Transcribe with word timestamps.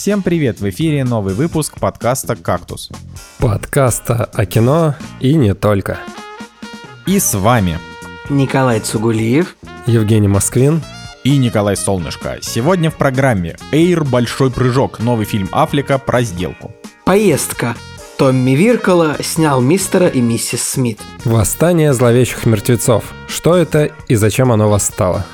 Всем 0.00 0.22
привет! 0.22 0.60
В 0.60 0.70
эфире 0.70 1.04
новый 1.04 1.34
выпуск 1.34 1.78
подкаста 1.78 2.34
«Кактус». 2.34 2.88
Подкаста 3.36 4.24
о 4.32 4.46
кино 4.46 4.94
и 5.20 5.34
не 5.34 5.52
только. 5.52 5.98
И 7.06 7.18
с 7.18 7.34
вами 7.34 7.78
Николай 8.30 8.80
Цугулиев, 8.80 9.56
Евгений 9.84 10.26
Москвин 10.26 10.80
и 11.22 11.36
Николай 11.36 11.76
Солнышко. 11.76 12.38
Сегодня 12.40 12.90
в 12.90 12.94
программе 12.94 13.58
«Эйр. 13.72 14.02
Большой 14.04 14.50
прыжок» 14.50 15.00
новый 15.00 15.26
фильм 15.26 15.50
Аффлека 15.52 15.98
про 15.98 16.22
сделку. 16.22 16.72
Поездка. 17.04 17.76
Томми 18.16 18.52
Виркола 18.52 19.18
снял 19.20 19.60
мистера 19.60 20.06
и 20.08 20.22
миссис 20.22 20.62
Смит. 20.62 20.98
Восстание 21.26 21.92
зловещих 21.92 22.46
мертвецов. 22.46 23.04
Что 23.28 23.54
это 23.54 23.90
и 24.08 24.14
зачем 24.14 24.50
оно 24.50 24.70
восстало? 24.70 25.26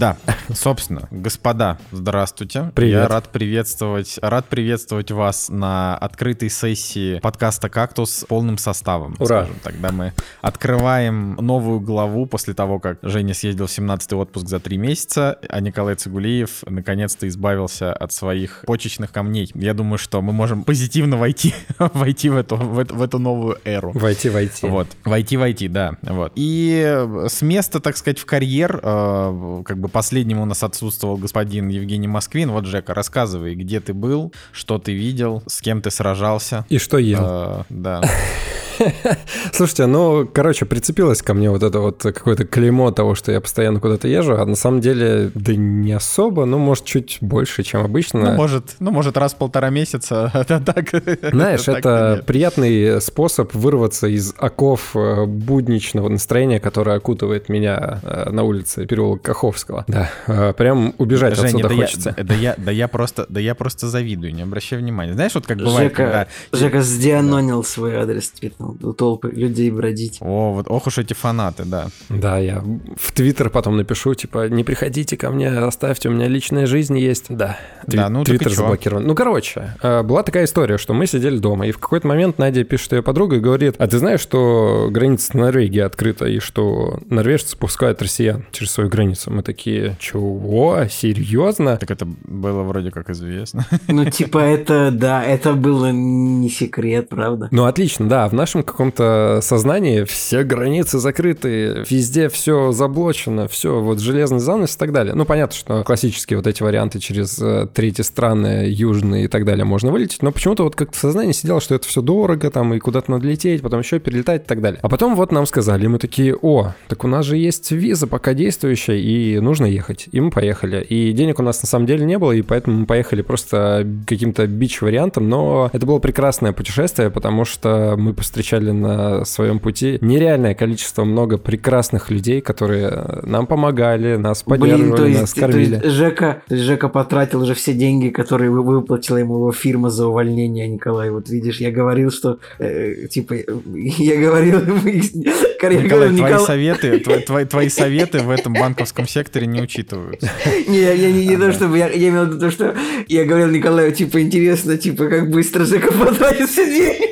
Да, 0.00 0.16
собственно, 0.54 1.08
господа, 1.10 1.76
здравствуйте. 1.92 2.72
Привет. 2.74 3.02
Я 3.02 3.06
рад 3.08 3.28
приветствовать, 3.28 4.18
рад 4.22 4.46
приветствовать 4.46 5.10
вас 5.10 5.50
на 5.50 5.94
открытой 5.94 6.48
сессии 6.48 7.18
подкаста 7.18 7.68
«Кактус» 7.68 8.24
полным 8.26 8.56
составом. 8.56 9.14
Ура. 9.18 9.44
Скажем. 9.44 9.56
Тогда 9.62 9.92
мы 9.92 10.14
открываем 10.40 11.34
новую 11.34 11.80
главу 11.80 12.24
после 12.24 12.54
того, 12.54 12.78
как 12.78 12.98
Женя 13.02 13.34
съездил 13.34 13.66
в 13.66 13.68
17-й 13.68 14.16
отпуск 14.16 14.48
за 14.48 14.58
три 14.58 14.78
месяца, 14.78 15.38
а 15.46 15.60
Николай 15.60 15.96
Цигулиев 15.96 16.62
наконец-то 16.66 17.28
избавился 17.28 17.92
от 17.92 18.10
своих 18.10 18.64
почечных 18.66 19.12
камней. 19.12 19.50
Я 19.54 19.74
думаю, 19.74 19.98
что 19.98 20.22
мы 20.22 20.32
можем 20.32 20.64
позитивно 20.64 21.18
войти, 21.18 21.54
войти 21.78 22.30
в, 22.30 22.38
эту, 22.38 22.56
в, 22.56 22.78
эту, 22.78 22.94
в 22.94 23.02
эту 23.02 23.18
новую 23.18 23.58
эру. 23.66 23.92
Войти, 23.92 24.30
войти. 24.30 24.66
Вот, 24.66 24.86
войти, 25.04 25.36
войти, 25.36 25.68
да. 25.68 25.96
Вот. 26.00 26.32
И 26.36 27.06
с 27.28 27.42
места, 27.42 27.80
так 27.80 27.98
сказать, 27.98 28.18
в 28.18 28.24
карьер, 28.24 28.80
э, 28.82 29.62
как 29.66 29.76
бы 29.76 29.89
последним 29.90 30.40
у 30.40 30.44
нас 30.44 30.62
отсутствовал 30.62 31.16
господин 31.16 31.68
Евгений 31.68 32.08
Москвин. 32.08 32.50
Вот, 32.50 32.66
Жека, 32.66 32.94
рассказывай, 32.94 33.54
где 33.54 33.80
ты 33.80 33.92
был, 33.92 34.32
что 34.52 34.78
ты 34.78 34.92
видел, 34.92 35.42
с 35.46 35.60
кем 35.60 35.82
ты 35.82 35.90
сражался. 35.90 36.64
И 36.68 36.78
что 36.78 36.98
ел? 36.98 37.20
Э, 37.22 37.62
да. 37.68 38.02
Слушайте, 39.52 39.86
ну, 39.86 40.28
короче, 40.32 40.64
прицепилось 40.64 41.22
ко 41.22 41.34
мне 41.34 41.50
вот 41.50 41.62
это 41.62 41.80
вот 41.80 42.02
какое-то 42.02 42.46
клеймо 42.46 42.90
того, 42.90 43.14
что 43.14 43.32
я 43.32 43.40
постоянно 43.40 43.80
куда-то 43.80 44.08
езжу, 44.08 44.36
а 44.36 44.44
на 44.44 44.56
самом 44.56 44.80
деле, 44.80 45.30
да 45.34 45.54
не 45.54 45.92
особо, 45.92 46.44
ну, 46.44 46.58
может, 46.58 46.84
чуть 46.84 47.18
больше, 47.20 47.62
чем 47.62 47.82
обычно. 47.82 48.20
Ну, 48.20 48.32
может, 48.32 48.76
ну, 48.78 48.90
может, 48.90 49.16
раз 49.16 49.34
в 49.34 49.36
полтора 49.36 49.70
месяца. 49.70 50.30
Это 50.34 50.60
так. 50.60 50.90
Знаешь, 51.32 51.68
это 51.68 52.22
приятный 52.26 53.00
способ 53.00 53.54
вырваться 53.54 54.06
из 54.06 54.34
оков 54.36 54.94
э, 54.94 55.26
будничного 55.26 56.08
настроения, 56.08 56.60
которое 56.60 56.96
окутывает 56.96 57.48
меня 57.48 58.00
э, 58.02 58.30
на 58.30 58.42
улице 58.42 58.86
переулок 58.86 59.22
Каховского. 59.22 59.84
Да, 59.86 60.10
э, 60.26 60.52
прям 60.56 60.94
убежать 60.98 61.36
Женя, 61.36 61.46
отсюда 61.46 61.68
да 61.68 61.74
я, 61.74 61.80
хочется. 61.82 62.14
да, 62.16 62.34
я, 62.34 62.54
да 62.56 62.70
я 62.70 62.88
просто, 62.88 63.26
да 63.28 63.40
я 63.40 63.54
просто 63.54 63.88
завидую, 63.88 64.34
не 64.34 64.42
обращай 64.42 64.78
внимания. 64.78 65.14
Знаешь, 65.14 65.34
вот 65.34 65.46
как 65.46 65.58
бывает, 65.58 65.92
когда... 65.92 66.26
Жека, 66.52 66.64
Жека 66.64 66.82
сдианонил 66.82 67.64
свой 67.64 67.96
адрес, 67.96 68.30
твитнул 68.30 68.69
толпы 68.72 69.30
людей 69.30 69.70
бродить. 69.70 70.18
О, 70.20 70.52
вот 70.52 70.66
ох 70.68 70.86
уж 70.86 70.98
эти 70.98 71.14
фанаты, 71.14 71.64
да. 71.64 71.88
Да, 72.08 72.38
я 72.38 72.62
в 72.96 73.12
Твиттер 73.12 73.50
потом 73.50 73.76
напишу, 73.76 74.14
типа, 74.14 74.48
не 74.48 74.64
приходите 74.64 75.16
ко 75.16 75.30
мне, 75.30 75.48
оставьте, 75.48 76.08
у 76.08 76.12
меня 76.12 76.28
личная 76.28 76.66
жизнь 76.66 76.98
есть. 76.98 77.26
Да, 77.28 77.58
Да, 77.86 78.08
ну 78.08 78.24
Твиттер 78.24 78.52
заблокирован. 78.52 79.06
Ну, 79.06 79.14
короче, 79.14 79.74
э, 79.82 80.02
была 80.02 80.22
такая 80.22 80.44
история, 80.44 80.78
что 80.78 80.94
мы 80.94 81.06
сидели 81.06 81.38
дома, 81.38 81.66
и 81.66 81.72
в 81.72 81.78
какой-то 81.78 82.06
момент 82.06 82.38
Надя 82.38 82.64
пишет 82.64 82.92
ее 82.92 83.02
подруга 83.02 83.36
и 83.36 83.40
говорит, 83.40 83.74
а 83.78 83.86
ты 83.86 83.98
знаешь, 83.98 84.20
что 84.20 84.88
граница 84.90 85.26
с 85.26 85.34
Норвегией 85.34 85.84
открыта, 85.84 86.26
и 86.26 86.38
что 86.38 86.98
норвежцы 87.08 87.56
пускают 87.56 88.02
россиян 88.02 88.44
через 88.52 88.72
свою 88.72 88.90
границу? 88.90 89.30
Мы 89.30 89.42
такие, 89.42 89.96
чего? 90.00 90.84
Серьезно? 90.90 91.76
Так 91.76 91.90
это 91.90 92.06
было 92.24 92.62
вроде 92.62 92.90
как 92.90 93.10
известно. 93.10 93.66
Ну, 93.88 94.04
типа, 94.04 94.38
это, 94.38 94.90
да, 94.92 95.22
это 95.24 95.54
было 95.54 95.90
не 95.92 96.48
секрет, 96.48 97.08
правда? 97.08 97.48
Ну, 97.50 97.64
отлично, 97.64 98.08
да. 98.08 98.28
В 98.28 98.32
нашем 98.32 98.59
каком-то 98.62 99.40
сознании 99.42 100.04
все 100.04 100.42
границы 100.42 100.98
закрыты, 100.98 101.84
везде 101.88 102.28
все 102.28 102.72
заблочено, 102.72 103.48
все, 103.48 103.80
вот 103.80 104.00
железный 104.00 104.40
занавес 104.40 104.74
и 104.74 104.78
так 104.78 104.92
далее. 104.92 105.14
Ну, 105.14 105.24
понятно, 105.24 105.56
что 105.56 105.84
классические 105.84 106.36
вот 106.36 106.46
эти 106.46 106.62
варианты 106.62 106.98
через 106.98 107.38
э, 107.40 107.66
третьи 107.72 108.02
страны, 108.02 108.66
южные 108.68 109.24
и 109.24 109.28
так 109.28 109.44
далее 109.44 109.64
можно 109.64 109.90
вылететь, 109.90 110.22
но 110.22 110.32
почему-то 110.32 110.64
вот 110.64 110.76
как-то 110.76 110.96
в 110.96 111.00
сознании 111.00 111.32
сидело, 111.32 111.60
что 111.60 111.74
это 111.74 111.86
все 111.86 112.02
дорого, 112.02 112.50
там, 112.50 112.74
и 112.74 112.78
куда-то 112.78 113.10
надо 113.10 113.26
лететь, 113.26 113.62
потом 113.62 113.80
еще 113.80 113.98
перелетать 113.98 114.44
и 114.44 114.46
так 114.46 114.60
далее. 114.60 114.80
А 114.82 114.88
потом 114.88 115.14
вот 115.14 115.32
нам 115.32 115.46
сказали, 115.46 115.86
мы 115.86 115.98
такие, 115.98 116.36
о, 116.40 116.74
так 116.88 117.04
у 117.04 117.08
нас 117.08 117.26
же 117.26 117.36
есть 117.36 117.70
виза 117.70 118.06
пока 118.06 118.34
действующая, 118.34 118.98
и 118.98 119.38
нужно 119.40 119.66
ехать. 119.66 120.08
И 120.12 120.20
мы 120.20 120.30
поехали. 120.30 120.82
И 120.82 121.12
денег 121.12 121.38
у 121.38 121.42
нас 121.42 121.62
на 121.62 121.68
самом 121.68 121.86
деле 121.86 122.04
не 122.04 122.18
было, 122.18 122.32
и 122.32 122.42
поэтому 122.42 122.80
мы 122.80 122.86
поехали 122.86 123.22
просто 123.22 123.86
каким-то 124.06 124.46
бич-вариантом, 124.46 125.28
но 125.28 125.70
это 125.72 125.86
было 125.86 125.98
прекрасное 125.98 126.52
путешествие, 126.52 127.10
потому 127.10 127.44
что 127.44 127.94
мы 127.96 128.14
повстречали 128.14 128.49
на 128.58 129.24
своем 129.24 129.58
пути 129.58 129.98
нереальное 130.00 130.54
количество 130.54 131.04
много 131.04 131.38
прекрасных 131.38 132.10
людей, 132.10 132.40
которые 132.40 133.20
нам 133.22 133.46
помогали, 133.46 134.16
нас 134.16 134.42
поддерживали, 134.42 134.82
Блин, 134.82 134.96
то 134.96 135.06
есть, 135.06 135.20
нас 135.20 135.32
то 135.32 135.40
кормили. 135.40 135.74
есть 135.76 135.86
Жека, 135.86 136.42
то 136.48 136.54
есть 136.54 136.66
Жека 136.66 136.88
потратил 136.88 137.42
уже 137.42 137.54
все 137.54 137.72
деньги, 137.72 138.08
которые 138.08 138.50
вы- 138.50 138.62
выплатила 138.62 139.16
ему 139.18 139.34
его 139.36 139.52
фирма 139.52 139.90
за 139.90 140.06
увольнение, 140.06 140.66
Николай. 140.68 141.10
Вот 141.10 141.28
видишь, 141.28 141.58
я 141.60 141.70
говорил, 141.70 142.10
что, 142.10 142.38
э, 142.58 143.06
типа, 143.08 143.34
я 143.74 144.16
говорил, 144.20 144.60
Николай, 144.84 145.88
говорил, 145.88 146.16
твои 146.16 146.30
Николай, 146.30 146.46
советы, 146.46 146.98
твои, 147.04 147.20
твои, 147.20 147.44
твои 147.44 147.68
советы 147.68 148.20
в 148.20 148.30
этом 148.30 148.52
банковском 148.54 149.06
секторе 149.06 149.46
не 149.46 149.60
учитываются. 149.60 150.28
Не, 150.68 150.78
я, 150.80 150.92
я 150.92 151.10
не, 151.12 151.26
не 151.26 151.34
Ага. 151.34 151.46
то, 151.46 151.52
чтобы 151.52 151.78
я, 151.78 151.88
я 151.88 152.08
имел 152.08 152.24
в 152.24 152.28
виду 152.28 152.40
то, 152.40 152.50
что 152.50 152.74
я 153.08 153.24
говорил 153.24 153.48
Николаю, 153.48 153.92
типа, 153.92 154.20
интересно, 154.22 154.76
типа, 154.76 155.06
как 155.08 155.30
быстро 155.30 155.64
Жека 155.64 155.92
потратил 155.92 156.46
все 156.46 156.64
деньги. 156.66 157.08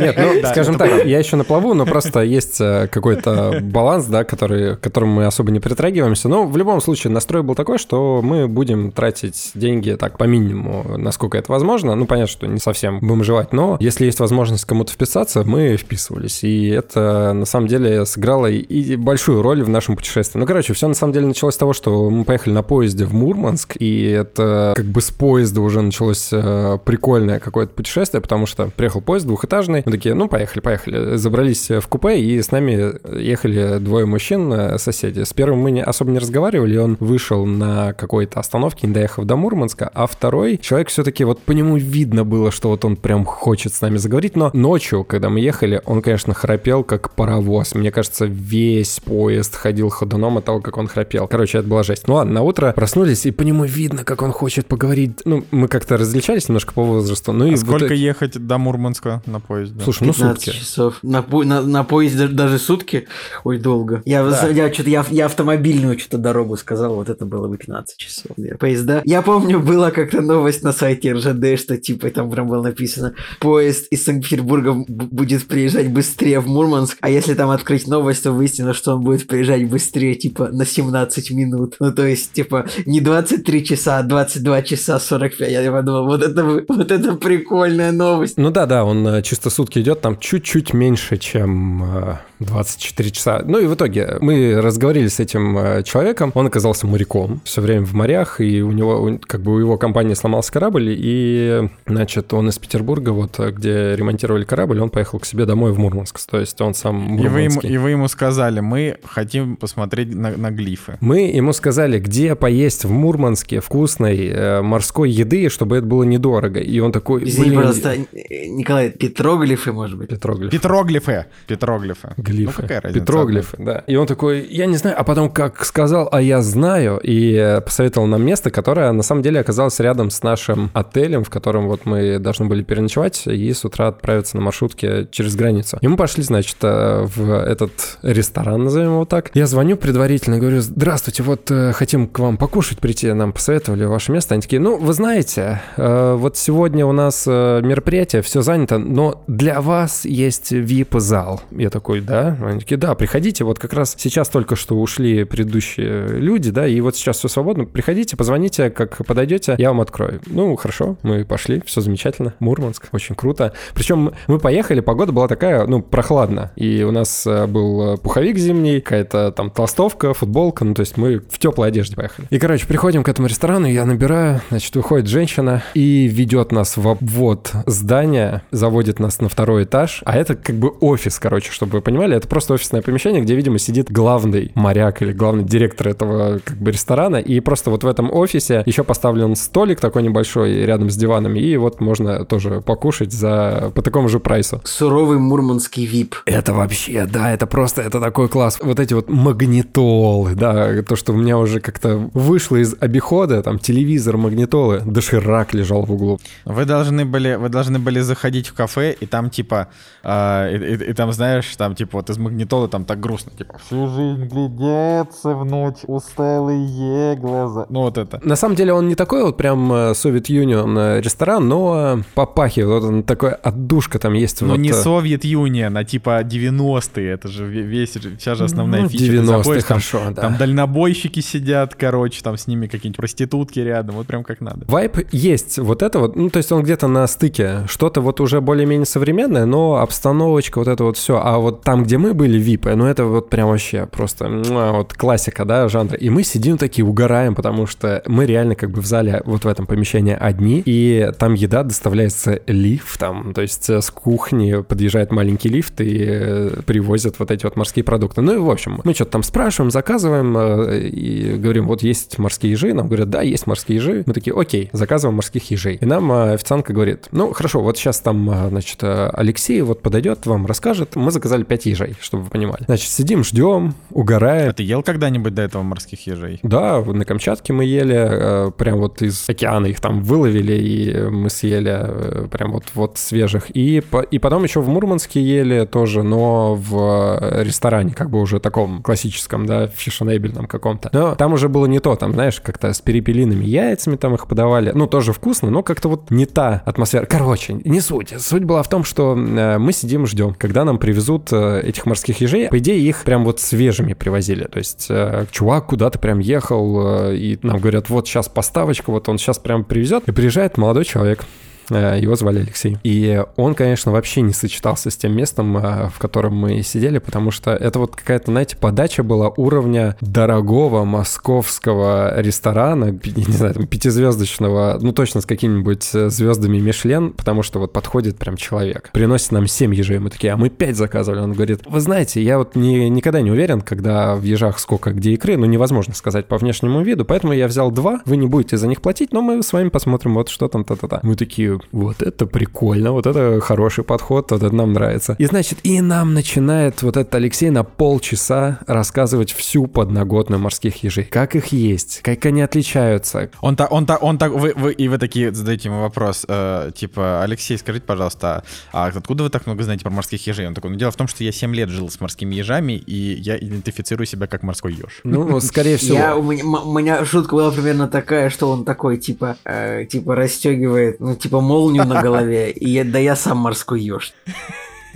Нет, 0.00 0.16
ну, 0.18 0.48
скажем 0.50 0.76
так, 0.78 1.04
я 1.04 1.18
еще 1.18 1.36
на 1.36 1.44
плаву, 1.44 1.74
но 1.74 1.86
просто 1.86 2.20
есть 2.22 2.60
э, 2.60 2.88
какой-то 2.90 3.58
баланс, 3.62 4.06
да, 4.06 4.24
который, 4.24 4.76
к 4.76 4.80
которому 4.80 5.14
мы 5.14 5.26
особо 5.26 5.50
не 5.50 5.60
притрагиваемся. 5.60 6.28
Но 6.28 6.44
в 6.46 6.56
любом 6.56 6.80
случае 6.80 7.12
настрой 7.12 7.42
был 7.42 7.54
такой, 7.54 7.78
что 7.78 8.20
мы 8.22 8.48
будем 8.48 8.92
тратить 8.92 9.50
деньги 9.54 9.96
так 9.98 10.18
по 10.18 10.24
минимуму, 10.24 10.96
насколько 10.98 11.38
это 11.38 11.52
возможно. 11.52 11.94
Ну, 11.94 12.06
понятно, 12.06 12.30
что 12.32 12.46
не 12.46 12.58
совсем 12.60 12.98
бомжевать, 13.00 13.52
но 13.52 13.76
если 13.80 14.04
есть 14.06 14.20
возможность 14.20 14.64
кому-то 14.64 14.92
вписаться, 14.92 15.44
мы 15.44 15.76
вписывались. 15.76 16.42
И 16.44 16.68
это 16.68 17.32
на 17.34 17.44
самом 17.46 17.66
деле 17.68 18.04
сыграло 18.06 18.46
и- 18.46 18.58
и 18.60 18.96
большую 18.96 19.42
роль 19.42 19.62
в 19.62 19.68
нашем 19.68 19.96
путешествии. 19.96 20.38
Ну, 20.38 20.46
короче, 20.46 20.72
все 20.72 20.88
на 20.88 20.94
самом 20.94 21.12
деле 21.12 21.26
началось 21.26 21.54
с 21.54 21.58
того, 21.58 21.72
что 21.72 22.08
мы 22.10 22.24
поехали 22.24 22.52
на 22.54 22.62
поезде 22.62 23.04
в 23.04 23.12
Мурманск, 23.14 23.76
и 23.78 24.04
это 24.10 24.72
как 24.76 24.86
бы 24.86 25.00
с 25.00 25.10
поезда 25.10 25.60
уже 25.60 25.80
началось 25.82 26.28
э, 26.32 26.78
прикольное 26.84 27.38
какое-то 27.40 27.72
путешествие, 27.74 28.20
потому 28.20 28.46
что 28.46 28.70
приехал 28.76 29.00
поезд 29.00 29.26
двухэтажный, 29.26 29.82
мы 29.90 29.96
такие, 29.96 30.14
ну, 30.14 30.28
поехали, 30.28 30.60
поехали. 30.60 31.16
Забрались 31.16 31.68
в 31.70 31.86
купе, 31.88 32.18
и 32.20 32.40
с 32.40 32.50
нами 32.52 32.94
ехали 33.20 33.78
двое 33.78 34.06
мужчин, 34.06 34.52
э, 34.52 34.78
соседи. 34.78 35.22
С 35.22 35.32
первым 35.32 35.58
мы 35.60 35.70
не, 35.72 35.82
особо 35.82 36.10
не 36.12 36.18
разговаривали, 36.18 36.76
он 36.76 36.96
вышел 37.00 37.44
на 37.46 37.92
какой-то 37.92 38.40
остановке, 38.40 38.86
не 38.86 38.92
доехав 38.94 39.24
до 39.24 39.36
Мурманска, 39.36 39.90
а 39.92 40.06
второй 40.06 40.56
человек 40.58 40.88
все-таки, 40.88 41.24
вот 41.24 41.40
по 41.40 41.52
нему 41.52 41.76
видно 41.76 42.24
было, 42.24 42.50
что 42.50 42.68
вот 42.68 42.84
он 42.84 42.96
прям 42.96 43.24
хочет 43.24 43.74
с 43.74 43.80
нами 43.80 43.96
заговорить, 43.96 44.36
но 44.36 44.50
ночью, 44.52 45.04
когда 45.04 45.28
мы 45.28 45.40
ехали, 45.40 45.82
он, 45.84 46.02
конечно, 46.02 46.34
храпел 46.34 46.84
как 46.84 47.10
паровоз. 47.14 47.74
Мне 47.74 47.90
кажется, 47.90 48.26
весь 48.26 49.00
поезд 49.00 49.54
ходил 49.56 49.88
ходуном 49.88 50.38
от 50.38 50.44
того, 50.44 50.60
как 50.60 50.76
он 50.76 50.86
храпел. 50.86 51.26
Короче, 51.26 51.58
это 51.58 51.68
была 51.68 51.82
жесть. 51.82 52.06
Ну 52.08 52.14
ладно, 52.14 52.34
на 52.34 52.42
утро 52.42 52.72
проснулись, 52.72 53.26
и 53.26 53.30
по 53.30 53.42
нему 53.42 53.64
видно, 53.64 54.04
как 54.04 54.22
он 54.22 54.32
хочет 54.32 54.66
поговорить. 54.66 55.20
Ну, 55.24 55.44
мы 55.50 55.68
как-то 55.68 55.96
различались 55.96 56.48
немножко 56.48 56.72
по 56.74 56.82
возрасту. 56.82 57.32
Ну 57.32 57.46
и 57.46 57.52
А 57.54 57.56
в 57.56 57.58
сколько 57.58 57.86
итоге- 57.86 58.00
ехать 58.02 58.46
до 58.46 58.58
Мурманска 58.58 59.22
на 59.26 59.40
поезде? 59.40 59.79
Слушай, 59.84 60.04
ну 60.06 60.12
15 60.12 60.42
сутки. 60.44 60.58
часов. 60.58 60.98
На, 61.02 61.22
по- 61.22 61.44
на, 61.44 61.62
на 61.62 61.84
поезде 61.84 62.28
даже 62.28 62.58
сутки? 62.58 63.06
Ой, 63.44 63.58
долго. 63.58 64.02
Я, 64.04 64.24
Да. 64.24 64.48
я, 64.48 64.72
что-то, 64.72 64.90
я, 64.90 65.04
я 65.10 65.26
автомобильную 65.26 65.98
что-то 65.98 66.18
дорогу 66.18 66.56
сказал, 66.56 66.94
вот 66.94 67.08
это 67.08 67.24
было 67.26 67.48
бы 67.48 67.56
15 67.56 67.96
часов. 67.96 68.32
Я- 68.36 68.56
Поезда. 68.56 69.02
Я 69.04 69.22
помню, 69.22 69.60
была 69.60 69.90
как-то 69.90 70.20
новость 70.20 70.62
на 70.62 70.72
сайте 70.72 71.12
РЖД, 71.12 71.58
что 71.60 71.76
типа 71.76 72.10
там 72.10 72.30
прям 72.30 72.48
было 72.48 72.62
написано, 72.62 73.14
поезд 73.40 73.86
из 73.90 74.04
Санкт-Петербурга 74.04 74.74
будет 74.88 75.46
приезжать 75.46 75.90
быстрее 75.90 76.40
в 76.40 76.46
Мурманск, 76.48 76.96
а 77.00 77.10
если 77.10 77.34
там 77.34 77.50
открыть 77.50 77.86
новость, 77.86 78.22
то 78.22 78.32
выяснилось, 78.32 78.76
что 78.76 78.94
он 78.96 79.02
будет 79.02 79.26
приезжать 79.26 79.68
быстрее, 79.68 80.14
типа, 80.14 80.48
на 80.52 80.64
17 80.66 81.30
минут. 81.32 81.76
Ну, 81.80 81.92
то 81.92 82.06
есть, 82.06 82.32
типа, 82.32 82.66
не 82.86 83.00
23 83.00 83.64
часа, 83.64 83.98
а 83.98 84.02
22 84.02 84.62
часа 84.62 84.98
45. 84.98 85.50
Я 85.50 85.70
подумал, 85.72 86.06
вот 86.06 86.22
это, 86.22 86.44
вот 86.44 86.90
это 86.90 87.14
прикольная 87.14 87.92
новость. 87.92 88.36
Ну 88.36 88.50
да, 88.50 88.66
да, 88.66 88.84
он 88.84 89.06
э, 89.06 89.22
чисто 89.22 89.50
сутки 89.50 89.69
идет, 89.76 90.00
там 90.00 90.18
чуть-чуть 90.18 90.72
меньше, 90.72 91.16
чем 91.16 91.82
э, 91.84 92.16
24 92.40 93.10
часа. 93.10 93.42
Ну 93.44 93.58
и 93.58 93.66
в 93.66 93.74
итоге 93.74 94.16
мы 94.20 94.60
разговаривали 94.60 95.08
с 95.08 95.20
этим 95.20 95.58
э, 95.58 95.82
человеком, 95.82 96.32
он 96.34 96.46
оказался 96.46 96.86
моряком, 96.86 97.40
все 97.44 97.60
время 97.60 97.84
в 97.84 97.94
морях, 97.94 98.40
и 98.40 98.62
у 98.62 98.72
него, 98.72 99.18
как 99.26 99.42
бы 99.42 99.54
у 99.54 99.58
его 99.58 99.76
компании 99.78 100.14
сломался 100.14 100.52
корабль, 100.52 100.94
и, 100.96 101.68
значит, 101.86 102.32
он 102.32 102.48
из 102.48 102.58
Петербурга, 102.58 103.10
вот 103.10 103.38
где 103.38 103.94
ремонтировали 103.94 104.44
корабль, 104.44 104.80
он 104.80 104.90
поехал 104.90 105.18
к 105.18 105.26
себе 105.26 105.46
домой 105.46 105.72
в 105.72 105.78
Мурманск, 105.78 106.18
то 106.28 106.40
есть 106.40 106.60
он 106.60 106.74
сам 106.74 107.18
и 107.18 107.28
вы, 107.28 107.40
ему, 107.42 107.60
и 107.60 107.76
вы 107.76 107.90
ему 107.90 108.08
сказали, 108.08 108.60
мы 108.60 108.96
хотим 109.04 109.56
посмотреть 109.56 110.14
на, 110.14 110.36
на 110.36 110.50
глифы. 110.50 110.96
Мы 111.00 111.20
ему 111.20 111.52
сказали, 111.52 111.98
где 111.98 112.34
поесть 112.34 112.84
в 112.84 112.90
Мурманске 112.90 113.60
вкусной 113.60 114.28
э, 114.28 114.62
морской 114.62 115.10
еды, 115.10 115.48
чтобы 115.48 115.76
это 115.76 115.86
было 115.86 116.04
недорого. 116.04 116.60
И 116.60 116.80
он 116.80 116.92
такой... 116.92 117.24
Извини, 117.24 117.56
пожалуйста, 117.56 117.96
Николай, 117.96 118.90
петроглифы, 118.90 119.72
может 119.72 119.98
быть? 119.98 120.08
Петроглифы. 120.08 120.56
Петроглифы. 120.56 121.26
Петроглифы. 121.46 122.14
Глифы. 122.30 122.52
Ну, 122.56 122.62
какая 122.62 122.80
разница? 122.80 123.00
Петроглифы, 123.00 123.56
да. 123.58 123.84
И 123.86 123.96
он 123.96 124.06
такой, 124.06 124.46
я 124.50 124.66
не 124.66 124.76
знаю, 124.76 124.96
а 124.98 125.04
потом 125.04 125.30
как 125.30 125.64
сказал, 125.64 126.08
а 126.10 126.20
я 126.20 126.42
знаю, 126.42 127.00
и 127.02 127.60
посоветовал 127.64 128.06
нам 128.06 128.24
место, 128.24 128.50
которое 128.50 128.90
на 128.92 129.02
самом 129.02 129.22
деле 129.22 129.40
оказалось 129.40 129.78
рядом 129.80 130.10
с 130.10 130.22
нашим 130.22 130.70
отелем, 130.74 131.24
в 131.24 131.30
котором 131.30 131.68
вот 131.68 131.86
мы 131.86 132.18
должны 132.18 132.46
были 132.46 132.62
переночевать, 132.62 133.26
и 133.26 133.52
с 133.52 133.64
утра 133.64 133.88
отправиться 133.88 134.36
на 134.36 134.42
маршрутке 134.42 135.08
через 135.10 135.36
границу. 135.36 135.78
И 135.80 135.88
мы 135.88 135.96
пошли, 135.96 136.22
значит, 136.22 136.56
э, 136.62 137.06
в 137.14 137.32
этот 137.32 137.98
ресторан, 138.02 138.64
назовем 138.64 138.92
его 138.92 139.04
так. 139.04 139.30
Я 139.34 139.46
звоню 139.46 139.76
предварительно, 139.76 140.38
говорю, 140.38 140.60
здравствуйте, 140.60 141.22
вот 141.22 141.50
э, 141.50 141.72
хотим 141.72 142.06
к 142.06 142.18
вам 142.18 142.36
покушать 142.36 142.78
прийти, 142.78 143.12
нам 143.12 143.32
посоветовали 143.32 143.84
ваше 143.84 144.12
место. 144.12 144.34
Они 144.34 144.42
такие, 144.42 144.60
ну, 144.60 144.76
вы 144.76 144.92
знаете, 144.92 145.60
э, 145.76 146.14
вот 146.18 146.36
сегодня 146.36 146.86
у 146.86 146.92
нас 146.92 147.26
мероприятие, 147.26 148.22
все 148.22 148.42
занято, 148.42 148.78
но 148.78 149.22
для 149.26 149.60
вас 149.60 150.04
есть 150.04 150.52
VIP-зал. 150.52 151.42
Я 151.50 151.70
такой, 151.70 152.00
да? 152.00 152.19
Они 152.28 152.60
такие, 152.60 152.76
да, 152.76 152.94
приходите, 152.94 153.44
вот 153.44 153.58
как 153.58 153.72
раз 153.72 153.94
сейчас 153.98 154.28
только 154.28 154.56
что 154.56 154.78
ушли 154.80 155.24
предыдущие 155.24 156.08
люди, 156.18 156.50
да, 156.50 156.66
и 156.66 156.80
вот 156.80 156.96
сейчас 156.96 157.18
все 157.18 157.28
свободно, 157.28 157.64
приходите, 157.64 158.16
позвоните, 158.16 158.70
как 158.70 159.04
подойдете, 159.06 159.54
я 159.58 159.68
вам 159.68 159.80
открою. 159.80 160.20
Ну, 160.26 160.54
хорошо, 160.56 160.96
мы 161.02 161.24
пошли, 161.24 161.62
все 161.64 161.80
замечательно, 161.80 162.34
Мурманск, 162.38 162.88
очень 162.92 163.14
круто. 163.14 163.52
Причем 163.74 164.12
мы 164.26 164.38
поехали, 164.38 164.80
погода 164.80 165.12
была 165.12 165.28
такая, 165.28 165.66
ну, 165.66 165.82
прохладно, 165.82 166.52
и 166.56 166.82
у 166.82 166.90
нас 166.90 167.26
э, 167.26 167.46
был 167.46 167.98
пуховик 167.98 168.38
зимний, 168.38 168.80
какая-то 168.80 169.32
там 169.32 169.50
толстовка, 169.50 170.14
футболка, 170.14 170.64
ну, 170.64 170.74
то 170.74 170.80
есть 170.80 170.96
мы 170.96 171.18
в 171.18 171.38
теплой 171.38 171.68
одежде 171.68 171.96
поехали. 171.96 172.26
И, 172.30 172.38
короче, 172.38 172.66
приходим 172.66 173.02
к 173.02 173.08
этому 173.08 173.28
ресторану, 173.28 173.66
я 173.66 173.84
набираю, 173.84 174.40
значит, 174.50 174.74
выходит 174.76 175.06
женщина 175.06 175.62
и 175.74 176.06
ведет 176.06 176.52
нас 176.52 176.76
в 176.76 176.88
обвод 176.88 177.52
здания, 177.66 178.42
заводит 178.50 178.98
нас 178.98 179.20
на 179.20 179.28
второй 179.28 179.64
этаж, 179.64 180.02
а 180.04 180.16
это 180.16 180.34
как 180.34 180.56
бы 180.56 180.68
офис, 180.80 181.18
короче, 181.18 181.52
чтобы 181.52 181.72
вы 181.72 181.80
понимали, 181.82 182.09
это 182.16 182.28
просто 182.28 182.54
офисное 182.54 182.82
помещение, 182.82 183.22
где, 183.22 183.34
видимо, 183.34 183.58
сидит 183.58 183.90
главный 183.90 184.52
моряк 184.54 185.02
или 185.02 185.12
главный 185.12 185.44
директор 185.44 185.88
этого 185.88 186.40
как 186.44 186.56
бы 186.56 186.70
ресторана, 186.70 187.16
и 187.16 187.40
просто 187.40 187.70
вот 187.70 187.84
в 187.84 187.86
этом 187.86 188.10
офисе 188.12 188.62
еще 188.66 188.84
поставлен 188.84 189.36
столик 189.36 189.80
такой 189.80 190.02
небольшой 190.02 190.64
рядом 190.64 190.90
с 190.90 190.96
диванами, 190.96 191.38
и 191.38 191.56
вот 191.56 191.80
можно 191.80 192.24
тоже 192.24 192.60
покушать 192.60 193.12
за 193.12 193.72
по 193.74 193.82
такому 193.82 194.08
же 194.08 194.20
прайсу. 194.20 194.60
Суровый 194.64 195.18
мурманский 195.18 195.86
вип. 195.86 196.16
Это 196.26 196.52
вообще, 196.52 197.06
да, 197.06 197.32
это 197.32 197.46
просто, 197.46 197.82
это 197.82 198.00
такой 198.00 198.28
класс. 198.28 198.58
Вот 198.62 198.80
эти 198.80 198.94
вот 198.94 199.08
магнитолы, 199.08 200.34
да, 200.34 200.82
то, 200.82 200.96
что 200.96 201.12
у 201.12 201.16
меня 201.16 201.38
уже 201.38 201.60
как-то 201.60 202.10
вышло 202.14 202.56
из 202.56 202.74
обихода, 202.80 203.42
там 203.42 203.58
телевизор, 203.58 204.16
магнитолы, 204.16 204.82
доширак 204.84 205.54
лежал 205.54 205.84
в 205.84 205.92
углу. 205.92 206.18
Вы 206.44 206.64
должны 206.64 207.04
были, 207.04 207.34
вы 207.34 207.48
должны 207.48 207.78
были 207.78 208.00
заходить 208.00 208.48
в 208.48 208.54
кафе, 208.54 208.96
и 208.98 209.06
там 209.06 209.30
типа, 209.30 209.68
э, 210.02 210.56
и, 210.56 210.84
и, 210.84 210.90
и 210.90 210.92
там, 210.92 211.12
знаешь, 211.12 211.46
там 211.56 211.74
типа 211.74 211.99
вот 212.00 212.10
из 212.10 212.18
магнитолы 212.18 212.68
там 212.68 212.84
так 212.84 213.00
грустно, 213.00 213.32
типа, 213.36 213.58
всю 213.64 213.86
жизнь 213.86 214.24
глядеться 214.24 215.34
в 215.34 215.44
ночь 215.44 215.78
усталые 215.86 217.16
глаза. 217.16 217.66
Ну 217.68 217.82
вот 217.82 217.98
это. 217.98 218.20
На 218.22 218.36
самом 218.36 218.56
деле 218.56 218.72
он 218.72 218.88
не 218.88 218.94
такой 218.94 219.22
вот 219.22 219.36
прям 219.36 219.94
Совет 219.94 220.28
Юнион 220.28 220.98
ресторан, 221.00 221.48
но 221.48 222.00
попахивает, 222.14 222.82
вот 222.82 222.88
он 222.88 223.02
такой 223.02 223.32
отдушка 223.32 223.98
там 223.98 224.14
есть. 224.14 224.40
Ну 224.40 224.48
вот, 224.48 224.58
не 224.58 224.72
Совет 224.72 225.24
Юнион, 225.24 225.76
а 225.76 225.84
типа 225.84 226.22
90-е, 226.22 227.10
это 227.10 227.28
же 227.28 227.46
весь, 227.46 227.96
вся 228.18 228.34
же 228.34 228.44
основная 228.44 228.82
ну, 228.82 228.88
фича. 228.88 229.12
90-е, 229.12 229.60
хорошо, 229.60 229.98
там, 229.98 230.14
да. 230.14 230.22
Там 230.22 230.36
дальнобойщики 230.36 231.20
сидят, 231.20 231.74
короче, 231.74 232.22
там 232.22 232.36
с 232.36 232.46
ними 232.46 232.66
какие-нибудь 232.66 232.96
проститутки 232.96 233.60
рядом, 233.60 233.96
вот 233.96 234.06
прям 234.06 234.24
как 234.24 234.40
надо. 234.40 234.64
Вайп 234.66 235.08
есть, 235.12 235.58
вот 235.58 235.82
это 235.82 235.98
вот, 235.98 236.16
ну 236.16 236.30
то 236.30 236.38
есть 236.38 236.50
он 236.52 236.62
где-то 236.62 236.88
на 236.88 237.06
стыке, 237.06 237.66
что-то 237.66 238.00
вот 238.00 238.20
уже 238.20 238.40
более-менее 238.40 238.86
современное, 238.86 239.44
но 239.44 239.76
обстановочка, 239.76 240.58
вот 240.58 240.68
это 240.68 240.84
вот 240.84 240.96
все. 240.96 241.20
А 241.22 241.38
вот 241.38 241.62
там, 241.62 241.79
где 241.84 241.98
мы 241.98 242.14
были, 242.14 242.38
випы, 242.38 242.74
ну 242.74 242.86
это 242.86 243.04
вот 243.04 243.30
прям 243.30 243.48
вообще 243.48 243.86
просто 243.86 244.28
вот 244.28 244.94
классика, 244.94 245.44
да, 245.44 245.68
жанра. 245.68 245.96
И 245.96 246.10
мы 246.10 246.22
сидим 246.22 246.58
такие, 246.58 246.84
угораем, 246.84 247.34
потому 247.34 247.66
что 247.66 248.02
мы 248.06 248.26
реально 248.26 248.54
как 248.54 248.70
бы 248.70 248.80
в 248.80 248.86
зале 248.86 249.22
вот 249.24 249.44
в 249.44 249.48
этом 249.48 249.66
помещении 249.66 250.16
одни, 250.18 250.62
и 250.64 251.10
там 251.18 251.34
еда 251.34 251.62
доставляется 251.62 252.40
лифтом, 252.46 253.32
то 253.34 253.42
есть 253.42 253.68
с 253.68 253.90
кухни 253.90 254.62
подъезжает 254.62 255.12
маленький 255.12 255.48
лифт 255.48 255.80
и 255.80 256.06
э, 256.08 256.62
привозят 256.66 257.18
вот 257.18 257.30
эти 257.30 257.44
вот 257.44 257.56
морские 257.56 257.84
продукты. 257.84 258.20
Ну 258.20 258.34
и 258.34 258.38
в 258.38 258.50
общем, 258.50 258.80
мы 258.84 258.94
что-то 258.94 259.12
там 259.12 259.22
спрашиваем, 259.22 259.70
заказываем 259.70 260.36
э, 260.36 260.88
и 260.88 261.34
говорим, 261.36 261.66
вот 261.66 261.82
есть 261.82 262.18
морские 262.18 262.52
ежи, 262.52 262.72
нам 262.72 262.88
говорят, 262.88 263.10
да, 263.10 263.22
есть 263.22 263.46
морские 263.46 263.76
ежи. 263.76 264.04
Мы 264.06 264.14
такие, 264.14 264.38
окей, 264.38 264.70
заказываем 264.72 265.16
морских 265.16 265.50
ежей. 265.50 265.76
И 265.80 265.84
нам 265.84 266.10
э, 266.12 266.34
официантка 266.34 266.72
говорит, 266.72 267.08
ну 267.12 267.32
хорошо, 267.32 267.60
вот 267.62 267.76
сейчас 267.76 268.00
там, 268.00 268.48
значит, 268.48 268.78
Алексей 268.82 269.60
вот 269.62 269.82
подойдет, 269.82 270.26
вам 270.26 270.46
расскажет. 270.46 270.96
Мы 270.96 271.10
заказали 271.10 271.42
5 271.42 271.66
ежей, 271.70 271.94
чтобы 272.00 272.24
вы 272.24 272.30
понимали. 272.30 272.64
Значит, 272.66 272.90
сидим, 272.90 273.24
ждем, 273.24 273.74
угораем. 273.90 274.50
А 274.50 274.52
ты 274.52 274.62
ел 274.62 274.82
когда-нибудь 274.82 275.34
до 275.34 275.42
этого 275.42 275.62
морских 275.62 276.06
ежей? 276.06 276.40
Да, 276.42 276.80
на 276.80 277.04
Камчатке 277.04 277.52
мы 277.52 277.64
ели, 277.64 277.96
э, 277.96 278.50
прям 278.56 278.78
вот 278.78 279.02
из 279.02 279.28
океана 279.28 279.66
их 279.66 279.80
там 279.80 280.02
выловили, 280.02 280.54
и 280.54 281.10
мы 281.10 281.30
съели 281.30 281.72
э, 281.72 282.28
прям 282.30 282.52
вот, 282.52 282.64
вот 282.74 282.98
свежих. 282.98 283.54
И, 283.56 283.82
и 284.10 284.18
потом 284.18 284.44
еще 284.44 284.60
в 284.60 284.68
Мурманске 284.68 285.22
ели 285.22 285.64
тоже, 285.66 286.02
но 286.02 286.54
в 286.54 287.42
ресторане, 287.42 287.92
как 287.92 288.10
бы 288.10 288.20
уже 288.20 288.40
таком 288.40 288.82
классическом, 288.82 289.46
да, 289.46 289.66
фешенебельном 289.68 290.46
каком-то. 290.46 290.90
Но 290.92 291.14
там 291.14 291.32
уже 291.32 291.48
было 291.48 291.66
не 291.66 291.80
то, 291.80 291.96
там, 291.96 292.12
знаешь, 292.12 292.40
как-то 292.40 292.72
с 292.72 292.80
перепелиными 292.80 293.44
яйцами 293.44 293.96
там 293.96 294.14
их 294.14 294.26
подавали. 294.26 294.72
Ну, 294.74 294.86
тоже 294.86 295.12
вкусно, 295.12 295.50
но 295.50 295.62
как-то 295.62 295.88
вот 295.88 296.10
не 296.10 296.26
та 296.26 296.62
атмосфера. 296.64 297.06
Короче, 297.06 297.54
не 297.64 297.80
суть. 297.80 298.14
Суть 298.18 298.44
была 298.44 298.62
в 298.62 298.68
том, 298.68 298.84
что 298.84 299.16
э, 299.16 299.58
мы 299.58 299.72
сидим, 299.72 300.06
ждем, 300.06 300.34
когда 300.34 300.64
нам 300.64 300.78
привезут 300.78 301.32
этих 301.60 301.86
морских 301.86 302.20
ежей. 302.20 302.48
По 302.48 302.58
идее, 302.58 302.80
их 302.80 303.04
прям 303.04 303.24
вот 303.24 303.40
свежими 303.40 303.94
привозили. 303.94 304.44
То 304.44 304.58
есть 304.58 304.90
чувак 305.30 305.66
куда-то 305.66 305.98
прям 305.98 306.18
ехал, 306.18 307.10
э, 307.10 307.16
и 307.16 307.38
нам 307.42 307.58
говорят, 307.58 307.88
вот 307.88 308.08
сейчас 308.08 308.28
поставочка, 308.28 308.90
вот 308.90 309.08
он 309.08 309.18
сейчас 309.18 309.38
прям 309.38 309.64
привезет, 309.64 310.08
и 310.08 310.12
приезжает 310.12 310.58
молодой 310.58 310.84
человек, 310.84 311.24
Э, 311.24 311.49
его 311.76 312.16
звали 312.16 312.40
Алексей. 312.40 312.78
И 312.82 313.22
он, 313.36 313.54
конечно, 313.54 313.92
вообще 313.92 314.20
не 314.20 314.32
сочетался 314.32 314.90
с 314.90 314.96
тем 314.96 315.16
местом, 315.16 315.56
э, 315.56 315.88
в 315.88 315.98
котором 315.98 316.36
мы 316.36 316.62
сидели, 316.62 316.98
потому 316.98 317.30
что 317.30 317.52
это 317.52 317.78
вот 317.78 317.96
какая-то, 317.96 318.30
знаете, 318.30 318.56
подача 318.56 319.02
была 319.02 319.28
уровня 319.28 319.96
дорогого 320.00 320.84
московского 320.84 322.20
ресторана, 322.20 322.98
не 323.04 323.32
знаю, 323.32 323.66
пятизвездочного, 323.66 324.78
ну 324.80 324.92
точно 324.92 325.20
с 325.20 325.26
какими-нибудь 325.26 325.88
э, 325.94 326.10
звездами 326.10 326.58
Мишлен, 326.58 327.12
потому 327.12 327.42
что 327.42 327.58
вот 327.58 327.72
подходит 327.72 328.18
прям 328.18 328.36
человек, 328.36 328.90
приносит 328.92 329.32
нам 329.32 329.46
7 329.46 329.74
ежей, 329.74 329.98
мы 329.98 330.10
такие, 330.10 330.32
а 330.32 330.36
мы 330.36 330.50
5 330.50 330.76
заказывали. 330.76 331.20
Он 331.20 331.32
говорит, 331.32 331.62
вы 331.66 331.80
знаете, 331.80 332.22
я 332.22 332.38
вот 332.38 332.56
не, 332.56 332.88
никогда 332.88 333.20
не 333.20 333.30
уверен, 333.30 333.60
когда 333.60 334.14
в 334.16 334.22
ежах 334.22 334.58
сколько 334.58 334.92
где 334.92 335.12
икры, 335.12 335.36
ну 335.36 335.46
невозможно 335.46 335.94
сказать 335.94 336.26
по 336.26 336.38
внешнему 336.38 336.82
виду, 336.82 337.04
поэтому 337.04 337.32
я 337.32 337.46
взял 337.46 337.70
два, 337.70 338.00
вы 338.04 338.16
не 338.16 338.26
будете 338.26 338.56
за 338.56 338.66
них 338.66 338.80
платить, 338.80 339.12
но 339.12 339.22
мы 339.22 339.42
с 339.42 339.52
вами 339.52 339.68
посмотрим 339.68 340.14
вот 340.14 340.28
что 340.28 340.48
там, 340.48 340.64
та-та-та. 340.64 341.00
Мы 341.02 341.16
такие, 341.16 341.59
вот 341.72 342.02
это 342.02 342.26
прикольно, 342.26 342.92
вот 342.92 343.06
это 343.06 343.40
хороший 343.40 343.84
подход, 343.84 344.30
вот 344.30 344.42
это 344.42 344.54
нам 344.54 344.72
нравится. 344.72 345.16
И 345.18 345.26
значит, 345.26 345.58
и 345.62 345.80
нам 345.80 346.14
начинает 346.14 346.82
вот 346.82 346.96
этот 346.96 347.14
Алексей 347.14 347.50
на 347.50 347.64
полчаса 347.64 348.60
рассказывать 348.66 349.32
всю 349.32 349.66
подноготную 349.66 350.40
морских 350.40 350.82
ежей. 350.82 351.04
Как 351.04 351.36
их 351.36 351.48
есть, 351.48 352.00
как 352.02 352.24
они 352.26 352.42
отличаются. 352.42 353.30
Он 353.40 353.56
так, 353.56 353.72
он 353.72 353.86
так, 353.86 354.02
он 354.02 354.18
так, 354.18 354.32
вы, 354.32 354.52
вы, 354.56 354.72
и 354.72 354.88
вы 354.88 354.98
такие 354.98 355.32
задаете 355.32 355.68
ему 355.68 355.80
вопрос, 355.80 356.24
э, 356.28 356.70
типа, 356.74 357.22
Алексей, 357.22 357.58
скажите, 357.58 357.84
пожалуйста, 357.86 358.44
а 358.72 358.86
откуда 358.86 359.24
вы 359.24 359.30
так 359.30 359.46
много 359.46 359.62
знаете 359.62 359.82
про 359.82 359.90
морских 359.90 360.26
ежей? 360.26 360.46
Он 360.46 360.54
такой, 360.54 360.70
ну 360.70 360.76
дело 360.76 360.90
в 360.90 360.96
том, 360.96 361.08
что 361.08 361.24
я 361.24 361.32
7 361.32 361.54
лет 361.54 361.68
жил 361.68 361.88
с 361.90 362.00
морскими 362.00 362.34
ежами, 362.34 362.72
и 362.72 363.14
я 363.20 363.36
идентифицирую 363.36 364.06
себя 364.06 364.26
как 364.26 364.42
морской 364.42 364.72
еж. 364.72 365.00
Ну, 365.04 365.40
скорее 365.40 365.76
всего. 365.76 365.96
Я, 365.96 366.16
у, 366.16 366.22
меня, 366.22 366.44
у 366.44 366.78
меня 366.78 367.04
шутка 367.04 367.34
была 367.34 367.50
примерно 367.50 367.88
такая, 367.88 368.30
что 368.30 368.50
он 368.50 368.64
такой, 368.64 368.98
типа, 368.98 369.36
э, 369.44 369.86
типа, 369.86 370.14
расстегивает, 370.14 371.00
ну, 371.00 371.14
типа, 371.14 371.39
молнию 371.40 371.86
на 371.86 372.02
голове, 372.02 372.50
и 372.50 372.82
да 372.82 372.98
я 372.98 373.16
сам 373.16 373.38
морской 373.38 373.80
еж. 373.80 374.12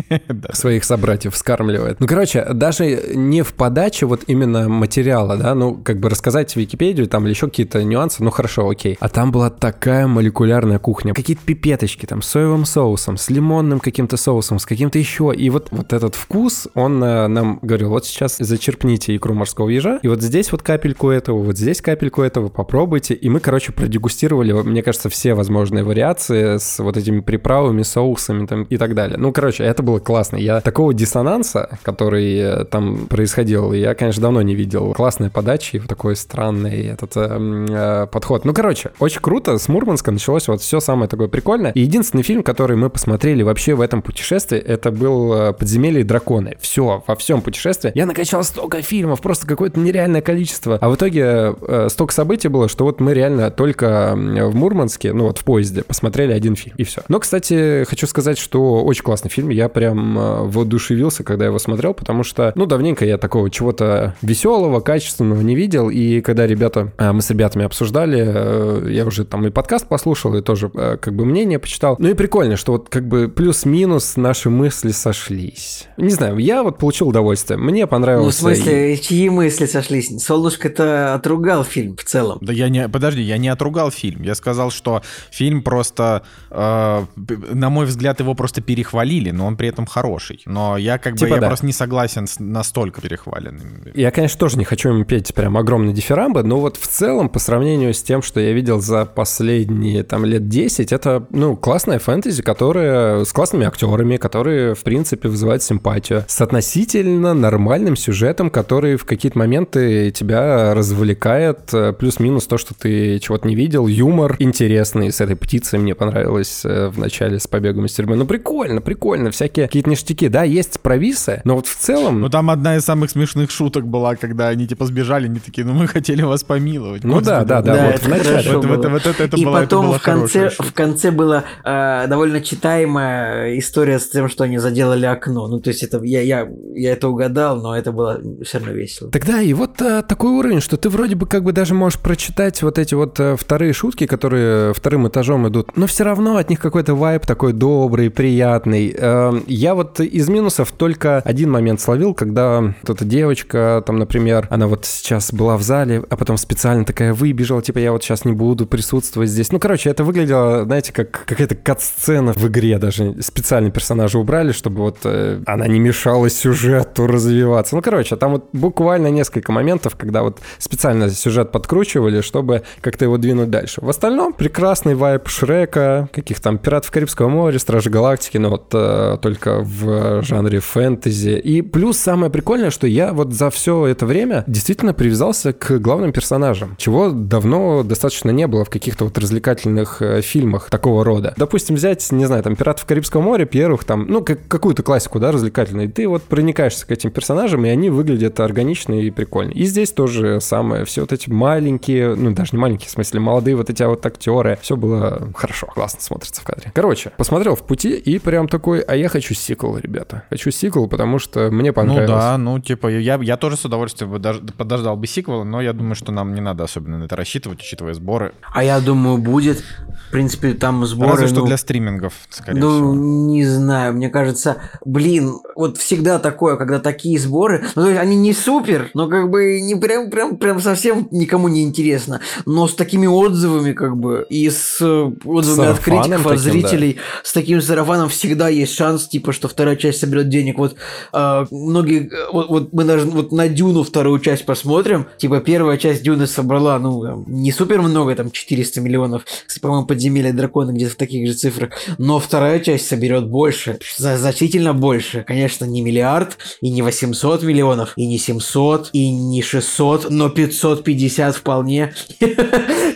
своих 0.53 0.85
собратьев 0.85 1.35
вскармливает. 1.35 2.01
Ну, 2.01 2.07
короче, 2.07 2.45
даже 2.53 3.15
не 3.15 3.43
в 3.43 3.55
подаче 3.55 4.07
вот 4.07 4.23
именно 4.27 4.69
материала, 4.69 5.37
да, 5.37 5.55
ну, 5.55 5.75
как 5.75 5.99
бы 5.99 6.09
рассказать 6.09 6.55
Википедию 6.57 7.07
там 7.07 7.25
или 7.25 7.31
еще 7.31 7.47
какие-то 7.47 7.83
нюансы, 7.83 8.23
ну, 8.23 8.31
хорошо, 8.31 8.69
окей. 8.69 8.97
А 9.01 9.09
там 9.09 9.33
была 9.33 9.51
такая 9.51 10.07
молекулярная 10.07 10.79
кухня, 10.79 11.15
какие-то 11.15 11.43
пипеточки 11.45 12.07
там 12.07 12.23
с 12.23 12.29
соевым 12.29 12.65
соусом, 12.65 13.17
с 13.17 13.31
лимонным 13.31 13.81
каким-то 13.81 14.17
соусом, 14.17 14.59
с 14.59 14.67
каким-то 14.67 14.99
еще. 14.99 15.33
И 15.37 15.51
вот, 15.51 15.69
вот 15.71 15.93
этот 15.93 16.15
вкус, 16.15 16.69
он 16.75 17.03
э, 17.03 17.27
нам 17.29 17.59
говорил, 17.63 17.91
вот 17.91 18.07
сейчас 18.07 18.37
зачерпните 18.39 19.15
икру 19.15 19.35
морского 19.35 19.69
ежа, 19.69 20.01
и 20.03 20.09
вот 20.09 20.23
здесь 20.23 20.51
вот 20.53 20.63
капельку 20.63 21.11
этого, 21.11 21.43
вот 21.43 21.57
здесь 21.57 21.81
капельку 21.81 22.23
этого, 22.23 22.49
попробуйте. 22.49 23.15
И 23.15 23.29
мы, 23.29 23.41
короче, 23.41 23.73
продегустировали, 23.73 24.53
мне 24.53 24.83
кажется, 24.83 25.09
все 25.09 25.35
возможные 25.35 25.85
вариации 25.85 26.59
с 26.59 26.79
вот 26.79 26.97
этими 26.97 27.21
приправами, 27.21 27.83
соусами 27.83 28.47
там 28.47 28.65
и 28.65 28.77
так 28.77 28.95
далее. 28.95 29.17
Ну, 29.19 29.33
короче, 29.33 29.65
это 29.65 29.83
было 29.85 29.99
классно. 29.99 30.37
Я 30.37 30.61
такого 30.61 30.93
диссонанса, 30.93 31.79
который 31.83 32.37
э, 32.39 32.65
там 32.65 33.07
происходил, 33.07 33.73
я, 33.73 33.95
конечно, 33.95 34.23
давно 34.23 34.43
не 34.43 34.55
видел. 34.55 34.93
Классная 34.95 35.31
подача 35.31 35.77
и 35.77 35.81
такой 35.81 36.17
странный 36.17 36.87
этот 36.87 37.13
э, 37.17 37.67
э, 37.71 38.07
подход. 38.11 38.45
Ну, 38.45 38.53
короче, 38.53 38.91
очень 38.99 39.21
круто. 39.21 39.59
С 39.59 39.69
Мурманска 39.69 40.11
началось 40.11 40.49
вот 40.49 40.61
все 40.61 40.81
самое 40.81 41.09
такое 41.09 41.29
прикольное. 41.29 41.73
И 41.73 41.81
единственный 41.81 42.23
фильм, 42.23 42.43
который 42.43 42.77
мы 42.77 42.91
посмотрели 42.91 43.43
вообще 43.43 43.75
в 43.75 43.81
этом 43.81 44.03
путешествии, 44.03 44.59
это 44.59 44.91
был 44.91 45.33
э, 45.33 45.53
«Подземелье 45.53 46.01
и 46.01 46.05
драконы». 46.05 46.57
Все, 46.61 47.03
во 47.07 47.17
всем 47.17 47.43
путешествии. 47.43 47.93
Я 47.95 48.07
накачал 48.07 48.43
столько 48.45 48.83
фильмов, 48.83 49.21
просто 49.21 49.47
какое-то 49.47 49.79
нереальное 49.81 50.23
количество. 50.23 50.79
А 50.81 50.89
в 50.89 50.97
итоге 50.97 51.55
э, 51.61 51.89
столько 51.91 52.13
событий 52.13 52.49
было, 52.49 52.69
что 52.69 52.85
вот 52.85 53.01
мы 53.01 53.15
реально 53.15 53.51
только 53.51 54.13
в 54.15 54.55
Мурманске, 54.55 55.13
ну 55.13 55.25
вот 55.25 55.39
в 55.39 55.45
поезде, 55.45 55.83
посмотрели 55.83 56.33
один 56.33 56.57
фильм, 56.57 56.75
и 56.77 56.85
все. 56.85 57.03
Но, 57.09 57.21
кстати, 57.21 57.85
хочу 57.85 58.07
сказать, 58.07 58.39
что 58.39 58.85
очень 58.85 59.03
классный 59.03 59.31
фильм. 59.31 59.51
Я 59.51 59.69
прям 59.75 60.19
э, 60.19 60.43
воодушевился, 60.45 61.25
когда 61.25 61.45
его 61.45 61.59
смотрел, 61.59 61.93
потому 61.93 62.23
что, 62.23 62.53
ну, 62.55 62.65
давненько 62.65 63.05
я 63.05 63.19
такого 63.19 63.51
чего-то 63.51 64.15
веселого, 64.23 64.81
качественного 64.81 65.43
не 65.43 65.55
видел. 65.55 65.91
И 65.91 66.21
когда 66.21 66.47
ребята, 66.47 66.93
э, 66.97 67.13
мы 67.13 67.21
с 67.21 67.31
ребятами 67.31 67.67
обсуждали, 67.67 68.25
э, 68.25 68.91
я 68.91 69.05
уже 69.05 69.25
там 69.25 69.47
и 69.47 69.51
подкаст 69.51 69.89
послушал, 69.89 70.35
и 70.37 70.43
тоже 70.43 70.69
как 70.69 71.15
бы 71.15 71.25
мнение 71.25 71.59
почитал. 71.59 71.97
Ну 71.99 72.09
и 72.09 72.15
прикольно, 72.15 72.57
что 72.57 72.73
вот 72.73 72.89
как 72.89 73.07
бы 73.07 73.29
плюс-минус 73.29 74.17
наши 74.17 74.49
мысли 74.49 74.93
сошлись. 74.93 75.89
Не 75.97 76.11
знаю, 76.11 76.39
я 76.39 76.63
вот 76.63 76.79
получил 76.79 77.09
удовольствие. 77.09 77.59
Мне 77.59 77.87
понравилось. 77.87 78.41
Ну, 78.41 78.49
в 78.51 78.57
смысле, 78.57 78.97
чьи 78.97 79.29
мысли 79.29 79.67
сошлись? 79.67 80.11
Солнышко-то 80.23 81.15
отругал 81.15 81.65
фильм 81.65 81.97
в 81.97 82.05
целом. 82.05 82.39
Да 82.41 82.53
я 82.53 82.69
не... 82.69 82.89
Подожди, 82.89 83.23
я 83.23 83.39
не 83.39 83.49
отругал 83.49 83.91
фильм. 83.91 84.23
Я 84.23 84.35
сказал, 84.35 84.71
что 84.71 85.03
фильм 85.31 85.63
просто... 85.63 86.23
Э, 86.51 87.05
на 87.17 87.71
мой 87.71 87.87
взгляд, 87.87 88.21
его 88.21 88.35
просто 88.35 88.61
перехвалили, 88.61 89.31
но 89.31 89.47
он 89.47 89.57
при 89.65 89.71
этом 89.71 89.87
хороший. 89.87 90.43
Но 90.45 90.77
я 90.77 90.99
как 90.99 91.17
типа 91.17 91.31
бы... 91.31 91.41
Да. 91.41 91.47
Я 91.47 91.49
просто 91.49 91.65
не 91.65 91.73
согласен 91.73 92.27
с 92.27 92.39
настолько 92.39 93.01
перехваленным. 93.01 93.83
Я, 93.95 94.11
конечно, 94.11 94.39
тоже 94.39 94.59
не 94.59 94.65
хочу 94.65 94.91
ему 94.91 95.05
петь 95.05 95.33
прям 95.33 95.57
огромные 95.57 95.95
дифирамбы, 95.95 96.43
но 96.43 96.61
вот 96.61 96.77
в 96.77 96.87
целом, 96.87 97.31
по 97.31 97.39
сравнению 97.39 97.95
с 97.95 98.03
тем, 98.03 98.21
что 98.21 98.41
я 98.41 98.53
видел 98.53 98.81
за 98.81 99.07
последние 99.07 100.03
там 100.03 100.27
лет 100.27 100.49
10, 100.49 100.93
это, 100.93 101.27
ну, 101.31 101.57
классная 101.57 101.99
фэнтези, 101.99 102.43
которая 102.43 103.25
с 103.25 103.33
классными 103.33 103.67
актерами, 103.67 104.19
которые, 104.19 104.75
в 104.75 104.83
принципе, 104.83 105.31
вызывают 105.31 105.63
симпатию. 105.63 106.25
С 106.29 106.43
относительно 106.43 107.33
нормальным 107.33 107.97
сюжетом, 107.97 108.51
который 108.51 108.97
в 108.97 109.07
какие-то 109.07 109.39
моменты 109.39 110.11
тебя 110.11 110.75
развлекает, 110.75 111.73
э, 111.73 111.95
плюс-минус 111.95 112.47
то, 112.47 112.59
что 112.59 112.75
ты 112.75 113.19
чего-то 113.19 113.49
не 113.49 113.55
видел, 113.55 113.87
юмор 113.87 114.37
интересный 114.41 115.11
с 115.11 115.23
этой 115.23 115.37
птицей 115.37 115.79
мне 115.79 115.95
понравилось 115.95 116.67
э, 116.67 116.89
в 116.89 116.99
начале 116.99 117.39
с 117.39 117.47
побегом 117.47 117.87
из 117.87 117.95
тюрьмы. 117.95 118.17
Ну, 118.17 118.27
прикольно, 118.27 118.83
прикольно, 118.83 119.31
всякие 119.31 119.54
какие-то 119.63 119.91
ништяки. 119.91 120.29
Да, 120.29 120.43
есть 120.43 120.81
провисы, 120.81 121.41
но 121.45 121.57
вот 121.57 121.67
в 121.67 121.77
целом... 121.77 122.21
Ну, 122.21 122.29
там 122.29 122.51
одна 122.51 122.77
из 122.77 122.83
самых 122.83 123.11
смешных 123.11 123.51
шуток 123.51 123.87
была, 123.87 124.17
когда 124.17 124.49
они, 124.49 124.67
типа, 124.67 124.87
сбежали, 124.87 125.27
они 125.27 125.41
такие, 125.41 125.67
ну, 125.67 125.73
мы 125.75 125.87
хотели 125.87 126.23
вас 126.23 126.45
помиловать. 126.45 127.05
Ну, 127.05 127.21
да, 127.21 127.45
да, 127.45 127.63
да, 127.63 127.75
да, 127.75 127.87
вот 127.93 128.01
в 128.01 128.09
начале. 128.09 128.57
Вот, 128.57 128.65
вот, 128.65 128.87
вот, 128.87 129.07
это, 129.07 129.37
И 129.37 129.45
было, 129.45 129.61
потом 129.61 129.87
это 129.87 129.89
было 129.89 129.99
в 129.99 130.03
конце, 130.03 130.51
в 130.51 130.73
конце 130.73 131.11
была 131.11 131.45
э, 131.65 132.07
довольно 132.09 132.41
читаемая 132.41 133.59
история 133.59 133.99
с 133.99 134.09
тем, 134.09 134.29
что 134.29 134.45
они 134.45 134.59
заделали 134.59 135.07
окно. 135.07 135.49
Ну, 135.49 135.61
то 135.61 135.69
есть 135.69 135.83
это 135.83 136.03
я, 136.03 136.21
я, 136.21 136.49
я 136.75 136.93
это 136.93 137.09
угадал, 137.09 137.61
но 137.61 137.77
это 137.77 137.93
было 137.93 138.21
все 138.45 138.59
равно 138.59 138.73
весело. 138.73 139.11
Тогда 139.11 139.41
и 139.41 139.53
вот 139.53 139.81
а, 139.83 140.03
такой 140.03 140.33
уровень, 140.33 140.61
что 140.61 140.77
ты 140.77 140.89
вроде 140.89 141.15
бы 141.15 141.27
как 141.27 141.45
бы 141.45 141.53
даже 141.53 141.75
можешь 141.75 141.99
прочитать 141.99 142.63
вот 142.63 142.79
эти 142.79 142.95
вот 142.95 143.19
а, 143.21 143.37
вторые 143.37 143.73
шутки, 143.73 144.07
которые 144.07 144.75
вторым 144.75 145.09
этажом 145.09 145.49
идут, 145.49 145.77
но 145.77 145.87
все 145.87 146.05
равно 146.05 146.37
от 146.37 146.51
них 146.51 146.61
какой-то 146.61 146.95
вайб 146.95 147.27
такой 147.27 147.53
добрый, 147.53 148.11
приятный. 148.11 148.95
А, 148.99 149.35
я 149.47 149.75
вот 149.75 150.01
из 150.01 150.29
минусов 150.29 150.73
только 150.73 151.19
один 151.19 151.51
момент 151.51 151.81
словил, 151.81 152.15
когда 152.15 152.61
вот 152.61 152.91
эта 152.91 153.05
девочка, 153.05 153.83
там, 153.87 153.99
например, 153.99 154.47
она 154.51 154.67
вот 154.67 154.85
сейчас 154.85 155.33
была 155.33 155.57
в 155.57 155.63
зале, 155.63 156.05
а 156.09 156.17
потом 156.17 156.37
специально 156.37 156.85
такая 156.85 157.15
выбежала, 157.15 157.63
типа 157.63 157.79
я 157.79 157.93
вот 157.93 158.03
сейчас 158.03 158.25
не 158.25 158.33
буду 158.33 158.67
присутствовать 158.67 159.31
здесь. 159.31 159.53
Ну, 159.53 159.59
короче, 159.59 159.91
это 159.91 160.05
выглядело, 160.05 160.65
знаете, 160.65 160.93
как 160.93 161.25
какая-то 161.27 161.55
кат-сцена 161.55 162.33
в 162.33 162.47
игре 162.47 162.79
даже. 162.79 163.21
Специально 163.23 163.71
персонажа 163.71 164.19
убрали, 164.19 164.53
чтобы 164.53 164.83
вот 164.83 164.99
э, 165.05 165.41
она 165.47 165.67
не 165.67 165.79
мешала 165.79 166.29
сюжету 166.29 167.07
развиваться. 167.07 167.77
Ну, 167.77 167.83
короче, 167.83 168.17
там 168.17 168.33
вот 168.33 168.49
буквально 168.53 169.09
несколько 169.09 169.53
моментов, 169.53 169.97
когда 169.97 170.23
вот 170.23 170.39
специально 170.59 171.11
сюжет 171.11 171.53
подкручивали, 171.53 172.21
чтобы 172.21 172.63
как-то 172.81 173.05
его 173.05 173.19
двинуть 173.19 173.51
дальше. 173.51 173.81
В 173.81 173.89
остальном 173.89 174.33
прекрасный 174.33 174.95
вайп 174.95 175.29
Шрека, 175.29 176.09
каких 176.13 176.41
там 176.41 176.59
Пиратов 176.59 176.91
Карибского 176.91 177.29
моря, 177.29 177.59
Стражи 177.59 177.91
Галактики, 177.91 178.39
но 178.39 178.51
вот 178.51 178.71
э, 178.73 179.19
только 179.35 179.63
в 179.65 180.23
жанре 180.23 180.61
фэнтези. 180.61 181.39
И 181.39 181.61
плюс 181.61 181.99
самое 181.99 182.31
прикольное, 182.31 182.71
что 182.71 182.87
я 182.87 183.13
вот 183.13 183.33
за 183.33 183.51
все 183.51 183.87
это 183.87 184.07
время 184.07 184.45
действительно 184.47 184.95
привязался 184.95 185.53
к 185.53 185.79
главным 185.79 186.13
персонажам, 186.13 186.77
чего 186.79 187.11
давно 187.11 187.83
достаточно 187.83 188.31
не 188.31 188.47
было 188.47 188.65
в 188.65 188.71
каких-то 188.71 189.05
вот 189.05 189.19
развлекательных 189.19 190.01
э, 190.01 190.21
фильмах 190.23 190.71
такого 190.71 191.05
рода. 191.05 191.35
Допустим, 191.37 191.75
взять, 191.75 192.13
не 192.13 192.27
знаю, 192.27 192.43
там 192.43 192.55
Пиратов 192.55 192.87
Карибского 192.87 193.23
моря, 193.23 193.45
первых 193.45 193.85
там, 193.85 194.07
ну, 194.07 194.23
как, 194.23 194.47
какую-то 194.47 194.83
классику, 194.83 195.19
да, 195.19 195.33
развлекательную, 195.33 195.89
и 195.89 195.91
ты 195.91 196.07
вот 196.07 196.23
проникаешься 196.23 196.87
к 196.87 196.93
этим 196.93 197.11
персонажам, 197.11 197.67
и 197.67 197.69
они 197.69 197.91
выглядят 197.91 198.39
органично 198.39 198.95
и 198.95 199.11
прикольно. 199.11 199.51
И 199.51 199.65
здесь 199.65 199.91
тоже 199.91 200.41
самое, 200.41 200.85
все 200.85 201.01
вот 201.01 201.13
эти 201.13 201.29
маленькие, 201.29 202.15
ну, 202.15 202.31
даже 202.31 202.51
не 202.53 202.59
маленькие, 202.59 202.89
в 202.89 202.93
смысле, 202.93 203.21
молодые 203.21 203.57
вот 203.57 203.69
эти 203.69 203.83
вот 203.83 204.05
актеры, 204.07 204.59
все 204.63 204.77
было 204.77 205.29
хорошо, 205.35 205.67
классно 205.67 206.01
смотрится 206.01 206.41
в 206.41 206.45
кадре. 206.45 206.71
Короче, 206.73 207.11
посмотрел 207.17 207.57
в 207.57 207.63
пути 207.63 207.95
и 207.97 208.19
прям 208.19 208.47
такой, 208.49 208.81
а 208.81 208.95
я 208.95 209.09
хочу 209.15 209.35
сиквел, 209.35 209.79
ребята. 209.79 210.25
Хочу 210.29 210.51
сиквел, 210.51 210.89
потому 210.89 211.21
что 211.21 211.49
мне 211.53 211.73
понравилось. 211.73 212.09
Ну 212.11 212.17
да, 212.17 212.37
ну 212.37 212.59
типа 212.59 212.89
я, 212.89 213.17
я 213.23 213.37
тоже 213.37 213.57
с 213.57 213.65
удовольствием 213.65 214.11
бы 214.11 214.53
подождал 214.59 214.97
бы 214.97 215.07
сиквела, 215.07 215.45
но 215.45 215.61
я 215.61 215.73
думаю, 215.73 215.95
что 215.95 216.11
нам 216.11 216.35
не 216.35 216.41
надо 216.41 216.65
особенно 216.65 216.99
на 216.99 217.05
это 217.05 217.15
рассчитывать, 217.15 217.61
учитывая 217.61 217.95
сборы. 217.95 218.35
А 218.53 218.65
я 218.65 218.81
думаю, 218.81 219.19
будет. 219.19 219.63
В 220.09 220.11
принципе, 220.11 220.55
там 220.55 220.85
сборы... 220.87 221.13
Разве 221.13 221.29
что 221.29 221.41
ну, 221.41 221.47
для 221.47 221.57
стримингов, 221.57 222.13
скорее 222.29 222.61
ну, 222.61 222.71
всего. 222.71 222.95
не 222.95 223.45
знаю, 223.45 223.95
мне 223.95 224.11
кажется, 224.11 224.59
блин, 224.85 225.39
вот 225.57 225.79
всегда 225.79 226.19
такое, 226.19 226.57
когда 226.57 226.79
такие 226.79 227.19
сборы, 227.19 227.65
ну, 227.75 227.83
то 227.83 227.89
есть 227.89 228.01
они 228.01 228.17
не 228.17 228.33
супер, 228.33 228.91
но 228.95 229.09
как 229.09 229.31
бы 229.31 229.61
не 229.61 229.75
прям, 229.75 230.11
прям, 230.11 230.37
прям 230.37 230.61
совсем 230.61 231.09
никому 231.11 231.49
не 231.49 231.65
интересно, 231.65 232.21
но 232.47 232.69
с 232.69 232.75
такими 232.75 233.07
отзывами, 233.07 233.73
как 233.73 233.97
бы, 233.97 234.27
и 234.29 234.51
с 234.51 234.79
э, 234.81 235.13
отзывами 235.25 235.71
от 235.71 235.79
критиков, 235.81 236.27
от 236.27 236.37
таким, 236.37 236.39
зрителей, 236.39 236.95
да. 236.95 237.01
с 237.25 237.33
таким 237.33 237.61
сарафаном 237.61 238.09
всегда 238.09 238.49
есть 238.49 238.75
шанс, 238.75 239.04
типа, 239.09 239.33
что 239.33 239.49
вторая 239.49 239.77
часть 239.77 240.01
соберет 240.01 240.29
денег. 240.29 240.59
Вот 240.59 240.77
э, 241.13 241.47
многие, 241.51 242.11
вот, 242.33 242.49
вот 242.49 242.73
мы 242.73 242.85
даже 242.85 243.07
вот 243.07 243.33
на 243.33 243.49
Дюну 243.49 243.83
вторую 243.83 244.21
часть 244.21 244.45
посмотрим, 244.45 245.07
типа, 245.19 245.41
первая 245.41 245.77
часть 245.79 246.03
Дюны 246.03 246.27
собрала, 246.27 246.79
ну, 246.79 247.25
не 247.27 247.53
супер 247.53 247.83
много, 247.83 248.15
там, 248.15 248.31
400 248.31 248.81
миллионов, 248.81 249.25
по-моему, 249.61 249.87
подземелье 249.87 250.33
дракона 250.33 250.73
где-то 250.73 250.93
в 250.93 250.97
таких 250.97 251.27
же 251.27 251.35
цифрах, 251.35 251.71
но 251.99 252.19
вторая 252.19 252.61
часть 252.61 252.87
соберет 252.87 253.29
больше, 253.29 253.79
значительно 253.97 254.75
больше. 254.75 255.25
Конечно, 255.27 255.65
не 255.65 255.83
миллиард, 255.83 256.39
и 256.61 256.71
не 256.71 256.83
800 256.83 257.43
миллионов, 257.43 257.93
и 257.97 258.07
не 258.07 258.19
700, 258.19 258.91
и 258.93 259.11
не 259.11 259.43
600, 259.43 260.11
но 260.11 260.29
550 260.29 261.37
вполне. 261.37 261.95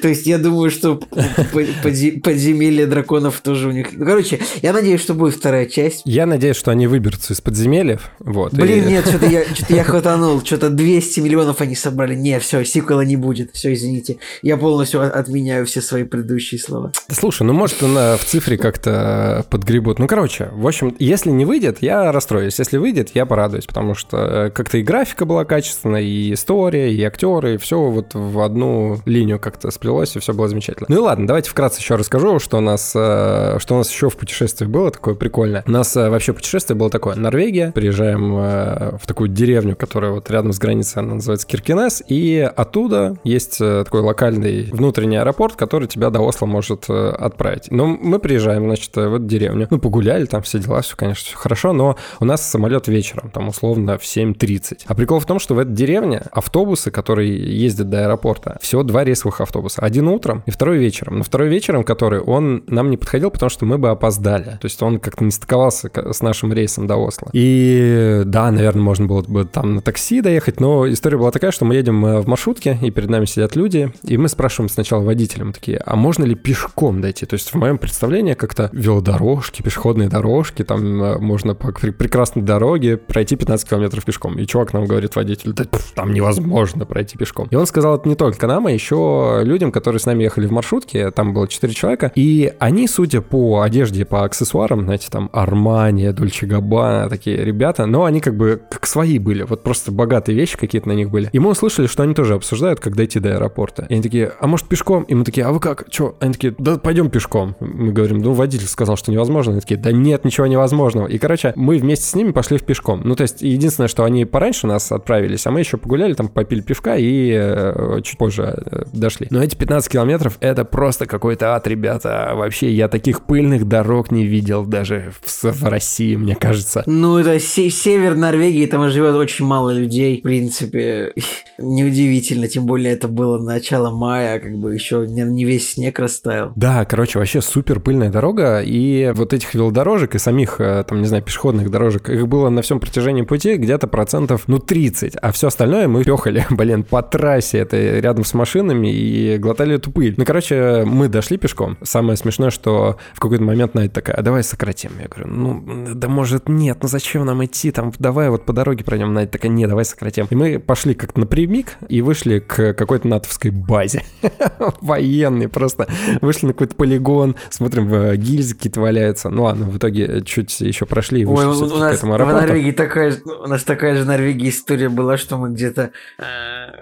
То 0.02 0.08
есть 0.08 0.26
я 0.26 0.38
думаю, 0.38 0.70
что 0.70 0.96
подземелье 0.96 2.86
драконов 2.86 3.40
тоже 3.40 3.68
у 3.68 3.72
них... 3.72 3.88
Ну, 3.92 4.04
короче, 4.04 4.40
я 4.62 4.72
надеюсь, 4.72 5.00
что 5.00 5.14
будет 5.14 5.34
вторая 5.34 5.66
часть. 5.66 5.97
Я 6.04 6.26
надеюсь, 6.26 6.56
что 6.56 6.70
они 6.70 6.86
выберутся 6.86 7.32
из 7.32 7.40
подземелья. 7.40 7.98
Вот, 8.18 8.52
Блин, 8.52 8.84
и... 8.84 8.90
нет, 8.90 9.06
что-то 9.06 9.26
я, 9.26 9.44
что 9.54 9.74
я 9.74 9.84
хватанул. 9.84 10.44
Что-то 10.44 10.70
200 10.70 11.20
миллионов 11.20 11.60
они 11.60 11.74
собрали. 11.74 12.14
Не, 12.14 12.38
все, 12.40 12.64
сиквела 12.64 13.02
не 13.02 13.16
будет. 13.16 13.50
Все, 13.52 13.72
извините. 13.72 14.18
Я 14.42 14.56
полностью 14.56 15.02
отменяю 15.16 15.66
все 15.66 15.80
свои 15.80 16.04
предыдущие 16.04 16.60
слова. 16.60 16.92
Слушай, 17.10 17.42
ну 17.44 17.52
может 17.52 17.80
на, 17.82 18.16
в 18.16 18.24
цифре 18.24 18.56
как-то 18.56 19.44
подгребут. 19.50 19.98
Ну, 19.98 20.06
короче, 20.06 20.50
в 20.52 20.66
общем, 20.66 20.94
если 20.98 21.30
не 21.30 21.44
выйдет, 21.44 21.78
я 21.80 22.12
расстроюсь. 22.12 22.58
Если 22.58 22.78
выйдет, 22.78 23.10
я 23.14 23.26
порадуюсь, 23.26 23.66
потому 23.66 23.94
что 23.94 24.16
э, 24.16 24.50
как-то 24.50 24.78
и 24.78 24.82
графика 24.82 25.24
была 25.24 25.44
качественная, 25.44 26.02
и 26.02 26.32
история, 26.32 26.92
и 26.92 27.02
актеры, 27.02 27.54
и 27.54 27.56
все 27.58 27.80
вот 27.80 28.14
в 28.14 28.40
одну 28.40 29.00
линию 29.04 29.38
как-то 29.38 29.70
сплелось, 29.70 30.16
и 30.16 30.18
все 30.18 30.32
было 30.32 30.48
замечательно. 30.48 30.86
Ну 30.88 30.96
и 30.96 30.98
ладно, 30.98 31.26
давайте 31.26 31.50
вкратце 31.50 31.80
еще 31.80 31.96
расскажу, 31.96 32.38
что 32.38 32.58
у 32.58 32.60
нас, 32.60 32.92
э, 32.94 33.58
что 33.58 33.74
у 33.74 33.78
нас 33.78 33.90
еще 33.90 34.10
в 34.10 34.16
путешествии 34.16 34.66
было 34.66 34.90
такое 34.90 35.14
прикольное. 35.14 35.62
У 35.66 35.70
нас 35.70 35.87
нас 35.88 35.96
э, 35.96 36.10
вообще 36.10 36.32
путешествие 36.32 36.76
было 36.76 36.90
такое. 36.90 37.14
Норвегия, 37.14 37.72
приезжаем 37.72 38.36
э, 38.36 38.98
в 38.98 39.06
такую 39.06 39.28
деревню, 39.28 39.76
которая 39.76 40.12
вот 40.12 40.30
рядом 40.30 40.52
с 40.52 40.58
границей, 40.58 41.02
она 41.02 41.14
называется 41.14 41.46
Киркинес, 41.46 42.02
и 42.08 42.50
оттуда 42.56 43.16
есть 43.24 43.58
э, 43.60 43.84
такой 43.84 44.00
локальный 44.02 44.64
внутренний 44.64 45.16
аэропорт, 45.16 45.56
который 45.56 45.88
тебя 45.88 46.10
до 46.10 46.20
Осло 46.20 46.46
может 46.46 46.90
отправить. 46.90 47.70
Но 47.70 47.86
мы 47.86 48.18
приезжаем, 48.18 48.64
значит, 48.64 48.94
в 48.94 49.14
эту 49.14 49.24
деревню. 49.24 49.66
Ну, 49.70 49.78
погуляли, 49.78 50.26
там 50.26 50.42
все 50.42 50.58
дела, 50.58 50.82
все, 50.82 50.96
конечно, 50.96 51.24
все 51.24 51.36
хорошо, 51.36 51.72
но 51.72 51.96
у 52.20 52.24
нас 52.24 52.46
самолет 52.46 52.88
вечером, 52.88 53.30
там 53.30 53.48
условно 53.48 53.96
в 53.98 54.02
7.30. 54.02 54.80
А 54.86 54.94
прикол 54.94 55.20
в 55.20 55.26
том, 55.26 55.38
что 55.38 55.54
в 55.54 55.58
этой 55.58 55.72
деревне 55.72 56.22
автобусы, 56.32 56.90
которые 56.90 57.34
ездят 57.34 57.88
до 57.88 58.04
аэропорта, 58.04 58.58
всего 58.60 58.82
два 58.82 59.04
рейсовых 59.04 59.40
автобуса. 59.40 59.80
Один 59.80 60.08
утром 60.08 60.42
и 60.46 60.50
второй 60.50 60.78
вечером. 60.78 61.18
Но 61.18 61.24
второй 61.24 61.48
вечером, 61.48 61.84
который 61.84 62.20
он 62.20 62.64
нам 62.66 62.90
не 62.90 62.96
подходил, 62.96 63.30
потому 63.30 63.48
что 63.48 63.64
мы 63.64 63.78
бы 63.78 63.88
опоздали. 63.88 64.58
То 64.60 64.64
есть 64.64 64.82
он 64.82 64.98
как-то 64.98 65.24
не 65.24 65.30
стыковался 65.30 65.77
с 65.84 66.22
нашим 66.22 66.52
рейсом 66.52 66.86
до 66.86 66.96
Осло. 66.96 67.28
И 67.32 68.22
да, 68.24 68.50
наверное, 68.50 68.82
можно 68.82 69.06
было 69.06 69.22
бы 69.22 69.44
там 69.44 69.76
на 69.76 69.80
такси 69.80 70.20
доехать, 70.20 70.60
но 70.60 70.90
история 70.90 71.18
была 71.18 71.30
такая, 71.30 71.50
что 71.50 71.64
мы 71.64 71.74
едем 71.74 72.04
э, 72.04 72.20
в 72.20 72.28
маршрутке, 72.28 72.78
и 72.82 72.90
перед 72.90 73.10
нами 73.10 73.24
сидят 73.24 73.56
люди, 73.56 73.92
и 74.02 74.16
мы 74.16 74.28
спрашиваем 74.28 74.68
сначала 74.68 75.02
водителя, 75.02 75.44
мы 75.44 75.52
такие, 75.52 75.78
а 75.84 75.96
можно 75.96 76.24
ли 76.24 76.34
пешком 76.34 77.00
дойти? 77.00 77.26
То 77.26 77.34
есть 77.34 77.52
в 77.52 77.56
моем 77.56 77.78
представлении 77.78 78.34
как-то 78.34 78.70
велодорожки, 78.72 79.62
пешеходные 79.62 80.08
дорожки, 80.08 80.64
там 80.64 81.02
э, 81.02 81.18
можно 81.18 81.54
по 81.54 81.72
прекрасной 81.72 82.42
дороге 82.42 82.96
пройти 82.96 83.36
15 83.36 83.68
километров 83.68 84.04
пешком. 84.04 84.38
И 84.38 84.46
чувак 84.46 84.72
нам 84.72 84.86
говорит, 84.86 85.16
водитель, 85.16 85.52
да 85.52 85.64
там 85.94 86.12
невозможно 86.12 86.86
пройти 86.86 87.16
пешком. 87.16 87.48
И 87.50 87.56
он 87.56 87.66
сказал 87.66 87.96
это 87.96 88.08
не 88.08 88.14
только 88.14 88.46
нам, 88.46 88.66
а 88.66 88.70
еще 88.70 89.40
людям, 89.44 89.72
которые 89.72 90.00
с 90.00 90.06
нами 90.06 90.24
ехали 90.24 90.46
в 90.46 90.52
маршрутке, 90.52 91.10
там 91.10 91.32
было 91.32 91.48
4 91.48 91.72
человека, 91.72 92.12
и 92.14 92.52
они, 92.58 92.88
судя 92.88 93.20
по 93.20 93.62
одежде, 93.62 94.04
по 94.04 94.24
аксессуарам, 94.24 94.84
знаете, 94.84 95.08
там 95.10 95.30
Армания, 95.68 96.12
Дольче 96.12 96.46
Габбана, 96.46 97.08
такие 97.08 97.36
ребята, 97.44 97.86
но 97.86 98.04
они 98.04 98.20
как 98.20 98.36
бы 98.36 98.60
как 98.70 98.86
свои 98.86 99.18
были, 99.18 99.42
вот 99.42 99.62
просто 99.62 99.92
богатые 99.92 100.36
вещи 100.36 100.56
какие-то 100.56 100.88
на 100.88 100.92
них 100.92 101.10
были. 101.10 101.28
И 101.32 101.38
мы 101.38 101.50
услышали, 101.50 101.86
что 101.86 102.02
они 102.02 102.14
тоже 102.14 102.34
обсуждают, 102.34 102.80
как 102.80 102.96
дойти 102.96 103.20
до 103.20 103.34
аэропорта. 103.34 103.86
И 103.88 103.94
они 103.94 104.02
такие, 104.02 104.32
а 104.40 104.46
может 104.46 104.66
пешком? 104.66 105.02
И 105.04 105.14
мы 105.14 105.24
такие, 105.24 105.46
а 105.46 105.52
вы 105.52 105.60
как? 105.60 105.88
Че? 105.90 106.14
Они 106.20 106.32
такие, 106.32 106.54
да 106.58 106.78
пойдем 106.78 107.10
пешком. 107.10 107.56
Мы 107.60 107.92
говорим, 107.92 108.18
ну 108.18 108.32
водитель 108.32 108.66
сказал, 108.66 108.96
что 108.96 109.12
невозможно. 109.12 109.52
Они 109.52 109.60
такие, 109.60 109.78
да 109.78 109.92
нет, 109.92 110.24
ничего 110.24 110.46
невозможного. 110.46 111.06
И, 111.06 111.18
короче, 111.18 111.52
мы 111.56 111.78
вместе 111.78 112.06
с 112.06 112.14
ними 112.14 112.32
пошли 112.32 112.58
в 112.58 112.64
пешком. 112.64 113.02
Ну, 113.04 113.14
то 113.14 113.22
есть, 113.22 113.42
единственное, 113.42 113.88
что 113.88 114.04
они 114.04 114.24
пораньше 114.24 114.66
нас 114.66 114.90
отправились, 114.92 115.46
а 115.46 115.50
мы 115.50 115.60
еще 115.60 115.76
погуляли, 115.76 116.14
там 116.14 116.28
попили 116.28 116.60
пивка 116.60 116.96
и 116.96 117.32
э, 117.32 118.00
чуть 118.02 118.18
позже 118.18 118.62
э, 118.64 118.84
дошли. 118.92 119.26
Но 119.30 119.42
эти 119.42 119.56
15 119.56 119.90
километров— 119.92 120.38
это 120.40 120.64
просто 120.64 121.06
какой-то 121.06 121.54
ад, 121.54 121.66
ребята. 121.66 122.32
Вообще, 122.34 122.70
я 122.72 122.88
таких 122.88 123.22
пыльных 123.22 123.66
дорог 123.66 124.10
не 124.10 124.26
видел 124.26 124.64
даже 124.64 125.12
в, 125.22 125.44
в 125.58 125.64
России, 125.64 126.16
мне 126.16 126.34
кажется. 126.34 126.82
Ну, 126.86 127.18
это 127.18 127.38
се- 127.38 127.70
север 127.70 128.14
Норвегии, 128.16 128.66
там 128.66 128.88
живет 128.90 129.14
очень 129.14 129.44
мало 129.44 129.70
людей, 129.70 130.20
в 130.20 130.22
принципе. 130.22 131.12
Неудивительно, 131.58 132.48
тем 132.48 132.66
более 132.66 132.92
это 132.92 133.08
было 133.08 133.38
начало 133.38 133.90
мая, 133.90 134.38
как 134.40 134.56
бы 134.58 134.72
еще 134.72 135.06
не, 135.08 135.22
не 135.22 135.44
весь 135.44 135.72
снег 135.72 135.98
растаял. 135.98 136.52
Да, 136.56 136.84
короче, 136.84 137.18
вообще 137.18 137.40
супер 137.40 137.80
пыльная 137.80 138.10
дорога, 138.10 138.60
и 138.60 139.12
вот 139.14 139.32
этих 139.32 139.54
велодорожек 139.54 140.14
и 140.14 140.18
самих, 140.18 140.60
э, 140.60 140.84
там, 140.86 141.00
не 141.00 141.06
знаю, 141.06 141.22
пешеходных 141.22 141.70
дорожек, 141.70 142.08
их 142.08 142.28
было 142.28 142.48
на 142.48 142.62
всем 142.62 142.80
протяжении 142.80 143.22
пути 143.22 143.56
где-то 143.56 143.86
процентов, 143.86 144.44
ну, 144.46 144.58
30, 144.58 145.16
а 145.20 145.32
все 145.32 145.48
остальное 145.48 145.88
мы 145.88 146.04
пехали, 146.04 146.46
блин, 146.50 146.84
по 146.84 147.02
трассе, 147.02 147.58
это 147.58 147.76
рядом 147.98 148.24
с 148.24 148.34
машинами, 148.34 148.92
и 148.92 149.36
глотали 149.38 149.74
эту 149.74 149.90
пыль. 149.90 150.14
Ну, 150.16 150.24
короче, 150.24 150.84
мы 150.86 151.08
дошли 151.08 151.36
пешком. 151.36 151.76
Самое 151.82 152.16
смешное, 152.16 152.50
что 152.50 152.96
в 153.14 153.20
какой-то 153.20 153.42
момент 153.42 153.74
Надя 153.74 153.90
такая, 153.90 154.16
а 154.16 154.22
давай 154.22 154.42
сократим. 154.42 154.90
Я 155.00 155.08
говорю, 155.08 155.28
ну, 155.28 155.47
да 155.94 156.08
может 156.08 156.48
нет, 156.48 156.78
ну 156.82 156.88
зачем 156.88 157.24
нам 157.24 157.44
идти, 157.44 157.70
там, 157.70 157.92
давай 157.98 158.30
вот 158.30 158.44
по 158.44 158.52
дороге 158.52 158.84
пройдем. 158.84 159.12
Надя 159.12 159.30
такая, 159.30 159.50
не, 159.50 159.66
давай 159.66 159.84
сократим. 159.84 160.26
И 160.30 160.34
мы 160.34 160.58
пошли 160.58 160.94
как-то 160.94 161.20
напрямик 161.20 161.76
и 161.88 162.00
вышли 162.02 162.38
к 162.40 162.74
какой-то 162.74 163.08
натовской 163.08 163.50
базе. 163.50 164.02
Военный 164.80 165.48
просто. 165.48 165.88
Вышли 166.20 166.46
на 166.46 166.52
какой-то 166.52 166.74
полигон, 166.74 167.36
смотрим, 167.50 167.88
в 167.88 168.16
гильзы 168.16 168.54
какие-то 168.54 168.80
валяются. 168.80 169.30
Ну 169.30 169.44
ладно, 169.44 169.66
в 169.66 169.76
итоге 169.76 170.22
чуть 170.22 170.60
еще 170.60 170.86
прошли 170.86 171.22
и 171.22 171.24
вышли 171.24 171.44
Ой, 171.44 171.50
у 171.50 171.54
всё-таки 171.54 171.76
к 171.76 171.80
нас 171.80 171.96
этому 171.96 172.12
в 172.12 172.14
аэропорту. 172.16 172.40
Норвегии 172.40 172.72
такая, 172.72 173.14
у 173.24 173.46
нас 173.46 173.64
такая 173.64 173.96
же 173.96 174.02
в 174.04 174.06
Норвегии 174.06 174.48
история 174.48 174.88
была, 174.88 175.16
что 175.16 175.36
мы 175.36 175.50
где-то, 175.50 175.90
э, 176.18 176.24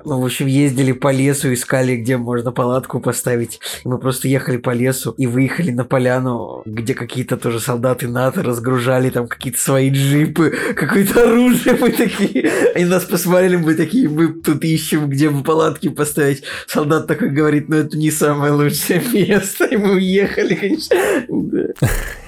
ну, 0.05 0.21
в 0.21 0.25
общем, 0.25 0.47
ездили 0.47 0.93
по 0.93 1.13
лесу, 1.13 1.53
искали, 1.53 1.97
где 1.97 2.17
можно 2.17 2.53
палатку 2.53 3.01
поставить. 3.01 3.61
И 3.85 3.89
мы 3.89 3.99
просто 3.99 4.29
ехали 4.29 4.57
по 4.57 4.71
лесу 4.71 5.13
и 5.13 5.27
выехали 5.27 5.71
на 5.71 5.85
поляну, 5.85 6.63
где 6.65 6.95
какие-то 6.95 7.37
тоже 7.37 7.61
солдаты 7.61 8.09
НАТО 8.09 8.43
разгружали 8.57 9.11
там 9.11 9.29
какие-то 9.29 9.59
свои 9.59 9.91
джипы, 9.91 10.55
какое-то 10.75 11.25
оружие. 11.25 11.77
Мы 11.79 11.93
такие, 11.93 12.51
они 12.75 12.85
нас 12.87 13.05
посмотрели, 13.05 13.57
мы 13.57 13.75
такие, 13.75 14.09
мы 14.09 14.29
тут 14.29 14.65
ищем, 14.65 15.09
где 15.09 15.31
бы 15.31 15.43
палатки 15.43 15.89
поставить. 15.89 16.45
Солдат 16.67 17.07
такой 17.07 17.31
говорит, 17.31 17.69
ну, 17.69 17.77
это 17.77 17.97
не 17.97 18.11
самое 18.11 18.53
лучшее 18.53 19.03
место. 19.13 19.67
И 19.67 19.77
мы 19.77 19.95
уехали, 19.95 20.55
конечно. 20.55 20.97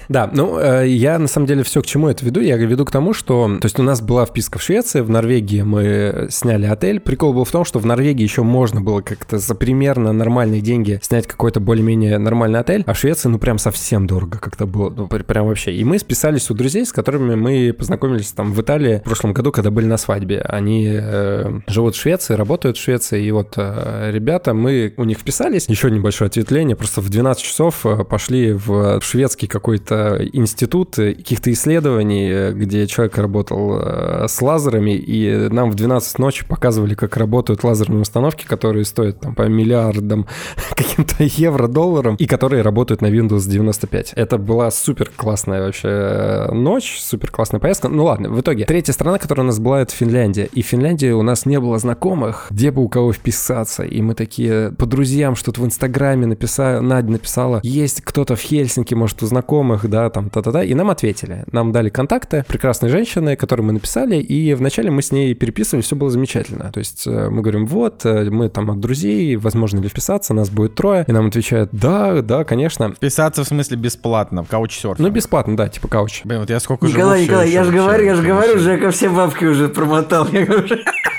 Да. 0.08 0.30
Ну, 0.32 0.58
э, 0.58 0.88
я 0.88 1.18
на 1.18 1.28
самом 1.28 1.46
деле 1.46 1.62
все 1.62 1.82
к 1.82 1.86
чему 1.86 2.08
это 2.08 2.24
веду. 2.24 2.40
Я 2.40 2.56
веду 2.56 2.84
к 2.84 2.90
тому, 2.90 3.12
что... 3.12 3.58
То 3.60 3.66
есть 3.66 3.78
у 3.78 3.82
нас 3.82 4.00
была 4.00 4.24
вписка 4.24 4.58
в 4.58 4.62
Швеции, 4.62 5.00
в 5.00 5.10
Норвегии 5.10 5.62
мы 5.62 6.28
сняли 6.30 6.66
отель. 6.66 7.00
Прикол 7.00 7.34
был 7.34 7.44
в 7.44 7.50
том, 7.50 7.64
что 7.64 7.78
в 7.78 7.86
Норвегии 7.86 8.22
еще 8.22 8.42
можно 8.42 8.80
было 8.80 9.00
как-то 9.00 9.38
за 9.38 9.54
примерно 9.54 10.12
нормальные 10.12 10.60
деньги 10.60 10.98
снять 11.02 11.26
какой-то 11.26 11.60
более-менее 11.60 12.18
нормальный 12.18 12.60
отель, 12.60 12.84
а 12.86 12.94
в 12.94 12.98
Швеции, 12.98 13.28
ну, 13.28 13.38
прям 13.38 13.58
совсем 13.58 14.06
дорого 14.06 14.38
как-то 14.38 14.66
было. 14.66 14.90
Ну, 14.90 15.08
пр- 15.08 15.24
прям 15.24 15.46
вообще. 15.46 15.72
И 15.72 15.84
мы 15.84 15.98
списались 15.98 16.50
у 16.50 16.54
друзей, 16.54 16.86
с 16.86 16.92
которыми 16.92 17.34
мы 17.34 17.72
познакомились 17.72 18.32
там 18.32 18.52
в 18.52 18.60
Италии 18.60 18.98
в 18.98 19.02
прошлом 19.02 19.32
году, 19.32 19.52
когда 19.52 19.70
были 19.70 19.86
на 19.86 19.98
свадьбе. 19.98 20.40
Они 20.40 20.88
э, 20.90 21.60
живут 21.66 21.96
в 21.96 22.00
Швеции, 22.00 22.34
работают 22.34 22.76
в 22.78 22.80
Швеции, 22.80 23.22
и 23.22 23.30
вот 23.30 23.54
э, 23.56 24.10
ребята, 24.12 24.54
мы 24.54 24.94
у 24.96 25.04
них 25.04 25.18
вписались. 25.18 25.68
Еще 25.68 25.90
небольшое 25.90 26.28
ответвление, 26.28 26.76
просто 26.76 27.00
в 27.00 27.08
12 27.10 27.42
часов 27.42 27.84
э, 27.84 28.04
пошли 28.04 28.52
в 28.52 29.00
шведский 29.02 29.46
какой-то 29.46 29.97
институт 30.32 30.98
э, 30.98 31.14
каких-то 31.14 31.52
исследований, 31.52 32.28
э, 32.30 32.52
где 32.52 32.86
человек 32.86 33.18
работал 33.18 33.80
э, 33.80 34.26
с 34.28 34.40
лазерами, 34.40 34.92
и 34.92 35.48
нам 35.48 35.70
в 35.70 35.74
12 35.74 36.18
ночи 36.18 36.44
показывали, 36.46 36.94
как 36.94 37.16
работают 37.16 37.64
лазерные 37.64 38.00
установки, 38.00 38.44
которые 38.44 38.84
стоят 38.84 39.20
там 39.20 39.34
по 39.34 39.42
миллиардам 39.42 40.26
каким-то 41.06 41.24
евро, 41.24 41.68
долларам, 41.68 42.16
и 42.16 42.26
которые 42.26 42.62
работают 42.62 43.02
на 43.02 43.06
Windows 43.06 43.48
95. 43.48 44.14
Это 44.16 44.38
была 44.38 44.70
супер 44.70 45.10
классная 45.14 45.64
вообще 45.64 45.88
э, 45.88 46.52
ночь, 46.52 46.98
супер 47.00 47.30
классная 47.30 47.60
поездка. 47.60 47.88
Ну 47.88 48.04
ладно, 48.04 48.30
в 48.30 48.40
итоге, 48.40 48.64
третья 48.64 48.92
страна, 48.92 49.18
которая 49.18 49.44
у 49.44 49.46
нас 49.46 49.58
была, 49.60 49.82
это 49.82 49.94
Финляндия. 49.94 50.48
И 50.52 50.62
в 50.62 50.66
Финляндии 50.66 51.10
у 51.10 51.22
нас 51.22 51.46
не 51.46 51.60
было 51.60 51.78
знакомых, 51.78 52.48
где 52.50 52.70
бы 52.70 52.82
у 52.82 52.88
кого 52.88 53.12
вписаться. 53.12 53.84
И 53.84 54.02
мы 54.02 54.14
такие 54.14 54.72
по 54.72 54.86
друзьям 54.86 55.36
что-то 55.36 55.60
в 55.60 55.64
Инстаграме 55.64 56.26
написали, 56.26 56.80
Надя 56.80 57.12
написала, 57.12 57.60
есть 57.62 58.00
кто-то 58.02 58.34
в 58.34 58.40
Хельсинки, 58.40 58.94
может, 58.94 59.22
у 59.22 59.26
знакомых, 59.26 59.88
да, 59.88 60.10
там, 60.10 60.30
та-та-та. 60.30 60.64
И 60.64 60.74
нам 60.74 60.90
ответили. 60.90 61.44
Нам 61.52 61.70
дали 61.70 61.90
контакты 61.90 62.44
прекрасной 62.48 62.88
женщины, 62.88 63.36
которой 63.36 63.62
мы 63.62 63.72
написали, 63.72 64.16
и 64.16 64.54
вначале 64.54 64.90
мы 64.90 65.02
с 65.02 65.12
ней 65.12 65.34
переписывали, 65.34 65.82
все 65.82 65.94
было 65.94 66.10
замечательно. 66.10 66.72
То 66.72 66.78
есть 66.78 67.06
э, 67.06 67.28
мы 67.30 67.42
говорим, 67.42 67.66
вот, 67.66 68.04
э, 68.04 68.30
мы 68.30 68.48
там 68.48 68.70
от 68.70 68.80
друзей, 68.80 69.36
возможно 69.36 69.78
ли 69.78 69.88
вписаться, 69.88 70.34
нас 70.34 70.50
будет 70.50 70.74
трое. 70.74 70.87
И 70.94 71.12
нам 71.12 71.26
отвечают, 71.28 71.70
да, 71.72 72.22
да, 72.22 72.44
конечно. 72.44 72.92
Писаться 72.98 73.44
в 73.44 73.46
смысле 73.46 73.76
бесплатно, 73.76 74.44
в 74.44 74.48
каучсерфинг. 74.48 74.98
Ну, 74.98 75.10
бесплатно, 75.10 75.56
да, 75.56 75.68
типа 75.68 75.88
кауч. 75.88 76.22
Блин, 76.24 76.40
вот 76.40 76.50
я 76.50 76.60
сколько 76.60 76.86
живу, 76.86 76.98
Николай, 76.98 77.18
всё 77.18 77.26
Николай, 77.26 77.50
я 77.50 77.64
же 77.64 77.72
говорю, 77.72 78.04
я 78.04 78.14
же 78.14 78.22
говорю, 78.22 78.58
Жека 78.58 78.90
все 78.90 79.08
бабки 79.08 79.44
уже 79.44 79.68
промотал. 79.68 80.26
Я 80.32 80.44
говорю, 80.44 80.76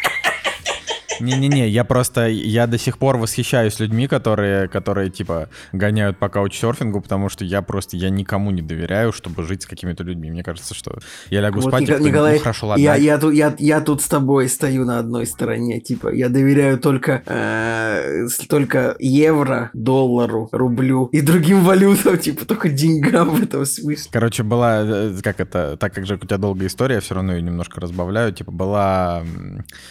Не-не-не, 1.19 1.69
я 1.69 1.83
просто, 1.83 2.27
я 2.27 2.67
до 2.67 2.77
сих 2.77 2.97
пор 2.97 3.17
восхищаюсь 3.17 3.79
людьми, 3.79 4.07
которые, 4.07 4.67
которые, 4.67 5.09
типа, 5.09 5.49
гоняют 5.71 6.17
по 6.17 6.29
каучсерфингу, 6.29 7.01
потому 7.01 7.29
что 7.29 7.45
я 7.45 7.61
просто, 7.61 7.97
я 7.97 8.09
никому 8.09 8.51
не 8.51 8.61
доверяю, 8.61 9.11
чтобы 9.11 9.43
жить 9.43 9.63
с 9.63 9.65
какими-то 9.65 10.03
людьми. 10.03 10.31
Мне 10.31 10.43
кажется, 10.43 10.73
что 10.73 10.99
я 11.29 11.41
лягу 11.41 11.61
Вот, 11.61 11.69
спать, 11.69 11.83
кто-нибудь, 11.83 12.07
Николай, 12.07 12.33
ну, 12.35 12.39
хорошо, 12.39 12.67
ладно. 12.67 12.81
я, 12.81 12.95
я, 12.95 13.17
тут, 13.17 13.33
я, 13.33 13.55
я 13.59 13.81
тут 13.81 14.01
с 14.01 14.07
тобой 14.07 14.49
стою 14.49 14.85
на 14.85 14.99
одной 14.99 15.25
стороне. 15.25 15.79
Типа, 15.79 16.13
я 16.13 16.29
доверяю 16.29 16.79
только, 16.79 17.23
э, 17.25 18.27
только 18.47 18.95
евро, 18.99 19.69
доллару, 19.73 20.49
рублю 20.51 21.07
и 21.11 21.21
другим 21.21 21.63
валютам, 21.63 22.17
типа, 22.19 22.45
только 22.45 22.69
деньгам 22.69 23.29
в 23.29 23.43
этом 23.43 23.65
смысле. 23.65 24.09
Короче, 24.11 24.43
была, 24.43 24.81
э, 24.83 25.15
как 25.23 25.39
это, 25.39 25.77
так 25.77 25.93
как 25.93 26.05
же 26.05 26.15
у 26.15 26.17
тебя 26.17 26.37
долгая 26.37 26.67
история, 26.67 26.95
я 26.95 27.01
все 27.01 27.15
равно 27.15 27.33
ее 27.33 27.41
немножко 27.41 27.81
разбавляю. 27.81 28.33
Типа, 28.33 28.51
была, 28.51 29.23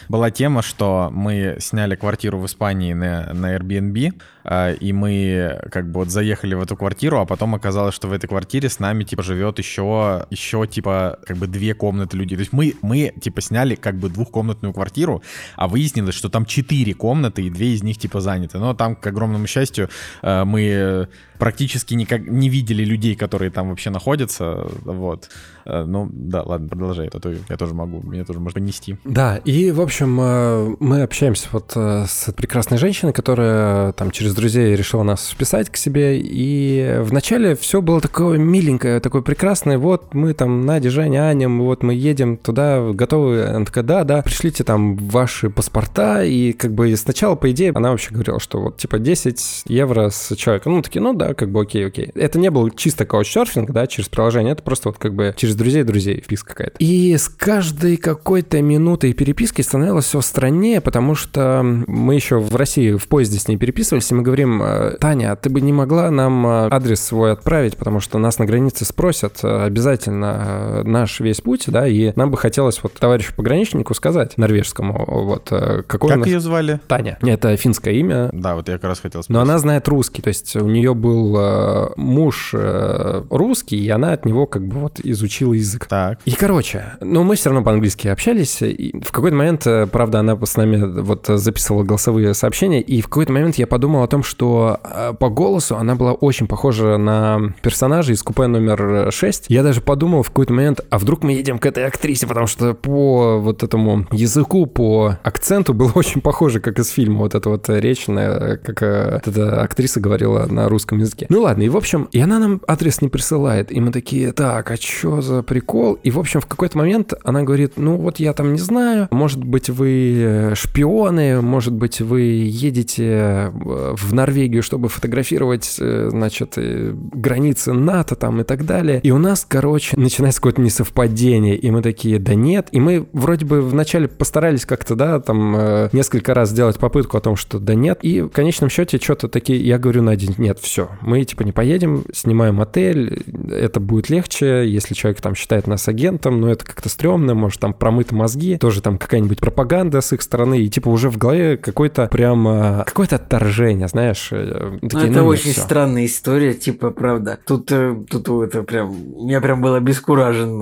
была 0.08 0.30
тема, 0.30 0.62
что 0.62 1.10
мы 1.18 1.56
сняли 1.58 1.96
квартиру 1.96 2.38
в 2.38 2.46
Испании 2.46 2.92
на, 2.92 3.32
на 3.34 3.56
Airbnb, 3.56 4.12
э, 4.44 4.74
и 4.76 4.92
мы 4.92 5.60
как 5.70 5.90
бы 5.90 6.00
вот 6.00 6.10
заехали 6.10 6.54
в 6.54 6.62
эту 6.62 6.76
квартиру, 6.76 7.18
а 7.18 7.26
потом 7.26 7.54
оказалось, 7.54 7.94
что 7.94 8.08
в 8.08 8.12
этой 8.12 8.28
квартире 8.28 8.68
с 8.68 8.78
нами, 8.78 9.04
типа, 9.04 9.22
живет 9.22 9.58
еще, 9.58 10.26
еще, 10.30 10.66
типа, 10.66 11.18
как 11.26 11.36
бы 11.36 11.46
две 11.46 11.74
комнаты 11.74 12.16
людей. 12.16 12.36
То 12.36 12.40
есть 12.40 12.52
мы, 12.52 12.74
мы, 12.82 13.12
типа, 13.20 13.40
сняли 13.40 13.74
как 13.74 13.96
бы 13.96 14.08
двухкомнатную 14.08 14.72
квартиру, 14.72 15.22
а 15.56 15.66
выяснилось, 15.66 16.14
что 16.14 16.28
там 16.28 16.46
четыре 16.46 16.94
комнаты, 16.94 17.42
и 17.42 17.50
две 17.50 17.74
из 17.74 17.82
них, 17.82 17.98
типа, 17.98 18.20
заняты. 18.20 18.58
Но 18.58 18.74
там, 18.74 18.94
к 18.94 19.06
огромному 19.06 19.46
счастью, 19.46 19.90
э, 20.22 20.44
мы 20.44 21.08
практически 21.38 21.94
никак 21.94 22.26
не 22.26 22.48
видели 22.48 22.84
людей, 22.84 23.14
которые 23.14 23.50
там 23.50 23.70
вообще 23.70 23.90
находятся, 23.90 24.68
вот. 24.84 25.28
Э, 25.68 25.84
ну, 25.84 26.08
да, 26.10 26.42
ладно, 26.42 26.68
продолжай, 26.68 27.08
а 27.08 27.20
то 27.20 27.30
я 27.30 27.56
тоже 27.56 27.74
могу, 27.74 28.02
меня 28.02 28.24
тоже 28.24 28.40
может 28.40 28.54
понести. 28.54 28.96
Да, 29.04 29.36
и, 29.36 29.70
в 29.70 29.80
общем, 29.80 30.18
э, 30.20 30.76
мы 30.80 31.02
общаемся 31.02 31.48
вот 31.52 31.72
э, 31.76 32.06
с 32.08 32.32
прекрасной 32.32 32.78
женщиной, 32.78 33.12
которая 33.12 33.92
там 33.92 34.10
через 34.10 34.34
друзей 34.34 34.74
решила 34.74 35.02
нас 35.02 35.28
вписать 35.28 35.68
к 35.68 35.76
себе, 35.76 36.18
и 36.18 36.96
вначале 37.00 37.54
все 37.54 37.82
было 37.82 38.00
такое 38.00 38.38
миленькое, 38.38 39.00
такое 39.00 39.20
прекрасное, 39.20 39.76
вот 39.76 40.14
мы 40.14 40.32
там, 40.32 40.64
Надя, 40.64 40.90
Женя, 40.90 41.28
Аня, 41.28 41.48
вот 41.50 41.82
мы 41.82 41.92
едем 41.92 42.38
туда, 42.38 42.90
готовы, 42.92 43.44
она 43.44 43.64
такая, 43.66 43.84
да, 43.84 44.04
да, 44.04 44.22
пришлите 44.22 44.64
там 44.64 44.96
ваши 44.96 45.50
паспорта, 45.50 46.24
и 46.24 46.52
как 46.52 46.72
бы 46.72 46.96
сначала, 46.96 47.34
по 47.34 47.50
идее, 47.50 47.72
она 47.74 47.90
вообще 47.90 48.14
говорила, 48.14 48.40
что 48.40 48.60
вот 48.62 48.78
типа 48.78 48.98
10 48.98 49.64
евро 49.66 50.08
с 50.08 50.34
человека, 50.34 50.70
ну, 50.70 50.80
такие, 50.80 51.02
ну 51.02 51.12
да, 51.12 51.27
как 51.34 51.50
бы 51.50 51.60
окей, 51.60 51.86
окей. 51.86 52.10
Это 52.14 52.38
не 52.38 52.50
был 52.50 52.70
чисто 52.70 53.04
каучсерфинг, 53.04 53.70
да, 53.70 53.86
через 53.86 54.08
приложение, 54.08 54.52
это 54.52 54.62
просто 54.62 54.88
вот 54.88 54.98
как 54.98 55.14
бы 55.14 55.34
через 55.36 55.54
друзей 55.54 55.82
друзей 55.82 56.20
вписка 56.20 56.50
какая-то. 56.50 56.76
И 56.78 57.16
с 57.16 57.28
каждой 57.28 57.96
какой-то 57.96 58.60
минутой 58.62 59.12
переписки 59.12 59.62
становилось 59.62 60.06
все 60.06 60.20
страннее, 60.20 60.80
потому 60.80 61.14
что 61.14 61.62
мы 61.62 62.14
еще 62.14 62.38
в 62.38 62.54
России 62.56 62.92
в 62.92 63.08
поезде 63.08 63.38
с 63.38 63.48
ней 63.48 63.56
переписывались, 63.56 64.10
и 64.10 64.14
мы 64.14 64.22
говорим, 64.22 64.62
«Э, 64.62 64.96
Таня, 65.00 65.36
ты 65.36 65.50
бы 65.50 65.60
не 65.60 65.72
могла 65.72 66.10
нам 66.10 66.46
э, 66.46 66.68
адрес 66.70 67.00
свой 67.00 67.32
отправить, 67.32 67.76
потому 67.76 68.00
что 68.00 68.18
нас 68.18 68.38
на 68.38 68.44
границе 68.44 68.84
спросят 68.84 69.38
э, 69.42 69.64
обязательно 69.64 70.82
наш 70.84 71.20
весь 71.20 71.40
путь, 71.40 71.64
да, 71.66 71.86
и 71.86 72.12
нам 72.16 72.30
бы 72.30 72.36
хотелось 72.36 72.82
вот 72.82 72.94
товарищу 72.94 73.34
пограничнику 73.34 73.94
сказать, 73.94 74.36
норвежскому, 74.38 75.04
вот, 75.06 75.50
какой 75.86 76.10
Как 76.10 76.18
нас... 76.18 76.26
ее 76.26 76.40
звали? 76.40 76.80
Таня. 76.86 77.18
Это 77.22 77.56
финское 77.56 77.94
имя. 77.94 78.30
Да, 78.32 78.54
вот 78.54 78.68
я 78.68 78.74
как 78.74 78.84
раз 78.84 79.00
хотел 79.00 79.22
спросить. 79.22 79.34
Но 79.34 79.40
она 79.40 79.58
знает 79.58 79.88
русский, 79.88 80.22
то 80.22 80.28
есть 80.28 80.56
у 80.56 80.66
нее 80.66 80.94
был 80.94 81.17
э, 81.36 81.92
муж 81.96 82.50
э, 82.54 83.22
русский, 83.30 83.76
и 83.76 83.88
она 83.88 84.12
от 84.12 84.24
него 84.24 84.46
как 84.46 84.66
бы 84.66 84.80
вот 84.80 85.00
изучила 85.02 85.52
язык. 85.52 85.86
Так. 85.86 86.18
И, 86.24 86.32
короче, 86.32 86.96
ну, 87.00 87.22
мы 87.24 87.36
все 87.36 87.50
равно 87.50 87.64
по-английски 87.64 88.08
общались, 88.08 88.62
и 88.62 88.94
в 89.02 89.12
какой-то 89.12 89.36
момент, 89.36 89.66
э, 89.66 89.86
правда, 89.86 90.20
она 90.20 90.38
с 90.44 90.56
нами 90.56 91.00
вот 91.00 91.26
записывала 91.28 91.82
голосовые 91.82 92.34
сообщения, 92.34 92.80
и 92.80 93.00
в 93.00 93.08
какой-то 93.08 93.32
момент 93.32 93.56
я 93.56 93.66
подумал 93.66 94.02
о 94.02 94.08
том, 94.08 94.22
что 94.22 94.80
по 95.18 95.28
голосу 95.28 95.76
она 95.76 95.94
была 95.94 96.12
очень 96.12 96.46
похожа 96.46 96.96
на 96.96 97.54
персонажа 97.62 98.12
из 98.12 98.22
купе 98.22 98.46
номер 98.46 99.12
6. 99.12 99.46
Я 99.48 99.62
даже 99.62 99.80
подумал 99.80 100.22
в 100.22 100.28
какой-то 100.28 100.52
момент, 100.52 100.80
а 100.90 100.98
вдруг 100.98 101.22
мы 101.22 101.32
едем 101.32 101.58
к 101.58 101.66
этой 101.66 101.86
актрисе, 101.86 102.26
потому 102.26 102.46
что 102.46 102.74
по 102.74 103.38
вот 103.38 103.62
этому 103.62 104.06
языку, 104.12 104.66
по 104.66 105.18
акценту 105.22 105.74
было 105.74 105.92
очень 105.94 106.20
похоже, 106.20 106.60
как 106.60 106.78
из 106.78 106.88
фильма, 106.88 107.18
вот 107.18 107.34
эта 107.34 107.48
вот 107.48 107.68
речь, 107.68 108.06
на, 108.06 108.56
как 108.56 108.82
эта 108.82 109.62
актриса 109.62 110.00
говорила 110.00 110.46
на 110.46 110.68
русском 110.68 110.98
языке. 110.98 111.07
Ну 111.28 111.42
ладно, 111.42 111.62
и 111.62 111.68
в 111.68 111.76
общем, 111.76 112.08
и 112.12 112.20
она 112.20 112.38
нам 112.38 112.60
адрес 112.66 113.00
не 113.00 113.08
присылает, 113.08 113.72
и 113.72 113.80
мы 113.80 113.92
такие, 113.92 114.32
так, 114.32 114.70
а 114.70 114.76
что 114.76 115.20
за 115.20 115.42
прикол? 115.42 115.94
И 116.02 116.10
в 116.10 116.18
общем, 116.18 116.40
в 116.40 116.46
какой-то 116.46 116.78
момент 116.78 117.14
она 117.24 117.42
говорит, 117.42 117.74
ну 117.76 117.96
вот 117.96 118.20
я 118.20 118.32
там 118.32 118.52
не 118.52 118.58
знаю, 118.58 119.08
может 119.10 119.42
быть 119.42 119.70
вы 119.70 120.52
шпионы, 120.54 121.40
может 121.40 121.74
быть 121.74 122.00
вы 122.00 122.20
едете 122.20 123.04
э, 123.04 123.94
в 123.96 124.14
Норвегию, 124.14 124.62
чтобы 124.62 124.88
фотографировать, 124.88 125.76
э, 125.80 126.08
значит, 126.10 126.54
границы 126.56 127.72
НАТО 127.72 128.14
там 128.14 128.40
и 128.40 128.44
так 128.44 128.64
далее. 128.64 129.00
И 129.02 129.10
у 129.10 129.18
нас, 129.18 129.46
короче, 129.48 129.96
начинается 129.96 130.40
какое-то 130.40 130.60
несовпадение, 130.60 131.56
и 131.56 131.70
мы 131.70 131.82
такие, 131.82 132.18
да 132.18 132.34
нет, 132.34 132.68
и 132.72 132.80
мы 132.80 133.06
вроде 133.12 133.44
бы 133.44 133.60
вначале 133.60 134.08
постарались 134.08 134.64
как-то, 134.66 134.94
да, 134.94 135.20
там 135.20 135.88
несколько 135.92 136.34
раз 136.34 136.50
сделать 136.50 136.78
попытку 136.78 137.16
о 137.16 137.20
том, 137.20 137.36
что 137.36 137.58
да 137.58 137.74
нет, 137.74 137.98
и 138.02 138.22
в 138.22 138.28
конечном 138.30 138.70
счете 138.70 138.98
что-то 138.98 139.28
такие, 139.28 139.60
я 139.64 139.78
говорю 139.78 140.02
Наде, 140.02 140.32
нет, 140.38 140.58
все, 140.58 140.90
мы 141.00 141.24
типа 141.24 141.42
не 141.42 141.52
поедем, 141.52 142.04
снимаем 142.12 142.60
отель, 142.60 143.24
это 143.50 143.80
будет 143.80 144.10
легче, 144.10 144.68
если 144.68 144.94
человек 144.94 145.20
там 145.20 145.34
считает 145.34 145.66
нас 145.66 145.88
агентом, 145.88 146.40
но 146.40 146.50
это 146.50 146.64
как-то 146.64 146.88
стрёмно, 146.88 147.34
может 147.34 147.60
там 147.60 147.72
промыты 147.72 148.14
мозги, 148.14 148.58
тоже 148.58 148.82
там 148.82 148.98
какая-нибудь 148.98 149.40
пропаганда 149.40 150.00
с 150.00 150.12
их 150.12 150.22
стороны, 150.22 150.60
и 150.60 150.68
типа 150.68 150.88
уже 150.88 151.10
в 151.10 151.18
голове 151.18 151.56
какой-то 151.56 152.06
прям, 152.08 152.46
а, 152.48 152.84
какое-то 152.84 153.16
отторжение, 153.16 153.88
знаешь. 153.88 154.28
Э, 154.32 154.78
такие, 154.82 155.06
ну, 155.06 155.10
это 155.10 155.20
ну, 155.20 155.26
очень 155.26 155.52
все. 155.52 155.60
странная 155.60 156.06
история, 156.06 156.54
типа, 156.54 156.90
правда. 156.90 157.38
Тут, 157.44 157.70
э, 157.72 157.96
тут 158.08 158.28
это 158.28 158.62
прям, 158.62 159.26
я 159.26 159.40
прям 159.40 159.60
был 159.60 159.74
обескуражен, 159.74 160.60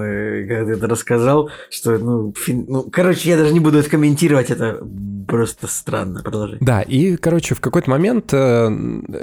когда 0.49 0.65
ты 0.65 0.73
это 0.73 0.87
рассказал, 0.87 1.51
что, 1.71 1.99
ну, 1.99 2.33
фин... 2.37 2.65
ну, 2.69 2.83
короче, 2.91 3.31
я 3.31 3.37
даже 3.37 3.53
не 3.53 3.61
буду 3.61 3.79
это 3.79 3.91
комментировать, 3.91 4.51
это 4.51 4.81
просто 5.27 5.67
странно, 5.67 6.23
продолжай. 6.23 6.59
Да, 6.61 6.83
и, 6.83 7.17
короче, 7.17 7.55
в 7.55 7.61
какой-то 7.61 7.91
момент 7.91 8.33
э, 8.33 8.71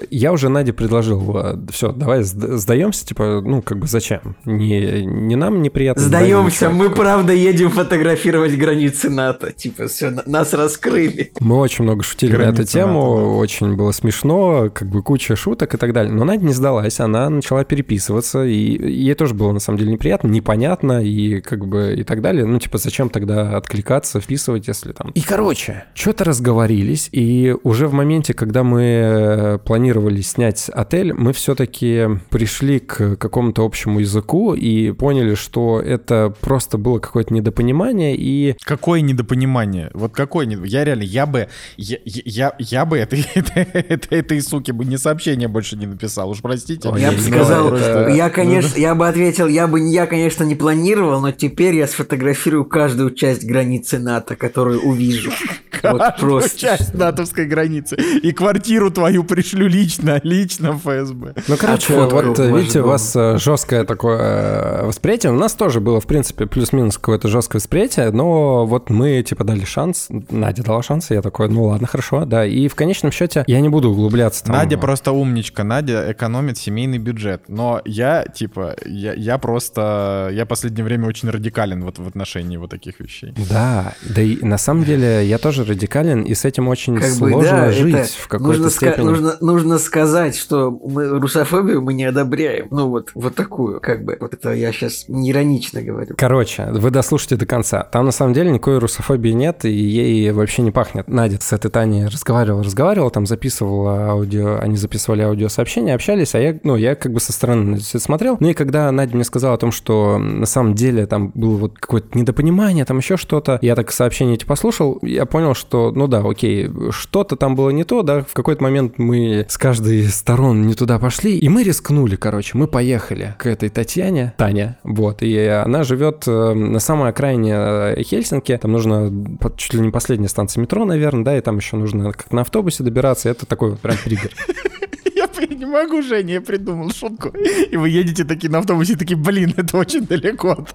я 0.10 0.32
уже 0.32 0.50
Наде 0.50 0.74
предложил, 0.74 1.03
э, 1.12 1.58
все, 1.72 1.92
давай 1.92 2.24
сдаемся, 2.24 3.06
типа, 3.06 3.42
ну, 3.44 3.62
как 3.62 3.80
бы 3.80 3.88
зачем? 3.88 4.36
Не, 4.46 5.06
не 5.06 5.36
нам 5.36 5.62
неприятно. 5.62 6.02
Сдаемся, 6.02 6.70
мы 6.70 6.90
правда 6.90 7.34
едем 7.34 7.70
фотографировать 7.70 8.58
границы 8.58 9.10
НАТО, 9.10 9.52
типа, 9.52 9.88
все, 9.88 10.12
нас 10.26 10.54
раскрыли. 10.54 11.32
Мы 11.40 11.58
очень 11.58 11.84
много 11.84 12.04
шутили 12.04 12.36
на 12.38 12.44
эту 12.44 12.64
тему, 12.64 13.16
НАТО, 13.16 13.22
да. 13.22 13.28
очень 13.30 13.76
было 13.76 13.92
смешно, 13.92 14.70
как 14.74 14.90
бы 14.90 15.02
куча 15.02 15.36
шуток 15.36 15.74
и 15.74 15.78
так 15.78 15.94
далее. 15.94 16.14
Но 16.14 16.24
Надя 16.24 16.46
не 16.46 16.54
сдалась, 16.54 17.00
она 17.00 17.30
начала 17.30 17.64
переписываться, 17.64 18.44
и 18.44 18.54
ей 18.54 19.14
тоже 19.16 19.34
было 19.34 19.52
на 19.52 19.60
самом 19.60 19.80
деле 19.80 19.92
неприятно, 19.92 20.28
непонятно, 20.28 21.04
и 21.04 21.42
как 21.42 21.68
бы 21.68 21.96
и 21.98 22.04
так 22.04 22.22
далее. 22.22 22.46
Ну, 22.46 22.60
типа, 22.60 22.78
зачем 22.78 23.10
тогда 23.10 23.58
откликаться, 23.58 24.20
вписывать, 24.20 24.68
если 24.68 24.92
там... 24.92 25.12
И, 25.12 25.22
короче, 25.22 25.86
что-то 25.94 26.24
разговорились, 26.24 27.10
и 27.12 27.56
уже 27.64 27.88
в 27.88 27.94
моменте, 27.94 28.34
когда 28.34 28.64
мы 28.64 28.82
э, 28.84 29.58
планировали 29.60 30.22
снять 30.22 30.70
отель, 30.94 31.14
мы 31.14 31.34
все-таки 31.34 32.08
пришли 32.30 32.80
к 32.80 33.16
какому-то 33.16 33.66
общему 33.66 34.00
языку 34.00 34.54
и 34.54 34.92
поняли, 34.92 35.34
что 35.34 35.82
это 35.82 36.34
просто 36.40 36.78
было 36.78 37.00
какое-то 37.00 37.34
недопонимание 37.34 38.16
и... 38.16 38.56
Какое 38.64 39.02
недопонимание? 39.02 39.90
Вот 39.94 40.14
какое 40.14 40.46
недопонимание? 40.46 40.80
Я 40.80 40.86
реально, 40.86 41.04
я 41.04 41.26
бы, 41.26 41.48
я, 41.78 41.98
я, 42.06 42.56
я 42.60 42.86
бы 42.86 42.98
этой, 42.98 43.26
этой, 43.36 44.20
этой 44.20 44.42
суки 44.42 44.72
бы 44.72 44.86
не 44.86 44.98
сообщение 44.98 45.48
больше 45.48 45.76
не 45.76 45.88
написал, 45.88 46.30
уж 46.30 46.42
простите. 46.42 46.92
я 46.98 47.12
бы 47.12 47.20
сказал, 47.20 47.70
просто... 47.70 48.10
я, 48.10 48.30
конечно, 48.30 48.80
я 48.80 48.94
бы 48.94 49.08
ответил, 49.08 49.48
я 49.48 49.68
бы, 49.68 49.80
я, 49.90 50.06
конечно, 50.06 50.44
не 50.44 50.56
планировал, 50.56 51.22
но 51.22 51.32
теперь 51.32 51.76
я 51.76 51.88
сфотографирую 51.88 52.66
каждую 52.66 53.12
часть 53.12 53.46
границы 53.46 53.98
НАТО, 53.98 54.36
которую 54.36 54.82
увижу. 54.82 55.32
Вот 55.84 56.16
просто. 56.18 56.58
часть 56.58 56.94
натовской 56.94 57.46
границы. 57.46 57.98
И 57.98 58.32
квартиру 58.32 58.90
твою 58.90 59.26
пришлю 59.26 59.68
лично, 59.68 60.22
лично 60.24 60.73
ФСБ. 60.78 61.34
Ну, 61.48 61.58
короче, 61.58 61.96
а 61.96 62.08
вот 62.08 62.40
видите, 62.40 62.82
у 62.82 62.88
вас 62.88 63.16
э, 63.16 63.38
жесткое 63.38 63.84
такое 63.84 64.20
э, 64.20 64.86
восприятие. 64.86 65.32
У 65.32 65.36
нас 65.36 65.54
тоже 65.54 65.80
было, 65.80 66.00
в 66.00 66.08
принципе, 66.08 66.46
плюс-минус 66.46 66.98
какое-то 66.98 67.28
жесткое 67.28 67.60
восприятие, 67.60 68.12
но 68.12 68.66
вот 68.66 68.90
мы, 68.90 69.24
типа, 69.24 69.44
дали 69.44 69.66
шанс. 69.66 70.08
Надя 70.30 70.64
дала 70.64 70.82
шанс, 70.84 71.12
и 71.12 71.14
я 71.14 71.22
такой, 71.22 71.50
ну 71.50 71.66
ладно, 71.66 71.88
хорошо, 71.88 72.26
да. 72.26 72.46
И 72.46 72.68
в 72.68 72.76
конечном 72.76 73.12
счете 73.12 73.44
я 73.48 73.62
не 73.62 73.70
буду 73.70 73.90
углубляться. 73.90 74.44
Там... 74.44 74.56
Надя 74.56 74.78
просто 74.78 75.12
умничка. 75.12 75.64
Надя 75.64 76.12
экономит 76.12 76.58
семейный 76.58 76.98
бюджет. 76.98 77.44
Но 77.48 77.82
я, 77.86 78.26
типа, 78.26 78.76
я, 78.86 79.14
я 79.14 79.38
просто... 79.38 80.30
Я 80.32 80.46
последнее 80.46 80.84
время 80.84 81.08
очень 81.08 81.30
радикален 81.30 81.84
вот 81.84 82.00
в 82.00 82.08
отношении 82.08 82.58
вот 82.58 82.70
таких 82.70 83.00
вещей. 83.00 83.34
Да, 83.50 83.94
да 84.04 84.22
и 84.22 84.44
на 84.44 84.58
самом 84.58 84.84
деле 84.84 85.26
я 85.26 85.38
тоже 85.38 85.64
радикален, 85.64 86.22
и 86.24 86.34
с 86.34 86.46
этим 86.46 86.68
очень 86.68 86.98
как 86.98 87.10
сложно 87.10 87.38
бы, 87.38 87.44
да, 87.44 87.72
жить 87.72 88.10
в 88.12 88.28
какой-то 88.28 88.62
нужно 88.64 88.70
степени. 88.70 89.06
нужно, 89.06 89.38
нужно 89.42 89.80
сказать, 89.80 90.36
что 90.36 90.63
мы 90.72 91.08
русофобию 91.20 91.82
мы 91.82 91.94
не 91.94 92.06
одобряем. 92.06 92.68
Ну 92.72 92.90
вот, 92.90 93.12
вот 93.16 93.36
такую, 93.36 93.80
как 93.80 94.04
бы. 94.04 94.18
Вот 94.20 94.34
это 94.34 94.54
я 94.54 94.72
сейчас 94.72 95.06
не 95.08 95.32
иронично 95.32 95.82
говорю. 95.82 96.16
Короче, 96.18 96.68
вы 96.72 96.92
дослушайте 96.92 97.36
до 97.36 97.46
конца. 97.46 97.84
Там 97.84 98.06
на 98.06 98.12
самом 98.12 98.34
деле 98.34 98.52
никакой 98.52 98.78
русофобии 98.80 99.32
нет, 99.32 99.66
и 99.66 99.72
ей 99.72 100.32
вообще 100.32 100.62
не 100.62 100.72
пахнет. 100.72 101.08
Надя 101.08 101.38
с 101.42 101.54
этой 101.54 101.70
Таней 101.70 102.06
разговаривала, 102.06 102.64
разговаривала, 102.64 103.12
там 103.12 103.26
записывала 103.26 104.10
аудио, 104.10 104.60
они 104.60 104.78
записывали 104.78 105.22
аудиосообщения, 105.22 105.96
общались, 105.96 106.36
а 106.36 106.40
я, 106.40 106.58
ну, 106.64 106.76
я 106.76 106.96
как 106.96 107.14
бы 107.14 107.20
со 107.20 107.34
стороны 107.34 107.78
все 107.78 108.00
смотрел. 108.00 108.38
Ну 108.40 108.50
и 108.50 108.54
когда 108.54 108.92
Надя 108.92 109.16
мне 109.16 109.24
сказала 109.24 109.56
о 109.56 109.58
том, 109.58 109.72
что 109.72 110.18
на 110.18 110.46
самом 110.46 110.76
деле 110.76 111.06
там 111.06 111.32
было 111.34 111.58
вот 111.58 111.78
какое-то 111.80 112.18
недопонимание, 112.18 112.86
там 112.86 112.98
еще 112.98 113.18
что-то, 113.18 113.60
я 113.62 113.76
так 113.76 113.92
сообщение 113.92 114.36
эти 114.36 114.46
послушал, 114.46 115.00
я 115.02 115.26
понял, 115.26 115.54
что, 115.54 115.92
ну 115.92 116.08
да, 116.08 116.22
окей, 116.26 116.70
что-то 116.92 117.36
там 117.36 117.56
было 117.56 117.70
не 117.70 117.84
то, 117.84 118.02
да, 118.02 118.22
в 118.22 118.34
какой-то 118.34 118.64
момент 118.64 118.98
мы 118.98 119.46
с 119.50 119.58
каждой 119.58 120.04
сторон 120.54 120.68
не 120.68 120.74
туда 120.76 121.00
пошли, 121.00 121.38
и 121.38 121.50
мы 121.50 121.64
рискнули, 121.64 122.16
короче, 122.16 122.58
мы 122.58 122.68
поехали 122.68 123.36
к 123.38 123.48
этой 123.48 123.70
Татьяне, 123.70 124.34
Таня, 124.38 124.78
вот, 124.84 125.22
и 125.22 125.38
она 125.38 125.84
живет 125.84 126.24
э, 126.28 126.54
на 126.54 126.80
самой 126.80 127.10
окраине 127.10 127.54
э, 127.56 128.04
Хельсинки, 128.04 128.56
там 128.58 128.72
нужно 128.72 129.12
чуть 129.58 129.74
ли 129.74 129.80
не 129.80 129.90
последняя 129.90 130.30
станция 130.30 130.62
метро, 130.62 130.86
наверное, 130.86 131.24
да, 131.24 131.38
и 131.38 131.42
там 131.42 131.58
еще 131.58 131.78
нужно 131.78 132.12
как 132.12 132.32
на 132.32 132.42
автобусе 132.42 132.84
добираться, 132.84 133.30
это 133.30 133.46
такой 133.46 133.72
вот 133.72 133.80
прям 133.80 133.98
пригород. 134.04 134.34
Я 135.16 135.48
не 135.48 135.66
могу, 135.66 136.02
Женя, 136.02 136.36
я 136.36 136.42
придумал 136.42 136.92
шутку. 136.92 137.30
И 137.30 137.76
вы 137.76 137.90
едете 137.90 138.24
такие 138.24 138.50
на 138.50 138.60
автобусе, 138.60 138.96
такие, 138.96 139.18
блин, 139.18 139.54
это 139.58 139.78
очень 139.78 140.06
далеко 140.06 140.52
от, 140.52 140.70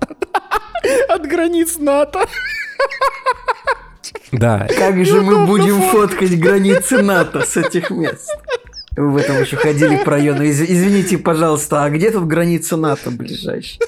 от 1.09 1.27
границ 1.27 1.79
НАТО. 1.79 2.27
Да. 4.33 4.67
Как 4.77 5.05
же 5.07 5.23
мы 5.23 5.47
будем 5.47 5.81
фоткать 5.81 6.39
границы 6.39 7.03
НАТО 7.03 7.43
с 7.43 7.57
этих 7.57 7.91
мест? 7.91 8.29
В 8.99 9.17
этом 9.17 9.41
еще 9.41 9.57
ходили 9.57 10.03
по 10.05 10.11
району. 10.13 10.43
Из- 10.43 10.61
извините, 10.61 11.19
пожалуйста, 11.19 11.85
а 11.85 11.91
где 11.91 12.11
тут 12.11 12.27
граница 12.27 12.77
НАТО 12.77 13.11
ближайшая? 13.13 13.79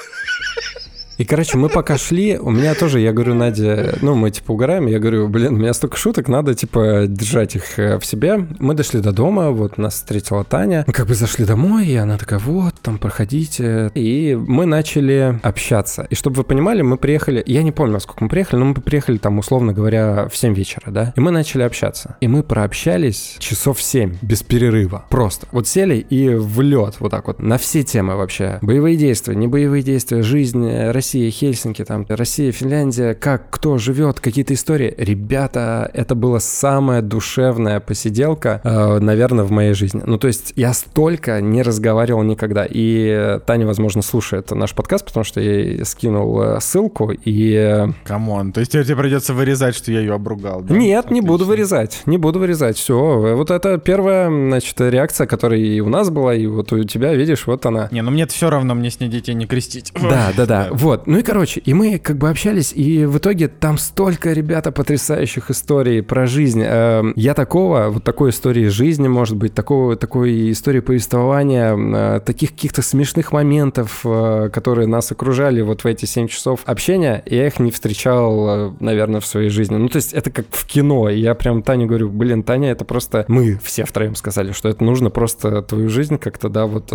И, 1.20 1.26
короче, 1.26 1.58
мы 1.58 1.68
пока 1.68 1.98
шли, 1.98 2.38
у 2.38 2.48
меня 2.50 2.74
тоже, 2.74 2.98
я 2.98 3.12
говорю, 3.12 3.34
Надя, 3.34 3.98
ну, 4.00 4.14
мы, 4.14 4.30
типа, 4.30 4.52
угораем, 4.52 4.86
я 4.86 4.98
говорю, 4.98 5.28
блин, 5.28 5.52
у 5.52 5.58
меня 5.58 5.74
столько 5.74 5.98
шуток, 5.98 6.28
надо, 6.28 6.54
типа, 6.54 7.04
держать 7.06 7.56
их 7.56 7.78
э, 7.78 7.98
в 7.98 8.06
себе. 8.06 8.46
Мы 8.58 8.72
дошли 8.72 9.00
до 9.00 9.12
дома, 9.12 9.50
вот 9.50 9.76
нас 9.76 9.96
встретила 9.96 10.44
Таня. 10.44 10.82
Мы 10.86 10.94
как 10.94 11.06
бы 11.06 11.14
зашли 11.14 11.44
домой, 11.44 11.88
и 11.88 11.94
она 11.94 12.16
такая, 12.16 12.38
вот, 12.38 12.76
там, 12.80 12.96
проходите. 12.96 13.90
И 13.94 14.34
мы 14.34 14.64
начали 14.64 15.38
общаться. 15.42 16.06
И 16.08 16.14
чтобы 16.14 16.36
вы 16.36 16.44
понимали, 16.44 16.80
мы 16.80 16.96
приехали, 16.96 17.42
я 17.44 17.62
не 17.62 17.70
помню, 17.70 18.00
сколько 18.00 18.24
мы 18.24 18.30
приехали, 18.30 18.58
но 18.60 18.64
мы 18.64 18.74
приехали 18.76 19.18
там, 19.18 19.38
условно 19.38 19.74
говоря, 19.74 20.26
в 20.26 20.34
7 20.34 20.54
вечера, 20.54 20.90
да? 20.90 21.12
И 21.16 21.20
мы 21.20 21.32
начали 21.32 21.60
общаться. 21.64 22.16
И 22.22 22.28
мы 22.28 22.42
прообщались 22.42 23.36
часов 23.40 23.82
7, 23.82 24.16
без 24.22 24.42
перерыва. 24.42 25.04
Просто. 25.10 25.46
Вот 25.52 25.68
сели 25.68 25.96
и 25.96 26.30
в 26.30 26.62
лед, 26.62 26.96
вот 26.98 27.10
так 27.10 27.26
вот, 27.26 27.40
на 27.40 27.58
все 27.58 27.82
темы 27.82 28.16
вообще. 28.16 28.58
Боевые 28.62 28.96
действия, 28.96 29.34
не 29.34 29.48
боевые 29.48 29.82
действия, 29.82 30.22
жизнь, 30.22 30.66
э, 30.66 30.92
Россия, 31.10 31.30
Хельсинки, 31.32 31.84
там, 31.84 32.06
Россия, 32.08 32.52
Финляндия, 32.52 33.14
как, 33.14 33.50
кто 33.50 33.78
живет, 33.78 34.20
какие-то 34.20 34.54
истории. 34.54 34.94
Ребята, 34.96 35.90
это 35.92 36.14
была 36.14 36.38
самая 36.38 37.02
душевная 37.02 37.80
посиделка, 37.80 38.60
э, 38.62 39.00
наверное, 39.00 39.44
в 39.44 39.50
моей 39.50 39.72
жизни. 39.72 40.02
Ну, 40.06 40.18
то 40.18 40.28
есть 40.28 40.52
я 40.54 40.72
столько 40.72 41.40
не 41.40 41.62
разговаривал 41.62 42.22
никогда. 42.22 42.64
И 42.64 43.08
э, 43.08 43.40
Таня, 43.44 43.66
возможно, 43.66 44.02
слушает 44.02 44.52
наш 44.52 44.72
подкаст, 44.72 45.04
потому 45.04 45.24
что 45.24 45.40
я 45.40 45.52
ей 45.52 45.84
скинул 45.84 46.40
э, 46.42 46.60
ссылку, 46.60 47.10
и... 47.10 47.54
э, 47.54 47.88
Come 48.04 48.32
on, 48.32 48.52
то 48.52 48.60
есть 48.60 48.70
тебе 48.70 48.94
придется 48.94 49.34
вырезать, 49.34 49.74
что 49.74 49.90
я 49.90 49.98
ее 49.98 50.14
обругал, 50.14 50.60
да? 50.60 50.76
Нет, 50.76 51.10
не 51.10 51.22
буду 51.22 51.42
Отлично. 51.42 51.50
вырезать, 51.50 52.02
не 52.06 52.18
буду 52.18 52.38
вырезать. 52.38 52.76
Все, 52.76 53.34
вот 53.34 53.50
это 53.50 53.78
первая, 53.78 54.28
значит, 54.28 54.80
реакция, 54.80 55.26
которая 55.26 55.58
и 55.58 55.80
у 55.80 55.88
нас 55.88 56.08
была, 56.08 56.36
и 56.36 56.46
вот 56.46 56.72
у 56.72 56.84
тебя, 56.84 57.14
видишь, 57.14 57.48
вот 57.48 57.66
она. 57.66 57.88
Не, 57.90 58.02
ну 58.02 58.12
мне 58.12 58.28
все 58.28 58.48
равно, 58.48 58.76
мне 58.76 58.92
с 58.92 59.00
ней 59.00 59.08
детей 59.08 59.34
не 59.34 59.46
крестить. 59.46 59.92
Да, 60.00 60.28
да, 60.36 60.46
да. 60.46 60.68
Вот. 60.99 60.99
Ну 61.06 61.18
и 61.18 61.22
короче, 61.22 61.60
и 61.60 61.74
мы 61.74 61.98
как 61.98 62.16
бы 62.18 62.28
общались, 62.28 62.72
и 62.72 63.04
в 63.04 63.18
итоге 63.18 63.48
там 63.48 63.78
столько, 63.78 64.32
ребята, 64.32 64.72
потрясающих 64.72 65.50
историй 65.50 66.02
про 66.02 66.26
жизнь. 66.26 66.62
Эм, 66.64 67.12
Я 67.16 67.34
такого, 67.34 67.88
вот 67.90 68.04
такой 68.04 68.30
истории 68.30 68.68
жизни, 68.68 69.08
может 69.08 69.36
быть, 69.36 69.54
такого, 69.54 69.96
такой 69.96 70.52
истории 70.52 70.80
повествования, 70.80 71.76
э, 71.76 72.20
таких 72.20 72.50
каких-то 72.50 72.82
смешных 72.82 73.32
моментов, 73.32 74.00
э, 74.04 74.50
которые 74.52 74.86
нас 74.86 75.12
окружали 75.12 75.60
вот 75.60 75.84
в 75.84 75.86
эти 75.86 76.06
7 76.06 76.28
часов 76.28 76.60
общения, 76.64 77.22
я 77.26 77.46
их 77.46 77.58
не 77.60 77.70
встречал, 77.70 78.48
э, 78.48 78.72
наверное, 78.80 79.20
в 79.20 79.26
своей 79.26 79.50
жизни. 79.50 79.76
Ну, 79.76 79.88
то 79.88 79.96
есть 79.96 80.12
это 80.12 80.30
как 80.30 80.46
в 80.50 80.66
кино. 80.66 81.08
И 81.08 81.20
я 81.20 81.34
прям 81.34 81.62
Тане 81.62 81.86
говорю, 81.86 82.08
блин, 82.08 82.42
Таня, 82.42 82.70
это 82.70 82.84
просто... 82.84 83.24
Мы 83.28 83.58
все 83.62 83.84
втроем 83.84 84.14
сказали, 84.14 84.52
что 84.52 84.68
это 84.68 84.82
нужно 84.84 85.10
просто 85.10 85.62
твою 85.62 85.88
жизнь 85.88 86.18
как-то, 86.18 86.48
да, 86.48 86.66
вот 86.66 86.90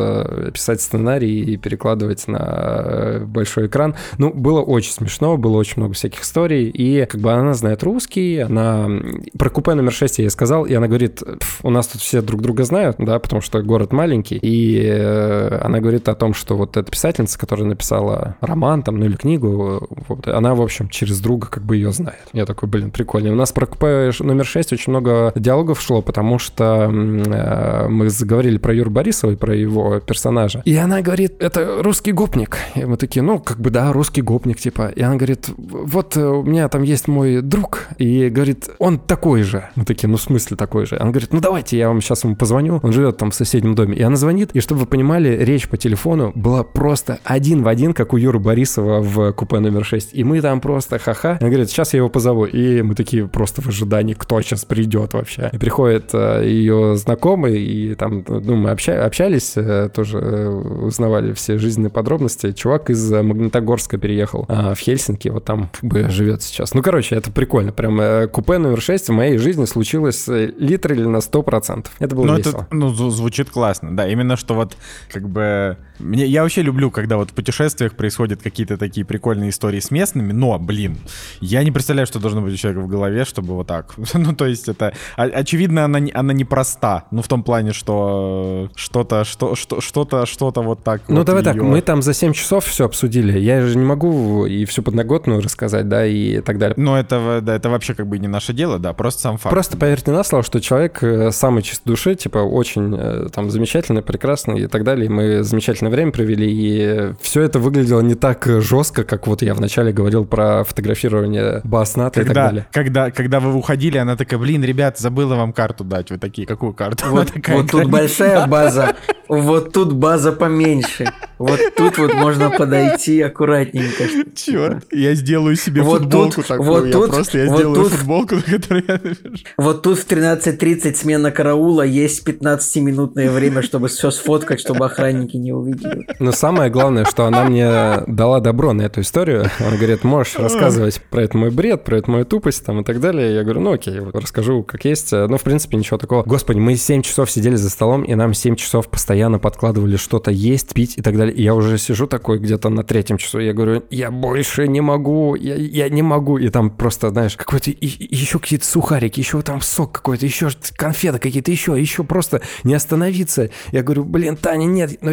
писать 0.54 0.82
сценарий 0.82 1.41
и 1.41 1.58
перекладывать 1.58 2.28
на 2.28 3.22
большой 3.26 3.68
экран. 3.68 3.85
Ну, 4.17 4.34
было 4.34 4.62
очень 4.62 4.91
смешно, 4.91 5.38
было 5.38 5.58
очень 5.58 5.76
много 5.78 5.93
всяких 5.93 6.21
историй, 6.21 6.69
и 6.69 7.06
как 7.06 7.21
бы 7.21 7.32
она 7.32 7.54
знает 7.54 7.84
русский, 7.84 8.39
она... 8.39 8.89
Про 9.38 9.50
купе 9.50 9.74
номер 9.74 9.91
6 9.91 10.19
я 10.19 10.24
ей 10.26 10.30
сказал, 10.30 10.65
и 10.65 10.74
она 10.74 10.88
говорит, 10.88 11.21
«Пф, 11.39 11.60
у 11.63 11.69
нас 11.69 11.88
тут 11.88 12.02
все 12.02 12.21
друг 12.21 12.41
друга 12.41 12.63
знают, 12.63 12.98
да, 13.00 13.19
потому 13.19 13.41
что 13.41 13.62
город 13.62 13.91
маленький, 13.91 14.38
и 14.41 14.82
э, 14.84 15.60
она 15.62 15.80
говорит 15.80 16.08
о 16.10 16.15
том, 16.15 16.34
что 16.34 16.56
вот 16.56 16.78
эта 16.78 16.89
писательница, 16.89 17.38
которая 17.38 17.67
написала 17.67 18.36
роман 18.41 18.84
там, 18.84 18.98
ну 18.98 19.06
или 19.06 19.15
книгу, 19.15 19.88
вот, 20.08 20.28
она, 20.28 20.56
в 20.56 20.62
общем, 20.62 20.89
через 20.89 21.19
друга 21.19 21.48
как 21.48 21.63
бы 21.63 21.76
ее 21.76 21.91
знает. 21.91 22.24
Я 22.34 22.45
такой, 22.45 22.69
блин, 22.69 22.91
прикольно. 22.91 23.32
У 23.32 23.36
нас 23.36 23.52
про 23.52 23.65
купе 23.65 24.12
номер 24.19 24.45
6 24.45 24.74
очень 24.74 24.91
много 24.91 25.32
диалогов 25.36 25.82
шло, 25.82 26.02
потому 26.02 26.39
что 26.39 26.89
э, 26.91 27.88
мы 27.88 28.10
заговорили 28.10 28.58
про 28.58 28.74
Юру 28.74 28.91
Борисова 28.91 29.32
и 29.32 29.36
про 29.36 29.56
его 29.56 30.00
персонажа. 30.00 30.62
И 30.65 30.76
она 30.76 31.02
говорит, 31.02 31.36
это 31.39 31.82
русский 31.82 32.12
гопник. 32.12 32.58
И 32.76 32.86
мы 32.86 32.98
такие, 32.98 33.21
ну, 33.21 33.39
как 33.39 33.60
бы 33.60 33.69
да, 33.75 33.91
русский 33.91 34.21
гопник, 34.21 34.57
типа. 34.57 34.88
И 34.95 35.01
она 35.01 35.17
говорит, 35.17 35.49
вот 35.57 36.15
э, 36.15 36.25
у 36.25 36.43
меня 36.43 36.69
там 36.69 36.83
есть 36.83 37.09
мой 37.09 37.41
друг, 37.41 37.88
и 37.97 38.29
говорит, 38.29 38.69
он 38.79 38.97
такой 38.97 39.43
же. 39.43 39.69
Мы 39.75 39.83
такие, 39.83 40.07
ну, 40.07 40.15
в 40.15 40.21
смысле 40.21 40.55
такой 40.55 40.85
же? 40.85 40.95
Она 40.95 41.11
говорит, 41.11 41.33
ну, 41.33 41.41
давайте 41.41 41.77
я 41.77 41.89
вам 41.89 41.99
сейчас 41.99 42.23
ему 42.23 42.38
позвоню. 42.38 42.79
Он 42.83 42.93
живет 42.93 43.17
там 43.17 43.31
в 43.31 43.35
соседнем 43.35 43.75
доме. 43.75 43.97
И 43.97 44.01
она 44.01 44.15
звонит, 44.15 44.51
и 44.53 44.61
чтобы 44.61 44.81
вы 44.81 44.85
понимали, 44.85 45.27
речь 45.43 45.67
по 45.67 45.75
телефону 45.75 46.31
была 46.35 46.63
просто 46.63 47.19
один 47.25 47.63
в 47.63 47.67
один, 47.67 47.93
как 47.93 48.13
у 48.13 48.17
Юры 48.17 48.39
Борисова 48.39 49.01
в 49.01 49.33
купе 49.33 49.59
номер 49.59 49.83
6. 49.83 50.11
И 50.13 50.23
мы 50.23 50.39
там 50.39 50.61
просто 50.61 50.97
ха-ха. 50.97 51.38
Она 51.41 51.49
говорит, 51.49 51.69
сейчас 51.69 51.93
я 51.93 51.97
его 51.97 52.07
позову. 52.07 52.45
И 52.45 52.81
мы 52.81 52.95
такие 52.95 53.27
просто 53.27 53.61
в 53.61 53.67
ожидании, 53.67 54.13
кто 54.13 54.39
сейчас 54.41 54.63
придет 54.63 55.13
вообще. 55.13 55.49
И 55.51 55.57
приходит 55.57 56.11
э, 56.13 56.43
ее 56.45 56.95
знакомый, 56.95 57.61
и 57.61 57.95
там, 57.95 58.23
ну, 58.25 58.55
мы 58.55 58.69
обща- 58.69 59.03
общались, 59.03 59.57
э, 59.57 59.89
тоже 59.93 60.17
узнавали 60.17 61.33
все 61.33 61.57
жизненные 61.57 61.89
подробности. 61.89 62.53
Чувак 62.53 62.89
из 62.89 63.11
э, 63.11 63.21
Магнитогорска 63.65 63.97
переехал 63.97 64.45
а, 64.47 64.73
в 64.75 64.80
Хельсинки, 64.80 65.30
вот 65.30 65.43
там 65.45 65.69
как 65.73 65.84
бы 65.84 66.10
живет 66.10 66.41
сейчас. 66.43 66.73
Ну, 66.73 66.82
короче, 66.84 67.15
это 67.15 67.32
прикольно. 67.32 67.71
Прям 67.71 67.99
э, 67.99 68.28
купе 68.28 68.58
номер 68.60 68.80
6 68.82 69.10
в 69.10 69.12
моей 69.12 69.38
жизни 69.38 69.65
случилось 69.65 70.28
э, 70.30 70.51
литерально 70.58 71.10
на 71.10 71.17
100%. 71.17 71.88
Это 71.99 72.15
было 72.15 72.25
Ну, 72.25 72.38
весело. 72.38 72.51
это 72.62 72.67
ну, 72.71 72.89
зв- 72.93 73.10
звучит 73.10 73.49
классно, 73.49 73.95
да. 73.95 74.08
Именно 74.08 74.38
что 74.38 74.54
вот 74.54 74.78
как 75.12 75.28
бы... 75.28 75.78
Мне, 75.99 76.25
я 76.25 76.43
вообще 76.43 76.62
люблю, 76.62 76.91
когда 76.91 77.17
вот 77.17 77.31
в 77.31 77.34
путешествиях 77.34 77.95
происходят 77.95 78.41
какие-то 78.41 78.77
такие 78.77 79.05
прикольные 79.05 79.49
истории 79.49 79.79
с 79.79 79.91
местными, 79.91 80.31
но, 80.31 80.58
блин, 80.60 80.97
я 81.41 81.63
не 81.63 81.71
представляю, 81.71 82.08
что 82.08 82.19
должно 82.19 82.41
быть 82.41 82.53
у 82.53 82.58
человека 82.58 82.81
в 82.81 82.88
голове, 82.88 83.25
чтобы 83.25 83.53
вот 83.55 83.67
так. 83.67 83.93
ну, 84.13 84.34
то 84.34 84.45
есть 84.45 84.67
это... 84.67 84.93
очевидно, 85.15 85.86
она, 85.86 85.99
не- 85.99 86.12
она 86.12 86.34
непроста. 86.34 87.05
Ну, 87.12 87.21
в 87.21 87.27
том 87.27 87.43
плане, 87.43 87.73
что 87.73 88.69
что-то, 88.75 89.23
что, 89.23 89.55
что, 89.55 89.81
что-то, 89.81 90.25
что-то 90.25 90.62
вот 90.62 90.84
так 90.84 91.01
Ну, 91.08 91.17
вот 91.17 91.25
давай 91.25 91.43
так, 91.43 91.55
её- 91.55 91.63
мы 91.63 91.81
там 91.81 92.01
за 92.01 92.13
7 92.13 92.34
часов 92.34 92.65
все 92.65 92.86
обсудили. 92.86 93.38
Я 93.39 93.62
же 93.62 93.77
не 93.77 93.86
могу 93.86 94.45
и 94.45 94.65
всю 94.65 94.84
подноготную 94.84 95.41
рассказать, 95.41 95.88
да, 95.88 96.05
и 96.05 96.41
так 96.41 96.58
далее. 96.58 96.75
Ну, 96.77 96.95
это, 96.95 97.39
да, 97.41 97.55
это 97.55 97.69
вообще 97.69 97.93
как 97.93 98.08
бы 98.08 98.19
не 98.19 98.27
наше 98.27 98.53
дело, 98.53 98.79
да, 98.79 98.93
просто 98.93 99.21
сам 99.21 99.38
факт. 99.38 99.53
Просто 99.53 99.77
поверьте 99.77 100.12
на 100.12 100.23
слово, 100.23 100.43
что 100.43 100.60
человек 100.60 101.01
э, 101.03 101.31
самой 101.31 101.63
чистой 101.63 101.86
души, 101.89 102.15
типа, 102.15 102.39
очень 102.39 102.95
э, 102.97 103.29
там 103.34 103.49
замечательный, 103.49 104.01
прекрасный 104.01 104.62
и 104.62 104.67
так 104.67 104.84
далее. 104.84 105.05
И 105.05 105.10
мы 105.10 105.43
замечательное 105.86 105.89
время 105.89 106.12
провели, 106.12 106.52
и 106.52 107.13
все 107.21 107.41
это 107.41 107.60
выглядело 107.60 108.02
не 108.02 108.15
так 108.15 108.48
э, 108.48 108.62
жестко, 108.62 109.04
как 109.04 109.28
вот 109.28 109.41
я 109.41 109.54
вначале 109.54 109.91
говорил 109.91 110.26
про 110.26 110.63
фотографирование 110.63 111.62
Басната 111.63 112.21
и 112.21 112.24
так 112.24 112.34
далее. 112.34 112.67
когда, 112.71 113.12
когда 113.12 113.39
вы 113.39 113.54
уходили, 113.56 113.98
она 113.98 114.15
такая, 114.15 114.39
блин, 114.39 114.63
ребят, 114.63 114.98
забыла 114.98 115.36
вам 115.36 115.54
карту 115.54 115.84
дать. 115.84 116.12
Вы 116.12 116.17
такие, 116.17 116.48
какую 116.48 116.74
карту? 116.74 117.06
Вот, 117.15 117.32
такая, 117.32 117.58
вот 117.58 117.71
тут 117.71 117.89
большая 117.89 118.45
база, 118.48 118.95
вот 119.30 119.71
тут 119.74 119.93
база 119.93 120.32
поменьше. 120.32 121.06
Вот 121.38 121.60
тут 121.76 121.98
вот 121.98 122.13
можно 122.13 122.50
подойти 122.50 123.21
аккуратненько. 123.21 124.04
Черт, 124.36 124.86
я 124.91 125.13
сделаю 125.15 125.56
себе 125.56 125.82
Вот 125.82 126.02
футболку 126.02 126.36
тут, 126.36 126.48
такую. 126.48 126.69
вот 126.69 126.86
я 126.86 126.91
тут, 126.91 127.10
просто 127.10 127.38
я 127.39 127.45
вот 127.50 127.58
сделаю 127.58 127.84
тут. 127.84 127.91
футболку, 127.91 128.36
на 128.36 128.41
которой 128.41 128.84
я 128.88 128.93
напишу. 128.93 129.45
Вот 129.58 129.82
тут 129.82 130.00
в 130.00 130.08
13.30 130.08 130.95
смена 130.95 131.32
караула, 131.32 131.82
есть 131.84 132.28
15-минутное 132.28 133.30
время, 133.32 133.62
чтобы 133.62 133.88
все 133.88 134.12
сфоткать, 134.12 134.60
чтобы 134.60 134.86
охранники 134.86 135.38
не 135.38 135.52
увидели. 135.54 135.74
Но 136.19 136.31
самое 136.31 136.69
главное, 136.69 137.05
что 137.05 137.25
она 137.25 137.43
мне 137.43 138.01
дала 138.07 138.39
добро 138.39 138.73
на 138.73 138.83
эту 138.83 139.01
историю. 139.01 139.49
Она 139.59 139.77
говорит, 139.77 140.03
можешь 140.03 140.35
рассказывать 140.38 141.01
про 141.09 141.23
это 141.23 141.38
мой 141.38 141.51
бред, 141.51 141.83
про 141.83 141.97
это 141.97 142.09
мою 142.09 142.25
тупость 142.25 142.65
там 142.65 142.81
и 142.81 142.83
так 142.83 142.99
далее. 142.99 143.35
Я 143.35 143.43
говорю, 143.43 143.61
ну 143.61 143.73
окей, 143.73 143.99
вот 143.99 144.15
расскажу, 144.15 144.63
как 144.63 144.85
есть. 144.85 145.11
Ну, 145.11 145.38
в 145.38 145.41
принципе, 145.41 145.77
ничего 145.77 145.97
такого. 145.97 146.23
Господи, 146.23 146.59
мы 146.59 146.75
7 146.75 147.01
часов 147.01 147.29
сидели 147.31 147.55
за 147.55 147.69
столом, 147.69 148.03
и 148.03 148.15
нам 148.15 148.33
7 148.33 148.55
часов 148.55 148.89
постоянно 148.89 149.39
подкладывали 149.39 149.95
что-то 149.95 150.31
есть, 150.31 150.73
пить 150.73 150.97
и 150.97 151.01
так 151.01 151.17
далее. 151.17 151.35
И 151.35 151.43
я 151.43 151.55
уже 151.55 151.77
сижу 151.77 152.07
такой 152.07 152.39
где-то 152.39 152.69
на 152.69 152.83
третьем 152.83 153.17
часу, 153.17 153.39
я 153.39 153.53
говорю, 153.53 153.83
я 153.89 154.11
больше 154.11 154.67
не 154.67 154.81
могу, 154.81 155.35
я, 155.35 155.55
я 155.55 155.89
не 155.89 156.01
могу. 156.01 156.38
И 156.38 156.49
там 156.49 156.69
просто, 156.69 157.09
знаешь, 157.09 157.35
какой-то 157.35 157.71
еще 157.71 158.39
какие-то 158.39 158.65
сухарики, 158.65 159.19
еще 159.19 159.41
там 159.41 159.61
сок 159.61 159.91
какой-то, 159.91 160.25
еще 160.25 160.49
конфеты 160.75 161.19
какие-то, 161.19 161.51
еще, 161.51 161.79
еще 161.79 162.03
просто 162.03 162.41
не 162.63 162.73
остановиться. 162.73 163.49
Я 163.71 163.83
говорю, 163.83 164.05
блин, 164.05 164.38
Таня, 164.38 164.65
нет. 164.65 164.97
Ну, 165.01 165.11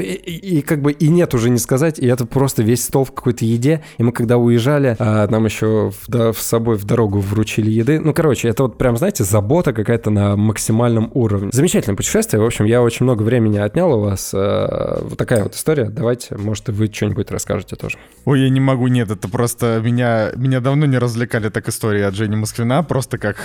и, 0.58 0.62
как 0.62 0.82
бы 0.82 0.92
и 0.92 1.08
нет 1.08 1.34
уже 1.34 1.50
не 1.50 1.58
сказать. 1.58 1.98
И 1.98 2.06
это 2.06 2.26
просто 2.26 2.62
весь 2.62 2.84
стол 2.84 3.04
в 3.04 3.12
какой-то 3.12 3.44
еде. 3.44 3.82
И 3.98 4.02
мы 4.02 4.12
когда 4.12 4.36
уезжали, 4.36 4.96
а, 4.98 5.26
нам 5.28 5.44
еще 5.44 5.90
в, 5.90 6.08
да, 6.08 6.32
в 6.32 6.38
собой 6.40 6.76
в 6.76 6.84
дорогу 6.84 7.18
вручили 7.20 7.70
еды. 7.70 8.00
Ну, 8.00 8.12
короче, 8.14 8.48
это 8.48 8.64
вот 8.64 8.78
прям, 8.78 8.96
знаете, 8.96 9.24
забота 9.24 9.72
какая-то 9.72 10.10
на 10.10 10.36
максимальном 10.36 11.10
уровне. 11.14 11.50
Замечательное 11.52 11.96
путешествие. 11.96 12.40
В 12.42 12.44
общем, 12.46 12.64
я 12.64 12.82
очень 12.82 13.04
много 13.04 13.22
времени 13.22 13.58
отнял 13.58 13.92
у 13.92 14.00
вас. 14.00 14.32
Э, 14.34 15.00
Вот 15.02 15.16
такая 15.18 15.42
вот 15.44 15.54
история. 15.54 15.84
Давайте, 15.86 16.36
может, 16.36 16.68
вы 16.68 16.90
что-нибудь 16.92 17.30
расскажете 17.30 17.76
тоже. 17.76 17.98
Ой, 18.24 18.40
я 18.42 18.48
не 18.50 18.60
могу, 18.60 18.88
нет, 18.88 19.10
это 19.10 19.28
просто 19.28 19.80
меня, 19.82 20.30
меня 20.36 20.60
давно 20.60 20.86
не 20.86 20.98
развлекали 20.98 21.48
так 21.48 21.68
истории 21.68 22.02
от 22.02 22.14
Жени 22.14 22.36
Москвина, 22.36 22.82
просто 22.82 23.18
как... 23.18 23.36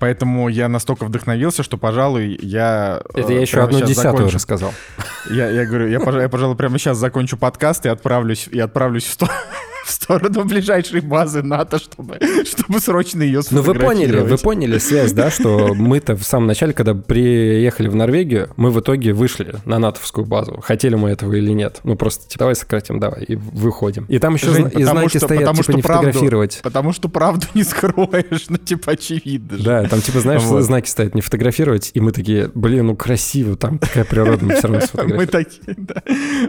Поэтому 0.00 0.48
я 0.48 0.68
настолько 0.68 1.04
вдохновился, 1.04 1.62
что, 1.62 1.76
пожалуй, 1.76 2.38
я... 2.42 3.02
Это 3.14 3.32
э, 3.32 3.36
я 3.36 3.40
еще 3.40 3.60
одну 3.62 3.80
десятую 3.80 4.12
закончу. 4.12 4.34
рассказал. 4.34 4.72
Я, 5.30 5.50
я 5.50 5.64
говорю, 5.66 5.88
я, 5.88 6.00
пожалуй, 6.00 6.24
пожалуй, 6.42 6.56
прямо 6.56 6.76
сейчас 6.76 6.98
закончу 6.98 7.36
подкаст 7.36 7.86
и 7.86 7.88
отправлюсь, 7.88 8.48
и 8.48 8.58
отправлюсь 8.58 9.04
в, 9.04 9.12
сто- 9.12 9.28
в 9.84 9.90
сторону 9.90 10.44
ближайшей 10.44 11.00
базы 11.00 11.42
НАТО, 11.42 11.78
чтобы, 11.78 12.18
чтобы 12.44 12.80
срочно 12.80 13.22
ее 13.22 13.40
Ну 13.50 13.62
вы 13.62 13.74
поняли, 13.74 14.18
вы 14.20 14.36
поняли 14.38 14.78
связь, 14.78 15.12
да, 15.12 15.30
что 15.30 15.74
мы-то 15.74 16.16
в 16.16 16.24
самом 16.24 16.46
начале, 16.46 16.72
когда 16.72 16.94
приехали 16.94 17.88
в 17.88 17.94
Норвегию, 17.94 18.50
мы 18.56 18.70
в 18.70 18.80
итоге 18.80 19.12
вышли 19.12 19.54
на 19.64 19.78
натовскую 19.78 20.24
базу. 20.26 20.60
Хотели 20.62 20.94
мы 20.94 21.10
этого 21.10 21.34
или 21.34 21.52
нет. 21.52 21.80
Ну 21.84 21.96
просто, 21.96 22.28
типа, 22.28 22.40
давай 22.40 22.56
сократим, 22.56 22.98
давай, 22.98 23.24
и 23.24 23.36
выходим. 23.36 24.04
И 24.08 24.18
там 24.18 24.34
еще 24.34 24.48
Жень, 24.52 24.70
и 24.76 24.84
знаки 24.84 25.18
что, 25.18 25.20
стоят, 25.20 25.42
потому 25.42 25.56
типа, 25.56 25.64
что 25.64 25.72
не 25.72 25.82
правду, 25.82 26.06
фотографировать. 26.06 26.60
Потому 26.62 26.92
что 26.92 27.08
правду 27.08 27.46
не 27.54 27.62
скроешь, 27.62 28.46
ну 28.48 28.56
типа 28.56 28.92
очевидно 28.92 29.58
же. 29.58 29.64
Да, 29.64 29.84
там 29.84 30.00
типа, 30.00 30.20
знаешь, 30.20 30.42
Вот. 30.42 30.62
знаки 30.62 30.88
стоят, 30.88 31.14
не 31.14 31.20
фотографировать, 31.20 31.90
и 31.94 32.00
мы 32.00 32.12
такие, 32.12 32.50
блин, 32.54 32.86
ну 32.86 32.96
красиво, 32.96 33.56
там 33.56 33.78
такая 33.78 34.04
природа, 34.04 34.44
мы 34.44 34.54
все 34.54 34.62
равно 34.62 34.78
Мы 34.80 34.86
сфотографируем. 34.86 35.28
такие, 35.28 35.76
да. 35.76 36.02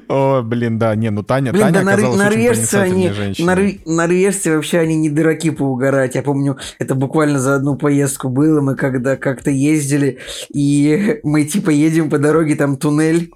О, 0.08 0.42
блин, 0.42 0.80
да, 0.80 0.96
не, 0.96 1.10
ну 1.10 1.24
Таня, 1.24 1.52
Блин, 1.52 1.66
Таня 1.66 1.84
да 1.86 1.92
оказалась 1.92 2.20
очень 2.20 2.24
норвежцы, 2.24 2.76
они, 2.76 3.10
женщиной. 3.24 3.46
нор- 3.46 3.80
норвежцы 3.86 4.56
вообще, 4.56 4.80
они 4.80 4.96
не 4.96 5.10
дураки 5.10 5.50
поугарать. 5.50 6.16
Я 6.16 6.24
помню, 6.24 6.58
это 6.80 6.96
буквально 6.96 7.40
за 7.40 7.56
одну 7.56 7.76
поездку 7.76 8.30
было, 8.30 8.62
мы 8.62 8.76
когда 8.76 9.16
как-то 9.16 9.52
ездили, 9.52 10.20
и 10.54 11.20
мы 11.24 11.44
типа 11.46 11.70
едем 11.70 12.10
по 12.10 12.18
дороге, 12.18 12.56
там 12.56 12.78
туннель, 12.78 13.30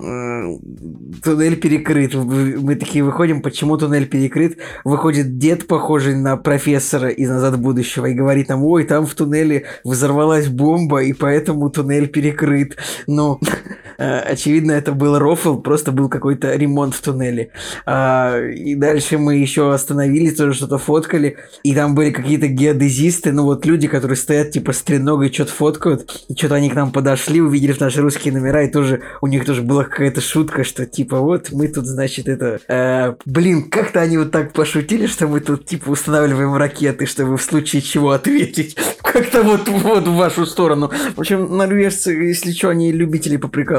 туннель 1.23 1.55
перекрыт. 1.55 2.13
Мы 2.13 2.75
такие 2.75 3.03
выходим, 3.03 3.41
почему 3.41 3.77
туннель 3.77 4.07
перекрыт? 4.07 4.57
Выходит 4.83 5.37
дед, 5.37 5.67
похожий 5.67 6.15
на 6.15 6.37
профессора 6.37 7.09
из 7.09 7.29
«Назад 7.29 7.59
будущего», 7.59 8.05
и 8.07 8.13
говорит 8.13 8.49
нам, 8.49 8.63
ой, 8.63 8.83
там 8.83 9.05
в 9.05 9.13
туннеле 9.15 9.65
взорвалась 9.83 10.47
бомба, 10.47 11.03
и 11.03 11.13
поэтому 11.13 11.69
туннель 11.69 12.07
перекрыт. 12.07 12.77
Ну, 13.07 13.39
э, 13.41 13.45
очевидно, 13.97 14.71
это 14.71 14.91
был 14.91 15.17
рофл, 15.17 15.57
просто 15.57 15.91
был 15.91 16.09
какой-то 16.09 16.55
ремонт 16.55 16.93
в 16.93 17.01
туннеле. 17.01 17.51
А, 17.85 18.39
и 18.39 18.75
дальше 18.75 19.17
мы 19.17 19.35
еще 19.35 19.73
остановились, 19.73 20.35
тоже 20.35 20.53
что-то 20.53 20.77
фоткали, 20.77 21.37
и 21.63 21.73
там 21.73 21.95
были 21.95 22.11
какие-то 22.11 22.47
геодезисты, 22.47 23.31
ну 23.31 23.43
вот 23.43 23.65
люди, 23.65 23.87
которые 23.87 24.17
стоят 24.17 24.51
типа 24.51 24.73
с 24.73 24.81
треногой, 24.81 25.31
что-то 25.31 25.51
фоткают, 25.51 26.25
и 26.27 26.35
что-то 26.35 26.55
они 26.55 26.69
к 26.69 26.75
нам 26.75 26.91
подошли, 26.91 27.41
увидели 27.41 27.75
наши 27.79 28.01
русские 28.01 28.33
номера, 28.33 28.63
и 28.63 28.71
тоже 28.71 29.01
у 29.21 29.27
них 29.27 29.45
тоже 29.45 29.61
была 29.61 29.83
какая-то 29.83 30.21
шутка, 30.21 30.63
что 30.63 30.85
типа 30.85 31.19
вот 31.19 31.51
мы 31.51 31.67
тут, 31.67 31.85
значит, 31.85 32.27
это... 32.27 32.59
э, 32.67 33.15
блин, 33.25 33.69
как-то 33.69 34.01
они 34.01 34.17
вот 34.17 34.31
так 34.31 34.53
пошутили, 34.53 35.07
что 35.07 35.27
мы 35.27 35.39
тут 35.39 35.65
типа 35.65 35.89
устанавливаем 35.89 36.55
ракеты, 36.55 37.05
чтобы 37.05 37.37
в 37.37 37.41
случае 37.41 37.81
чего 37.81 38.11
ответить. 38.11 38.77
Как-то 39.01 39.43
вот, 39.43 39.67
вот 39.67 40.07
в 40.07 40.15
вашу 40.15 40.45
сторону. 40.45 40.91
В 41.15 41.19
общем, 41.19 41.55
норвежцы, 41.55 42.11
если 42.11 42.51
что, 42.51 42.69
они 42.69 42.91
любители 42.91 43.37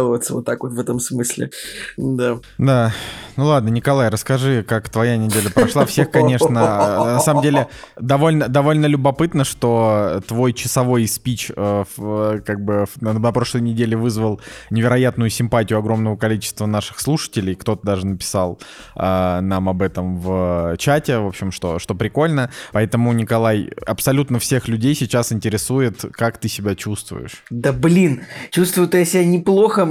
поприкалываться 0.09 0.35
вот 0.35 0.45
так 0.45 0.63
вот 0.63 0.73
в 0.73 0.81
этом 0.81 1.01
смысле. 1.01 1.51
Да. 1.97 2.39
Да, 2.59 2.93
ну 3.37 3.45
ладно, 3.45 3.69
Николай, 3.69 4.09
расскажи, 4.09 4.65
как 4.67 4.89
твоя 4.89 5.17
неделя 5.17 5.51
прошла. 5.51 5.87
Всех, 5.87 6.11
конечно, 6.11 6.59
э, 6.59 7.05
на 7.15 7.21
самом 7.21 7.43
деле 7.43 7.69
довольно, 7.97 8.49
довольно 8.49 8.87
любопытно, 8.87 9.45
что 9.45 10.21
твой 10.27 10.53
часовой 10.53 11.07
спич 11.07 11.53
э, 11.55 11.85
в, 11.97 12.41
как 12.41 12.65
бы 12.65 12.87
на, 13.01 13.33
прошлой 13.33 13.61
неделе 13.61 13.97
вызвал 13.97 14.41
невероятную 14.71 15.31
симпатию 15.31 15.79
огромного 15.79 16.17
количества 16.17 16.67
наших 16.67 16.99
слушателей. 16.99 17.55
Кто-то 17.55 17.87
даже 17.87 18.07
написал 18.07 18.59
э, 18.97 19.41
нам 19.41 19.69
об 19.69 19.83
этом 19.83 20.19
в 20.19 20.77
чате, 20.79 21.19
в 21.19 21.27
общем, 21.27 21.53
что, 21.53 21.79
что 21.79 21.95
прикольно. 21.95 22.51
Поэтому, 22.73 23.13
Николай, 23.13 23.71
абсолютно 23.87 24.39
всех 24.39 24.67
людей 24.69 24.95
сейчас 24.95 25.33
интересует, 25.33 26.05
как 26.13 26.39
ты 26.39 26.49
себя 26.49 26.75
чувствуешь. 26.75 27.45
Да 27.51 27.73
блин, 27.73 28.23
чувствую-то 28.51 28.99
я 28.99 29.05
себя 29.05 29.25
неплохо, 29.25 29.87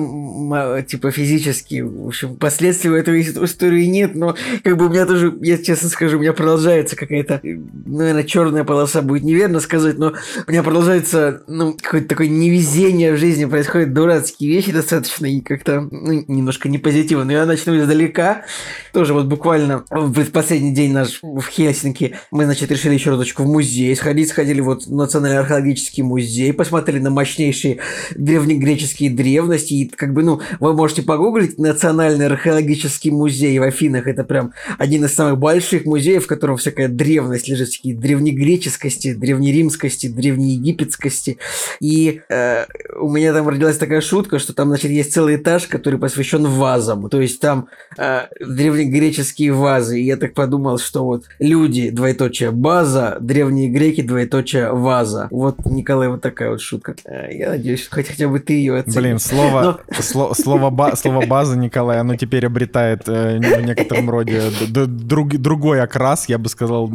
типа 0.87 1.11
физически. 1.11 1.81
В 1.81 2.07
общем, 2.07 2.35
последствий 2.35 2.89
у 2.89 2.95
этой 2.95 3.21
ис- 3.21 3.43
истории 3.43 3.85
нет, 3.85 4.15
но 4.15 4.35
как 4.63 4.77
бы 4.77 4.87
у 4.87 4.89
меня 4.89 5.05
тоже, 5.05 5.37
я 5.41 5.57
честно 5.57 5.89
скажу, 5.89 6.17
у 6.17 6.21
меня 6.21 6.33
продолжается 6.33 6.95
какая-то, 6.95 7.39
э, 7.43 7.57
наверное, 7.85 8.23
черная 8.23 8.63
полоса 8.63 9.01
будет 9.01 9.23
неверно 9.23 9.59
сказать, 9.59 9.97
но 9.97 10.13
у 10.47 10.51
меня 10.51 10.63
продолжается, 10.63 11.43
ну, 11.47 11.73
какое-то 11.73 12.07
такое 12.07 12.27
невезение 12.27 13.13
в 13.13 13.17
жизни, 13.17 13.45
происходят 13.45 13.93
дурацкие 13.93 14.51
вещи 14.51 14.71
достаточно 14.71 15.25
и 15.25 15.41
как-то, 15.41 15.81
ну, 15.81 16.23
немножко 16.27 16.69
не 16.69 16.77
позитивно. 16.77 17.25
Но 17.25 17.31
я 17.31 17.45
начну 17.45 17.77
издалека. 17.77 18.45
Тоже 18.93 19.13
вот 19.13 19.25
буквально 19.25 19.85
в 19.89 20.25
последний 20.31 20.73
день 20.73 20.93
наш 20.93 21.19
в 21.21 21.45
Хельсинки 21.47 22.15
мы, 22.31 22.45
значит, 22.45 22.71
решили 22.71 22.93
еще 22.93 23.11
разочку 23.11 23.43
в 23.43 23.47
музей 23.47 23.95
сходить, 23.95 24.29
сходили 24.29 24.61
вот 24.61 24.85
в 24.85 24.93
Национальный 24.93 25.39
археологический 25.39 26.03
музей, 26.03 26.53
посмотрели 26.53 26.99
на 26.99 27.09
мощнейшие 27.09 27.79
древнегреческие 28.15 29.09
древности, 29.09 29.73
и 29.73 29.89
как 29.97 30.13
бы, 30.13 30.23
ну, 30.23 30.39
вы 30.59 30.73
можете 30.73 31.01
погуглить 31.01 31.57
Национальный 31.57 32.27
археологический 32.27 33.11
музей 33.11 33.57
в 33.59 33.63
Афинах, 33.63 34.07
это 34.07 34.23
прям 34.23 34.53
один 34.77 35.05
из 35.05 35.13
самых 35.13 35.39
больших 35.39 35.85
музеев, 35.85 36.23
в 36.23 36.27
котором 36.27 36.57
всякая 36.57 36.87
древность 36.87 37.47
лежит, 37.47 37.69
всякие 37.69 37.95
древнегреческости, 37.95 39.13
древнеримскости, 39.13 40.07
древнеегипетскости, 40.07 41.37
и 41.79 42.21
э, 42.29 42.65
у 42.99 43.09
меня 43.09 43.33
там 43.33 43.47
родилась 43.49 43.77
такая 43.77 44.01
шутка, 44.01 44.39
что 44.39 44.53
там, 44.53 44.69
значит, 44.69 44.91
есть 44.91 45.13
целый 45.13 45.35
этаж, 45.35 45.67
который 45.67 45.99
посвящен 45.99 46.45
вазам, 46.45 47.09
то 47.09 47.21
есть 47.21 47.39
там 47.39 47.67
э, 47.97 48.21
древнегреческие 48.39 49.51
вазы, 49.53 49.99
и 49.99 50.05
я 50.05 50.17
так 50.17 50.33
подумал, 50.33 50.77
что 50.77 51.03
вот 51.05 51.25
люди, 51.39 51.89
двоеточие, 51.89 52.51
база, 52.51 53.17
древние 53.19 53.69
греки, 53.69 54.01
двоеточие, 54.01 54.71
ваза. 54.71 55.27
Вот, 55.31 55.65
Николай, 55.65 56.07
вот 56.07 56.21
такая 56.21 56.51
вот 56.51 56.61
шутка. 56.61 56.95
Э, 57.05 57.33
Я 57.33 57.49
надеюсь, 57.49 57.87
хоть 57.89 58.07
хотя 58.07 58.27
бы 58.27 58.39
ты 58.39 58.53
ее 58.53 58.77
оценишь. 58.77 58.95
Блин, 58.95 59.19
слово, 59.19 59.81
сло- 59.91 60.33
слово, 60.33 60.69
ба- 60.69 60.95
слово 60.95 61.25
база, 61.25 61.57
Николай, 61.57 61.99
оно 61.99 62.15
теперь 62.15 62.45
обретает 62.45 63.07
э, 63.07 63.37
в 63.39 63.65
некотором 63.65 64.09
роде 64.09 64.41
друг- 64.69 65.37
другой 65.37 65.81
окрас, 65.81 66.29
я 66.29 66.37
бы 66.37 66.49
сказал, 66.49 66.91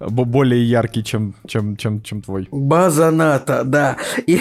бо- 0.00 0.24
более 0.24 0.64
яркий, 0.64 1.04
чем, 1.04 1.34
чем, 1.46 1.76
чем, 1.76 2.02
чем 2.02 2.22
твой. 2.22 2.48
База 2.50 3.10
НАТО, 3.10 3.62
да. 3.64 3.96
И, 4.26 4.40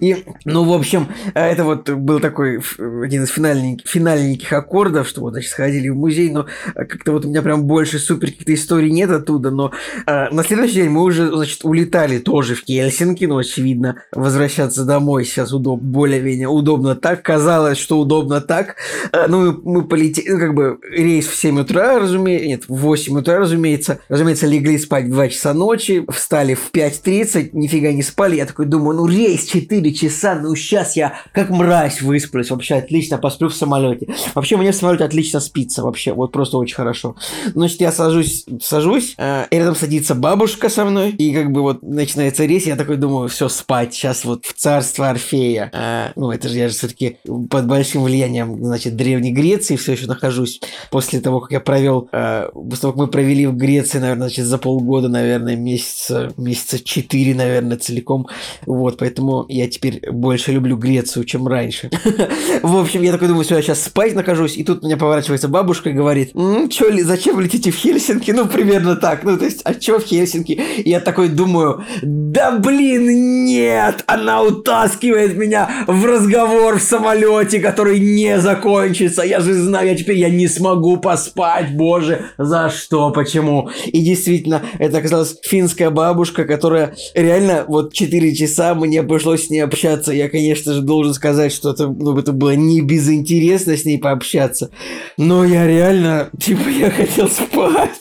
и, 0.00 0.24
ну, 0.44 0.64
в 0.64 0.72
общем, 0.72 1.08
это 1.34 1.64
вот 1.64 1.88
был 1.90 2.20
такой 2.20 2.60
один 2.78 3.24
из 3.24 3.30
финальненьких, 3.30 3.88
финальненьких 3.88 4.52
аккордов, 4.52 5.08
что 5.08 5.20
вот, 5.22 5.32
значит, 5.32 5.50
сходили 5.50 5.88
в 5.88 5.96
музей, 5.96 6.30
но 6.30 6.46
а, 6.74 6.84
как-то 6.84 7.12
вот 7.12 7.24
у 7.24 7.28
меня 7.28 7.42
прям 7.42 7.64
больше 7.64 7.98
супер 7.98 8.28
каких-то 8.28 8.54
историй 8.54 8.90
нет 8.90 9.10
оттуда, 9.10 9.50
но 9.50 9.72
а, 10.06 10.30
на 10.30 10.42
следующий 10.44 10.74
день 10.74 10.90
мы 10.90 11.02
уже, 11.02 11.28
значит, 11.28 11.60
улетали 11.64 12.18
тоже 12.18 12.54
в 12.54 12.64
Хельсинки, 12.64 13.24
ну, 13.24 13.38
очевидно, 13.38 13.96
возвращаться 14.12 14.84
домой 14.84 15.24
сейчас 15.24 15.52
удоб, 15.52 15.80
более-менее 15.80 16.48
удобно 16.48 16.69
так, 16.94 17.22
казалось, 17.22 17.78
что 17.78 17.98
удобно 17.98 18.40
так. 18.40 18.76
А, 19.12 19.26
ну, 19.28 19.60
мы, 19.64 19.86
полетели, 19.86 20.30
ну, 20.30 20.38
как 20.38 20.54
бы 20.54 20.78
рейс 20.90 21.26
в 21.26 21.36
7 21.36 21.60
утра, 21.60 21.98
разумеется, 21.98 22.46
нет, 22.46 22.64
в 22.68 22.76
8 22.76 23.18
утра, 23.18 23.38
разумеется, 23.38 24.00
разумеется, 24.08 24.46
легли 24.46 24.78
спать 24.78 25.06
в 25.06 25.10
2 25.10 25.28
часа 25.28 25.54
ночи, 25.54 26.04
встали 26.10 26.54
в 26.54 26.70
5.30, 26.72 27.50
нифига 27.52 27.92
не 27.92 28.02
спали, 28.02 28.36
я 28.36 28.46
такой 28.46 28.66
думаю, 28.66 28.96
ну, 28.96 29.06
рейс 29.06 29.44
4 29.46 29.92
часа, 29.94 30.34
ну, 30.34 30.54
сейчас 30.54 30.96
я 30.96 31.14
как 31.32 31.50
мразь 31.50 32.02
высплюсь, 32.02 32.50
вообще 32.50 32.76
отлично 32.76 33.18
посплю 33.18 33.48
в 33.48 33.54
самолете. 33.54 34.08
Вообще, 34.34 34.56
мне 34.56 34.72
в 34.72 34.76
самолете 34.76 35.04
отлично 35.04 35.40
спится, 35.40 35.82
вообще, 35.82 36.12
вот 36.12 36.32
просто 36.32 36.58
очень 36.58 36.76
хорошо. 36.76 37.16
Значит, 37.54 37.80
я 37.80 37.92
сажусь, 37.92 38.46
сажусь, 38.62 39.14
э, 39.18 39.46
рядом 39.50 39.74
садится 39.74 40.14
бабушка 40.14 40.68
со 40.68 40.84
мной, 40.84 41.10
и 41.10 41.34
как 41.34 41.52
бы 41.52 41.62
вот 41.62 41.82
начинается 41.82 42.44
рейс, 42.44 42.66
я 42.66 42.76
такой 42.76 42.96
думаю, 42.96 43.28
все, 43.28 43.48
спать, 43.48 43.94
сейчас 43.94 44.24
вот 44.24 44.46
в 44.46 44.52
царство 44.54 45.08
Орфея. 45.10 45.70
Э, 45.72 46.12
ну, 46.16 46.30
это 46.30 46.48
же 46.48 46.58
я 46.60 46.68
же 46.68 46.74
все-таки 46.74 47.18
под 47.48 47.66
большим 47.66 48.04
влиянием, 48.04 48.64
значит, 48.64 48.96
Древней 48.96 49.32
Греции 49.32 49.76
все 49.76 49.92
еще 49.92 50.06
нахожусь. 50.06 50.60
После 50.90 51.20
того, 51.20 51.40
как 51.40 51.52
я 51.52 51.60
провел, 51.60 52.08
э, 52.12 52.50
после 52.52 52.80
того, 52.82 52.92
как 52.92 53.00
мы 53.00 53.06
провели 53.08 53.46
в 53.46 53.56
Греции, 53.56 53.98
наверное, 53.98 54.28
значит, 54.28 54.46
за 54.46 54.58
полгода, 54.58 55.08
наверное, 55.08 55.56
месяца, 55.56 56.32
месяца 56.36 56.78
четыре, 56.82 57.34
наверное, 57.34 57.78
целиком. 57.78 58.28
Вот, 58.66 58.98
поэтому 58.98 59.46
я 59.48 59.68
теперь 59.68 60.02
больше 60.10 60.52
люблю 60.52 60.76
Грецию, 60.76 61.24
чем 61.24 61.46
раньше. 61.48 61.90
В 62.62 62.76
общем, 62.76 63.02
я 63.02 63.12
такой 63.12 63.28
думаю, 63.28 63.44
все, 63.44 63.56
я 63.56 63.62
сейчас 63.62 63.82
спать 63.82 64.14
нахожусь, 64.14 64.56
и 64.56 64.64
тут 64.64 64.82
меня 64.82 64.96
поворачивается 64.96 65.48
бабушка 65.48 65.90
и 65.90 65.92
говорит, 65.92 66.32
«Чё 66.70 66.90
ли, 66.90 67.02
зачем 67.02 67.40
летите 67.40 67.70
в 67.70 67.76
Хельсинки? 67.76 68.30
Ну, 68.30 68.46
примерно 68.46 68.96
так. 68.96 69.24
Ну, 69.24 69.38
то 69.38 69.44
есть, 69.44 69.60
а 69.64 69.74
чё 69.74 69.98
в 69.98 70.04
Хельсинки? 70.04 70.52
И 70.52 70.90
я 70.90 71.00
такой 71.00 71.28
думаю, 71.28 71.84
да 72.02 72.52
блин, 72.58 73.44
нет! 73.44 74.04
Она 74.06 74.42
утаскивает 74.42 75.36
меня 75.36 75.84
в 75.86 76.04
разговор 76.04 76.49
в 76.50 76.78
самолете, 76.80 77.60
который 77.60 77.98
не 77.98 78.38
закончится. 78.40 79.22
Я 79.22 79.40
же 79.40 79.54
знаю, 79.54 79.88
я 79.88 79.96
теперь 79.96 80.16
я 80.16 80.28
не 80.28 80.48
смогу 80.48 80.96
поспать, 80.96 81.76
боже, 81.76 82.26
за 82.38 82.70
что, 82.70 83.10
почему? 83.10 83.70
И 83.86 84.00
действительно, 84.00 84.62
это 84.78 84.98
оказалась 84.98 85.36
финская 85.42 85.90
бабушка, 85.90 86.44
которая 86.44 86.94
реально 87.14 87.64
вот 87.66 87.92
4 87.92 88.34
часа 88.34 88.74
мне 88.74 89.02
пришлось 89.02 89.46
с 89.46 89.50
ней 89.50 89.60
общаться. 89.60 90.12
Я, 90.12 90.28
конечно 90.28 90.72
же, 90.72 90.82
должен 90.82 91.14
сказать, 91.14 91.52
что 91.52 91.70
это, 91.70 91.88
ну, 91.88 92.16
это 92.18 92.32
было 92.32 92.54
не 92.54 92.80
безинтересно 92.80 93.76
с 93.76 93.84
ней 93.84 93.98
пообщаться. 93.98 94.70
Но 95.16 95.44
я 95.44 95.66
реально, 95.66 96.30
типа, 96.38 96.68
я 96.68 96.90
хотел 96.90 97.28
спать. 97.28 98.00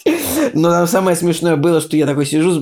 Но 0.53 0.71
там 0.71 0.87
самое 0.87 1.15
смешное 1.15 1.55
было, 1.55 1.81
что 1.81 1.97
я 1.97 2.05
такой 2.05 2.25
сижу, 2.25 2.61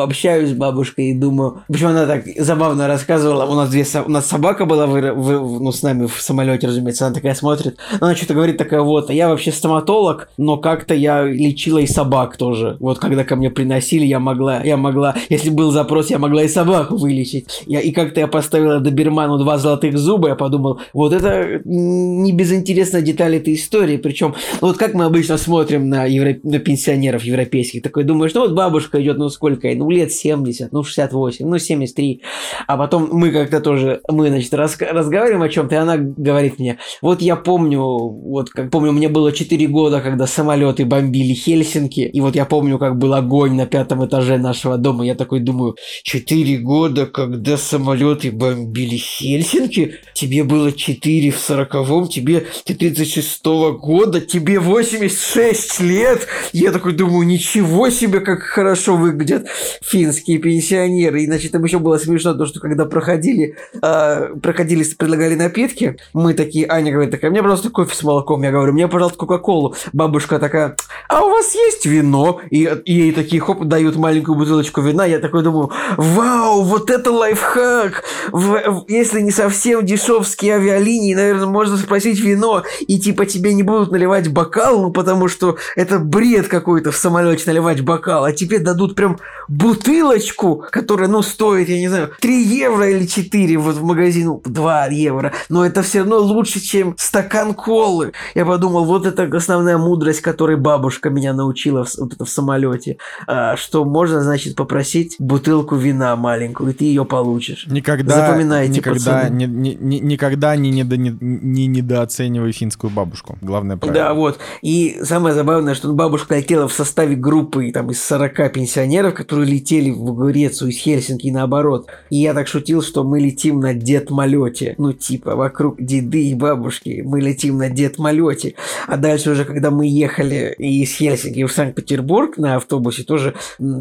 общаюсь 0.00 0.50
с 0.50 0.52
бабушкой 0.52 1.10
и 1.10 1.14
думаю... 1.14 1.62
Почему 1.68 1.90
она 1.90 2.06
так 2.06 2.24
забавно 2.36 2.86
рассказывала. 2.86 3.44
У 3.44 3.54
нас, 3.54 3.70
две, 3.70 3.84
у 4.06 4.10
нас 4.10 4.26
собака 4.26 4.64
была 4.64 4.86
в, 4.86 5.14
в, 5.36 5.60
ну, 5.60 5.72
с 5.72 5.82
нами 5.82 6.06
в 6.06 6.20
самолете, 6.20 6.66
разумеется. 6.66 7.06
Она 7.06 7.14
такая 7.14 7.34
смотрит. 7.34 7.78
Она 8.00 8.14
что-то 8.14 8.34
говорит 8.34 8.56
такая, 8.56 8.80
вот, 8.80 9.10
а 9.10 9.12
я 9.12 9.28
вообще 9.28 9.52
стоматолог, 9.52 10.30
но 10.36 10.56
как-то 10.56 10.94
я 10.94 11.24
лечила 11.24 11.78
и 11.78 11.86
собак 11.86 12.36
тоже. 12.36 12.76
Вот 12.80 12.98
когда 12.98 13.24
ко 13.24 13.36
мне 13.36 13.50
приносили, 13.50 14.04
я 14.04 14.20
могла, 14.20 14.62
я 14.62 14.76
могла, 14.76 15.16
если 15.28 15.50
был 15.50 15.70
запрос, 15.70 16.10
я 16.10 16.18
могла 16.18 16.42
и 16.42 16.48
собаку 16.48 16.96
вылечить. 16.96 17.62
Я, 17.66 17.80
и 17.80 17.90
как-то 17.90 18.20
я 18.20 18.28
поставила 18.28 18.80
доберману 18.80 19.38
два 19.38 19.58
золотых 19.58 19.98
зуба, 19.98 20.28
я 20.28 20.34
подумал, 20.34 20.80
вот 20.92 21.12
это 21.12 21.60
не 21.64 22.32
безинтересная 22.32 23.02
деталь 23.02 23.36
этой 23.36 23.54
истории. 23.54 23.96
Причем, 23.96 24.34
вот 24.60 24.76
как 24.76 24.94
мы 24.94 25.04
обычно 25.04 25.36
смотрим 25.38 25.88
на, 25.88 26.04
евро... 26.04 26.36
на 26.42 26.58
пенсионеров 26.58 27.24
европейских, 27.24 27.82
такой 27.82 28.04
думаешь, 28.04 28.34
ну 28.34 28.42
вот 28.42 28.52
бабушка 28.52 29.02
идет, 29.02 29.18
ну 29.18 29.28
сколько 29.28 29.68
ну 29.74 29.90
лет 29.90 30.12
70, 30.12 30.72
ну 30.72 30.82
68, 30.82 31.46
ну 31.46 31.58
73. 31.58 32.22
А 32.66 32.76
потом 32.76 33.08
мы 33.12 33.30
как-то 33.30 33.60
тоже, 33.60 34.00
мы, 34.08 34.28
значит, 34.28 34.52
рас... 34.54 34.76
разговариваем 35.18 35.42
о 35.42 35.48
чем-то, 35.48 35.74
и 35.74 35.78
она 35.78 35.96
говорит 35.96 36.58
мне, 36.58 36.78
вот 37.02 37.22
я 37.22 37.36
помню, 37.36 37.80
вот 37.80 38.50
как 38.50 38.70
помню, 38.70 38.92
мне 38.92 39.08
было 39.08 39.32
4 39.32 39.66
года, 39.66 40.00
когда 40.00 40.26
самолеты 40.26 40.84
бомбили 40.84 41.34
Хельсинки, 41.34 42.00
и 42.00 42.20
вот 42.20 42.34
я 42.34 42.44
помню, 42.44 42.78
как 42.78 42.96
был 42.96 43.14
огонь 43.14 43.54
на 43.54 43.66
пятом 43.66 44.04
этаже 44.06 44.38
нашего 44.38 44.78
дома, 44.78 45.04
я 45.04 45.14
такой 45.14 45.40
думаю, 45.40 45.76
4 46.04 46.58
года, 46.58 47.06
когда 47.06 47.56
самолеты 47.56 48.30
бомбили 48.30 48.96
Хельсинки, 48.96 49.96
тебе 50.14 50.44
было 50.44 50.72
4 50.72 51.30
в 51.30 51.50
40-м, 51.50 52.08
тебе 52.08 52.46
ты 52.64 52.74
36-го 52.74 53.72
года, 53.78 54.20
тебе 54.20 54.60
86 54.60 55.80
лет, 55.80 56.26
я 56.52 56.72
такой 56.72 56.92
думаю, 56.92 57.26
ничего 57.26 57.90
себе, 57.90 58.20
как 58.20 58.40
хорошо 58.40 58.96
выглядят 58.96 59.46
финские 59.82 60.38
пенсионеры. 60.38 61.22
И, 61.22 61.26
значит, 61.26 61.52
там 61.52 61.64
еще 61.64 61.78
было 61.78 61.98
смешно 61.98 62.34
то, 62.34 62.46
что 62.46 62.60
когда 62.60 62.84
проходили, 62.84 63.56
э, 63.82 64.34
проходили, 64.42 64.82
предлагали 65.08 65.36
напитки, 65.36 65.96
мы 66.12 66.34
такие, 66.34 66.66
Аня 66.68 66.92
говорит, 66.92 67.10
такая, 67.10 67.30
мне 67.30 67.42
просто 67.42 67.70
кофе 67.70 67.94
с 67.94 68.02
молоком. 68.02 68.42
Я 68.42 68.50
говорю, 68.50 68.74
мне, 68.74 68.88
пожалуйста, 68.88 69.18
кока-колу. 69.18 69.74
Бабушка 69.94 70.38
такая, 70.38 70.76
а 71.08 71.24
у 71.24 71.30
вас 71.30 71.54
есть 71.54 71.86
вино? 71.86 72.40
И, 72.50 72.70
и 72.84 72.92
ей 72.92 73.12
такие, 73.12 73.40
хоп, 73.40 73.64
дают 73.64 73.96
маленькую 73.96 74.36
бутылочку 74.36 74.82
вина. 74.82 75.06
Я 75.06 75.18
такой 75.18 75.42
думаю, 75.42 75.70
вау, 75.96 76.62
вот 76.62 76.90
это 76.90 77.10
лайфхак! 77.10 78.04
В, 78.32 78.84
если 78.88 79.22
не 79.22 79.30
совсем 79.30 79.86
дешевские 79.86 80.56
авиалинии, 80.56 81.14
наверное, 81.14 81.46
можно 81.46 81.78
спросить 81.78 82.20
вино, 82.20 82.64
и 82.86 82.98
типа 83.00 83.24
тебе 83.24 83.54
не 83.54 83.62
будут 83.62 83.90
наливать 83.90 84.28
бокал, 84.28 84.82
ну 84.82 84.90
потому 84.90 85.28
что 85.28 85.56
это 85.74 85.98
бред 85.98 86.48
какой-то 86.48 86.90
в 86.90 86.96
самолете 86.96 87.44
наливать 87.46 87.80
бокал, 87.80 88.24
а 88.24 88.32
тебе 88.32 88.58
дадут 88.58 88.94
прям 88.94 89.18
бутылочку, 89.48 90.64
которая, 90.70 91.08
ну, 91.08 91.22
стоит, 91.22 91.70
я 91.70 91.78
не 91.78 91.88
знаю, 91.88 92.10
3 92.20 92.42
евро 92.42 92.88
или 92.90 93.06
4 93.06 93.56
вот 93.56 93.76
в 93.76 93.84
магазину, 93.84 94.42
2 94.44 94.88
евро, 94.98 95.32
но 95.48 95.64
это 95.64 95.82
все 95.82 96.00
равно 96.00 96.18
лучше, 96.18 96.60
чем 96.60 96.94
стакан 96.98 97.54
колы. 97.54 98.12
Я 98.34 98.44
подумал, 98.44 98.84
вот 98.84 99.06
это 99.06 99.24
основная 99.36 99.78
мудрость, 99.78 100.20
которой 100.20 100.56
бабушка 100.56 101.10
меня 101.10 101.32
научила 101.32 101.84
в, 101.84 101.94
вот 101.98 102.14
это 102.14 102.24
в 102.24 102.30
самолете, 102.30 102.98
а, 103.26 103.56
что 103.56 103.84
можно, 103.84 104.22
значит, 104.22 104.56
попросить 104.56 105.16
бутылку 105.18 105.76
вина 105.76 106.16
маленькую, 106.16 106.70
и 106.70 106.72
ты 106.72 106.84
ее 106.84 107.04
получишь. 107.04 107.66
Никогда, 107.68 108.28
Запоминайте, 108.28 108.78
никогда, 108.78 109.28
не, 109.28 109.46
не, 109.46 109.74
не, 109.74 110.00
никогда 110.00 110.56
не, 110.56 110.70
недо, 110.70 110.96
не, 110.96 111.16
не 111.20 111.66
недооценивай 111.66 112.52
финскую 112.52 112.90
бабушку. 112.90 113.38
Главное 113.40 113.76
правило. 113.76 113.94
Да, 113.94 114.14
вот. 114.14 114.38
И 114.62 114.98
самое 115.02 115.34
забавное, 115.34 115.74
что 115.74 115.92
бабушка 115.92 116.36
летела 116.36 116.68
в 116.68 116.72
составе 116.72 117.16
группы 117.16 117.70
там, 117.72 117.90
из 117.90 118.02
40 118.02 118.52
пенсионеров, 118.52 119.14
которые 119.14 119.46
летели 119.46 119.90
в 119.90 120.12
Грецию 120.14 120.70
из 120.70 120.78
Хельсинки 120.78 121.26
и 121.26 121.30
наоборот. 121.30 121.88
И 122.10 122.16
я 122.16 122.34
так 122.34 122.48
шутил, 122.48 122.82
что 122.82 123.04
мы 123.04 123.20
летим 123.20 123.60
на 123.60 123.74
дед-малете. 123.74 124.74
Ну, 124.78 124.87
типа, 124.92 125.36
вокруг 125.36 125.80
деды 125.80 126.28
и 126.28 126.34
бабушки 126.34 127.02
мы 127.04 127.20
летим 127.20 127.58
на 127.58 127.70
дед-малете. 127.70 128.54
А 128.86 128.96
дальше 128.96 129.30
уже, 129.30 129.44
когда 129.44 129.70
мы 129.70 129.86
ехали 129.86 130.54
из 130.58 130.92
Хельсинки 130.92 131.44
в 131.44 131.52
Санкт-Петербург 131.52 132.36
на 132.38 132.56
автобусе, 132.56 133.02
тоже 133.04 133.34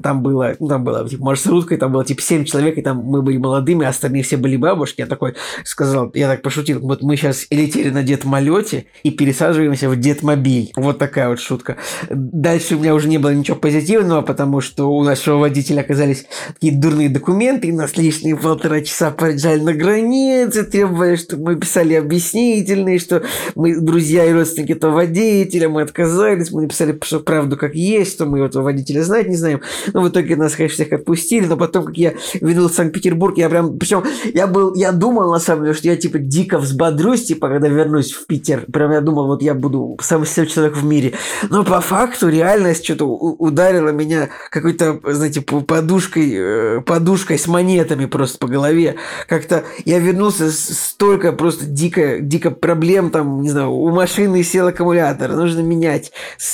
там 0.03 0.21
было, 0.21 0.55
ну, 0.59 0.67
там 0.67 0.83
было 0.83 1.07
типа, 1.07 1.25
маршрутка, 1.25 1.75
и 1.75 1.77
там 1.77 1.91
было 1.91 2.05
типа 2.05 2.21
7 2.21 2.45
человек, 2.45 2.77
и 2.77 2.81
там 2.81 2.97
мы 2.97 3.21
были 3.21 3.37
молодыми, 3.37 3.85
а 3.85 3.89
остальные 3.89 4.23
все 4.23 4.37
были 4.37 4.57
бабушки. 4.57 5.01
Я 5.01 5.07
такой 5.07 5.35
сказал, 5.63 6.11
я 6.13 6.27
так 6.27 6.41
пошутил, 6.41 6.79
вот 6.79 7.01
мы 7.01 7.15
сейчас 7.15 7.47
летели 7.49 7.89
на 7.89 8.03
дед-малете 8.03 8.85
и 9.03 9.11
пересаживаемся 9.11 9.89
в 9.89 9.95
дед-мобиль. 9.95 10.71
Вот 10.75 10.97
такая 10.97 11.29
вот 11.29 11.39
шутка. 11.39 11.77
Дальше 12.09 12.75
у 12.75 12.79
меня 12.79 12.95
уже 12.95 13.07
не 13.07 13.17
было 13.17 13.33
ничего 13.33 13.57
позитивного, 13.57 14.21
потому 14.21 14.61
что 14.61 14.91
у 14.91 15.03
нашего 15.03 15.37
водителя 15.37 15.81
оказались 15.81 16.25
такие 16.53 16.73
дурные 16.73 17.09
документы, 17.09 17.67
и 17.67 17.71
нас 17.71 17.97
лишние 17.97 18.35
полтора 18.35 18.81
часа 18.81 19.11
проезжали 19.11 19.59
на 19.61 19.73
границе, 19.73 20.63
требовали, 20.87 21.15
чтобы 21.15 21.43
мы 21.43 21.55
писали 21.55 21.93
объяснительные, 21.93 22.99
что 22.99 23.23
мы 23.55 23.79
друзья 23.79 24.25
и 24.25 24.33
родственники 24.33 24.73
этого 24.73 24.93
водителя, 24.93 25.69
мы 25.69 25.81
отказались, 25.81 26.51
мы 26.51 26.63
написали 26.63 26.97
что 27.03 27.19
правду 27.19 27.57
как 27.57 27.75
есть, 27.75 28.13
что 28.13 28.25
мы 28.25 28.39
этого 28.39 28.63
водителя 28.63 29.03
знать 29.03 29.27
не 29.27 29.35
знаем. 29.35 29.61
Но 29.93 30.01
в 30.01 30.09
итоге 30.09 30.35
нас, 30.35 30.55
конечно, 30.55 30.75
всех 30.75 30.99
отпустили, 30.99 31.45
но 31.45 31.57
потом, 31.57 31.85
как 31.85 31.97
я 31.97 32.13
вернулся 32.41 32.73
в 32.73 32.77
Санкт-Петербург, 32.77 33.37
я 33.37 33.49
прям, 33.49 33.77
причем 33.77 34.03
я 34.33 34.47
был, 34.47 34.73
я 34.75 34.91
думал 34.91 35.31
на 35.31 35.39
самом 35.39 35.63
деле, 35.63 35.75
что 35.75 35.87
я 35.87 35.95
типа 35.95 36.19
дико 36.19 36.57
взбодрюсь, 36.59 37.25
типа, 37.25 37.49
когда 37.49 37.67
вернусь 37.67 38.13
в 38.13 38.25
Питер, 38.25 38.65
прям 38.71 38.91
я 38.91 39.01
думал, 39.01 39.27
вот 39.27 39.41
я 39.41 39.53
буду 39.53 39.97
самый 40.01 40.25
счастливый 40.25 40.49
человек 40.49 40.77
в 40.77 40.85
мире. 40.85 41.13
Но 41.49 41.63
по 41.63 41.81
факту 41.81 42.29
реальность 42.29 42.83
что-то 42.83 43.05
ударила 43.05 43.89
меня 43.89 44.29
какой-то, 44.49 44.99
знаете, 45.03 45.41
подушкой, 45.41 46.33
э, 46.33 46.81
подушкой 46.81 47.37
с 47.37 47.47
монетами 47.47 48.05
просто 48.05 48.37
по 48.37 48.47
голове. 48.47 48.95
Как-то 49.27 49.63
я 49.85 49.99
вернулся 49.99 50.51
столько 50.77 51.31
просто 51.31 51.65
дико, 51.65 52.19
дико 52.19 52.51
проблем, 52.51 53.11
там, 53.11 53.41
не 53.41 53.49
знаю, 53.49 53.71
у 53.71 53.89
машины 53.91 54.43
сел 54.43 54.67
аккумулятор, 54.67 55.31
нужно 55.33 55.61
менять, 55.61 56.11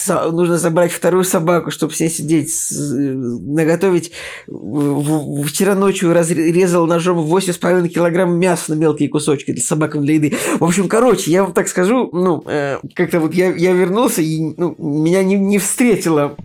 нужно 0.08 0.58
забрать 0.58 0.92
вторую 0.92 1.24
собаку, 1.24 1.72
чтобы 1.72 1.94
все 1.94 2.10
сидеть, 2.10 2.54
наготовить. 2.72 4.12
Вчера 4.48 5.76
ночью 5.76 6.14
разрезал 6.14 6.88
ножом 6.88 7.20
8,5 7.20 7.88
килограмм 7.90 8.38
мяса 8.38 8.74
на 8.74 8.76
мелкие 8.76 9.10
кусочки 9.10 9.52
для 9.52 9.64
собак 9.64 10.00
для 10.02 10.16
еды. 10.16 10.34
В 10.60 10.64
общем, 10.64 10.88
короче, 10.88 11.32
я 11.32 11.44
вам 11.44 11.54
так 11.54 11.68
скажу, 11.68 12.10
ну, 12.12 12.44
э, 12.46 12.80
как-то 12.96 13.20
вот 13.20 13.34
я, 13.34 13.54
я 13.54 13.74
вернулся, 13.74 14.22
и 14.22 14.54
ну, 14.58 14.76
меня 14.78 15.24
не, 15.24 15.36
не 15.36 15.60
встретила, 15.60 16.36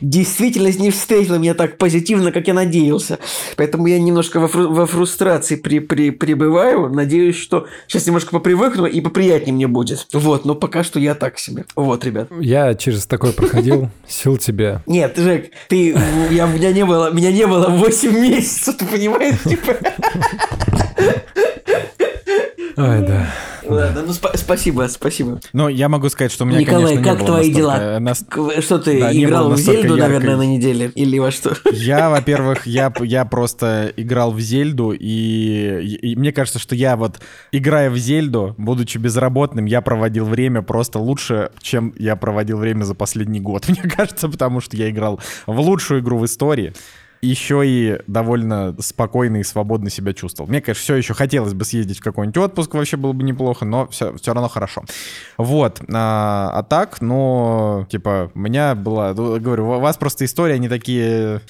действительность 0.00 0.80
не 0.80 0.90
встретила 0.90 1.36
меня 1.36 1.54
так 1.54 1.78
позитивно, 1.78 2.32
как 2.32 2.46
я 2.48 2.54
надеялся. 2.54 3.18
Поэтому 3.56 3.86
я 3.86 3.98
немножко 3.98 4.40
во, 4.40 4.48
фру, 4.48 4.72
во 4.72 4.86
фрустрации 4.86 5.56
при, 5.56 5.78
при, 5.78 6.10
пребываю. 6.10 6.88
Надеюсь, 6.88 7.27
что 7.36 7.66
сейчас 7.86 8.06
немножко 8.06 8.30
попривыкну 8.32 8.86
и 8.86 9.00
поприятнее 9.00 9.54
мне 9.54 9.66
будет. 9.66 10.06
Вот, 10.12 10.44
но 10.44 10.54
пока 10.54 10.84
что 10.84 10.98
я 10.98 11.14
так 11.14 11.38
себе. 11.38 11.64
Вот, 11.74 12.04
ребят. 12.04 12.28
Я 12.40 12.74
через 12.74 13.06
такое 13.06 13.32
проходил, 13.32 13.90
сил 14.08 14.36
тебе. 14.36 14.82
Нет, 14.86 15.16
Жек, 15.16 15.50
ты, 15.68 15.96
я, 16.30 16.46
меня 16.46 16.72
не 16.72 16.84
было, 16.84 17.10
меня 17.10 17.32
не 17.32 17.46
было 17.46 17.68
8 17.68 18.12
месяцев, 18.12 18.76
ты 18.76 18.86
понимаешь? 18.86 19.38
Типа... 19.44 19.76
Ай, 22.76 23.00
да. 23.00 23.34
Ладно, 23.68 24.02
ну 24.06 24.12
сп- 24.12 24.36
спасибо, 24.36 24.86
спасибо. 24.88 25.40
Ну, 25.52 25.68
я 25.68 25.88
могу 25.88 26.08
сказать, 26.08 26.32
что 26.32 26.44
у 26.44 26.46
меня, 26.46 26.60
Николай, 26.60 26.94
конечно, 26.96 27.04
как 27.12 27.20
не 27.20 27.26
твои 27.26 27.52
дела? 27.52 27.98
настолько... 28.00 28.60
Что 28.62 28.78
ты 28.78 29.00
Да, 29.00 29.12
играл 29.12 29.50
в 29.50 29.56
Зельду, 29.58 29.96
яркой. 29.96 30.00
наверное, 30.00 30.36
на 30.36 30.42
неделе? 30.46 30.90
Или 30.94 31.18
во 31.18 31.30
что? 31.30 31.54
Я, 31.72 32.10
во-первых, 32.10 32.66
я, 32.66 32.92
я 33.00 33.24
просто 33.24 33.92
играл 33.96 34.32
в 34.32 34.40
Зельду, 34.40 34.92
и, 34.92 35.98
и 36.02 36.16
мне 36.16 36.32
кажется, 36.32 36.58
что 36.58 36.74
я 36.74 36.96
вот, 36.96 37.20
играя 37.52 37.90
в 37.90 37.96
Зельду, 37.96 38.54
будучи 38.58 38.98
безработным, 38.98 39.66
я 39.66 39.80
проводил 39.80 40.24
время 40.24 40.62
просто 40.62 40.98
лучше, 40.98 41.50
чем 41.60 41.94
я 41.98 42.16
проводил 42.16 42.58
время 42.58 42.84
за 42.84 42.94
последний 42.94 43.40
год, 43.40 43.66
мне 43.68 43.82
кажется, 43.82 44.28
потому 44.28 44.60
что 44.60 44.76
я 44.76 44.90
играл 44.90 45.20
в 45.46 45.60
лучшую 45.60 46.00
игру 46.00 46.18
в 46.18 46.24
истории. 46.24 46.72
Еще 47.20 47.62
и 47.66 47.98
довольно 48.06 48.76
спокойно 48.80 49.38
и 49.38 49.42
свободно 49.42 49.90
себя 49.90 50.12
чувствовал. 50.12 50.48
Мне, 50.48 50.60
конечно, 50.60 50.82
все 50.82 50.94
еще 50.94 51.14
хотелось 51.14 51.54
бы 51.54 51.64
съездить 51.64 51.98
в 51.98 52.02
какой-нибудь 52.02 52.36
отпуск, 52.36 52.74
вообще 52.74 52.96
было 52.96 53.12
бы 53.12 53.24
неплохо, 53.24 53.64
но 53.64 53.88
все, 53.88 54.16
все 54.16 54.32
равно 54.32 54.48
хорошо. 54.48 54.84
Вот. 55.36 55.80
А, 55.92 56.50
а 56.54 56.62
так, 56.62 57.00
ну, 57.00 57.86
типа, 57.90 58.30
у 58.34 58.38
меня 58.38 58.74
была... 58.74 59.14
ну, 59.14 59.38
Говорю, 59.40 59.66
у 59.68 59.80
вас 59.80 59.96
просто 59.96 60.24
история, 60.24 60.54
они 60.54 60.68
такие 60.68 61.40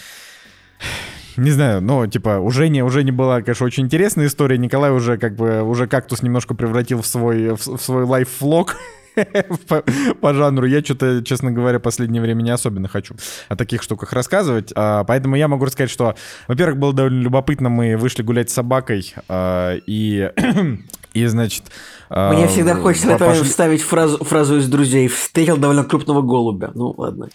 не 1.39 1.53
знаю, 1.53 1.81
ну, 1.81 2.07
типа, 2.07 2.41
у 2.41 2.51
Жени, 2.51 2.83
у 2.83 2.89
Жени 2.89 3.13
была, 3.13 3.43
конечно, 3.43 3.65
очень 3.65 3.85
интересная 3.85 4.27
история. 4.27 4.59
Николай 4.59 4.91
уже 4.91 5.19
как 5.19 5.37
бы, 5.37 5.63
уже 5.63 5.87
кактус 5.87 6.23
немножко 6.23 6.55
превратил 6.55 7.01
в 7.01 7.07
свой, 7.07 7.55
в, 7.55 7.65
в 7.65 7.81
свой 7.81 8.05
лайф-влог 8.05 8.77
по, 9.69 9.85
по 10.21 10.35
жанру. 10.35 10.67
Я 10.67 10.81
что-то, 10.83 11.23
честно 11.25 11.51
говоря, 11.51 11.79
последнее 11.79 12.23
время 12.23 12.43
не 12.43 12.51
особенно 12.51 12.89
хочу 12.89 13.15
о 13.49 13.57
таких 13.57 13.83
штуках 13.83 14.13
рассказывать. 14.13 14.73
А, 14.75 15.05
поэтому 15.05 15.37
я 15.37 15.49
могу 15.49 15.65
рассказать, 15.65 15.91
что, 15.91 16.15
во-первых, 16.47 16.79
было 16.79 16.93
довольно 16.93 17.21
любопытно. 17.21 17.69
Мы 17.69 17.97
вышли 17.97 18.23
гулять 18.23 18.51
с 18.51 18.55
собакой, 18.55 19.15
а, 19.29 19.77
и, 19.87 20.31
и, 21.15 21.27
значит... 21.27 21.65
а, 22.09 22.33
Мне 22.33 22.49
всегда 22.49 22.75
хочется 22.75 23.17
пошли- 23.17 23.45
вставить 23.45 23.83
фразу, 23.83 24.23
фразу 24.25 24.57
из 24.59 24.69
«Друзей». 24.69 25.09
Встретил 25.09 25.57
довольно 25.57 25.85
крупного 25.85 26.23
голубя. 26.23 26.71
Ну, 26.75 26.95
ладно. 26.97 27.29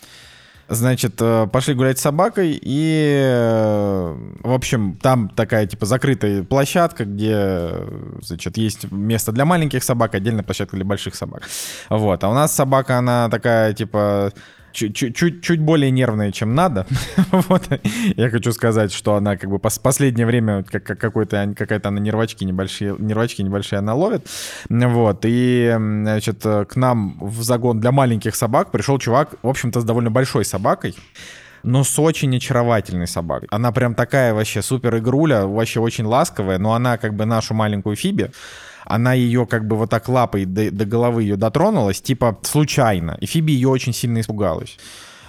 Значит, 0.69 1.15
э, 1.19 1.47
пошли 1.51 1.73
гулять 1.73 1.99
с 1.99 2.01
собакой, 2.01 2.57
и, 2.61 3.21
э, 3.21 4.15
в 4.43 4.53
общем, 4.53 4.97
там 5.01 5.27
такая, 5.29 5.67
типа, 5.67 5.85
закрытая 5.85 6.43
площадка, 6.43 7.03
где, 7.05 7.69
значит, 8.21 8.57
есть 8.57 8.89
место 8.91 9.31
для 9.31 9.45
маленьких 9.45 9.83
собак, 9.83 10.15
отдельная 10.15 10.43
площадка 10.43 10.77
для 10.77 10.85
больших 10.85 11.15
собак. 11.15 11.43
Вот. 11.89 12.23
А 12.23 12.29
у 12.29 12.33
нас 12.33 12.55
собака, 12.55 12.97
она 12.97 13.29
такая, 13.29 13.73
типа, 13.73 14.31
чуть-чуть 14.73 15.59
более 15.61 15.91
нервная, 15.91 16.31
чем 16.31 16.55
надо. 16.55 16.85
вот. 17.31 17.63
Я 18.15 18.29
хочу 18.29 18.51
сказать, 18.51 18.91
что 18.91 19.15
она 19.15 19.37
как 19.37 19.49
бы 19.49 19.59
пос 19.59 19.79
последнее 19.79 20.25
время 20.25 20.63
как, 20.63 20.83
как 20.83 20.99
какой-то 20.99 21.53
какая-то 21.57 21.89
она 21.89 21.99
нервачки 21.99 22.43
небольшие, 22.43 22.95
нервачки 22.97 23.41
небольшие 23.41 23.79
она 23.79 23.93
ловит. 23.93 24.27
Вот. 24.69 25.21
И, 25.23 25.73
значит, 25.77 26.43
к 26.43 26.75
нам 26.75 27.17
в 27.21 27.43
загон 27.43 27.79
для 27.79 27.91
маленьких 27.91 28.35
собак 28.35 28.71
пришел 28.71 28.97
чувак, 28.99 29.35
в 29.41 29.47
общем-то, 29.47 29.81
с 29.81 29.83
довольно 29.83 30.11
большой 30.11 30.45
собакой 30.45 30.95
но 31.63 31.83
с 31.83 31.97
очень 31.97 32.35
очаровательной 32.35 33.07
собакой. 33.07 33.47
Она 33.49 33.71
прям 33.71 33.95
такая 33.95 34.33
вообще 34.33 34.61
супер 34.61 34.97
игруля, 34.97 35.45
вообще 35.47 35.79
очень 35.79 36.05
ласковая, 36.05 36.59
но 36.59 36.73
она 36.73 36.97
как 36.97 37.13
бы 37.13 37.25
нашу 37.25 37.53
маленькую 37.53 37.95
Фиби 37.95 38.31
она 38.85 39.13
ее 39.13 39.45
как 39.45 39.67
бы 39.67 39.75
вот 39.75 39.89
так 39.89 40.07
лапой 40.09 40.45
до, 40.45 40.71
до 40.71 40.85
головы 40.85 41.23
ее 41.23 41.35
дотронулась, 41.35 42.01
типа 42.01 42.39
случайно, 42.43 43.17
и 43.21 43.25
Фиби 43.25 43.51
ее 43.51 43.69
очень 43.69 43.93
сильно 43.93 44.19
испугалась. 44.19 44.77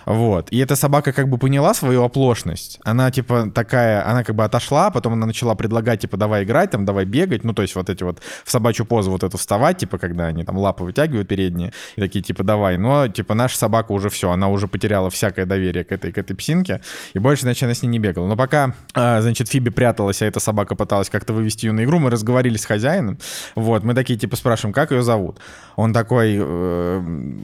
Вот. 0.06 0.48
И 0.50 0.58
эта 0.58 0.76
собака 0.76 1.12
как 1.12 1.28
бы 1.28 1.38
поняла 1.38 1.74
свою 1.74 2.02
оплошность. 2.02 2.78
Она 2.84 3.10
типа 3.10 3.50
такая, 3.54 4.08
она 4.08 4.24
как 4.24 4.34
бы 4.34 4.44
отошла, 4.44 4.90
потом 4.90 5.14
она 5.14 5.26
начала 5.26 5.54
предлагать, 5.54 6.00
типа, 6.00 6.16
давай 6.16 6.44
играть, 6.44 6.70
там, 6.70 6.84
давай 6.84 7.04
бегать. 7.04 7.44
Ну, 7.44 7.52
то 7.54 7.62
есть 7.62 7.74
вот 7.74 7.90
эти 7.90 8.02
вот 8.02 8.20
в 8.44 8.50
собачью 8.50 8.86
позу 8.86 9.10
вот 9.10 9.22
эту 9.22 9.38
вставать, 9.38 9.78
типа, 9.78 9.98
когда 9.98 10.26
они 10.26 10.44
там 10.44 10.58
лапы 10.58 10.84
вытягивают 10.84 11.28
передние, 11.28 11.72
и 11.96 12.00
такие, 12.00 12.22
типа, 12.22 12.42
давай. 12.42 12.76
Но, 12.78 13.08
типа, 13.08 13.34
наша 13.34 13.56
собака 13.56 13.92
уже 13.92 14.10
все, 14.10 14.30
она 14.30 14.48
уже 14.48 14.68
потеряла 14.68 15.10
всякое 15.10 15.46
доверие 15.46 15.84
к 15.84 15.92
этой, 15.92 16.12
к 16.12 16.18
этой 16.18 16.34
псинке, 16.34 16.80
и 17.14 17.18
больше, 17.18 17.42
значит, 17.42 17.62
она 17.64 17.74
с 17.74 17.82
ней 17.82 17.88
не 17.88 17.98
бегала. 17.98 18.26
Но 18.26 18.36
пока, 18.36 18.74
а, 18.94 19.20
значит, 19.20 19.48
Фиби 19.48 19.70
пряталась, 19.70 20.22
а 20.22 20.26
эта 20.26 20.40
собака 20.40 20.74
пыталась 20.74 21.10
как-то 21.10 21.32
вывести 21.32 21.66
ее 21.66 21.72
на 21.72 21.84
игру, 21.84 21.98
мы 21.98 22.10
разговорились 22.10 22.62
с 22.62 22.66
хозяином, 22.66 23.18
вот, 23.54 23.84
мы 23.84 23.94
такие, 23.94 24.18
типа, 24.18 24.36
спрашиваем, 24.36 24.72
как 24.72 24.90
ее 24.90 25.02
зовут? 25.02 25.38
Он 25.76 25.92
такой, 25.92 26.36
э, 26.38 26.96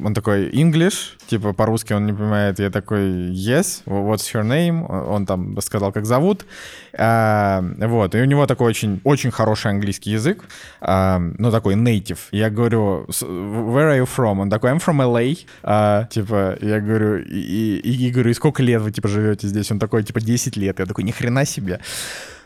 он 0.04 0.14
такой, 0.14 0.50
English, 0.50 1.16
типа, 1.26 1.52
по-русски 1.52 1.92
он 1.92 2.06
не 2.06 2.12
понимает, 2.12 2.49
начинает, 2.51 2.59
я 2.59 2.70
такой, 2.70 3.30
yes, 3.32 3.82
what's 3.86 4.32
your 4.34 4.44
name? 4.44 4.86
Он 5.09 5.26
там 5.26 5.61
сказал, 5.61 5.92
как 5.92 6.07
зовут. 6.07 6.44
А, 6.92 7.62
вот, 7.78 8.14
и 8.14 8.20
у 8.20 8.24
него 8.24 8.46
такой 8.46 8.68
очень, 8.68 9.01
очень 9.05 9.30
хороший 9.30 9.70
английский 9.70 10.11
язык, 10.11 10.44
а, 10.80 11.18
ну, 11.38 11.51
такой 11.51 11.74
native. 11.74 12.18
Я 12.32 12.51
говорю, 12.51 13.07
where 13.09 13.90
are 13.90 13.98
you 13.98 14.09
from? 14.16 14.40
Он 14.40 14.51
такой, 14.51 14.70
I'm 14.70 14.80
from 14.84 15.01
LA. 15.01 15.38
А, 15.62 16.05
типа, 16.05 16.57
я 16.61 16.80
говорю, 16.80 17.18
и, 17.18 17.80
и, 17.84 18.09
и 18.09 18.11
говорю, 18.11 18.30
и 18.30 18.34
сколько 18.34 18.62
лет 18.62 18.82
вы, 18.82 18.90
типа, 18.90 19.09
живете 19.09 19.48
здесь? 19.48 19.70
Он 19.70 19.78
такой, 19.78 20.03
типа, 20.03 20.20
10 20.20 20.57
лет. 20.57 20.78
Я 20.78 20.86
такой, 20.86 21.05
ни 21.05 21.12
хрена 21.12 21.44
себе. 21.44 21.80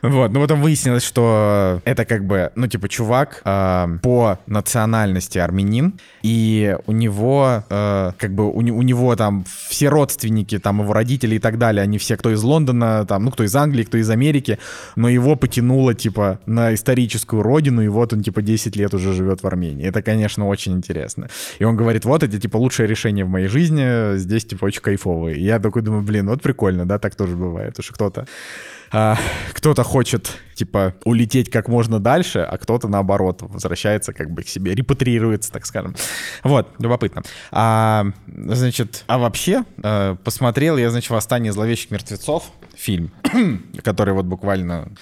Вот, 0.05 0.33
ну 0.33 0.41
потом 0.41 0.61
выяснилось, 0.61 1.03
что 1.03 1.81
это 1.87 2.05
как 2.05 2.27
бы, 2.27 2.53
ну 2.57 2.67
типа 2.67 2.91
чувак 2.91 3.41
э, 3.43 3.87
по 4.03 4.39
национальности 4.47 5.39
армянин, 5.39 5.95
и 6.23 6.77
у 6.87 6.93
него 6.93 7.65
э, 7.71 8.11
как 8.19 8.35
бы 8.35 8.45
у, 8.45 8.59
у 8.59 8.83
него 8.83 9.17
там 9.17 9.47
все 9.69 9.89
родственники, 9.89 10.59
там 10.59 10.83
его 10.83 10.93
родители 10.93 11.37
и 11.37 11.39
так 11.39 11.57
далее, 11.57 11.83
они 11.83 11.97
все, 11.97 12.19
кто 12.19 12.31
из 12.31 12.43
Лондона, 12.43 13.07
там, 13.07 13.25
ну 13.25 13.31
кто 13.31 13.45
из 13.45 13.57
Англии, 13.57 13.85
кто 13.85 13.97
из 13.97 14.11
Америки, 14.11 14.59
но 14.95 15.09
его 15.09 15.37
потянуло 15.37 15.95
типа 15.95 16.39
на 16.45 16.75
историческую 16.75 17.43
родину, 17.43 17.81
и 17.81 17.89
вот 17.89 18.13
он 18.13 18.23
типа 18.23 18.43
10 18.43 18.77
лет 18.77 18.93
уже 18.93 19.15
живет 19.15 19.43
в 19.43 19.47
Армении. 19.47 19.87
Это, 19.87 20.03
конечно, 20.03 20.47
очень 20.49 20.75
интересно. 20.75 21.31
И 21.59 21.65
он 21.65 21.77
говорит, 21.77 22.05
вот 22.05 22.23
это 22.23 22.39
типа 22.39 22.59
лучшее 22.59 22.87
решение 22.87 23.25
в 23.25 23.31
моей 23.31 23.49
жизни, 23.49 24.19
здесь 24.19 24.45
типа 24.45 24.67
очень 24.67 24.83
кайфовые. 24.83 25.39
И 25.39 25.45
я 25.45 25.59
такой 25.59 25.81
думаю, 25.81 26.03
блин, 26.03 26.29
вот 26.29 26.43
прикольно, 26.43 26.85
да, 26.85 26.99
так 26.99 27.15
тоже 27.15 27.37
бывает, 27.37 27.77
что 27.81 27.95
кто-то 27.95 28.27
а, 28.95 29.19
кто-то 29.53 29.83
хочет, 29.83 30.31
типа, 30.55 30.95
улететь 31.05 31.51
как 31.51 31.67
можно 31.67 31.99
дальше, 31.99 32.39
а 32.39 32.57
кто-то, 32.59 32.87
наоборот, 32.87 33.43
возвращается 33.43 34.13
как 34.13 34.31
бы 34.31 34.45
к 34.45 34.49
себе, 34.49 34.73
репатриируется, 34.73 35.51
так 35.51 35.67
скажем. 35.67 35.97
Вот, 36.45 36.69
любопытно. 36.79 37.23
А, 37.51 38.07
значит, 38.29 39.03
а 39.09 39.19
вообще, 39.19 39.65
а, 39.83 40.15
посмотрел 40.15 40.77
я, 40.77 40.91
значит, 40.91 41.11
«Восстание 41.11 41.53
зловещих 41.53 41.91
мертвецов», 41.91 42.53
фильм, 42.77 43.11
который 43.83 44.15
вот 44.15 44.27
буквально 44.27 44.93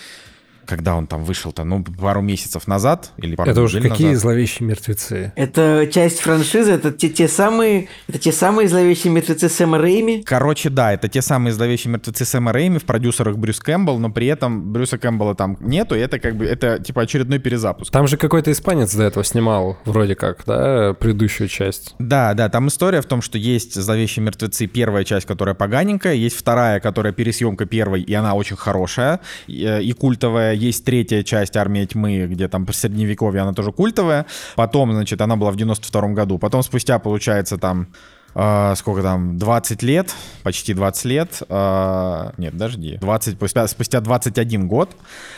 когда 0.67 0.95
он 0.95 1.07
там 1.07 1.25
вышел-то, 1.25 1.65
ну, 1.65 1.83
пару 1.83 2.21
месяцев 2.21 2.67
назад 2.67 3.13
или 3.17 3.35
пару 3.35 3.51
Это 3.51 3.63
уже 3.63 3.81
какие 3.81 4.09
назад. 4.09 4.23
зловещие 4.23 4.69
мертвецы? 4.69 5.33
Это 5.37 5.89
часть 5.93 6.21
франшизы, 6.21 6.73
это 6.73 6.93
те, 6.93 7.09
те 7.09 7.29
самые, 7.29 7.89
это 8.09 8.19
те 8.19 8.33
самые 8.33 8.69
зловещие 8.69 9.13
мертвецы 9.13 9.49
Сэма 9.49 9.79
Рейми? 9.79 10.23
Короче, 10.23 10.71
да, 10.71 10.93
это 10.93 11.09
те 11.09 11.23
самые 11.23 11.53
зловещие 11.53 11.93
мертвецы 11.93 12.25
Сэма 12.25 12.53
Рейми, 12.53 12.79
в 12.79 12.85
продюсерах 12.85 13.37
Брюс 13.37 13.61
Кэмпбелл, 13.61 13.99
но 13.99 14.11
при 14.11 14.27
этом 14.27 14.73
Брюса 14.73 14.99
Кэмпбелла 14.99 15.35
там 15.35 15.57
нету, 15.61 15.95
и 15.95 15.99
это 15.99 16.19
как 16.19 16.37
бы, 16.37 16.45
это 16.45 16.79
типа 16.79 17.03
очередной 17.03 17.39
перезапуск. 17.39 17.93
Там 17.93 18.07
же 18.07 18.17
какой-то 18.17 18.51
испанец 18.53 18.95
до 18.95 19.05
этого 19.05 19.25
снимал, 19.25 19.79
вроде 19.85 20.15
как, 20.15 20.45
да, 20.47 20.95
предыдущую 20.95 21.49
часть. 21.49 21.95
Да, 21.99 22.35
да, 22.35 22.49
там 22.49 22.69
история 22.69 23.01
в 23.01 23.07
том, 23.07 23.23
что 23.23 23.39
есть 23.39 23.75
зловещие 23.75 24.25
мертвецы, 24.25 24.67
первая 24.67 25.05
часть, 25.05 25.27
которая 25.27 25.55
поганенькая, 25.55 26.15
есть 26.15 26.37
вторая, 26.37 26.81
которая 26.81 27.13
пересъемка 27.13 27.67
первой, 27.67 28.03
и 28.03 28.15
она 28.15 28.35
очень 28.35 28.57
хорошая 28.57 29.21
и, 29.47 29.65
э, 29.65 29.83
и 29.83 29.93
культовая, 29.93 30.52
есть 30.53 30.85
третья 30.85 31.23
часть 31.23 31.57
«Армия 31.57 31.87
тьмы», 31.87 32.27
где 32.27 32.49
там 32.49 32.67
по 32.67 32.73
средневековье 32.73 33.43
она 33.43 33.53
тоже 33.53 33.73
культовая. 33.73 34.27
Потом, 34.57 34.93
значит, 34.93 35.21
она 35.21 35.37
была 35.37 35.51
в 35.51 35.57
92 35.57 36.09
году. 36.09 36.39
Потом 36.39 36.63
спустя, 36.63 36.99
получается, 36.99 37.59
там 37.59 37.89
Uh, 38.35 38.75
сколько 38.77 39.03
там, 39.03 39.37
20 39.37 39.83
лет, 39.83 40.15
почти 40.43 40.73
20 40.73 41.05
лет, 41.05 41.43
uh, 41.51 42.33
нет, 42.39 42.53
подожди, 42.53 42.97
20, 42.99 43.35
спустя, 43.35 43.67
спустя 43.69 44.01
21 44.01 44.69
год 44.69 44.91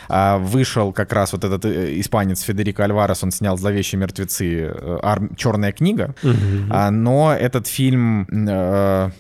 uh, 0.09 0.39
вышел 0.39 0.93
как 0.93 1.13
раз 1.13 1.33
вот 1.33 1.43
этот 1.43 1.65
э, 1.65 1.99
испанец 1.99 2.43
Федерико 2.43 2.85
Альварес, 2.85 3.25
он 3.25 3.33
снял 3.33 3.59
«Зловещие 3.59 3.99
мертвецы», 3.99 4.73
э, 4.73 4.99
ар... 5.03 5.23
«Черная 5.37 5.73
книга», 5.73 6.15
uh-huh. 6.23 6.91
но 6.91 7.35
этот 7.35 7.67
фильм, 7.67 8.27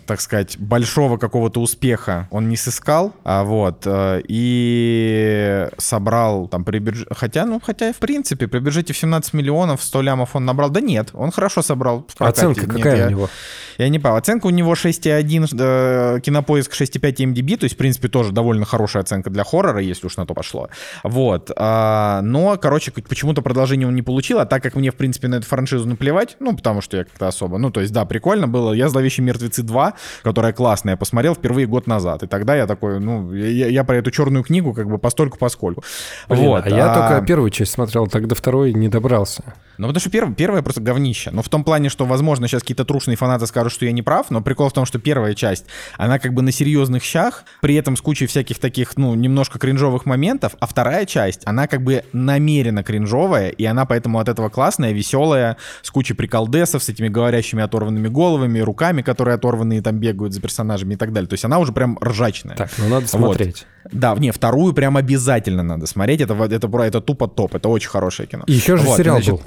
так 0.06 0.20
сказать, 0.20 0.56
большого 0.58 1.16
какого-то 1.16 1.60
успеха 1.60 2.28
он 2.30 2.48
не 2.48 2.56
сыскал, 2.56 3.12
вот, 3.24 3.86
и 3.88 5.68
собрал 5.78 6.46
там 6.46 6.64
при 6.64 6.78
бюджете, 6.78 7.08
хотя, 7.14 7.44
ну, 7.44 7.60
хотя 7.60 7.92
в 7.92 7.96
принципе 7.96 8.46
при 8.46 8.60
бюджете 8.60 8.92
в 8.92 8.96
17 8.96 9.34
миллионов 9.34 9.82
100 9.82 10.02
лямов 10.02 10.36
он 10.36 10.44
набрал, 10.44 10.70
да 10.70 10.80
нет, 10.80 11.10
он 11.12 11.32
хорошо 11.32 11.62
собрал. 11.62 12.06
Оценка 12.18 12.66
нет, 12.66 12.72
какая 12.72 12.96
я... 12.96 13.06
у 13.06 13.10
него? 13.10 13.30
Я 13.78 13.88
не 13.88 13.98
понял. 13.98 14.16
Оценка 14.16 14.46
у 14.46 14.50
него 14.50 14.74
6,1, 14.74 15.48
э, 15.58 16.20
кинопоиск 16.20 16.72
6,5 16.72 17.24
MDB, 17.24 17.56
то 17.56 17.64
есть, 17.64 17.74
в 17.74 17.78
принципе, 17.78 18.08
тоже 18.08 18.32
довольно 18.32 18.64
хорошая 18.64 19.02
оценка 19.02 19.30
для 19.30 19.44
хоррора, 19.44 19.80
если 19.80 20.06
уж 20.06 20.16
на 20.16 20.26
то 20.26 20.34
пошло. 20.34 20.68
Вот. 21.02 21.50
А, 21.56 22.20
но, 22.22 22.56
короче, 22.56 22.92
почему-то 22.92 23.42
продолжение 23.42 23.88
он 23.88 23.94
не 23.94 24.02
получил, 24.02 24.38
а 24.38 24.46
так 24.46 24.62
как 24.62 24.74
мне, 24.76 24.90
в 24.90 24.96
принципе, 24.96 25.28
на 25.28 25.36
эту 25.36 25.46
франшизу 25.46 25.88
наплевать, 25.88 26.36
ну, 26.40 26.56
потому 26.56 26.80
что 26.80 26.96
я 26.96 27.04
как-то 27.04 27.28
особо, 27.28 27.58
ну, 27.58 27.70
то 27.70 27.80
есть, 27.80 27.92
да, 27.92 28.04
прикольно 28.04 28.48
было. 28.48 28.72
Я 28.72 28.88
«Зловещие 28.88 29.24
мертвецы 29.24 29.62
2», 29.62 29.92
которая 30.22 30.52
классная, 30.52 30.96
посмотрел 30.96 31.34
впервые 31.34 31.66
год 31.66 31.86
назад, 31.86 32.22
и 32.22 32.26
тогда 32.26 32.54
я 32.54 32.66
такой, 32.66 33.00
ну, 33.00 33.32
я, 33.32 33.68
я 33.68 33.84
про 33.84 33.96
эту 33.96 34.10
черную 34.10 34.44
книгу 34.44 34.72
как 34.74 34.88
бы 34.88 34.98
постольку 34.98 35.38
поскольку. 35.38 35.84
Блин, 36.28 36.44
вот. 36.44 36.66
А 36.66 36.68
я 36.68 36.92
а... 36.92 37.08
только 37.08 37.26
первую 37.26 37.50
часть 37.50 37.72
смотрел, 37.72 38.06
так 38.06 38.26
до 38.26 38.34
второй 38.34 38.72
не 38.72 38.88
добрался. 38.88 39.42
Ну, 39.78 39.88
потому 39.88 40.00
что 40.00 40.10
первая, 40.10 40.34
первая 40.34 40.62
просто 40.62 40.80
говнище. 40.80 41.30
Но 41.32 41.42
в 41.42 41.48
том 41.48 41.64
плане, 41.64 41.88
что, 41.88 42.04
возможно, 42.04 42.46
сейчас 42.46 42.62
какие-то 42.62 42.84
трушные 42.84 43.16
фанаты 43.16 43.46
скажут, 43.46 43.63
что 43.70 43.84
я 43.84 43.92
не 43.92 44.02
прав, 44.02 44.30
но 44.30 44.40
прикол 44.40 44.68
в 44.68 44.72
том, 44.72 44.84
что 44.84 44.98
первая 44.98 45.34
часть, 45.34 45.66
она 45.96 46.18
как 46.18 46.34
бы 46.34 46.42
на 46.42 46.52
серьезных 46.52 47.02
щах, 47.02 47.44
при 47.60 47.74
этом 47.74 47.96
с 47.96 48.00
кучей 48.00 48.26
всяких 48.26 48.58
таких, 48.58 48.96
ну, 48.96 49.14
немножко 49.14 49.58
кринжовых 49.58 50.06
моментов, 50.06 50.54
а 50.60 50.66
вторая 50.66 51.06
часть, 51.06 51.42
она 51.44 51.66
как 51.66 51.82
бы 51.82 52.04
намеренно 52.12 52.82
кринжовая, 52.82 53.48
и 53.48 53.64
она 53.64 53.84
поэтому 53.86 54.18
от 54.18 54.28
этого 54.28 54.48
классная, 54.48 54.92
веселая, 54.92 55.56
с 55.82 55.90
кучей 55.90 56.14
приколдесов, 56.14 56.82
с 56.82 56.88
этими 56.88 57.08
говорящими 57.08 57.62
оторванными 57.62 58.08
головами, 58.08 58.60
руками, 58.60 59.02
которые 59.02 59.34
оторванные 59.34 59.82
там 59.82 59.98
бегают 59.98 60.32
за 60.32 60.40
персонажами 60.40 60.94
и 60.94 60.96
так 60.96 61.12
далее. 61.12 61.28
То 61.28 61.34
есть 61.34 61.44
она 61.44 61.58
уже 61.58 61.72
прям 61.72 61.98
ржачная. 62.02 62.56
Так, 62.56 62.70
ну 62.78 62.88
надо 62.88 63.06
смотреть. 63.06 63.66
Вот. 63.84 63.92
Да, 63.92 64.14
не, 64.14 64.30
вторую 64.30 64.72
прям 64.72 64.96
обязательно 64.96 65.62
надо 65.62 65.86
смотреть. 65.86 66.20
Это, 66.20 66.34
это, 66.34 66.54
это, 66.54 66.78
это 66.82 67.00
тупо 67.00 67.28
топ, 67.28 67.54
это 67.54 67.68
очень 67.68 67.90
хорошее 67.90 68.28
кино. 68.28 68.44
И 68.46 68.52
еще 68.52 68.76
же 68.76 68.84
вот, 68.84 68.96
сериал 68.96 69.16
значит, 69.16 69.32
был. 69.32 69.42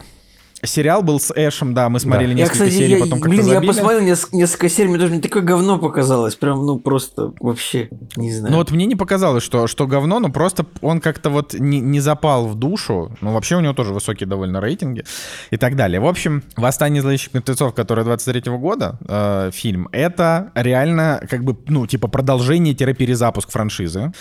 Сериал 0.64 1.04
был 1.04 1.20
с 1.20 1.32
Эшем, 1.36 1.76
да, 1.76 1.88
мы 1.88 2.00
смотрели 2.00 2.34
да. 2.34 2.40
несколько 2.40 2.64
я, 2.64 2.70
кстати, 2.70 2.80
серий, 2.80 2.94
я, 2.96 3.04
потом 3.04 3.20
как-то 3.20 3.30
Блин, 3.30 3.44
забили. 3.44 3.66
я 3.66 3.74
посмотрел 3.74 4.02
несколько, 4.02 4.36
несколько 4.36 4.70
серий, 4.70 4.90
мне 4.90 4.98
даже 4.98 5.14
не 5.14 5.22
такое 5.22 5.44
говно 5.44 5.78
показалось. 5.78 6.36
Прям, 6.36 6.66
ну, 6.66 6.80
просто 6.80 7.32
вообще, 7.40 7.90
не 8.16 8.34
знаю. 8.34 8.52
Ну, 8.52 8.58
вот 8.58 8.72
мне 8.72 8.88
не 8.88 8.96
показалось, 8.96 9.44
что, 9.44 9.68
что 9.68 9.86
говно, 9.86 10.20
но 10.20 10.30
просто 10.30 10.66
он 10.82 11.00
как-то 11.00 11.30
вот 11.30 11.54
не, 11.54 11.80
не 11.80 12.00
запал 12.00 12.48
в 12.48 12.56
душу. 12.56 13.16
Ну, 13.22 13.34
вообще 13.34 13.56
у 13.56 13.60
него 13.60 13.74
тоже 13.74 13.94
высокие 13.94 14.28
довольно 14.28 14.60
рейтинги 14.60 15.04
и 15.52 15.58
так 15.58 15.76
далее. 15.76 16.00
В 16.00 16.08
общем, 16.08 16.42
«Восстание 16.56 17.04
зловещих 17.04 17.36
мертвецов», 17.36 17.76
который 17.76 18.04
23-го 18.04 18.58
года, 18.58 18.98
э, 19.08 19.52
фильм, 19.54 19.90
это 19.92 20.52
реально 20.56 21.22
как 21.30 21.44
бы, 21.44 21.56
ну, 21.68 21.86
типа 21.86 22.08
продолжение-перезапуск 22.08 23.52
франшизы. 23.52 24.12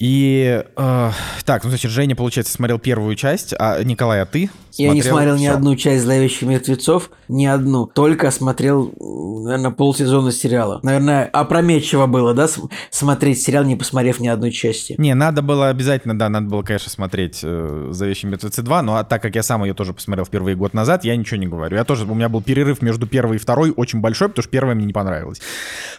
И 0.00 0.64
э, 0.76 1.10
так, 1.44 1.62
ну, 1.62 1.68
значит, 1.68 1.90
Женя, 1.90 2.16
получается, 2.16 2.54
смотрел 2.54 2.78
первую 2.78 3.14
часть, 3.16 3.54
а 3.58 3.82
Николай, 3.84 4.22
а 4.22 4.26
ты? 4.26 4.48
Я 4.74 4.92
не 4.92 5.02
смотрел 5.02 5.36
ни 5.36 5.46
одну 5.46 5.76
часть 5.76 6.04
«Зловещих 6.04 6.42
мертвецов», 6.42 7.10
ни 7.28 7.46
одну. 7.46 7.86
Только 7.86 8.30
смотрел, 8.30 8.92
наверное, 8.98 9.70
полсезона 9.70 10.32
сериала. 10.32 10.80
Наверное, 10.82 11.24
опрометчиво 11.24 12.06
было, 12.06 12.34
да, 12.34 12.48
смотреть 12.90 13.42
сериал, 13.42 13.64
не 13.64 13.76
посмотрев 13.76 14.20
ни 14.20 14.28
одной 14.28 14.50
части. 14.50 14.94
Не, 14.98 15.14
надо 15.14 15.42
было 15.42 15.68
обязательно, 15.68 16.18
да, 16.18 16.28
надо 16.28 16.46
было, 16.46 16.62
конечно, 16.62 16.90
смотреть 16.90 17.40
э, 17.42 17.88
«Зловещие 17.90 18.30
мертвецы 18.30 18.62
2», 18.62 18.82
но 18.82 18.96
а 18.96 19.04
так 19.04 19.22
как 19.22 19.34
я 19.34 19.42
сам 19.42 19.64
ее 19.64 19.74
тоже 19.74 19.92
посмотрел 19.92 20.24
впервые 20.24 20.56
год 20.56 20.74
назад, 20.74 21.04
я 21.04 21.16
ничего 21.16 21.38
не 21.38 21.46
говорю. 21.46 21.76
Я 21.76 21.84
тоже, 21.84 22.04
у 22.04 22.14
меня 22.14 22.28
был 22.28 22.42
перерыв 22.42 22.82
между 22.82 23.06
первой 23.06 23.36
и 23.36 23.38
второй 23.38 23.72
очень 23.76 24.00
большой, 24.00 24.28
потому 24.28 24.42
что 24.42 24.50
первая 24.50 24.74
мне 24.74 24.86
не 24.86 24.92
понравилась. 24.92 25.40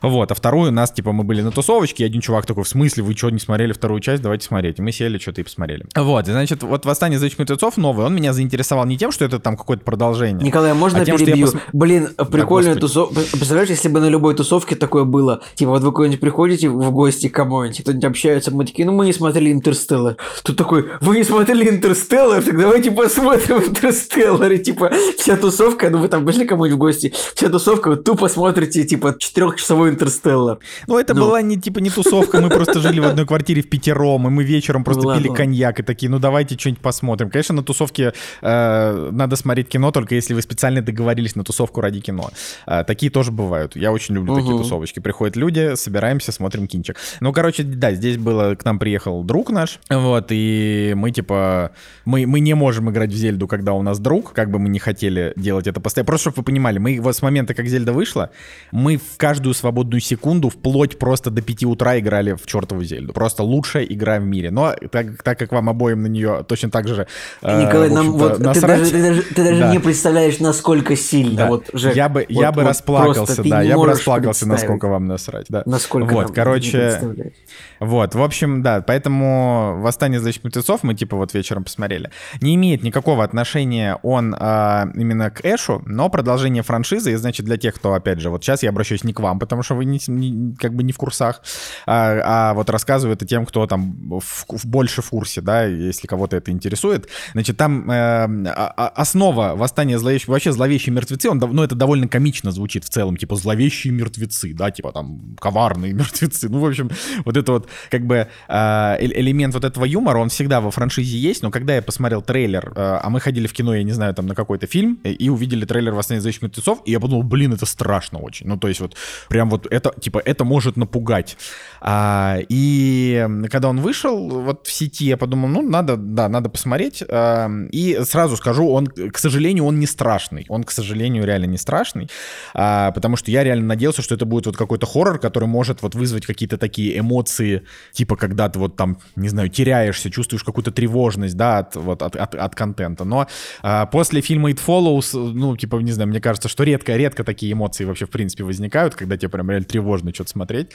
Вот, 0.01 0.31
а 0.31 0.35
вторую 0.35 0.69
у 0.69 0.73
нас, 0.73 0.91
типа, 0.91 1.11
мы 1.11 1.23
были 1.23 1.41
на 1.41 1.51
тусовочке, 1.51 2.03
и 2.03 2.05
один 2.05 2.21
чувак 2.21 2.45
такой, 2.45 2.63
в 2.63 2.67
смысле, 2.67 3.03
вы 3.03 3.15
что, 3.15 3.29
не 3.29 3.39
смотрели 3.39 3.73
вторую 3.73 4.01
часть? 4.01 4.21
Давайте 4.21 4.45
смотреть. 4.45 4.79
И 4.79 4.81
мы 4.81 4.91
сели, 4.91 5.17
что-то 5.17 5.41
и 5.41 5.43
посмотрели. 5.43 5.85
Вот, 5.95 6.27
и, 6.27 6.31
значит, 6.31 6.63
вот 6.63 6.85
«Восстание 6.85 7.19
зловещих 7.19 7.39
мертвецов» 7.39 7.77
новый, 7.77 8.05
он 8.05 8.15
меня 8.15 8.33
заинтересовал 8.33 8.60
не 8.85 8.97
тем, 8.97 9.11
что 9.11 9.25
это 9.25 9.39
там 9.39 9.57
какое-то 9.57 9.83
продолжение. 9.83 10.45
Николай, 10.45 10.71
а 10.71 10.75
можно 10.75 11.01
а 11.01 11.05
тем, 11.05 11.17
перебью? 11.17 11.47
Пос... 11.47 11.55
Блин, 11.73 12.09
прикольная 12.31 12.75
да, 12.75 12.81
тусовка. 12.81 13.21
Представляешь, 13.31 13.69
если 13.69 13.89
бы 13.89 13.99
на 13.99 14.09
любой 14.09 14.35
тусовке 14.35 14.75
такое 14.75 15.03
было, 15.03 15.41
типа, 15.55 15.71
вот 15.71 15.81
вы 15.83 15.91
куда-нибудь 15.91 16.19
приходите 16.19 16.69
в 16.69 16.91
гости 16.91 17.27
к 17.27 17.35
кому-нибудь, 17.35 17.81
кто-нибудь 17.81 18.05
общается, 18.05 18.51
мы 18.51 18.65
такие, 18.65 18.85
ну 18.85 18.91
мы 18.91 19.05
не 19.05 19.13
смотрели 19.13 19.51
«Интерстеллар». 19.51 20.17
Тут 20.43 20.57
такой, 20.57 20.89
вы 21.01 21.17
не 21.17 21.23
смотрели 21.23 21.69
«Интерстеллар», 21.69 22.43
так 22.43 22.57
давайте 22.57 22.91
посмотрим 22.91 23.57
«Интерстеллар». 23.67 24.51
И, 24.51 24.59
типа, 24.59 24.91
вся 25.17 25.37
тусовка, 25.37 25.89
ну 25.89 25.99
вы 25.99 26.07
там 26.07 26.25
пришли 26.25 26.45
кому-нибудь 26.45 26.75
в 26.75 26.79
гости, 26.79 27.13
вся 27.35 27.49
тусовка, 27.49 27.89
вы 27.89 27.95
тупо 27.97 28.27
смотрите, 28.27 28.83
типа, 28.83 29.15
четырехчасовой 29.17 29.89
«Интерстеллар». 29.89 30.59
Ну 30.87 30.97
это 30.97 31.13
ну. 31.13 31.21
была 31.21 31.41
не, 31.41 31.59
типа, 31.59 31.79
не 31.79 31.89
тусовка, 31.89 32.39
мы 32.41 32.49
просто 32.49 32.79
жили 32.79 32.99
в 32.99 33.05
одной 33.05 33.25
квартире 33.25 33.61
в 33.61 33.69
пятером, 33.69 34.27
и 34.27 34.29
мы 34.29 34.43
вечером 34.43 34.83
просто 34.83 35.03
ну, 35.03 35.15
пили 35.15 35.27
коньяк 35.33 35.79
и 35.79 35.83
такие, 35.83 36.09
ну 36.09 36.19
давайте 36.19 36.57
что-нибудь 36.57 36.81
посмотрим. 36.81 37.29
Конечно, 37.29 37.55
на 37.55 37.63
тусовке 37.63 38.13
э, 38.51 39.09
надо 39.11 39.35
смотреть 39.35 39.69
кино, 39.69 39.91
только 39.91 40.15
если 40.15 40.33
вы 40.33 40.41
специально 40.41 40.81
договорились 40.81 41.35
на 41.35 41.43
тусовку 41.43 41.81
ради 41.81 41.99
кино. 41.99 42.29
Э, 42.67 42.83
такие 42.83 43.11
тоже 43.11 43.31
бывают. 43.31 43.75
Я 43.75 43.91
очень 43.91 44.15
люблю 44.15 44.33
угу. 44.33 44.41
такие 44.41 44.57
тусовочки. 44.57 44.99
Приходят 44.99 45.35
люди, 45.35 45.75
собираемся, 45.75 46.31
смотрим 46.31 46.67
кинчик. 46.67 46.97
Ну, 47.19 47.33
короче, 47.33 47.63
да, 47.63 47.93
здесь 47.93 48.17
было, 48.17 48.55
к 48.55 48.65
нам 48.65 48.79
приехал 48.79 49.23
друг 49.23 49.49
наш, 49.49 49.79
вот, 49.89 50.27
и 50.29 50.93
мы, 50.95 51.11
типа, 51.11 51.71
мы, 52.05 52.25
мы 52.25 52.39
не 52.39 52.53
можем 52.53 52.89
играть 52.89 53.11
в 53.11 53.15
Зельду, 53.15 53.47
когда 53.47 53.73
у 53.73 53.81
нас 53.81 53.99
друг, 53.99 54.33
как 54.33 54.49
бы 54.49 54.59
мы 54.59 54.69
не 54.69 54.79
хотели 54.79 55.33
делать 55.35 55.67
это 55.67 55.79
постоянно. 55.79 56.05
Просто, 56.05 56.29
чтобы 56.29 56.37
вы 56.37 56.43
понимали, 56.43 56.77
мы 56.77 56.99
вот 57.01 57.15
с 57.15 57.21
момента, 57.21 57.53
как 57.53 57.67
Зельда 57.67 57.93
вышла, 57.93 58.31
мы 58.71 58.97
в 58.97 59.17
каждую 59.17 59.53
свободную 59.53 60.01
секунду, 60.01 60.49
вплоть 60.49 60.97
просто 60.97 61.29
до 61.29 61.41
5 61.41 61.63
утра 61.65 61.99
играли 61.99 62.33
в 62.33 62.45
чертову 62.45 62.83
Зельду. 62.83 63.13
Просто 63.13 63.43
лучшая 63.43 63.83
игра 63.83 64.19
в 64.19 64.23
мире. 64.23 64.51
Но 64.51 64.75
так, 64.91 65.23
так 65.23 65.39
как 65.39 65.51
вам 65.51 65.69
обоим 65.69 66.03
на 66.03 66.07
нее 66.07 66.45
точно 66.47 66.69
так 66.69 66.87
же 66.87 67.07
э, 67.41 67.61
Николай, 67.61 67.89
нам 67.89 68.11
вот 68.13 68.40
насрать, 68.41 68.89
ты 68.89 68.91
даже, 68.91 68.91
ты 68.91 69.01
даже, 69.01 69.21
ты 69.21 69.43
даже 69.43 69.59
да. 69.59 69.71
не 69.71 69.79
представляешь, 69.79 70.39
насколько 70.39 70.95
сильно. 70.95 71.35
Да. 71.35 71.47
Вот, 71.47 71.69
Жек, 71.73 71.95
я 71.95 72.09
бы, 72.09 72.25
вот, 72.29 72.41
я 72.41 72.51
бы 72.51 72.61
вот 72.61 72.69
расплакался, 72.69 73.43
да, 73.43 73.61
я 73.61 73.77
бы 73.77 73.85
расплакался, 73.85 74.47
насколько 74.47 74.87
вам 74.87 75.07
насрать. 75.07 75.45
Да. 75.49 75.63
Насколько 75.65 76.13
вот, 76.13 76.31
короче, 76.33 77.33
вот, 77.79 78.15
в 78.15 78.21
общем, 78.21 78.61
да, 78.61 78.81
поэтому 78.81 79.79
«Восстание 79.81 80.19
зловещих 80.19 80.43
мертвецов» 80.43 80.83
мы 80.83 80.93
типа 80.93 81.17
вот 81.17 81.33
вечером 81.33 81.63
посмотрели. 81.63 82.11
Не 82.39 82.55
имеет 82.55 82.83
никакого 82.83 83.23
отношения 83.23 83.97
он 84.03 84.35
а, 84.37 84.87
именно 84.95 85.31
к 85.31 85.41
Эшу, 85.43 85.81
но 85.85 86.09
продолжение 86.09 86.63
франшизы, 86.63 87.11
и 87.11 87.15
значит 87.15 87.45
для 87.45 87.57
тех, 87.57 87.75
кто, 87.75 87.93
опять 87.93 88.19
же, 88.19 88.29
вот 88.29 88.43
сейчас 88.43 88.63
я 88.63 88.69
обращаюсь 88.69 89.03
не 89.03 89.13
к 89.13 89.19
вам, 89.19 89.39
потому 89.39 89.63
что 89.63 89.75
вы 89.75 89.85
не, 89.85 89.99
не, 90.07 90.55
как 90.55 90.73
бы 90.73 90.83
не 90.83 90.91
в 90.91 90.97
курсах, 90.97 91.41
а, 91.85 92.51
а 92.51 92.53
вот 92.53 92.69
рассказываю 92.69 93.15
это 93.15 93.25
тем, 93.25 93.45
кто 93.45 93.65
там 93.67 94.19
в, 94.19 94.45
в 94.47 94.65
больше 94.65 95.01
в 95.01 95.09
курсе, 95.09 95.41
да, 95.41 95.65
если 95.65 96.07
кого-то 96.07 96.37
это 96.37 96.51
интересует. 96.51 97.07
Значит, 97.33 97.57
там 97.57 97.89
э, 97.89 98.27
основа 98.45 99.55
«Восстания 99.55 99.97
зловещих», 99.97 100.27
вообще 100.27 100.51
«Зловещие 100.51 100.93
мертвецы», 100.93 101.29
он, 101.29 101.39
ну, 101.39 101.63
это 101.63 101.75
довольно 101.75 102.07
комично 102.07 102.51
звучит 102.51 102.83
в 102.85 102.89
целом, 102.89 103.17
типа 103.17 103.35
«Зловещие 103.35 103.93
мертвецы», 103.93 104.53
да, 104.53 104.71
типа 104.71 104.91
там 104.91 105.35
«Коварные 105.39 105.93
мертвецы», 106.01 106.49
ну, 106.49 106.59
в 106.59 106.65
общем, 106.65 106.89
вот 107.25 107.37
это 107.37 107.51
вот 107.51 107.67
как 107.89 108.05
бы 108.05 108.27
э, 108.47 108.97
элемент 108.99 109.53
вот 109.53 109.63
этого 109.63 109.85
юмора, 109.85 110.19
он 110.19 110.29
всегда 110.29 110.61
во 110.61 110.71
франшизе 110.71 111.17
есть, 111.17 111.43
но 111.43 111.51
когда 111.51 111.75
я 111.75 111.81
посмотрел 111.81 112.21
трейлер, 112.21 112.73
э, 112.75 112.99
а 113.01 113.09
мы 113.09 113.19
ходили 113.19 113.47
в 113.47 113.53
кино, 113.53 113.75
я 113.75 113.83
не 113.83 113.93
знаю, 113.93 114.13
там 114.13 114.27
на 114.27 114.35
какой-то 114.35 114.67
фильм, 114.67 114.99
и 115.03 115.29
увидели 115.29 115.65
трейлер 115.65 115.93
«Восстание 115.93 116.21
зловещих 116.21 116.43
мертвецов», 116.43 116.81
и 116.85 116.91
я 116.91 116.99
подумал, 116.99 117.23
блин, 117.23 117.53
это 117.53 117.65
страшно 117.65 118.19
очень. 118.19 118.47
Ну, 118.47 118.57
то 118.57 118.67
есть 118.67 118.79
вот 118.79 118.95
прям 119.29 119.49
вот 119.49 119.67
это, 119.69 119.93
типа, 119.99 120.21
это 120.23 120.43
может 120.43 120.77
напугать. 120.77 121.37
А, 121.81 122.37
и 122.49 123.27
когда 123.49 123.69
он 123.69 123.79
вышел 123.79 124.29
вот 124.29 124.67
в 124.67 124.71
сети, 124.71 125.05
я 125.05 125.17
подумал, 125.17 125.49
ну, 125.49 125.61
надо, 125.61 125.97
да, 125.97 126.29
надо 126.29 126.49
посмотреть. 126.49 127.03
А, 127.07 127.49
и 127.71 127.99
сразу 128.03 128.20
скажу, 128.29 128.67
он, 128.69 128.87
к 128.87 129.17
сожалению, 129.17 129.65
он 129.65 129.79
не 129.79 129.87
страшный. 129.87 130.45
Он, 130.49 130.63
к 130.63 130.71
сожалению, 130.71 131.25
реально 131.25 131.45
не 131.45 131.57
страшный, 131.57 132.09
а, 132.53 132.91
потому 132.91 133.15
что 133.15 133.31
я 133.31 133.43
реально 133.43 133.67
надеялся, 133.67 134.01
что 134.01 134.15
это 134.15 134.25
будет 134.25 134.45
вот 134.45 134.57
какой-то 134.57 134.85
хоррор, 134.85 135.19
который 135.19 135.47
может 135.47 135.81
вот 135.81 135.95
вызвать 135.95 136.25
какие-то 136.25 136.57
такие 136.57 136.99
эмоции, 136.99 137.63
типа 137.91 138.15
когда 138.15 138.49
ты 138.49 138.59
вот 138.59 138.75
там, 138.75 138.97
не 139.15 139.29
знаю, 139.29 139.49
теряешься, 139.49 140.09
чувствуешь 140.09 140.43
какую-то 140.43 140.71
тревожность, 140.71 141.35
да, 141.35 141.59
от, 141.59 141.75
вот, 141.75 142.01
от, 142.01 142.15
от, 142.15 142.35
от 142.35 142.55
контента. 142.55 143.03
Но 143.03 143.27
а, 143.61 143.85
после 143.85 144.21
фильма 144.21 144.51
It 144.51 144.59
Follows, 144.65 145.17
ну, 145.17 145.55
типа, 145.57 145.77
не 145.77 145.91
знаю, 145.91 146.09
мне 146.09 146.21
кажется, 146.21 146.49
что 146.49 146.63
редко-редко 146.63 147.23
такие 147.23 147.53
эмоции 147.53 147.85
вообще, 147.85 148.05
в 148.05 148.09
принципе, 148.09 148.43
возникают, 148.43 148.95
когда 148.95 149.17
тебе 149.17 149.29
прям 149.29 149.49
реально 149.49 149.67
тревожно 149.67 150.13
что-то 150.13 150.31
смотреть. 150.31 150.71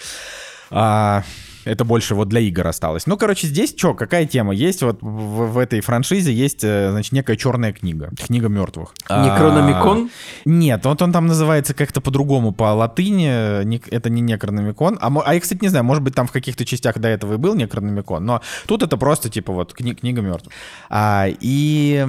А, 0.71 1.23
это 1.67 1.85
больше 1.85 2.15
вот 2.15 2.29
для 2.29 2.41
игр 2.41 2.67
осталось. 2.67 3.07
Ну, 3.07 3.17
короче, 3.17 3.49
здесь 3.49 3.75
что, 3.77 3.95
какая 3.95 4.25
тема? 4.25 4.55
Есть 4.55 4.83
вот 4.83 4.99
в, 5.01 5.53
в 5.53 5.59
этой 5.59 5.81
франшизе 5.81 6.33
есть, 6.33 6.63
э, 6.63 6.91
значит, 6.93 7.13
некая 7.13 7.37
черная 7.37 7.73
книга. 7.73 8.11
Книга 8.25 8.49
мертвых. 8.49 8.95
Некрономикон? 9.11 10.09
А, 10.09 10.49
нет, 10.49 10.85
вот 10.85 11.03
он 11.03 11.13
там 11.13 11.27
называется 11.27 11.75
как-то 11.75 12.01
по-другому 12.01 12.53
по 12.53 12.73
латыни. 12.73 13.77
Это 13.91 14.11
не 14.11 14.23
Некрономикон. 14.23 14.99
А, 15.01 15.13
а 15.25 15.35
я, 15.35 15.41
кстати, 15.41 15.63
не 15.63 15.69
знаю, 15.69 15.85
может 15.85 16.03
быть, 16.03 16.15
там 16.15 16.29
в 16.29 16.33
каких-то 16.33 16.65
частях 16.65 16.99
до 16.99 17.09
этого 17.09 17.35
и 17.35 17.37
был 17.37 17.55
Некрономикон, 17.55 18.25
но 18.25 18.41
тут 18.67 18.83
это 18.83 18.97
просто, 18.97 19.29
типа, 19.29 19.53
вот 19.53 19.75
кни 19.75 19.95
книга 19.95 20.23
мертвых. 20.23 20.53
А, 20.89 21.27
и 21.29 22.07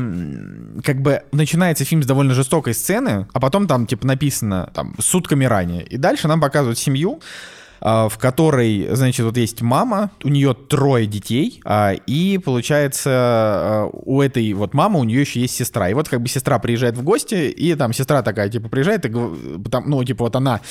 как 0.84 1.02
бы 1.02 1.24
начинается 1.32 1.84
фильм 1.84 2.04
с 2.04 2.06
довольно 2.06 2.36
жестокой 2.36 2.76
сцены, 2.76 3.28
а 3.34 3.40
потом 3.40 3.68
там, 3.68 3.88
типа, 3.88 4.06
написано 4.06 4.70
там 4.74 4.94
сутками 5.00 5.46
ранее. 5.46 5.84
И 5.84 5.98
дальше 5.98 6.28
нам 6.28 6.40
показывают 6.40 6.78
семью, 6.78 7.20
а, 7.20 7.57
в 7.82 8.14
которой, 8.18 8.88
значит, 8.96 9.26
вот 9.26 9.38
есть 9.38 9.62
мама, 9.62 10.12
у 10.24 10.30
нее 10.30 10.54
трое 10.54 11.06
детей, 11.06 11.62
а, 11.66 11.94
и 11.94 12.38
получается 12.38 13.10
а, 13.14 13.90
у 13.92 14.22
этой 14.22 14.54
вот 14.54 14.74
мамы 14.74 15.00
у 15.00 15.04
нее 15.04 15.22
еще 15.22 15.40
есть 15.40 15.56
сестра. 15.56 15.90
И 15.90 15.94
вот 15.94 16.10
как 16.10 16.22
бы 16.22 16.28
сестра 16.28 16.60
приезжает 16.60 16.98
в 16.98 17.04
гости, 17.04 17.50
и 17.50 17.76
там 17.76 17.94
сестра 17.94 18.22
такая, 18.22 18.50
типа, 18.50 18.70
приезжает, 18.70 19.06
и, 19.06 19.10
там, 19.70 19.90
ну, 19.90 20.04
типа, 20.04 20.26
вот 20.26 20.36
она, 20.36 20.62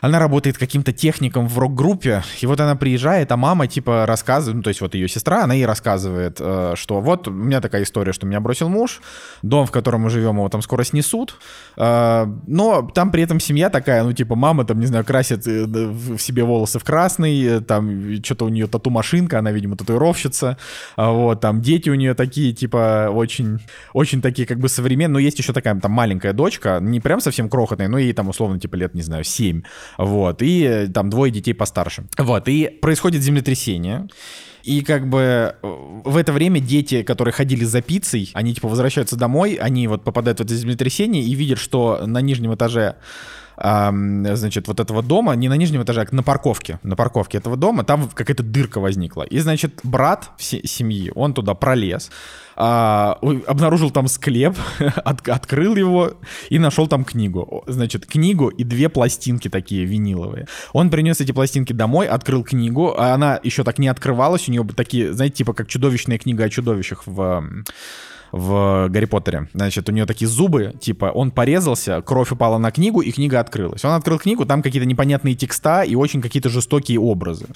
она 0.00 0.18
работает 0.18 0.58
каким-то 0.58 0.92
техником 0.92 1.48
в 1.48 1.58
рок-группе, 1.58 2.22
и 2.40 2.46
вот 2.46 2.60
она 2.60 2.76
приезжает, 2.76 3.30
а 3.32 3.36
мама, 3.36 3.66
типа, 3.66 4.06
рассказывает, 4.06 4.56
ну, 4.56 4.62
то 4.62 4.68
есть 4.68 4.80
вот 4.80 4.94
ее 4.94 5.08
сестра, 5.08 5.44
она 5.44 5.54
ей 5.54 5.66
рассказывает, 5.66 6.36
что 6.36 7.00
вот 7.00 7.28
у 7.28 7.30
меня 7.30 7.60
такая 7.60 7.82
история, 7.82 8.12
что 8.12 8.26
меня 8.26 8.40
бросил 8.40 8.68
муж, 8.68 9.00
дом, 9.42 9.66
в 9.66 9.70
котором 9.70 10.02
мы 10.02 10.10
живем, 10.10 10.36
его 10.36 10.48
там 10.48 10.62
скоро 10.62 10.84
снесут, 10.84 11.36
но 11.76 12.90
там 12.94 13.10
при 13.10 13.22
этом 13.22 13.40
семья 13.40 13.70
такая, 13.70 14.02
ну, 14.02 14.12
типа, 14.12 14.34
мама 14.34 14.64
там, 14.64 14.80
не 14.80 14.86
знаю, 14.86 15.04
красит 15.04 15.46
э, 15.46 15.64
в 15.66 16.18
себе 16.18 16.44
волосы 16.44 16.53
в 16.64 16.84
красный, 16.84 17.42
э, 17.44 17.60
там 17.60 18.22
что-то 18.22 18.44
у 18.44 18.48
нее 18.48 18.66
тату-машинка, 18.66 19.38
она, 19.38 19.52
видимо, 19.52 19.76
татуировщица, 19.76 20.56
а 20.96 21.10
вот, 21.10 21.40
там 21.40 21.60
дети 21.60 21.90
у 21.90 21.94
нее 21.94 22.14
такие, 22.14 22.52
типа, 22.52 23.08
очень, 23.12 23.60
очень 23.92 24.22
такие, 24.22 24.46
как 24.46 24.58
бы, 24.58 24.68
современные, 24.68 25.14
но 25.14 25.18
есть 25.18 25.38
еще 25.38 25.52
такая, 25.52 25.78
там, 25.80 25.92
маленькая 25.92 26.32
дочка, 26.32 26.78
не 26.80 27.00
прям 27.00 27.20
совсем 27.20 27.48
крохотная, 27.48 27.88
но 27.88 27.98
ей 27.98 28.12
там, 28.12 28.28
условно, 28.28 28.58
типа, 28.58 28.76
лет, 28.76 28.94
не 28.94 29.02
знаю, 29.02 29.24
7, 29.24 29.62
вот, 29.98 30.42
и 30.42 30.62
э, 30.62 30.86
там 30.88 31.10
двое 31.10 31.32
детей 31.32 31.54
постарше, 31.54 32.04
вот, 32.16 32.48
и 32.48 32.68
происходит 32.80 33.22
землетрясение, 33.22 34.08
и 34.64 34.80
как 34.80 35.06
бы 35.08 35.56
в 35.62 36.16
это 36.16 36.32
время 36.32 36.58
дети, 36.58 37.02
которые 37.02 37.32
ходили 37.32 37.64
за 37.64 37.82
пиццей, 37.82 38.30
они 38.32 38.54
типа 38.54 38.66
возвращаются 38.66 39.14
домой, 39.14 39.58
они 39.60 39.86
вот 39.88 40.04
попадают 40.04 40.38
в 40.38 40.42
это 40.42 40.54
землетрясение 40.54 41.22
и 41.22 41.34
видят, 41.34 41.58
что 41.58 42.06
на 42.06 42.22
нижнем 42.22 42.54
этаже 42.54 42.96
значит, 43.56 44.68
вот 44.68 44.80
этого 44.80 45.02
дома, 45.02 45.34
не 45.34 45.48
на 45.48 45.56
нижнем 45.56 45.82
этаже, 45.82 46.06
а 46.10 46.14
на 46.14 46.22
парковке, 46.22 46.78
на 46.82 46.96
парковке 46.96 47.38
этого 47.38 47.56
дома, 47.56 47.84
там 47.84 48.08
какая-то 48.08 48.42
дырка 48.42 48.80
возникла. 48.80 49.22
И, 49.22 49.38
значит, 49.38 49.80
брат 49.82 50.30
семьи, 50.38 51.12
он 51.14 51.34
туда 51.34 51.54
пролез, 51.54 52.10
а, 52.56 53.18
обнаружил 53.46 53.90
там 53.90 54.08
склеп, 54.08 54.56
от, 55.04 55.28
открыл 55.28 55.76
его 55.76 56.14
и 56.50 56.58
нашел 56.58 56.86
там 56.86 57.04
книгу. 57.04 57.64
Значит, 57.66 58.06
книгу 58.06 58.48
и 58.48 58.64
две 58.64 58.88
пластинки 58.88 59.48
такие 59.48 59.84
виниловые. 59.84 60.46
Он 60.72 60.90
принес 60.90 61.20
эти 61.20 61.32
пластинки 61.32 61.72
домой, 61.72 62.06
открыл 62.06 62.44
книгу, 62.44 62.94
а 62.96 63.14
она 63.14 63.40
еще 63.42 63.64
так 63.64 63.78
не 63.78 63.88
открывалась, 63.88 64.48
у 64.48 64.52
нее 64.52 64.66
такие, 64.76 65.12
знаете, 65.12 65.36
типа 65.36 65.52
как 65.52 65.68
чудовищная 65.68 66.18
книга 66.18 66.44
о 66.44 66.50
чудовищах 66.50 67.02
в 67.06 67.64
в 68.34 68.88
Гарри 68.88 69.04
Поттере. 69.04 69.48
Значит, 69.54 69.88
у 69.88 69.92
нее 69.92 70.06
такие 70.06 70.26
зубы, 70.26 70.74
типа, 70.80 71.06
он 71.06 71.30
порезался, 71.30 72.02
кровь 72.02 72.32
упала 72.32 72.58
на 72.58 72.72
книгу, 72.72 73.00
и 73.00 73.12
книга 73.12 73.38
открылась. 73.38 73.84
Он 73.84 73.92
открыл 73.92 74.18
книгу, 74.18 74.44
там 74.44 74.60
какие-то 74.60 74.86
непонятные 74.86 75.36
текста 75.36 75.82
и 75.82 75.94
очень 75.94 76.20
какие-то 76.20 76.48
жестокие 76.48 76.98
образы. 76.98 77.46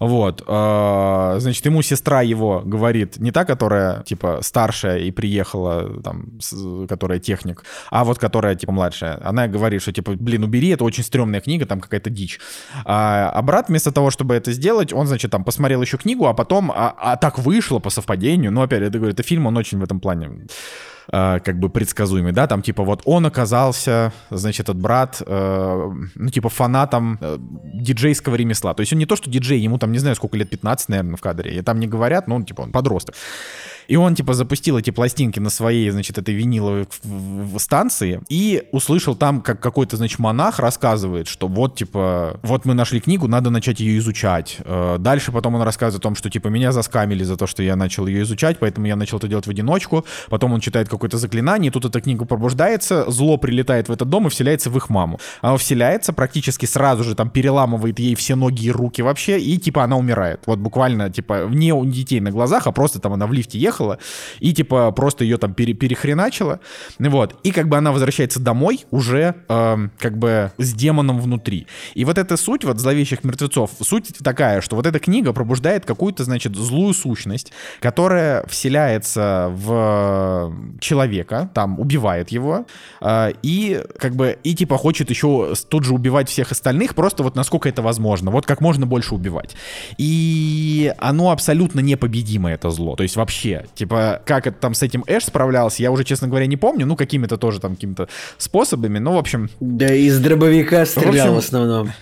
Вот. 0.00 0.42
Э, 0.46 1.36
значит, 1.38 1.64
ему 1.66 1.82
сестра 1.82 2.22
его 2.22 2.62
говорит, 2.64 3.18
не 3.18 3.32
та, 3.32 3.44
которая, 3.44 4.02
типа, 4.02 4.40
старшая 4.42 4.98
и 4.98 5.10
приехала, 5.10 6.02
там, 6.02 6.38
которая 6.88 7.18
техник, 7.18 7.64
а 7.90 8.04
вот 8.04 8.18
которая, 8.18 8.54
типа, 8.54 8.72
младшая. 8.72 9.18
Она 9.24 9.48
говорит, 9.48 9.82
что, 9.82 9.92
типа, 9.92 10.12
блин, 10.12 10.44
убери, 10.44 10.68
это 10.68 10.84
очень 10.84 11.04
стрёмная 11.04 11.40
книга, 11.40 11.66
там 11.66 11.80
какая-то 11.80 12.10
дичь. 12.10 12.40
А, 12.84 13.30
а 13.30 13.42
брат 13.42 13.68
вместо 13.68 13.92
того, 13.92 14.10
чтобы 14.10 14.34
это 14.34 14.52
сделать, 14.52 14.92
он, 14.92 15.06
значит, 15.06 15.30
там 15.30 15.44
посмотрел 15.44 15.82
еще 15.82 15.96
книгу, 15.96 16.26
а 16.26 16.34
потом, 16.34 16.70
а, 16.70 16.94
а 16.98 17.16
так 17.16 17.38
вышло 17.38 17.78
по 17.78 17.90
совпадению, 17.90 18.52
ну, 18.52 18.62
опять, 18.62 18.82
это, 18.82 18.98
говорю, 18.98 19.12
это 19.12 19.22
фильм, 19.22 19.46
он 19.46 19.56
очень 19.56 19.78
в 19.78 19.84
этом 19.84 20.00
плане 20.00 20.46
э, 21.12 21.40
как 21.40 21.58
бы 21.58 21.68
предсказуемый, 21.68 22.32
да, 22.32 22.46
там 22.46 22.62
типа 22.62 22.84
вот 22.84 23.02
он 23.04 23.26
оказался, 23.26 24.12
значит, 24.30 24.68
этот 24.68 24.76
брат, 24.76 25.22
э, 25.24 25.92
ну 26.14 26.30
типа 26.30 26.48
фанатом 26.48 27.18
э, 27.20 27.38
диджейского 27.74 28.34
ремесла. 28.34 28.74
То 28.74 28.80
есть 28.80 28.92
он 28.92 28.98
не 28.98 29.06
то, 29.06 29.16
что 29.16 29.30
диджей, 29.30 29.60
ему 29.60 29.78
там, 29.78 29.92
не 29.92 29.98
знаю, 29.98 30.16
сколько 30.16 30.36
лет, 30.36 30.50
15, 30.50 30.88
наверное, 30.88 31.16
в 31.16 31.20
кадре, 31.20 31.58
и 31.58 31.62
там 31.62 31.80
не 31.80 31.86
говорят, 31.86 32.28
но 32.28 32.36
он 32.36 32.44
типа 32.44 32.62
он 32.62 32.72
подросток. 32.72 33.14
И 33.88 33.96
он, 33.96 34.14
типа, 34.14 34.34
запустил 34.34 34.78
эти 34.78 34.90
пластинки 34.90 35.38
на 35.38 35.50
своей, 35.50 35.90
значит, 35.90 36.18
этой 36.18 36.34
виниловой 36.34 36.86
станции 37.58 38.20
и 38.28 38.64
услышал 38.72 39.14
там, 39.14 39.40
как 39.40 39.60
какой-то, 39.60 39.96
значит, 39.96 40.18
монах 40.18 40.58
рассказывает, 40.58 41.28
что 41.28 41.48
вот, 41.48 41.76
типа, 41.76 42.38
вот 42.42 42.64
мы 42.64 42.74
нашли 42.74 43.00
книгу, 43.00 43.28
надо 43.28 43.50
начать 43.50 43.80
ее 43.80 43.98
изучать. 43.98 44.58
Э, 44.64 44.96
дальше 44.98 45.32
потом 45.32 45.54
он 45.54 45.62
рассказывает 45.62 46.00
о 46.00 46.02
том, 46.02 46.16
что, 46.16 46.30
типа, 46.30 46.48
меня 46.48 46.72
заскамили 46.72 47.24
за 47.24 47.36
то, 47.36 47.46
что 47.46 47.62
я 47.62 47.76
начал 47.76 48.06
ее 48.06 48.22
изучать, 48.22 48.58
поэтому 48.58 48.86
я 48.86 48.96
начал 48.96 49.18
это 49.18 49.28
делать 49.28 49.46
в 49.46 49.50
одиночку. 49.50 50.04
Потом 50.28 50.52
он 50.52 50.60
читает 50.60 50.88
какое-то 50.88 51.18
заклинание, 51.18 51.70
и 51.70 51.72
тут 51.72 51.84
эта 51.84 52.00
книга 52.00 52.24
пробуждается, 52.24 53.10
зло 53.10 53.36
прилетает 53.36 53.88
в 53.88 53.92
этот 53.92 54.08
дом 54.08 54.26
и 54.26 54.30
вселяется 54.30 54.70
в 54.70 54.76
их 54.76 54.88
маму. 54.90 55.20
Она 55.40 55.56
вселяется 55.56 56.12
практически 56.12 56.66
сразу 56.66 57.04
же, 57.04 57.14
там, 57.14 57.30
переламывает 57.30 57.98
ей 57.98 58.14
все 58.14 58.36
ноги 58.36 58.66
и 58.66 58.70
руки 58.70 59.02
вообще, 59.02 59.38
и, 59.38 59.58
типа, 59.58 59.84
она 59.84 59.96
умирает. 59.96 60.40
Вот 60.46 60.58
буквально, 60.58 61.10
типа, 61.10 61.46
не 61.48 61.72
у 61.72 61.84
детей 61.84 62.20
на 62.20 62.30
глазах, 62.30 62.66
а 62.66 62.72
просто 62.72 62.98
там 63.00 63.12
она 63.12 63.26
в 63.26 63.32
лифте 63.32 63.58
ехала, 63.58 63.75
ехала, 63.76 63.98
и 64.40 64.52
типа 64.52 64.90
просто 64.92 65.24
ее 65.24 65.36
там 65.36 65.54
пере 65.54 65.74
перехреначила, 65.74 66.60
вот, 66.98 67.36
и 67.42 67.50
как 67.50 67.68
бы 67.68 67.76
она 67.76 67.92
возвращается 67.92 68.40
домой 68.40 68.84
уже 68.90 69.34
э, 69.48 69.88
как 69.98 70.18
бы 70.18 70.52
с 70.58 70.72
демоном 70.72 71.20
внутри. 71.20 71.66
И 71.94 72.04
вот 72.04 72.18
эта 72.18 72.36
суть 72.36 72.64
вот 72.64 72.78
зловещих 72.78 73.24
мертвецов, 73.24 73.70
суть 73.80 74.12
такая, 74.22 74.60
что 74.60 74.76
вот 74.76 74.86
эта 74.86 74.98
книга 74.98 75.32
пробуждает 75.32 75.84
какую-то, 75.84 76.24
значит, 76.24 76.56
злую 76.56 76.94
сущность, 76.94 77.52
которая 77.80 78.44
вселяется 78.46 79.48
в 79.50 80.52
человека, 80.80 81.50
там 81.54 81.78
убивает 81.78 82.30
его, 82.30 82.66
э, 83.00 83.32
и 83.42 83.82
как 83.98 84.16
бы, 84.16 84.38
и 84.42 84.54
типа 84.54 84.78
хочет 84.78 85.10
еще 85.10 85.54
тут 85.68 85.84
же 85.84 85.94
убивать 85.94 86.28
всех 86.28 86.52
остальных, 86.52 86.94
просто 86.94 87.22
вот 87.22 87.36
насколько 87.36 87.68
это 87.68 87.82
возможно, 87.82 88.30
вот 88.30 88.46
как 88.46 88.60
можно 88.60 88.86
больше 88.86 89.14
убивать. 89.14 89.54
И 89.98 90.92
оно 90.98 91.30
абсолютно 91.30 91.80
непобедимое, 91.80 92.54
это 92.54 92.70
зло, 92.70 92.96
то 92.96 93.02
есть 93.02 93.16
вообще, 93.16 93.65
Типа, 93.74 94.22
как 94.24 94.46
это 94.46 94.56
там 94.58 94.74
с 94.74 94.82
этим 94.82 95.04
Эш 95.06 95.24
справлялся, 95.24 95.82
я 95.82 95.90
уже, 95.90 96.04
честно 96.04 96.28
говоря, 96.28 96.46
не 96.46 96.56
помню. 96.56 96.86
Ну, 96.86 96.96
какими-то 96.96 97.36
тоже 97.36 97.60
там 97.60 97.74
какими-то 97.74 98.08
способами. 98.38 98.98
Ну, 98.98 99.14
в 99.14 99.18
общем... 99.18 99.50
Да, 99.60 99.92
из 99.92 100.18
дробовика 100.18 100.84
стрелял 100.86 101.12
в, 101.12 101.18
общем, 101.18 101.34
в 101.34 101.38
основном. 101.38 101.92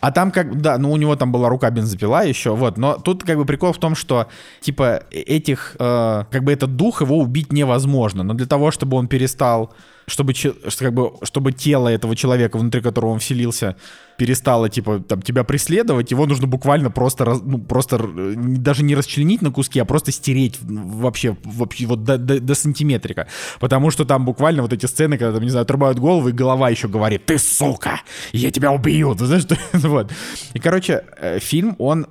А 0.00 0.12
там 0.12 0.30
как, 0.30 0.60
да, 0.60 0.78
ну 0.78 0.92
у 0.92 0.96
него 0.96 1.16
там 1.16 1.32
была 1.32 1.48
рука 1.48 1.70
бензопила 1.70 2.24
еще, 2.26 2.54
вот. 2.54 2.76
Но 2.76 2.94
тут 2.98 3.24
как 3.24 3.36
бы 3.36 3.44
прикол 3.44 3.72
в 3.72 3.78
том, 3.78 3.94
что 3.94 4.28
типа 4.60 5.04
этих, 5.10 5.76
э, 5.78 6.24
как 6.30 6.44
бы 6.44 6.52
этот 6.52 6.76
дух 6.76 7.00
его 7.00 7.18
убить 7.18 7.52
невозможно. 7.52 8.22
Но 8.22 8.34
для 8.34 8.46
того, 8.46 8.70
чтобы 8.70 8.96
он 8.96 9.08
перестал 9.08 9.72
чтобы, 10.10 10.34
как 10.78 10.92
бы, 10.92 11.12
чтобы 11.22 11.52
тело 11.52 11.88
этого 11.88 12.16
человека, 12.16 12.58
внутри 12.58 12.80
которого 12.80 13.10
он 13.10 13.20
вселился, 13.20 13.76
перестало, 14.16 14.68
типа, 14.68 14.98
там, 14.98 15.22
тебя 15.22 15.44
преследовать, 15.44 16.10
его 16.10 16.26
нужно 16.26 16.46
буквально 16.46 16.90
просто, 16.90 17.24
ну, 17.42 17.58
просто 17.58 17.98
даже 17.98 18.82
не 18.82 18.94
расчленить 18.94 19.40
на 19.40 19.50
куски, 19.50 19.78
а 19.78 19.84
просто 19.84 20.12
стереть 20.12 20.58
вообще, 20.60 21.36
вообще 21.44 21.86
вот 21.86 22.04
до, 22.04 22.18
до, 22.18 22.40
до 22.40 22.54
сантиметрика. 22.54 23.28
Потому 23.60 23.90
что 23.90 24.04
там 24.04 24.24
буквально 24.24 24.62
вот 24.62 24.72
эти 24.72 24.86
сцены, 24.86 25.16
когда, 25.16 25.34
там, 25.34 25.42
не 25.42 25.50
знаю, 25.50 25.62
отрубают 25.62 25.98
голову, 25.98 26.28
и 26.28 26.32
голова 26.32 26.70
еще 26.70 26.88
говорит, 26.88 27.26
ты 27.26 27.38
сука, 27.38 28.02
я 28.32 28.50
тебя 28.50 28.72
убью, 28.72 29.14
ты 29.18 29.26
знаешь, 29.26 29.44
что? 29.44 29.56
вот. 29.88 30.12
И, 30.54 30.58
короче, 30.58 31.04
э, 31.18 31.38
фильм, 31.38 31.76
он 31.78 32.06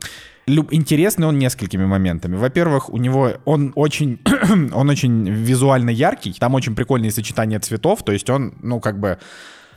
интересный 0.71 1.27
он 1.27 1.37
несколькими 1.37 1.85
моментами. 1.85 2.35
Во-первых, 2.35 2.89
у 2.89 2.97
него 2.97 3.33
он 3.45 3.71
очень, 3.75 4.19
он 4.73 4.89
очень 4.89 5.29
визуально 5.29 5.89
яркий, 5.89 6.33
там 6.33 6.55
очень 6.55 6.75
прикольные 6.75 7.11
сочетания 7.11 7.59
цветов, 7.59 8.03
то 8.03 8.11
есть 8.11 8.29
он, 8.29 8.53
ну, 8.61 8.79
как 8.79 8.99
бы 8.99 9.17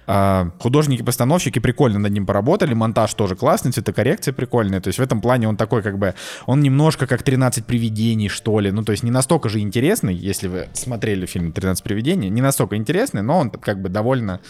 а, 0.07 0.51
художники-постановщики 0.59 1.59
прикольно 1.59 1.99
над 1.99 2.13
ним 2.13 2.27
поработали, 2.27 2.75
монтаж 2.75 3.15
тоже 3.15 3.37
классный, 3.37 3.73
цветокоррекция 3.73 4.35
прикольная, 4.35 4.81
то 4.81 4.89
есть 4.89 4.99
в 4.99 5.03
этом 5.03 5.21
плане 5.21 5.49
он 5.49 5.57
такой 5.57 5.83
как 5.83 5.99
бы, 5.99 6.15
он 6.47 6.61
немножко 6.61 7.07
как 7.07 7.23
13 7.23 7.65
привидений, 7.65 8.29
что 8.29 8.59
ли, 8.59 8.73
ну 8.73 8.83
то 8.83 8.93
есть 8.93 9.05
не 9.05 9.11
настолько 9.11 9.49
же 9.49 9.61
интересный, 9.61 10.15
если 10.15 10.49
вы 10.49 10.69
смотрели 10.73 11.27
фильм 11.27 11.53
13 11.53 11.85
привидений, 11.85 12.31
не 12.31 12.41
настолько 12.41 12.77
интересный, 12.77 13.23
но 13.23 13.39
он 13.39 13.51
как 13.51 13.81
бы 13.81 13.89
довольно 13.89 14.41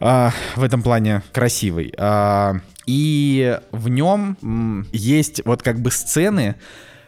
а, 0.00 0.32
в 0.56 0.62
этом 0.62 0.82
плане 0.82 1.22
красивый. 1.32 1.92
А, 1.98 2.56
и 2.86 3.58
в 3.70 3.88
нем 3.88 4.86
есть 4.92 5.42
вот 5.44 5.62
как 5.62 5.80
бы 5.80 5.90
сцены, 5.90 6.56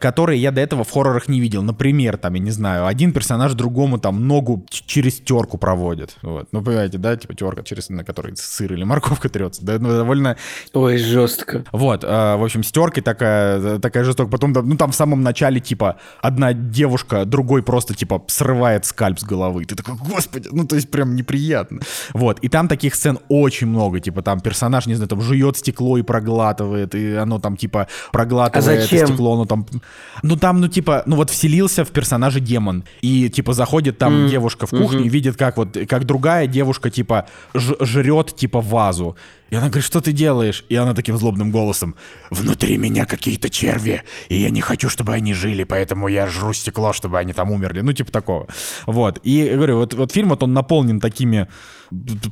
которые 0.01 0.41
я 0.41 0.51
до 0.51 0.61
этого 0.63 0.83
в 0.83 0.91
хоррорах 0.91 1.29
не 1.29 1.41
видел. 1.41 1.63
Например, 1.63 2.17
там, 2.17 2.35
я 2.35 2.41
не 2.41 2.51
знаю, 2.51 2.87
один 2.87 3.13
персонаж 3.13 3.53
другому 3.53 3.99
там 3.99 4.27
ногу 4.27 4.65
через 4.71 5.21
терку 5.21 5.59
проводит. 5.59 6.17
Вот. 6.23 6.49
Ну, 6.53 6.63
понимаете, 6.63 6.97
да, 6.99 7.17
типа 7.17 7.35
терка, 7.35 7.63
через 7.63 7.91
на 7.91 8.03
которой 8.03 8.35
сыр 8.37 8.73
или 8.73 8.83
морковка 8.83 9.29
трется. 9.29 9.65
Да, 9.65 9.79
ну, 9.79 9.89
довольно... 9.89 10.37
Ой, 10.73 10.97
жестко. 10.97 11.65
Вот, 11.73 12.03
э, 12.03 12.07
в 12.07 12.43
общем, 12.43 12.65
с 12.65 12.73
теркой 12.73 13.03
такая, 13.03 13.79
такая 13.79 14.05
жестокая. 14.05 14.31
Потом, 14.31 14.53
ну, 14.53 14.77
там 14.77 14.91
в 14.91 14.95
самом 14.95 15.23
начале, 15.23 15.61
типа, 15.61 15.97
одна 16.23 16.55
девушка, 16.55 17.27
другой 17.27 17.63
просто, 17.63 17.95
типа, 17.95 18.25
срывает 18.27 18.87
скальп 18.87 19.19
с 19.19 19.25
головы. 19.25 19.67
Ты 19.67 19.75
такой, 19.75 19.97
господи, 19.97 20.49
ну, 20.51 20.67
то 20.67 20.77
есть 20.77 20.91
прям 20.91 21.15
неприятно. 21.15 21.81
Вот, 22.15 22.39
и 22.41 22.49
там 22.49 22.69
таких 22.69 22.95
сцен 22.95 23.19
очень 23.29 23.67
много. 23.67 24.01
Типа, 24.01 24.23
там 24.23 24.41
персонаж, 24.41 24.87
не 24.87 24.95
знаю, 24.95 25.09
там 25.09 25.21
жует 25.21 25.59
стекло 25.59 25.99
и 25.99 26.03
проглатывает, 26.03 26.95
и 26.95 27.15
оно 27.17 27.39
там, 27.39 27.59
типа, 27.59 27.87
проглатывает 28.13 28.79
а 28.79 28.83
зачем? 28.83 29.07
стекло, 29.07 29.35
оно 29.35 29.45
там 29.45 29.67
ну 30.23 30.37
там, 30.37 30.61
ну 30.61 30.69
типа, 30.69 31.03
ну 31.07 31.17
вот 31.17 31.31
вселился 31.31 31.85
в 31.85 31.91
персонажа 31.91 32.41
демон. 32.41 32.85
И 33.01 33.29
типа 33.29 33.53
заходит 33.53 33.99
там 33.99 34.13
mm. 34.13 34.29
девушка 34.29 34.67
в 34.67 34.71
кухню 34.71 35.01
mm-hmm. 35.01 35.07
и 35.07 35.09
видит, 35.09 35.37
как 35.37 35.57
вот, 35.57 35.77
как 35.89 36.05
другая 36.05 36.47
девушка 36.47 36.91
типа 36.91 37.27
жрет 37.55 38.35
типа 38.37 38.61
вазу. 38.61 39.17
И 39.51 39.57
она 39.57 39.67
говорит, 39.67 39.85
что 39.85 40.01
ты 40.01 40.13
делаешь? 40.13 40.65
И 40.69 40.77
она 40.77 40.95
таким 40.95 41.17
злобным 41.17 41.51
голосом, 41.51 41.97
внутри 42.31 42.79
меня 42.79 43.05
какие-то 43.05 43.51
черви, 43.51 44.03
и 44.29 44.37
я 44.37 44.51
не 44.51 44.61
хочу, 44.61 44.89
чтобы 44.89 45.13
они 45.13 45.35
жили, 45.35 45.65
поэтому 45.65 46.09
я 46.09 46.27
жру 46.27 46.53
стекло, 46.53 46.93
чтобы 46.93 47.19
они 47.19 47.33
там 47.33 47.51
умерли. 47.51 47.81
Ну, 47.81 47.93
типа 47.93 48.13
такого. 48.13 48.47
Вот. 48.87 49.21
И 49.25 49.51
говорю, 49.55 49.79
вот, 49.79 49.95
вот 49.95 50.13
фильм, 50.13 50.29
вот 50.29 50.43
он 50.43 50.53
наполнен 50.53 51.01
такими 51.01 51.49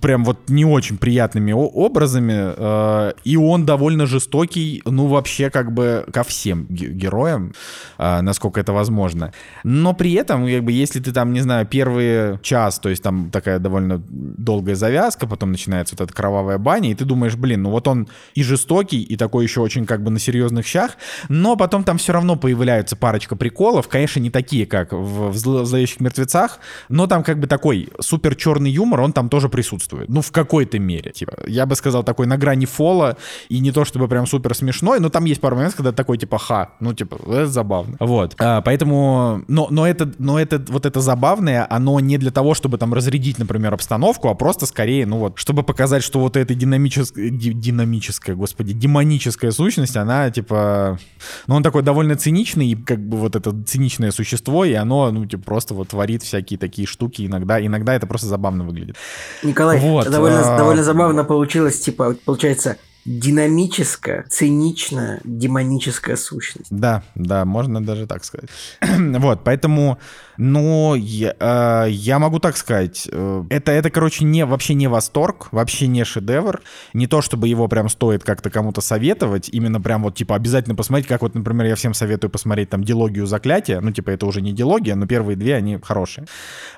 прям 0.01 0.25
вот 0.25 0.49
не 0.49 0.65
очень 0.65 0.99
приятными 0.99 1.53
образами, 1.53 2.55
э, 2.57 3.13
и 3.25 3.37
он 3.37 3.67
довольно 3.67 4.07
жестокий, 4.07 4.83
ну, 4.85 5.07
вообще 5.07 5.51
как 5.51 5.73
бы 5.73 6.07
ко 6.13 6.23
всем 6.23 6.67
героям, 6.69 7.53
э, 7.99 8.21
насколько 8.21 8.61
это 8.61 8.73
возможно. 8.73 9.33
Но 9.65 9.95
при 9.95 10.13
этом, 10.13 10.47
как 10.47 10.65
бы, 10.65 10.73
если 10.73 11.01
ты 11.01 11.13
там, 11.13 11.33
не 11.33 11.41
знаю, 11.41 11.67
первый 11.67 12.39
час, 12.43 12.79
то 12.79 12.89
есть 12.89 13.03
там 13.03 13.31
такая 13.31 13.59
довольно 13.59 14.03
долгая 14.09 14.77
завязка, 14.77 15.27
потом 15.27 15.51
начинается 15.51 15.97
вот 15.99 16.05
эта 16.05 16.15
кровавая 16.15 16.59
баня, 16.59 16.91
и 16.91 16.95
ты 16.95 17.05
думаешь, 17.09 17.35
блин, 17.35 17.63
ну 17.63 17.71
вот 17.71 17.89
он 17.89 18.09
и 18.35 18.43
жестокий, 18.43 19.03
и 19.03 19.17
такой 19.17 19.45
еще 19.45 19.61
очень 19.61 19.87
как 19.87 20.03
бы 20.03 20.11
на 20.11 20.19
серьезных 20.19 20.67
щах, 20.67 20.93
но 21.29 21.57
потом 21.57 21.83
там 21.83 21.99
все 21.99 22.13
равно 22.13 22.37
появляются 22.37 22.95
парочка 22.95 23.35
приколов, 23.35 23.89
конечно, 23.89 24.21
не 24.21 24.31
такие, 24.31 24.67
как 24.67 24.93
в, 24.93 25.31
в 25.31 25.37
«Зловещих 25.37 26.01
мертвецах», 26.01 26.61
но 26.89 27.07
там 27.07 27.23
как 27.23 27.41
бы 27.41 27.47
такой 27.47 27.89
супер 28.01 28.37
черный 28.37 28.71
юмор, 28.71 29.01
он 29.01 29.13
там 29.13 29.29
тоже 29.29 29.49
присутствует. 29.49 30.09
Ну, 30.09 30.21
в 30.21 30.31
какой-то 30.31 30.79
мере. 30.79 31.11
Типа, 31.13 31.35
я 31.47 31.67
бы 31.67 31.75
сказал, 31.75 32.05
такой 32.05 32.27
на 32.27 32.37
грани 32.37 32.67
фола, 32.67 33.17
и 33.49 33.59
не 33.59 33.73
то 33.73 33.85
чтобы 33.85 34.09
прям 34.09 34.27
супер 34.27 34.55
смешной, 34.55 35.01
но 35.01 35.09
там 35.09 35.25
есть 35.25 35.41
пару 35.41 35.57
моментов, 35.57 35.77
когда 35.77 35.93
такой, 35.93 36.19
типа, 36.19 36.39
ха, 36.39 36.71
ну, 36.81 36.93
типа, 36.93 37.17
это 37.27 37.47
забавно. 37.47 37.97
Вот. 38.01 38.35
А, 38.39 38.61
поэтому, 38.61 39.43
но, 39.49 39.69
но 39.71 39.87
это, 39.87 40.13
но 40.19 40.39
это, 40.39 40.63
вот 40.69 40.87
это 40.87 41.01
забавное, 41.01 41.67
оно 41.69 41.99
не 42.01 42.19
для 42.19 42.31
того, 42.31 42.55
чтобы 42.55 42.79
там 42.79 42.95
разрядить, 42.95 43.39
например, 43.39 43.75
обстановку, 43.75 44.29
а 44.29 44.35
просто 44.35 44.67
скорее, 44.67 45.07
ну 45.07 45.19
вот, 45.19 45.39
чтобы 45.39 45.63
показать, 45.63 46.03
что 46.03 46.21
вот 46.21 46.37
эта 46.37 46.55
динамическая, 46.99 47.53
динамическая, 47.55 48.37
господи, 48.37 48.73
демоническая 48.73 49.51
сущность, 49.51 49.97
она, 49.97 50.31
типа, 50.31 50.99
ну, 51.47 51.55
он 51.57 51.63
такой 51.63 51.83
довольно 51.83 52.17
циничный, 52.17 52.75
как 52.75 52.99
бы 52.99 53.17
вот 53.17 53.37
это 53.37 53.55
циничное 53.65 54.11
существо, 54.11 54.65
и 54.65 54.73
оно, 54.75 55.11
ну, 55.11 55.27
типа, 55.27 55.43
просто 55.45 55.75
вот 55.75 55.89
творит 55.89 56.23
всякие 56.23 56.59
такие 56.59 56.87
штуки 56.87 57.27
иногда, 57.27 57.65
иногда 57.65 57.95
это 57.95 58.07
просто 58.07 58.27
забавно 58.27 58.65
выглядит. 58.65 58.97
Николай, 59.43 59.79
вот, 59.79 60.11
довольно, 60.11 60.55
а... 60.55 60.59
довольно 60.59 60.83
забавно 60.83 61.25
получилось, 61.25 61.81
типа, 61.81 62.17
получается, 62.25 62.77
динамическая, 63.05 64.27
циничная, 64.29 65.21
демоническая 65.25 66.17
сущность. 66.17 66.69
Да, 66.71 67.03
да, 67.15 67.45
можно 67.45 67.83
даже 67.83 68.07
так 68.07 68.25
сказать. 68.25 68.51
вот, 68.83 69.45
поэтому, 69.45 69.99
ну, 70.39 70.95
я, 70.95 71.35
э, 71.39 71.87
я 71.91 72.21
могу 72.21 72.39
так 72.39 72.57
сказать, 72.57 73.09
э, 73.11 73.45
это, 73.51 73.73
это, 73.73 73.91
короче, 73.91 74.25
не, 74.25 74.47
вообще 74.47 74.75
не 74.75 74.87
восторг, 74.87 75.49
вообще 75.51 75.89
не 75.89 76.05
шедевр, 76.05 76.63
не 76.95 77.09
то, 77.09 77.21
чтобы 77.23 77.49
его 77.49 77.67
прям 77.67 77.89
стоит 77.89 78.23
как-то 78.23 78.49
кому-то 78.49 78.81
советовать, 78.81 79.49
именно 79.49 79.81
прям 79.81 80.05
вот, 80.05 80.15
типа, 80.15 80.37
обязательно 80.37 80.77
посмотреть, 80.77 81.09
как 81.09 81.23
вот, 81.23 81.35
например, 81.35 81.67
я 81.67 81.75
всем 81.75 81.93
советую 81.93 82.31
посмотреть 82.31 82.71
там 82.71 82.85
«Дилогию 82.85 83.27
заклятия», 83.27 83.81
ну, 83.81 83.91
типа, 83.91 84.11
это 84.11 84.27
уже 84.27 84.41
не 84.41 84.53
дилогия, 84.53 84.95
но 84.95 85.07
первые 85.09 85.37
две, 85.37 85.57
они 85.57 85.79
хорошие. 85.83 86.27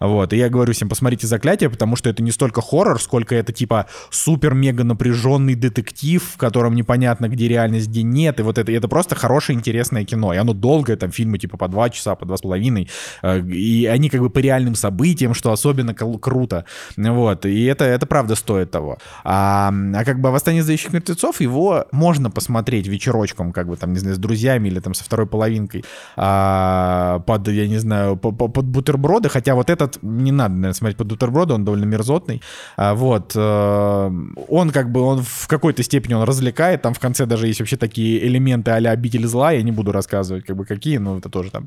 Вот, 0.01 0.33
и 0.33 0.39
я 0.39 0.49
говорю 0.49 0.73
всем, 0.73 0.89
посмотрите 0.89 1.27
«Заклятие», 1.27 1.69
потому 1.69 1.97
что 1.97 2.09
это 2.09 2.23
не 2.23 2.31
столько 2.31 2.63
хоррор, 2.63 2.99
сколько 2.99 3.35
это, 3.35 3.53
типа, 3.53 3.89
супер-мега 4.09 4.85
напряженный 4.85 5.55
детектив, 5.55 6.25
в 6.25 6.39
котором 6.39 6.75
непонятно, 6.75 7.29
где 7.29 7.47
реальность, 7.47 7.89
где 7.89 8.05
нет, 8.05 8.41
и 8.41 8.43
вот 8.43 8.57
это, 8.57 8.73
это 8.73 8.89
просто 8.89 9.17
хорошее, 9.17 9.59
интересное 9.59 10.07
кино, 10.07 10.33
и 10.33 10.39
оно 10.39 10.55
долгое, 10.55 10.97
там, 10.97 11.11
фильмы, 11.11 11.39
типа, 11.39 11.59
по 11.59 11.69
два 11.69 11.91
часа, 11.91 12.15
по 12.15 12.25
два 12.25 12.39
с 12.39 12.41
половиной, 12.41 12.89
э, 13.21 13.50
и 13.53 13.87
они 13.87 14.09
как 14.09 14.21
бы 14.21 14.31
по 14.31 14.39
реальным 14.39 14.75
событиям, 14.75 15.35
что 15.35 15.53
особенно 15.53 15.95
круто, 15.95 16.65
вот, 16.97 17.47
и 17.47 17.65
это, 17.65 17.85
это 17.85 18.07
правда 18.07 18.35
стоит 18.35 18.71
того. 18.71 18.99
А, 19.25 19.73
а 19.95 20.05
как 20.05 20.21
бы 20.21 20.31
«Восстание 20.31 20.63
зловещих 20.63 20.93
мертвецов» 20.93 21.41
его 21.41 21.87
можно 21.93 22.31
посмотреть 22.31 22.87
вечерочком, 22.87 23.53
как 23.53 23.69
бы 23.69 23.77
там, 23.77 23.93
не 23.93 23.99
знаю, 23.99 24.17
с 24.17 24.19
друзьями 24.19 24.69
или 24.69 24.81
там 24.81 24.95
со 24.95 25.05
второй 25.05 25.27
половинкой 25.27 25.85
а, 26.17 27.21
под, 27.21 27.49
я 27.49 27.69
не 27.69 27.79
знаю, 27.79 28.17
под, 28.17 28.35
бутерброды, 28.65 29.29
хотя 29.29 29.55
вот 29.55 29.71
этот 29.71 29.99
не 30.03 30.33
надо, 30.33 30.55
наверное, 30.55 30.75
смотреть 30.75 30.97
под 30.97 31.09
бутерброды, 31.09 31.55
он 31.55 31.65
довольно 31.65 31.85
мерзотный, 31.85 32.43
а, 32.77 32.95
вот, 32.95 33.33
а, 33.37 34.13
он 34.49 34.71
как 34.71 34.91
бы, 34.91 35.01
он 35.01 35.23
в 35.23 35.47
какой-то 35.49 35.83
степени 35.83 36.15
он 36.15 36.25
развлекает, 36.25 36.83
там 36.83 36.95
в 36.95 36.99
конце 36.99 37.27
даже 37.27 37.47
есть 37.47 37.61
вообще 37.61 37.77
такие 37.77 38.27
элементы 38.27 38.71
а-ля 38.71 38.91
«Обитель 38.91 39.27
зла», 39.27 39.53
я 39.53 39.63
не 39.63 39.73
буду 39.73 39.93
рассказывать, 39.93 40.45
как 40.45 40.57
бы 40.57 40.65
какие, 40.65 40.99
но 40.99 41.19
это 41.19 41.29
тоже 41.29 41.51
там. 41.51 41.67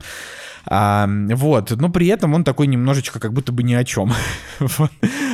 А, 0.66 1.08
вот, 1.08 1.73
но 1.76 1.90
при 1.90 2.08
этом 2.08 2.34
он 2.34 2.44
такой 2.44 2.68
немножечко 2.68 3.20
как 3.20 3.34
будто 3.34 3.52
бы 3.52 3.64
ни 3.64 3.74
о 3.74 3.84
чем. 3.84 4.12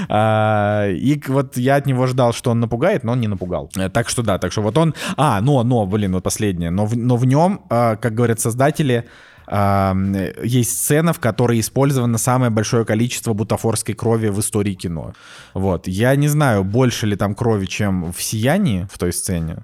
а, 0.10 0.88
и 0.90 1.22
вот 1.28 1.58
я 1.58 1.76
от 1.76 1.86
него 1.86 2.08
ждал, 2.08 2.34
что 2.34 2.52
он 2.52 2.60
напугает, 2.60 3.04
но 3.04 3.14
он 3.14 3.22
не 3.22 3.28
напугал. 3.28 3.70
Э, 3.76 3.90
так 3.90 4.10
что 4.10 4.24
да, 4.24 4.38
так 4.38 4.52
что 4.52 4.62
вот 4.62 4.78
он... 4.78 4.94
А, 5.18 5.42
но, 5.42 5.64
но, 5.64 5.86
блин, 5.86 6.14
вот 6.14 6.24
последнее. 6.24 6.70
Но 6.70 6.88
но 6.94 7.18
в 7.18 7.26
нем, 7.26 7.62
а, 7.70 7.96
как 7.96 8.14
говорят 8.14 8.40
создатели, 8.40 9.06
есть 9.52 10.78
сцена, 10.78 11.12
в 11.12 11.20
которой 11.20 11.60
использовано 11.60 12.20
самое 12.20 12.52
большое 12.52 12.86
количество 12.86 13.34
бутафорской 13.34 13.96
крови 13.96 14.28
в 14.28 14.40
истории 14.40 14.76
кино. 14.76 15.14
Вот. 15.56 15.88
Я 15.88 16.16
не 16.16 16.28
знаю, 16.28 16.64
больше 16.64 17.08
ли 17.08 17.16
там 17.16 17.34
крови, 17.34 17.66
чем 17.66 18.14
в 18.14 18.22
«Сиянии» 18.22 18.88
в 18.92 19.00
той 19.00 19.12
сцене. 19.12 19.58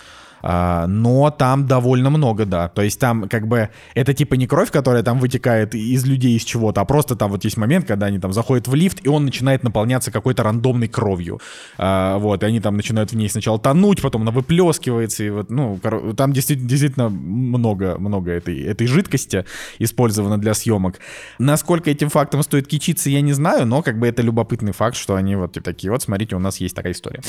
А, 0.48 0.86
но 0.86 1.32
там 1.32 1.66
довольно 1.66 2.12
много, 2.12 2.46
да. 2.46 2.68
То 2.68 2.84
есть 2.84 3.00
там 3.00 3.28
как 3.28 3.48
бы 3.48 3.70
это 3.96 4.14
типа 4.14 4.36
не 4.36 4.46
кровь, 4.46 4.70
которая 4.70 5.02
там 5.02 5.20
вытекает 5.20 5.74
из 5.74 6.06
людей 6.06 6.38
из 6.38 6.44
чего-то, 6.44 6.82
а 6.82 6.86
просто 6.86 7.16
там 7.16 7.32
вот 7.32 7.44
есть 7.44 7.58
момент, 7.58 7.88
когда 7.88 8.06
они 8.06 8.20
там 8.20 8.32
заходят 8.32 8.68
в 8.68 8.76
лифт, 8.76 9.00
и 9.04 9.10
он 9.10 9.26
начинает 9.26 9.64
наполняться 9.64 10.12
какой-то 10.12 10.44
рандомной 10.44 10.88
кровью. 10.88 11.42
А, 11.80 12.20
вот, 12.20 12.44
и 12.44 12.46
они 12.46 12.60
там 12.60 12.78
начинают 12.78 13.12
в 13.12 13.16
ней 13.16 13.28
сначала 13.28 13.58
тонуть, 13.58 14.04
потом 14.04 14.22
она 14.22 14.30
выплескивается, 14.30 15.24
и 15.24 15.32
вот, 15.32 15.50
ну, 15.50 15.80
там 16.16 16.32
действительно, 16.32 16.70
действительно 16.70 17.10
много, 17.10 17.98
много 17.98 18.32
этой, 18.32 18.62
этой 18.62 18.86
жидкости 18.86 19.46
использовано 19.80 20.38
для 20.38 20.54
съемок. 20.54 21.00
Насколько 21.40 21.90
этим 21.90 22.10
фактом 22.10 22.44
стоит 22.44 22.68
кичиться, 22.68 23.10
я 23.10 23.22
не 23.22 23.34
знаю, 23.34 23.66
но 23.66 23.82
как 23.82 23.98
бы 23.98 24.06
это 24.06 24.22
любопытный 24.22 24.74
факт, 24.74 24.96
что 24.96 25.16
они 25.16 25.36
вот 25.36 25.58
такие, 25.64 25.90
вот 25.90 26.04
смотрите, 26.04 26.36
у 26.36 26.40
нас 26.40 26.58
есть 26.58 26.76
такая 26.76 26.94
история. 26.94 27.22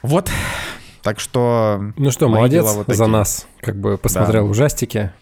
Вот, 0.00 0.30
так 1.04 1.20
что... 1.20 1.92
Ну 1.98 2.10
что, 2.10 2.28
молодец 2.28 2.64
вот 2.64 2.86
за 2.88 3.06
нас. 3.06 3.46
Как 3.60 3.76
бы 3.76 3.98
посмотрел 3.98 4.44
да. 4.46 4.50
ужастики. 4.50 5.12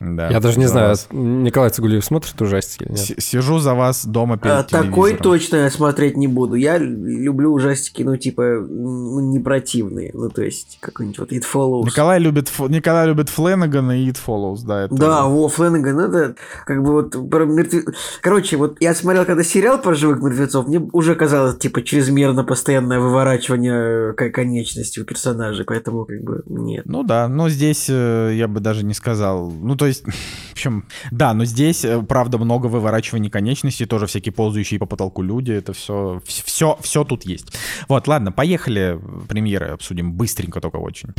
Да, 0.00 0.28
Я 0.28 0.40
даже 0.40 0.58
не 0.58 0.66
знаю, 0.66 0.88
вас. 0.90 1.08
Николай 1.10 1.68
Цигулиев 1.68 2.02
смотрит 2.02 2.40
ужастики 2.40 2.84
или 2.84 2.92
нет? 2.92 3.22
Сижу 3.22 3.58
за 3.58 3.74
вас 3.74 4.06
дома 4.06 4.38
перед 4.38 4.54
а, 4.54 4.62
Такой 4.62 5.14
точно 5.14 5.56
я 5.56 5.70
смотреть 5.70 6.16
не 6.16 6.26
буду. 6.26 6.54
Я 6.54 6.78
люблю 6.78 7.52
ужастики, 7.52 8.02
ну, 8.02 8.16
типа, 8.16 8.42
ну, 8.66 9.20
не 9.20 9.40
противные. 9.40 10.10
Ну, 10.14 10.30
то 10.30 10.42
есть, 10.42 10.78
какой-нибудь 10.80 11.18
вот 11.18 11.32
It 11.32 11.44
Follows. 11.52 11.84
Николай 11.84 12.18
любит, 12.18 12.50
Николай 12.58 13.08
любит 13.08 13.28
Фленнегана 13.28 14.00
и 14.00 14.10
It 14.10 14.18
Follows, 14.26 14.60
да. 14.64 14.84
Это... 14.84 14.94
Да, 14.94 15.26
во, 15.26 15.48
Фленнеган, 15.48 16.00
это 16.00 16.34
как 16.64 16.82
бы 16.82 16.92
вот 16.92 17.30
про 17.30 17.44
мертвец... 17.44 17.84
Короче, 18.22 18.56
вот 18.56 18.78
я 18.80 18.94
смотрел 18.94 19.26
когда 19.26 19.44
сериал 19.44 19.82
про 19.82 19.94
живых 19.94 20.22
мертвецов, 20.22 20.66
мне 20.66 20.80
уже 20.92 21.14
казалось, 21.14 21.58
типа, 21.58 21.82
чрезмерно 21.82 22.42
постоянное 22.42 23.00
выворачивание 23.00 24.14
э, 24.16 24.30
конечности 24.30 25.00
у 25.00 25.04
персонажей, 25.04 25.66
поэтому 25.66 26.06
как 26.06 26.22
бы 26.22 26.42
нет. 26.46 26.86
Ну 26.86 27.02
да, 27.02 27.28
но 27.28 27.50
здесь 27.50 27.86
э, 27.90 28.32
я 28.34 28.48
бы 28.48 28.60
даже 28.60 28.82
не 28.84 28.94
сказал. 28.94 29.50
Ну, 29.50 29.76
то 29.76 29.86
есть, 29.86 29.89
в 30.04 30.52
общем, 30.52 30.84
да, 31.10 31.34
но 31.34 31.44
здесь, 31.44 31.84
э, 31.84 32.02
правда, 32.02 32.38
много 32.38 32.66
выворачиваний 32.66 33.30
конечностей, 33.30 33.86
тоже 33.86 34.06
всякие 34.06 34.32
ползающие 34.32 34.78
по 34.78 34.86
потолку 34.86 35.22
люди, 35.22 35.52
это 35.52 35.72
все, 35.72 36.22
все, 36.24 36.78
все 36.80 37.04
тут 37.04 37.24
есть. 37.24 37.52
Вот, 37.88 38.08
ладно, 38.08 38.32
поехали 38.32 38.98
премьеры 39.28 39.68
обсудим 39.68 40.12
быстренько 40.12 40.60
только 40.60 40.76
очень. 40.76 41.10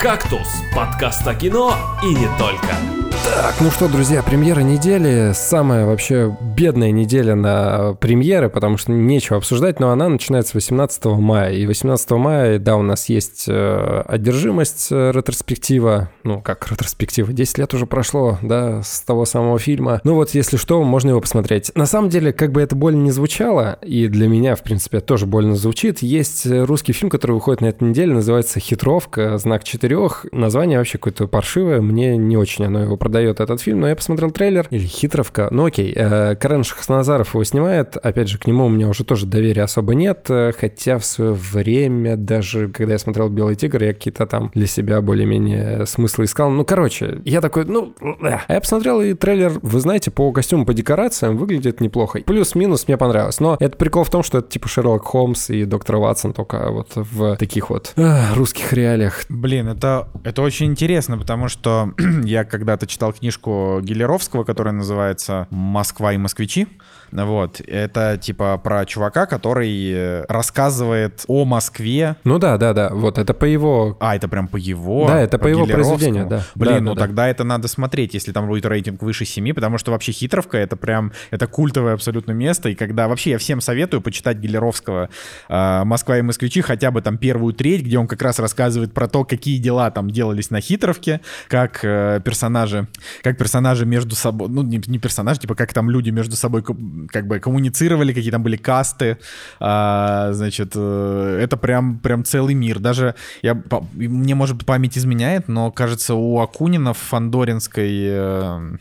«Кактус»— 0.00 0.48
подкаст 0.74 1.26
о 1.26 1.34
кино 1.34 1.74
и 2.02 2.14
не 2.14 2.28
только. 2.38 3.11
Так, 3.24 3.60
ну 3.60 3.70
что, 3.70 3.88
друзья, 3.88 4.20
премьера 4.20 4.60
недели. 4.60 5.30
Самая 5.32 5.86
вообще 5.86 6.36
бедная 6.56 6.90
неделя 6.90 7.36
на 7.36 7.94
премьеры, 7.94 8.50
потому 8.50 8.76
что 8.78 8.90
нечего 8.90 9.36
обсуждать, 9.36 9.78
но 9.78 9.90
она 9.90 10.08
начинается 10.08 10.52
18 10.54 11.04
мая. 11.04 11.52
И 11.52 11.64
18 11.66 12.10
мая, 12.12 12.58
да, 12.58 12.76
у 12.76 12.82
нас 12.82 13.08
есть 13.08 13.44
э, 13.46 14.02
одержимость 14.06 14.88
э, 14.90 15.12
ретроспектива. 15.14 16.10
Ну, 16.24 16.40
как 16.40 16.68
ретроспектива? 16.68 17.32
10 17.32 17.58
лет 17.58 17.72
уже 17.74 17.86
прошло, 17.86 18.38
да, 18.42 18.82
с 18.82 19.00
того 19.02 19.24
самого 19.24 19.60
фильма. 19.60 20.00
Ну 20.02 20.14
вот, 20.14 20.30
если 20.30 20.56
что, 20.56 20.82
можно 20.82 21.10
его 21.10 21.20
посмотреть. 21.20 21.70
На 21.76 21.86
самом 21.86 22.08
деле, 22.08 22.32
как 22.32 22.50
бы 22.50 22.60
это 22.60 22.74
больно 22.74 23.02
не 23.02 23.12
звучало, 23.12 23.78
и 23.82 24.08
для 24.08 24.26
меня, 24.26 24.56
в 24.56 24.62
принципе, 24.62 24.98
тоже 25.00 25.26
больно 25.26 25.54
звучит, 25.54 26.00
есть 26.02 26.46
русский 26.46 26.92
фильм, 26.92 27.08
который 27.08 27.32
выходит 27.32 27.60
на 27.60 27.66
этой 27.66 27.88
неделе, 27.88 28.14
называется 28.14 28.58
«Хитровка. 28.58 29.38
Знак 29.38 29.62
четырех». 29.62 30.26
Название 30.32 30.78
вообще 30.78 30.98
какое-то 30.98 31.28
паршивое, 31.28 31.80
мне 31.80 32.16
не 32.16 32.36
очень 32.36 32.64
оно 32.64 32.80
его 32.80 32.96
продает 32.96 33.11
продает 33.12 33.40
этот 33.40 33.60
фильм, 33.60 33.80
но 33.80 33.88
я 33.88 33.94
посмотрел 33.94 34.30
трейлер, 34.30 34.66
или 34.70 34.86
хитровка, 34.86 35.48
ну 35.50 35.66
окей, 35.66 35.92
э, 35.94 36.34
Карен 36.36 36.64
Шахназаров 36.64 37.34
его 37.34 37.44
снимает, 37.44 37.98
опять 37.98 38.28
же, 38.28 38.38
к 38.38 38.46
нему 38.46 38.64
у 38.64 38.68
меня 38.70 38.88
уже 38.88 39.04
тоже 39.04 39.26
доверия 39.26 39.64
особо 39.64 39.94
нет, 39.94 40.24
э, 40.30 40.52
хотя 40.58 40.96
в 40.96 41.04
свое 41.04 41.32
время, 41.32 42.16
даже 42.16 42.68
когда 42.68 42.94
я 42.94 42.98
смотрел 42.98 43.28
«Белый 43.28 43.54
тигр», 43.54 43.84
я 43.84 43.92
какие-то 43.92 44.26
там 44.26 44.50
для 44.54 44.66
себя 44.66 45.02
более-менее 45.02 45.84
смыслы 45.84 46.24
искал, 46.24 46.50
ну, 46.50 46.64
короче, 46.64 47.20
я 47.26 47.42
такой, 47.42 47.66
ну, 47.66 47.94
э. 48.00 48.38
а 48.48 48.54
я 48.54 48.60
посмотрел 48.60 49.02
и 49.02 49.12
трейлер, 49.12 49.58
вы 49.60 49.80
знаете, 49.80 50.10
по 50.10 50.32
костюму, 50.32 50.64
по 50.64 50.72
декорациям 50.72 51.36
выглядит 51.36 51.82
неплохо, 51.82 52.20
плюс-минус 52.24 52.88
мне 52.88 52.96
понравилось, 52.96 53.40
но 53.40 53.58
это 53.60 53.76
прикол 53.76 54.04
в 54.04 54.10
том, 54.10 54.22
что 54.22 54.38
это 54.38 54.48
типа 54.48 54.68
Шерлок 54.68 55.04
Холмс 55.04 55.50
и 55.50 55.66
Доктор 55.66 55.96
Ватсон, 55.96 56.32
только 56.32 56.70
вот 56.70 56.92
в 56.94 57.36
таких 57.36 57.68
вот 57.68 57.92
э, 57.96 58.34
русских 58.34 58.72
реалиях. 58.72 59.26
Блин, 59.28 59.68
это, 59.68 60.08
это 60.24 60.40
очень 60.40 60.68
интересно, 60.68 61.18
потому 61.18 61.48
что 61.48 61.92
я 62.24 62.44
когда-то 62.44 62.86
читал 62.86 63.01
читал 63.02 63.12
книжку 63.12 63.80
Гелеровского, 63.82 64.44
которая 64.44 64.72
называется 64.72 65.48
«Москва 65.50 66.12
и 66.12 66.18
москвичи». 66.18 66.68
Вот. 67.12 67.60
Это 67.66 68.16
типа 68.16 68.58
про 68.58 68.86
чувака, 68.86 69.26
который 69.26 69.92
э, 69.92 70.24
рассказывает 70.28 71.24
о 71.28 71.44
Москве. 71.44 72.16
Ну 72.24 72.38
да, 72.38 72.56
да, 72.56 72.72
да. 72.72 72.90
Вот 72.90 73.18
это 73.18 73.34
по 73.34 73.44
его... 73.44 73.96
А, 74.00 74.16
это 74.16 74.28
прям 74.28 74.48
по 74.48 74.56
его? 74.56 75.06
Да, 75.06 75.20
это 75.20 75.38
по, 75.38 75.44
по 75.44 75.48
его 75.48 75.66
произведению, 75.66 76.26
да. 76.26 76.42
Блин, 76.54 76.76
да, 76.76 76.80
ну 76.80 76.94
да, 76.94 77.00
тогда 77.02 77.22
да. 77.24 77.28
это 77.28 77.44
надо 77.44 77.68
смотреть, 77.68 78.14
если 78.14 78.32
там 78.32 78.46
будет 78.46 78.64
рейтинг 78.64 79.02
выше 79.02 79.24
7, 79.24 79.52
потому 79.52 79.78
что 79.78 79.90
вообще 79.92 80.12
хитровка 80.12 80.56
это 80.56 80.76
прям, 80.76 81.12
это 81.30 81.46
культовое 81.46 81.94
абсолютно 81.94 82.32
место. 82.32 82.70
И 82.70 82.74
когда 82.74 83.08
вообще 83.08 83.30
я 83.30 83.38
всем 83.38 83.60
советую 83.60 84.00
почитать 84.00 84.38
Гелеровского 84.38 85.10
э, 85.48 85.84
«Москва 85.84 86.18
и 86.18 86.22
москвичи» 86.22 86.62
хотя 86.62 86.90
бы 86.90 87.02
там 87.02 87.18
первую 87.18 87.52
треть, 87.52 87.82
где 87.82 87.98
он 87.98 88.06
как 88.06 88.22
раз 88.22 88.38
рассказывает 88.38 88.94
про 88.94 89.06
то, 89.06 89.24
какие 89.24 89.58
дела 89.58 89.90
там 89.90 90.10
делались 90.10 90.50
на 90.50 90.60
хитровке, 90.60 91.20
как 91.48 91.80
э, 91.84 92.20
персонажи, 92.24 92.86
как 93.22 93.38
персонажи 93.38 93.86
между 93.86 94.14
собой, 94.14 94.48
ну 94.48 94.62
не, 94.62 94.80
не 94.86 94.98
персонажи, 94.98 95.40
типа 95.40 95.54
как 95.54 95.72
там 95.72 95.90
люди 95.90 96.10
между 96.10 96.36
собой 96.36 96.62
как 96.62 97.26
бы 97.26 97.38
коммуницировали, 97.38 98.12
какие 98.12 98.30
там 98.30 98.42
были 98.42 98.56
касты, 98.56 99.18
а, 99.60 100.32
значит, 100.32 100.72
э, 100.74 101.38
это 101.42 101.56
прям, 101.56 101.98
прям 101.98 102.24
целый 102.24 102.54
мир. 102.54 102.78
Даже, 102.78 103.14
я, 103.42 103.60
мне, 103.92 104.34
может, 104.34 104.64
память 104.64 104.98
изменяет, 104.98 105.48
но, 105.48 105.70
кажется, 105.70 106.14
у 106.14 106.40
Акунина 106.40 106.94
в 106.94 106.98
Фандоринской 106.98 108.00
э, 108.04 108.76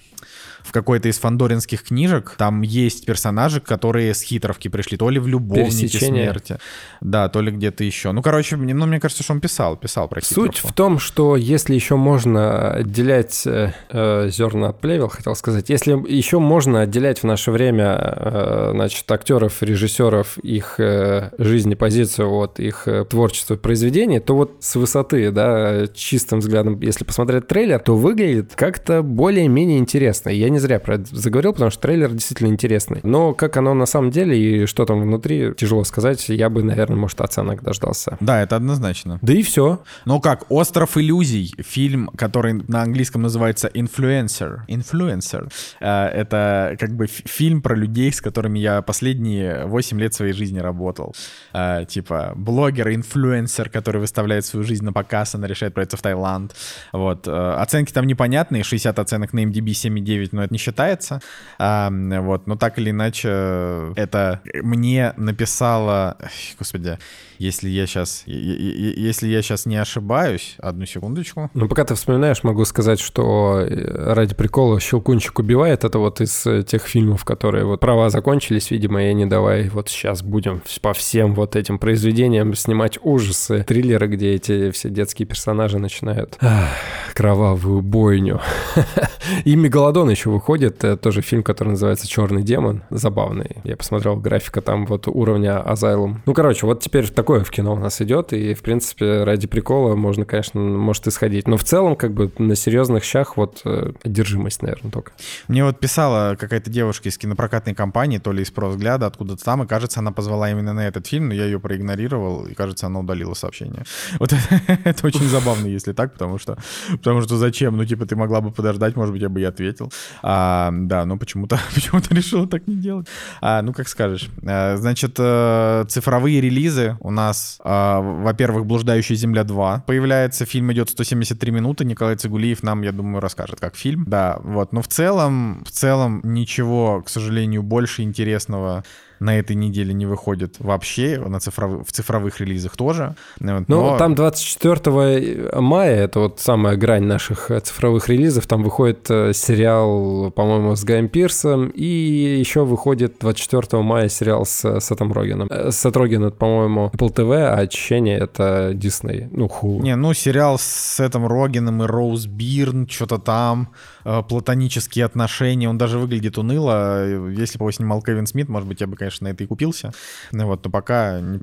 в 0.71 0.73
какой-то 0.73 1.09
из 1.09 1.19
фандоринских 1.19 1.83
книжек 1.83 2.35
там 2.37 2.61
есть 2.61 3.05
персонажи, 3.05 3.59
которые 3.59 4.13
с 4.13 4.21
хитровки 4.21 4.69
пришли, 4.69 4.95
то 4.95 5.09
ли 5.09 5.19
в 5.19 5.27
любовнике 5.27 5.99
смерти, 5.99 6.59
да, 7.01 7.27
то 7.27 7.41
ли 7.41 7.51
где-то 7.51 7.83
еще. 7.83 8.13
Ну, 8.13 8.21
короче, 8.21 8.55
мне, 8.55 8.73
ну, 8.73 8.85
мне 8.85 9.01
кажется, 9.01 9.21
что 9.21 9.33
он 9.33 9.41
писал, 9.41 9.75
писал 9.75 10.07
про 10.07 10.21
хитровку. 10.21 10.53
Суть 10.53 10.63
в 10.63 10.71
том, 10.71 10.97
что 10.97 11.35
если 11.35 11.75
еще 11.75 11.97
можно 11.97 12.71
отделять 12.71 13.45
э, 13.45 13.73
э, 13.89 14.29
зерна 14.29 14.69
отплевел, 14.69 15.09
хотел 15.09 15.35
сказать. 15.35 15.69
Если 15.69 15.91
еще 16.09 16.39
можно 16.39 16.81
отделять 16.81 17.19
в 17.19 17.25
наше 17.25 17.51
время, 17.51 17.97
э, 17.99 18.69
значит, 18.71 19.11
актеров, 19.11 19.61
режиссеров, 19.61 20.37
их 20.37 20.79
э, 20.79 21.31
жизни, 21.37 21.75
позицию 21.75 22.33
от 22.33 22.61
их 22.61 22.87
э, 22.87 23.03
творчества, 23.03 23.57
произведений, 23.57 24.21
то 24.21 24.37
вот 24.37 24.55
с 24.61 24.75
высоты, 24.75 25.31
да, 25.31 25.87
чистым 25.93 26.39
взглядом, 26.39 26.79
если 26.79 27.03
посмотреть 27.03 27.47
трейлер, 27.47 27.79
то 27.79 27.97
выглядит 27.97 28.53
как-то 28.55 29.03
более-менее 29.03 29.79
интересно. 29.79 30.29
Я 30.29 30.49
не 30.49 30.60
зря 30.61 30.79
про 30.79 30.95
это 30.95 31.05
заговорил, 31.15 31.53
потому 31.53 31.71
что 31.71 31.81
трейлер 31.81 32.11
действительно 32.11 32.47
интересный. 32.49 32.99
Но 33.03 33.33
как 33.33 33.57
оно 33.57 33.73
на 33.73 33.85
самом 33.85 34.11
деле 34.11 34.37
и 34.63 34.65
что 34.65 34.85
там 34.85 35.01
внутри, 35.01 35.53
тяжело 35.55 35.83
сказать. 35.83 36.29
Я 36.29 36.49
бы, 36.49 36.63
наверное, 36.63 36.97
может, 36.97 37.19
оценок 37.21 37.63
дождался. 37.63 38.17
Да, 38.19 38.41
это 38.41 38.55
однозначно. 38.55 39.19
Да 39.21 39.33
и 39.33 39.41
все. 39.43 39.81
Ну 40.05 40.19
как, 40.21 40.45
«Остров 40.49 40.97
иллюзий», 40.97 41.53
фильм, 41.59 42.07
который 42.15 42.53
на 42.53 42.81
английском 42.83 43.21
называется 43.21 43.67
«Influencer». 43.67 44.59
«Influencer». 44.67 45.51
Э, 45.79 46.05
Это 46.07 46.75
как 46.79 46.91
бы 46.95 47.07
фи- 47.07 47.23
фильм 47.27 47.61
про 47.61 47.75
людей, 47.75 48.11
с 48.11 48.21
которыми 48.21 48.59
я 48.59 48.81
последние 48.81 49.65
8 49.65 49.99
лет 49.99 50.13
своей 50.13 50.33
жизни 50.33 50.59
работал. 50.59 51.15
Э, 51.53 51.85
Типа 51.87 52.33
блогер, 52.35 52.89
инфлюенсер, 52.89 53.69
который 53.69 53.99
выставляет 54.01 54.45
свою 54.45 54.65
жизнь 54.65 54.83
на 54.85 54.93
показ, 54.93 55.35
она 55.35 55.47
решает 55.47 55.73
проехать 55.73 55.97
в 55.99 56.01
Таиланд. 56.01 56.55
Вот. 56.93 57.27
э, 57.27 57.31
Оценки 57.57 57.91
там 57.91 58.05
непонятные, 58.07 58.63
60 58.63 58.99
оценок 58.99 59.33
на 59.33 59.43
MDB 59.43 59.67
7,9, 59.71 60.29
но 60.31 60.43
это 60.43 60.50
не 60.51 60.57
считается. 60.57 61.21
А, 61.57 61.89
Вот. 61.91 62.47
Но 62.47 62.55
так 62.55 62.77
или 62.77 62.91
иначе, 62.91 63.93
это 63.95 64.41
мне 64.61 65.13
написала... 65.17 66.17
Господи, 66.59 66.97
если 67.41 67.69
я 67.69 67.87
сейчас... 67.87 68.23
Если 68.27 69.27
я 69.27 69.41
сейчас 69.41 69.65
не 69.65 69.77
ошибаюсь, 69.77 70.55
одну 70.59 70.85
секундочку. 70.85 71.49
Ну, 71.55 71.67
пока 71.67 71.85
ты 71.85 71.95
вспоминаешь, 71.95 72.43
могу 72.43 72.65
сказать, 72.65 72.99
что 72.99 73.61
э, 73.61 74.13
ради 74.13 74.35
прикола 74.35 74.79
«Щелкунчик 74.79 75.39
убивает»— 75.39 75.83
это 75.85 75.97
вот 75.97 76.21
из 76.21 76.45
э, 76.45 76.61
тех 76.61 76.83
фильмов, 76.83 77.25
которые 77.25 77.65
вот 77.65 77.79
права 77.79 78.11
закончились, 78.11 78.69
видимо, 78.69 79.03
и 79.03 79.07
они 79.07 79.25
давай 79.25 79.69
вот 79.69 79.89
сейчас 79.89 80.21
будем 80.21 80.61
по 80.81 80.93
всем 80.93 81.33
вот 81.33 81.55
этим 81.55 81.79
произведениям 81.79 82.53
снимать 82.53 82.99
ужасы, 83.01 83.63
триллеры, 83.63 84.07
где 84.07 84.33
эти 84.33 84.69
все 84.69 84.89
детские 84.89 85.27
персонажи 85.27 85.79
начинают 85.79 86.37
ах, 86.41 86.69
кровавую 87.15 87.81
бойню. 87.81 88.39
И 89.45 89.55
«Мегалодон» 89.55 90.11
еще 90.11 90.29
выходит, 90.41 90.83
э, 90.83 90.97
тоже 90.97 91.21
фильм, 91.21 91.43
который 91.43 91.69
называется 91.69 92.07
«Черный 92.07 92.41
демон», 92.41 92.81
забавный. 92.89 93.57
Я 93.63 93.77
посмотрел 93.77 94.15
графика 94.15 94.61
там 94.61 94.87
вот 94.87 95.07
уровня 95.07 95.61
Азайлум. 95.61 96.23
Ну, 96.25 96.33
короче, 96.33 96.65
вот 96.65 96.79
теперь 96.79 97.07
такое 97.09 97.43
в 97.43 97.51
кино 97.51 97.73
у 97.73 97.77
нас 97.77 98.01
идет, 98.01 98.33
и, 98.33 98.55
в 98.55 98.63
принципе, 98.63 99.23
ради 99.23 99.45
прикола 99.45 99.95
можно, 99.95 100.25
конечно, 100.25 100.59
может 100.59 101.05
исходить. 101.05 101.47
Но 101.47 101.57
в 101.57 101.63
целом, 101.63 101.95
как 101.95 102.13
бы, 102.13 102.31
на 102.39 102.55
серьезных 102.55 103.03
щах 103.03 103.37
вот 103.37 103.61
э, 103.65 103.91
одержимость, 104.03 104.63
наверное, 104.63 104.91
только. 104.91 105.11
Мне 105.47 105.63
вот 105.63 105.79
писала 105.79 106.35
какая-то 106.35 106.71
девушка 106.71 107.09
из 107.09 107.19
кинопрокатной 107.19 107.75
компании, 107.75 108.17
то 108.17 108.31
ли 108.31 108.41
из 108.41 108.49
«Просвзгляда», 108.49 109.05
откуда-то 109.05 109.45
там, 109.45 109.61
и, 109.61 109.67
кажется, 109.67 109.99
она 109.99 110.11
позвала 110.11 110.49
именно 110.49 110.73
на 110.73 110.87
этот 110.87 111.05
фильм, 111.05 111.27
но 111.27 111.35
я 111.35 111.45
ее 111.45 111.59
проигнорировал, 111.59 112.47
и, 112.47 112.55
кажется, 112.55 112.87
она 112.87 112.99
удалила 112.99 113.35
сообщение. 113.35 113.83
Вот 114.17 114.33
это 114.85 115.05
очень 115.05 115.27
забавно, 115.27 115.67
если 115.67 115.93
так, 115.93 116.13
потому 116.13 116.39
что, 116.39 116.57
потому 116.89 117.21
что 117.21 117.37
зачем? 117.37 117.77
Ну, 117.77 117.85
типа, 117.85 118.07
ты 118.07 118.15
могла 118.15 118.41
бы 118.41 118.49
подождать, 118.51 118.95
может 118.95 119.13
быть, 119.13 119.21
я 119.21 119.29
бы 119.29 119.39
и 119.39 119.43
ответил. 119.43 119.91
А, 120.33 120.69
да, 120.71 121.05
но 121.05 121.17
почему-то 121.17 121.59
почему 121.73 122.01
решила 122.09 122.47
так 122.47 122.65
не 122.65 122.75
делать. 122.75 123.07
А, 123.41 123.61
ну, 123.61 123.73
как 123.73 123.89
скажешь. 123.89 124.29
А, 124.45 124.77
значит, 124.77 125.15
э, 125.19 125.83
цифровые 125.89 126.39
релизы 126.39 126.95
у 127.01 127.11
нас, 127.11 127.59
а, 127.63 127.99
во-первых, 127.99 128.65
«Блуждающая 128.65 129.17
земля 129.17 129.41
2» 129.41 129.83
появляется, 129.85 130.45
фильм 130.45 130.71
идет 130.71 130.89
173 130.89 131.51
минуты, 131.51 131.83
Николай 131.83 132.15
Цигулиев 132.15 132.63
нам, 132.63 132.81
я 132.81 132.93
думаю, 132.93 133.19
расскажет, 133.19 133.59
как 133.59 133.75
фильм. 133.75 134.05
Да, 134.07 134.39
вот, 134.41 134.71
но 134.71 134.81
в 134.81 134.87
целом, 134.87 135.65
в 135.65 135.71
целом 135.71 136.21
ничего, 136.23 137.01
к 137.01 137.09
сожалению, 137.09 137.61
больше 137.61 138.01
интересного 138.01 138.85
на 139.21 139.37
этой 139.37 139.55
неделе 139.55 139.93
не 139.93 140.05
выходит 140.07 140.55
вообще, 140.59 141.19
на 141.19 141.39
цифровых, 141.39 141.87
в 141.87 141.91
цифровых 141.91 142.41
релизах 142.41 142.75
тоже. 142.75 143.15
Вот, 143.39 143.65
Ну, 143.67 143.81
но- 143.91 143.97
там 143.97 144.15
24 144.15 145.61
мая, 145.61 146.03
это 146.05 146.19
вот 146.21 146.39
самая 146.39 146.75
грань 146.75 147.03
наших 147.03 147.51
э, 147.51 147.59
цифровых 147.59 148.09
релизов, 148.09 148.47
там 148.47 148.63
выходит 148.63 149.05
э, 149.11 149.33
сериал, 149.33 150.31
по-моему, 150.31 150.75
с 150.75 150.83
Гаем 150.83 151.07
Пирсом, 151.07 151.69
и 151.69 151.85
еще 151.85 152.65
выходит 152.65 153.17
24 153.19 153.83
мая 153.83 154.09
сериал 154.09 154.45
с 154.45 154.79
Сетом 154.79 155.13
Рогеном. 155.13 155.47
Э, 155.51 155.71
Сет 155.71 155.95
Роген, 155.95 156.23
это, 156.23 156.35
по-моему, 156.35 156.91
Apple 156.93 157.13
TV, 157.13 157.43
а 157.43 157.59
Очищение— 157.59 158.17
это 158.19 158.71
Disney, 158.73 159.27
ну, 159.31 159.45
Hulu. 159.45 159.81
Не, 159.83 159.95
ну 159.95 160.13
сериал 160.13 160.57
с 160.59 160.99
этим 160.99 161.27
Рогином 161.27 161.83
и 161.83 161.85
Роуз 161.85 162.25
Бирн, 162.25 162.87
что-то 162.89 163.19
там, 163.19 163.69
э, 164.00 164.00
платонические 164.03 165.05
отношения, 165.05 165.69
он 165.69 165.77
даже 165.77 165.99
выглядит 165.99 166.37
уныло. 166.37 167.05
Э, 167.05 167.33
Если 167.37 167.57
бы 167.57 167.63
его 167.63 167.71
снимал 167.71 168.01
Кевин 168.01 168.25
Смит, 168.25 168.49
может 168.49 168.67
быть, 168.67 168.81
я 168.81 168.87
бы, 168.87 168.95
конечно, 168.95 169.25
на 169.27 169.31
это 169.31 169.43
и 169.43 169.47
купился. 169.47 169.91
Ну 170.31 170.47
вот, 170.47 170.63
но 170.65 170.71
пока 170.71 171.19
не- 171.19 171.39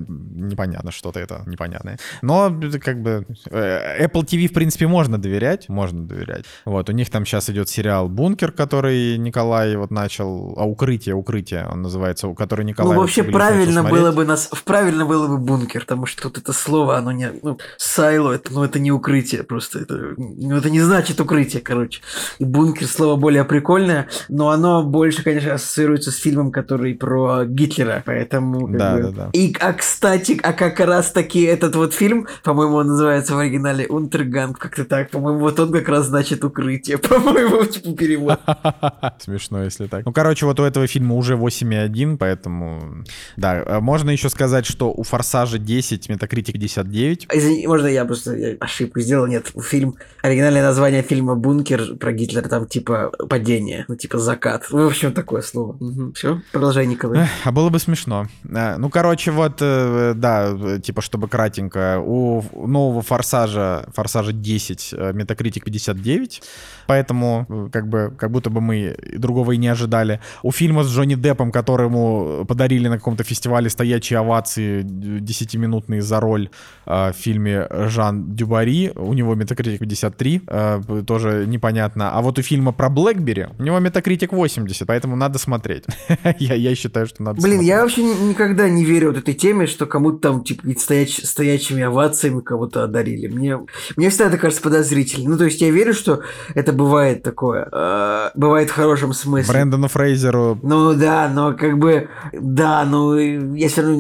непонятно, 0.51 0.91
что-то 0.91 1.21
это 1.21 1.43
непонятное. 1.47 1.99
Но 2.23 2.55
как 2.83 3.03
бы 3.03 3.27
э, 3.51 4.07
Apple 4.07 4.25
TV, 4.25 4.49
в 4.49 4.53
принципе, 4.53 4.87
можно 4.87 5.19
доверять, 5.19 5.69
можно 5.69 6.07
доверять. 6.07 6.45
Вот, 6.65 6.89
у 6.89 6.93
них 6.93 7.11
там 7.11 7.25
сейчас 7.25 7.51
идет 7.51 7.69
сериал 7.69 8.09
«Бункер», 8.09 8.53
который 8.53 9.19
Николай 9.19 9.77
вот 9.77 9.91
начал, 9.91 10.55
а 10.57 10.65
«Укрытие», 10.65 11.15
«Укрытие» 11.15 11.67
он 11.71 11.83
называется, 11.83 12.33
который 12.35 12.65
Николай... 12.65 12.95
Ну, 12.95 13.01
вообще 13.01 13.23
правильно 13.23 13.83
было 13.83 14.13
бы 14.13 14.25
нас, 14.25 14.51
правильно 14.65 15.05
было 15.05 15.29
бы 15.29 15.39
бункер, 15.39 15.81
потому 15.83 16.07
что 16.07 16.23
тут 16.23 16.39
это 16.39 16.53
слово, 16.53 16.97
оно 16.97 17.13
не, 17.13 17.31
ну, 17.43 17.59
сайло, 17.77 18.33
это, 18.33 18.53
ну, 18.53 18.65
это 18.65 18.79
не 18.79 18.91
укрытие, 18.93 19.43
просто 19.43 19.81
это, 19.81 20.15
ну, 20.17 20.57
это 20.57 20.71
не 20.71 20.81
значит 20.81 21.21
укрытие, 21.21 21.63
короче. 21.63 22.01
И 22.39 22.45
бункер 22.49 22.87
слово 22.87 23.17
более 23.17 23.45
прикольное, 23.45 24.09
но 24.29 24.51
оно 24.51 24.83
больше, 24.83 25.23
конечно, 25.23 25.55
ассоциируется 25.55 26.11
с 26.11 26.17
фильмом, 26.17 26.51
который 26.51 26.95
про 26.95 27.45
Гитлера, 27.45 28.03
поэтому... 28.05 28.69
Да, 28.69 28.97
бы- 28.97 29.03
да, 29.03 29.11
да. 29.11 29.31
И, 29.33 29.55
а, 29.61 29.73
кстати, 29.73 30.39
а 30.43 30.53
как 30.53 30.81
раз 30.81 31.13
таки 31.13 31.43
этот 31.43 31.77
вот 31.77 31.95
фильм, 31.95 32.27
по-моему, 32.43 32.77
он 32.77 32.89
называется 32.89 33.35
в 33.35 33.39
оригинале 33.39 33.87
Унтерганг, 33.87 34.59
как-то 34.59 34.85
так, 34.85 35.11
по-моему, 35.11 35.41
вот 35.41 35.61
он 35.61 35.73
как 35.73 35.89
раз 35.89 36.07
значит 36.07 36.45
укрытие, 36.45 36.99
по-моему, 36.99 37.65
типа 37.65 37.93
перевод. 37.97 38.41
Смешно, 39.19 39.65
если 39.65 39.87
так. 39.87 40.05
Ну, 40.05 40.13
короче, 40.13 40.47
вот 40.47 40.59
у 40.61 40.65
этого 40.65 40.87
фильма 40.87 41.15
уже 41.15 41.35
8,1, 41.35 42.17
поэтому... 42.17 43.05
Да, 43.37 43.63
а 43.67 43.81
можно 43.81 44.11
еще 44.11 44.29
сказать, 44.29 44.67
что 44.67 44.93
у 44.93 45.03
«Форсажа 45.03 45.59
10» 45.59 46.05
метакритик 46.09 46.55
59. 46.55 47.29
Извини, 47.33 47.67
можно 47.67 47.87
я 47.87 48.05
просто 48.05 48.57
ошибку 48.61 49.01
сделал? 49.01 49.27
Нет, 49.27 49.53
фильм, 49.63 49.97
оригинальное 50.23 50.63
название 50.63 51.03
фильма 51.03 51.35
«Бункер» 51.35 51.97
про 51.97 52.13
Гитлера, 52.13 52.38
там 52.43 52.67
типа 52.67 53.11
падение, 53.29 53.85
ну 53.89 53.97
типа 53.97 54.19
закат. 54.19 54.67
Ну, 54.71 54.85
в 54.85 54.87
общем, 54.87 55.13
такое 55.13 55.43
слово. 55.43 55.77
Все, 56.15 56.41
продолжай, 56.53 56.87
Николай. 56.87 57.23
Эх, 57.23 57.31
А 57.45 57.53
было 57.53 57.71
бы 57.71 57.79
смешно. 57.79 58.27
А, 58.55 58.77
Ну, 58.79 58.91
короче, 58.91 59.31
вот, 59.31 59.59
э, 59.61 60.13
да, 60.15 60.51
э, 60.51 60.81
типа, 60.83 61.01
чтобы 61.01 61.29
кратенько, 61.29 62.01
у 62.05 62.43
нового 62.67 63.03
«Форсажа», 63.03 63.87
«Форсажа 63.95 64.33
10» 64.33 64.95
э, 64.97 65.13
метакритик 65.13 65.65
59, 65.65 66.43
поэтому 66.87 67.47
э, 67.49 67.69
как 67.73 67.89
бы, 67.89 68.13
как 68.19 68.31
будто 68.31 68.51
бы 68.51 68.61
мы 68.61 68.97
и 69.13 69.19
другого 69.19 69.53
и 69.53 69.57
не 69.57 69.69
ожидали. 69.69 70.21
У 70.43 70.53
фильма 70.53 70.85
с 70.85 70.89
Джонни 70.89 71.15
Деппом, 71.15 71.51
которому 71.51 72.45
подарили 72.47 72.89
на 72.89 72.99
каком-то 72.99 73.25
фестивале 73.25 73.71
стоячие 73.71 74.19
овации 74.19 74.83
10-минутные 74.83 76.03
за 76.03 76.21
роль 76.21 76.51
э, 76.87 77.13
в 77.13 77.17
фильме 77.17 77.67
Жан 77.89 78.35
Дюбари, 78.35 78.93
у 78.95 79.15
него 79.15 79.35
метакритик 79.35 79.81
53, 79.81 80.43
э, 80.47 81.03
тоже 81.07 81.47
непонятно. 81.47 82.11
А 82.13 82.21
вот 82.21 82.28
у 82.37 82.43
фильма 82.43 82.73
про 82.73 82.89
Блэкбери 82.91 83.47
у 83.59 83.63
него 83.63 83.79
метакритик 83.79 84.33
80, 84.33 84.85
поэтому 84.89 85.15
надо 85.15 85.39
смотреть. 85.39 85.85
я, 86.41 86.55
я 86.55 86.75
считаю, 86.75 87.07
что 87.07 87.23
надо 87.23 87.41
Блин, 87.41 87.53
смотреть. 87.55 87.69
я 87.69 87.83
вообще 87.83 88.03
ни- 88.03 88.29
никогда 88.31 88.69
не 88.69 88.85
верю 88.85 89.11
вот 89.11 89.19
этой 89.19 89.35
теме, 89.35 89.67
что 89.69 89.87
кому-то 89.87 90.19
там, 90.19 90.43
типа, 90.43 90.67
стояч- 90.77 91.25
стоячими 91.25 91.85
овациями 91.85 92.41
кого-то 92.41 92.83
одарили. 92.83 93.29
Мне, 93.29 93.61
мне 93.97 94.11
всегда 94.11 94.27
это 94.27 94.39
кажется 94.39 94.63
подозрительным. 94.63 95.31
Ну, 95.31 95.39
то 95.39 95.45
есть 95.45 95.61
я 95.61 95.71
верю, 95.71 95.95
что 95.95 96.23
это 96.57 96.73
бывает 96.73 97.23
такое. 97.23 97.69
э, 97.71 98.31
бывает 98.35 98.71
в 98.71 98.73
хорошем 98.75 99.13
смысле. 99.13 99.53
Брэндону 99.53 99.87
Фрейзеру 99.87 100.59
Ну 100.65 100.95
да, 100.95 101.31
но 101.33 101.53
как 101.55 101.79
бы, 101.79 102.09
да, 102.33 102.85
ну 102.85 103.15
я 103.55 103.69
все 103.69 103.83
равно 103.83 103.97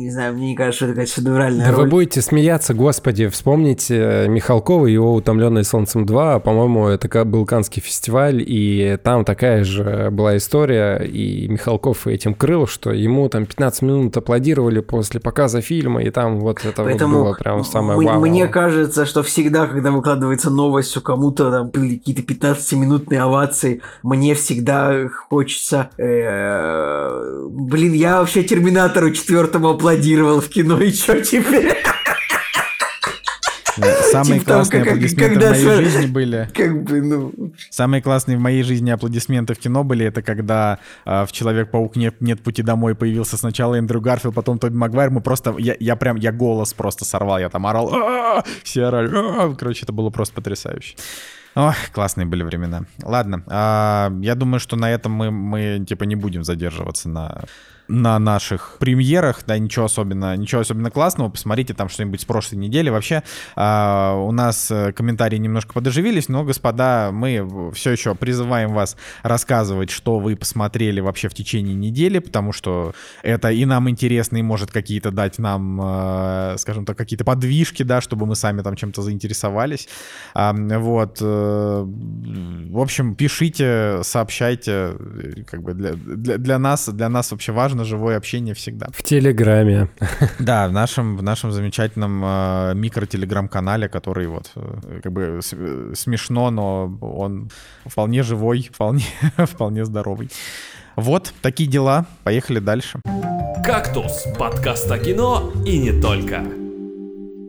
не 0.00 0.10
знаю, 0.10 0.34
мне 0.34 0.48
не 0.48 0.54
кажется, 0.56 0.76
что 0.76 0.84
это 0.86 0.94
какая-то 0.94 1.12
шедевральная 1.12 1.66
Да 1.66 1.72
вы 1.72 1.82
роль. 1.82 1.90
будете 1.90 2.22
смеяться, 2.22 2.72
господи, 2.74 3.28
вспомните 3.28 3.96
э, 3.96 4.28
Михалкова 4.28 4.86
и 4.86 4.92
его 4.92 5.14
«Утомленный 5.14 5.64
солнцем 5.64 6.04
2», 6.04 6.40
по-моему, 6.40 6.86
это 6.88 7.08
ка- 7.08 7.24
был 7.36 7.44
Канский 7.44 7.82
фестиваль, 7.82 8.42
и 8.46 8.98
там 9.02 9.24
такая 9.24 9.62
же 9.62 10.08
была 10.10 10.38
история, 10.38 10.96
и 11.04 11.46
Михалков 11.48 12.06
этим 12.06 12.34
крыл, 12.34 12.66
что 12.66 12.92
ему 12.92 13.28
там 13.28 13.44
15 13.44 13.82
минут 13.82 14.16
аплодировали 14.16 14.80
после 14.80 15.20
показа 15.20 15.60
фильма, 15.60 16.02
и 16.02 16.10
там 16.10 16.40
вот 16.40 16.64
это 16.64 16.82
вот 16.82 17.02
было 17.02 17.34
прям 17.34 17.62
самое 17.64 17.98
вау. 17.98 18.20
мне 18.20 18.46
кажется, 18.48 19.04
что 19.04 19.22
всегда, 19.22 19.66
когда 19.66 19.90
выкладывается 19.90 20.50
новость, 20.50 20.90
что 20.90 21.00
кому-то 21.02 21.50
там 21.50 21.68
были 21.68 21.96
какие-то 21.96 22.22
15-минутные 22.22 23.20
овации, 23.20 23.82
мне 24.02 24.34
всегда 24.34 25.08
хочется... 25.28 25.90
э, 25.98 27.46
Блин, 27.48 27.92
я 27.92 28.20
вообще 28.20 28.42
Терминатору 28.44 29.10
четвертому 29.10 29.68
аплодировал 29.70 30.40
в 30.40 30.48
кино, 30.48 30.80
и 30.80 30.90
что 30.90 31.20
теперь? 31.20 31.76
Самые 34.12 34.40
Типа 34.40 34.52
классные 34.52 34.82
как- 34.82 34.92
аплодисменты 34.92 35.26
в 35.26 35.32
когда 35.34 35.50
моей 35.50 35.64
с- 35.64 35.92
жизни 35.92 36.06
были. 36.06 36.48
Как 36.54 36.82
бы, 36.84 37.02
ну... 37.02 37.52
Самые 37.70 38.02
классные 38.02 38.36
в 38.36 38.40
моей 38.40 38.62
жизни 38.62 38.90
аплодисменты 38.90 39.54
в 39.54 39.58
кино 39.58 39.84
были, 39.84 40.06
это 40.06 40.22
когда 40.22 40.78
а, 41.04 41.26
в 41.26 41.32
«Человек-паук. 41.32 41.96
Нет, 41.96 42.20
нет 42.20 42.42
пути 42.42 42.62
домой» 42.62 42.94
появился 42.94 43.36
сначала 43.36 43.74
Эндрю 43.76 44.00
Гарфилд, 44.00 44.34
потом 44.34 44.58
Тоби 44.58 44.74
Магуайр. 44.76 45.10
Мы 45.10 45.20
просто, 45.20 45.54
я, 45.58 45.76
я 45.78 45.96
прям, 45.96 46.16
я 46.16 46.32
голос 46.32 46.72
просто 46.74 47.04
сорвал, 47.04 47.38
я 47.38 47.48
там 47.48 47.66
орал, 47.66 47.92
«А-а-а!» 47.94 48.44
все 48.62 48.84
орали, 48.84 49.08
«А-а-а!» 49.14 49.54
короче, 49.54 49.82
это 49.84 49.92
было 49.92 50.10
просто 50.10 50.34
потрясающе. 50.34 50.96
Ох, 51.54 51.74
классные 51.92 52.26
были 52.26 52.42
времена. 52.42 52.84
Ладно, 53.02 53.42
а, 53.46 54.12
я 54.20 54.34
думаю, 54.34 54.60
что 54.60 54.76
на 54.76 54.90
этом 54.90 55.12
мы, 55.12 55.30
мы 55.30 55.84
типа 55.88 56.04
не 56.04 56.14
будем 56.16 56.44
задерживаться 56.44 57.08
на 57.08 57.44
на 57.88 58.18
наших 58.18 58.76
премьерах, 58.78 59.42
да, 59.46 59.58
ничего 59.58 59.84
особенно, 59.86 60.36
ничего 60.36 60.60
особенно 60.60 60.90
классного. 60.90 61.28
Посмотрите 61.28 61.74
там 61.74 61.88
что-нибудь 61.88 62.20
с 62.20 62.24
прошлой 62.24 62.56
недели. 62.56 62.90
Вообще 62.90 63.22
а, 63.54 64.14
у 64.14 64.32
нас 64.32 64.70
э, 64.70 64.92
комментарии 64.92 65.36
немножко 65.36 65.72
подоживились, 65.72 66.28
но, 66.28 66.44
господа, 66.44 67.10
мы 67.12 67.70
все 67.72 67.92
еще 67.92 68.14
призываем 68.14 68.72
вас 68.74 68.96
рассказывать, 69.22 69.90
что 69.90 70.18
вы 70.18 70.36
посмотрели 70.36 71.00
вообще 71.00 71.28
в 71.28 71.34
течение 71.34 71.74
недели, 71.74 72.18
потому 72.18 72.52
что 72.52 72.92
это 73.22 73.50
и 73.50 73.64
нам 73.64 73.88
интересно, 73.88 74.38
и 74.38 74.42
может 74.42 74.70
какие-то 74.70 75.10
дать 75.10 75.38
нам, 75.38 75.80
э, 75.82 76.56
скажем 76.58 76.84
так, 76.84 76.98
какие-то 76.98 77.24
подвижки, 77.24 77.82
да, 77.82 78.00
чтобы 78.00 78.26
мы 78.26 78.36
сами 78.36 78.62
там 78.62 78.76
чем-то 78.76 79.02
заинтересовались. 79.02 79.88
А, 80.34 80.52
вот. 80.52 81.18
э, 81.20 81.84
В 81.86 82.80
общем, 82.80 83.14
пишите, 83.14 84.00
сообщайте, 84.02 84.94
э, 84.98 85.42
как 85.46 85.62
бы 85.62 85.74
для, 85.74 85.92
для, 85.92 86.38
для 86.38 86.58
нас, 86.58 86.88
для 86.88 87.08
нас 87.08 87.30
вообще 87.30 87.52
важно 87.52 87.75
живое 87.84 88.16
общение 88.16 88.54
всегда. 88.54 88.88
В 88.92 89.02
Телеграме. 89.02 89.88
Да, 90.38 90.68
в 90.68 90.72
нашем, 90.72 91.16
в 91.16 91.22
нашем 91.22 91.52
замечательном 91.52 92.22
э, 92.24 92.72
микро-телеграм-канале, 92.74 93.88
который 93.88 94.26
вот 94.26 94.50
э, 94.56 95.00
как 95.02 95.12
бы 95.12 95.38
с- 95.42 95.52
э, 95.56 95.92
смешно, 95.94 96.50
но 96.50 96.96
он 97.00 97.50
вполне 97.86 98.22
живой, 98.22 98.68
вполне, 98.72 99.04
вполне 99.36 99.84
здоровый. 99.84 100.30
Вот, 100.96 101.32
такие 101.42 101.68
дела. 101.68 102.06
Поехали 102.24 102.58
дальше. 102.58 103.00
«Кактус»— 103.64 104.24
подкаст 104.38 104.90
о 104.90 104.98
кино 104.98 105.52
и 105.66 105.78
не 105.78 106.00
только. 106.00 106.65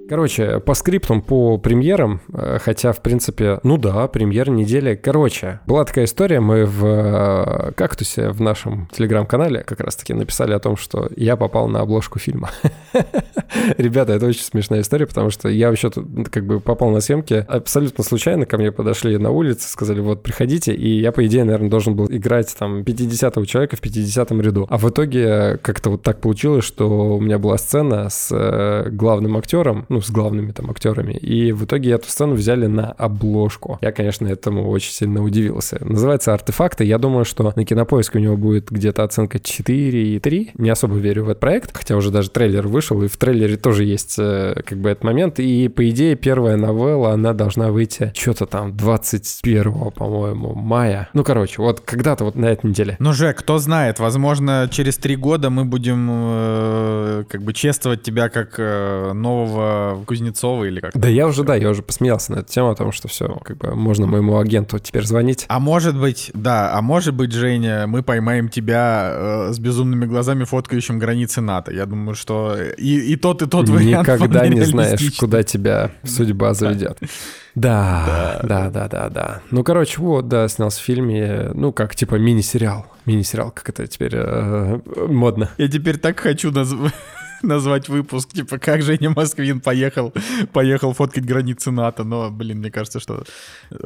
Короче, 0.09 0.59
по 0.59 0.73
скриптам, 0.73 1.21
по 1.21 1.57
премьерам, 1.57 2.21
э, 2.33 2.59
хотя, 2.61 2.93
в 2.93 3.01
принципе, 3.01 3.59
ну 3.63 3.77
да, 3.77 4.07
премьер 4.07 4.49
недели. 4.49 4.95
Короче, 4.95 5.59
была 5.67 5.83
такая 5.83 6.05
история, 6.05 6.39
мы 6.39 6.65
в 6.65 6.85
э, 6.85 7.71
«Кактусе» 7.73 8.29
в 8.29 8.41
нашем 8.41 8.87
телеграм-канале 8.93 9.63
как 9.63 9.81
раз-таки 9.81 10.13
написали 10.13 10.53
о 10.53 10.59
том, 10.59 10.77
что 10.77 11.09
я 11.15 11.35
попал 11.35 11.67
на 11.67 11.81
обложку 11.81 12.19
фильма. 12.19 12.51
Ребята, 13.77 14.13
это 14.13 14.27
очень 14.27 14.43
смешная 14.43 14.81
история, 14.81 15.07
потому 15.07 15.29
что 15.29 15.49
я 15.49 15.69
вообще 15.69 15.91
как 16.31 16.45
бы 16.45 16.59
попал 16.59 16.89
на 16.89 17.01
съемки 17.01 17.45
абсолютно 17.47 18.03
случайно, 18.03 18.45
ко 18.45 18.57
мне 18.57 18.71
подошли 18.71 19.17
на 19.17 19.31
улице, 19.31 19.67
сказали, 19.67 19.99
вот, 19.99 20.23
приходите, 20.23 20.73
и 20.73 20.99
я, 20.99 21.11
по 21.11 21.25
идее, 21.25 21.43
наверное, 21.43 21.69
должен 21.69 21.95
был 21.95 22.07
играть 22.09 22.55
там 22.57 22.81
50-го 22.81 23.45
человека 23.45 23.75
в 23.75 23.81
50-м 23.81 24.41
ряду. 24.41 24.67
А 24.69 24.77
в 24.77 24.89
итоге 24.89 25.57
как-то 25.61 25.91
вот 25.91 26.03
так 26.03 26.21
получилось, 26.21 26.63
что 26.63 27.17
у 27.17 27.19
меня 27.19 27.39
была 27.39 27.57
сцена 27.57 28.09
с 28.09 28.29
э, 28.31 28.89
главным 28.89 29.37
актером, 29.37 29.85
ну, 29.89 29.96
с 30.01 30.09
главными 30.09 30.51
там 30.51 30.69
актерами, 30.69 31.13
и 31.13 31.51
в 31.51 31.65
итоге 31.65 31.91
эту 31.91 32.09
сцену 32.09 32.35
взяли 32.35 32.67
на 32.67 32.91
обложку. 32.91 33.79
Я, 33.81 33.91
конечно, 33.91 34.27
этому 34.27 34.69
очень 34.69 34.91
сильно 34.91 35.23
удивился. 35.23 35.77
Называется 35.81 36.33
«Артефакты». 36.33 36.83
Я 36.83 36.97
думаю, 36.97 37.25
что 37.25 37.53
на 37.55 37.65
Кинопоиске 37.65 38.19
у 38.19 38.21
него 38.21 38.37
будет 38.37 38.69
где-то 38.71 39.03
оценка 39.03 39.37
4,3. 39.37 40.51
Не 40.55 40.69
особо 40.69 40.95
верю 40.95 41.25
в 41.25 41.29
этот 41.29 41.39
проект, 41.39 41.75
хотя 41.75 41.95
уже 41.95 42.11
даже 42.11 42.29
трейлер 42.29 42.67
вышел, 42.67 43.01
и 43.03 43.07
в 43.07 43.17
трейлере 43.17 43.57
тоже 43.57 43.83
есть 43.83 44.15
э, 44.19 44.61
как 44.65 44.77
бы 44.77 44.89
этот 44.89 45.03
момент. 45.03 45.39
И, 45.39 45.67
по 45.67 45.87
идее, 45.89 46.15
первая 46.15 46.57
новелла, 46.57 47.11
она 47.11 47.33
должна 47.33 47.71
выйти 47.71 48.11
что-то 48.15 48.45
там 48.45 48.75
21, 48.75 49.91
по-моему, 49.91 50.53
мая. 50.55 51.09
Ну, 51.13 51.23
короче, 51.23 51.61
вот 51.61 51.81
когда-то 51.81 52.25
вот 52.25 52.35
на 52.35 52.45
этой 52.45 52.67
неделе. 52.67 52.95
Ну, 52.99 53.13
Жек, 53.13 53.37
кто 53.37 53.57
знает, 53.57 53.99
возможно, 53.99 54.69
через 54.71 54.97
три 54.97 55.15
года 55.15 55.49
мы 55.49 55.65
будем 55.65 56.07
э, 56.09 57.23
как 57.29 57.43
бы 57.43 57.53
чествовать 57.53 58.03
тебя 58.03 58.29
как 58.29 58.55
э, 58.57 59.13
нового 59.13 59.86
Кузнецова 60.05 60.65
или 60.65 60.79
как. 60.79 60.97
Да 60.97 61.07
я 61.07 61.27
уже, 61.27 61.43
да, 61.43 61.55
я 61.55 61.69
уже 61.69 61.81
посмеялся 61.83 62.31
на 62.33 62.39
эту 62.39 62.51
тему 62.51 62.69
о 62.69 62.75
том, 62.75 62.91
что 62.91 63.07
все, 63.07 63.27
как 63.43 63.57
бы 63.57 63.75
можно 63.75 64.07
моему 64.07 64.37
агенту 64.39 64.79
теперь 64.79 65.05
звонить. 65.05 65.45
А 65.47 65.59
может 65.59 65.97
быть, 65.97 66.31
да, 66.33 66.73
а 66.73 66.81
может 66.81 67.13
быть, 67.13 67.31
Женя, 67.31 67.85
мы 67.87 68.03
поймаем 68.03 68.49
тебя 68.49 69.11
э, 69.11 69.53
с 69.53 69.59
безумными 69.59 70.05
глазами, 70.05 70.43
фоткающим 70.43 70.99
границы 70.99 71.41
НАТО. 71.41 71.71
Я 71.71 71.85
думаю, 71.85 72.15
что 72.15 72.55
и, 72.77 72.99
и 73.11 73.15
тот, 73.15 73.41
и 73.41 73.47
тот 73.47 73.69
вариант 73.69 74.07
Никогда 74.07 74.47
не 74.47 74.61
знаешь, 74.61 75.17
куда 75.17 75.43
тебя 75.43 75.91
судьба 76.03 76.53
заведет. 76.53 76.99
Да, 77.57 78.39
да, 78.43 78.69
да, 78.69 78.87
да, 78.87 79.09
да. 79.09 79.41
Ну, 79.49 79.63
короче, 79.63 79.99
вот, 79.99 80.27
да, 80.27 80.47
снялся 80.47 80.79
в 80.79 80.83
фильме, 80.83 81.49
ну, 81.55 81.71
как, 81.73 81.95
типа, 81.95 82.13
мини-сериал. 82.15 82.85
Мини-сериал, 83.05 83.49
как 83.49 83.67
это 83.69 83.87
теперь 83.87 84.11
э, 84.13 84.79
модно. 85.07 85.49
Я 85.57 85.67
теперь 85.67 85.97
так 85.97 86.19
хочу 86.19 86.51
назв- 86.51 86.91
назвать 87.41 87.89
выпуск, 87.89 88.29
типа, 88.33 88.57
как 88.57 88.81
Женя 88.81 89.09
Москвин 89.09 89.59
поехал, 89.59 90.13
поехал 90.53 90.93
фоткать 90.93 91.25
границы 91.25 91.71
НАТО, 91.71 92.03
но, 92.03 92.29
блин, 92.29 92.59
мне 92.59 92.71
кажется, 92.71 92.99
что 92.99 93.23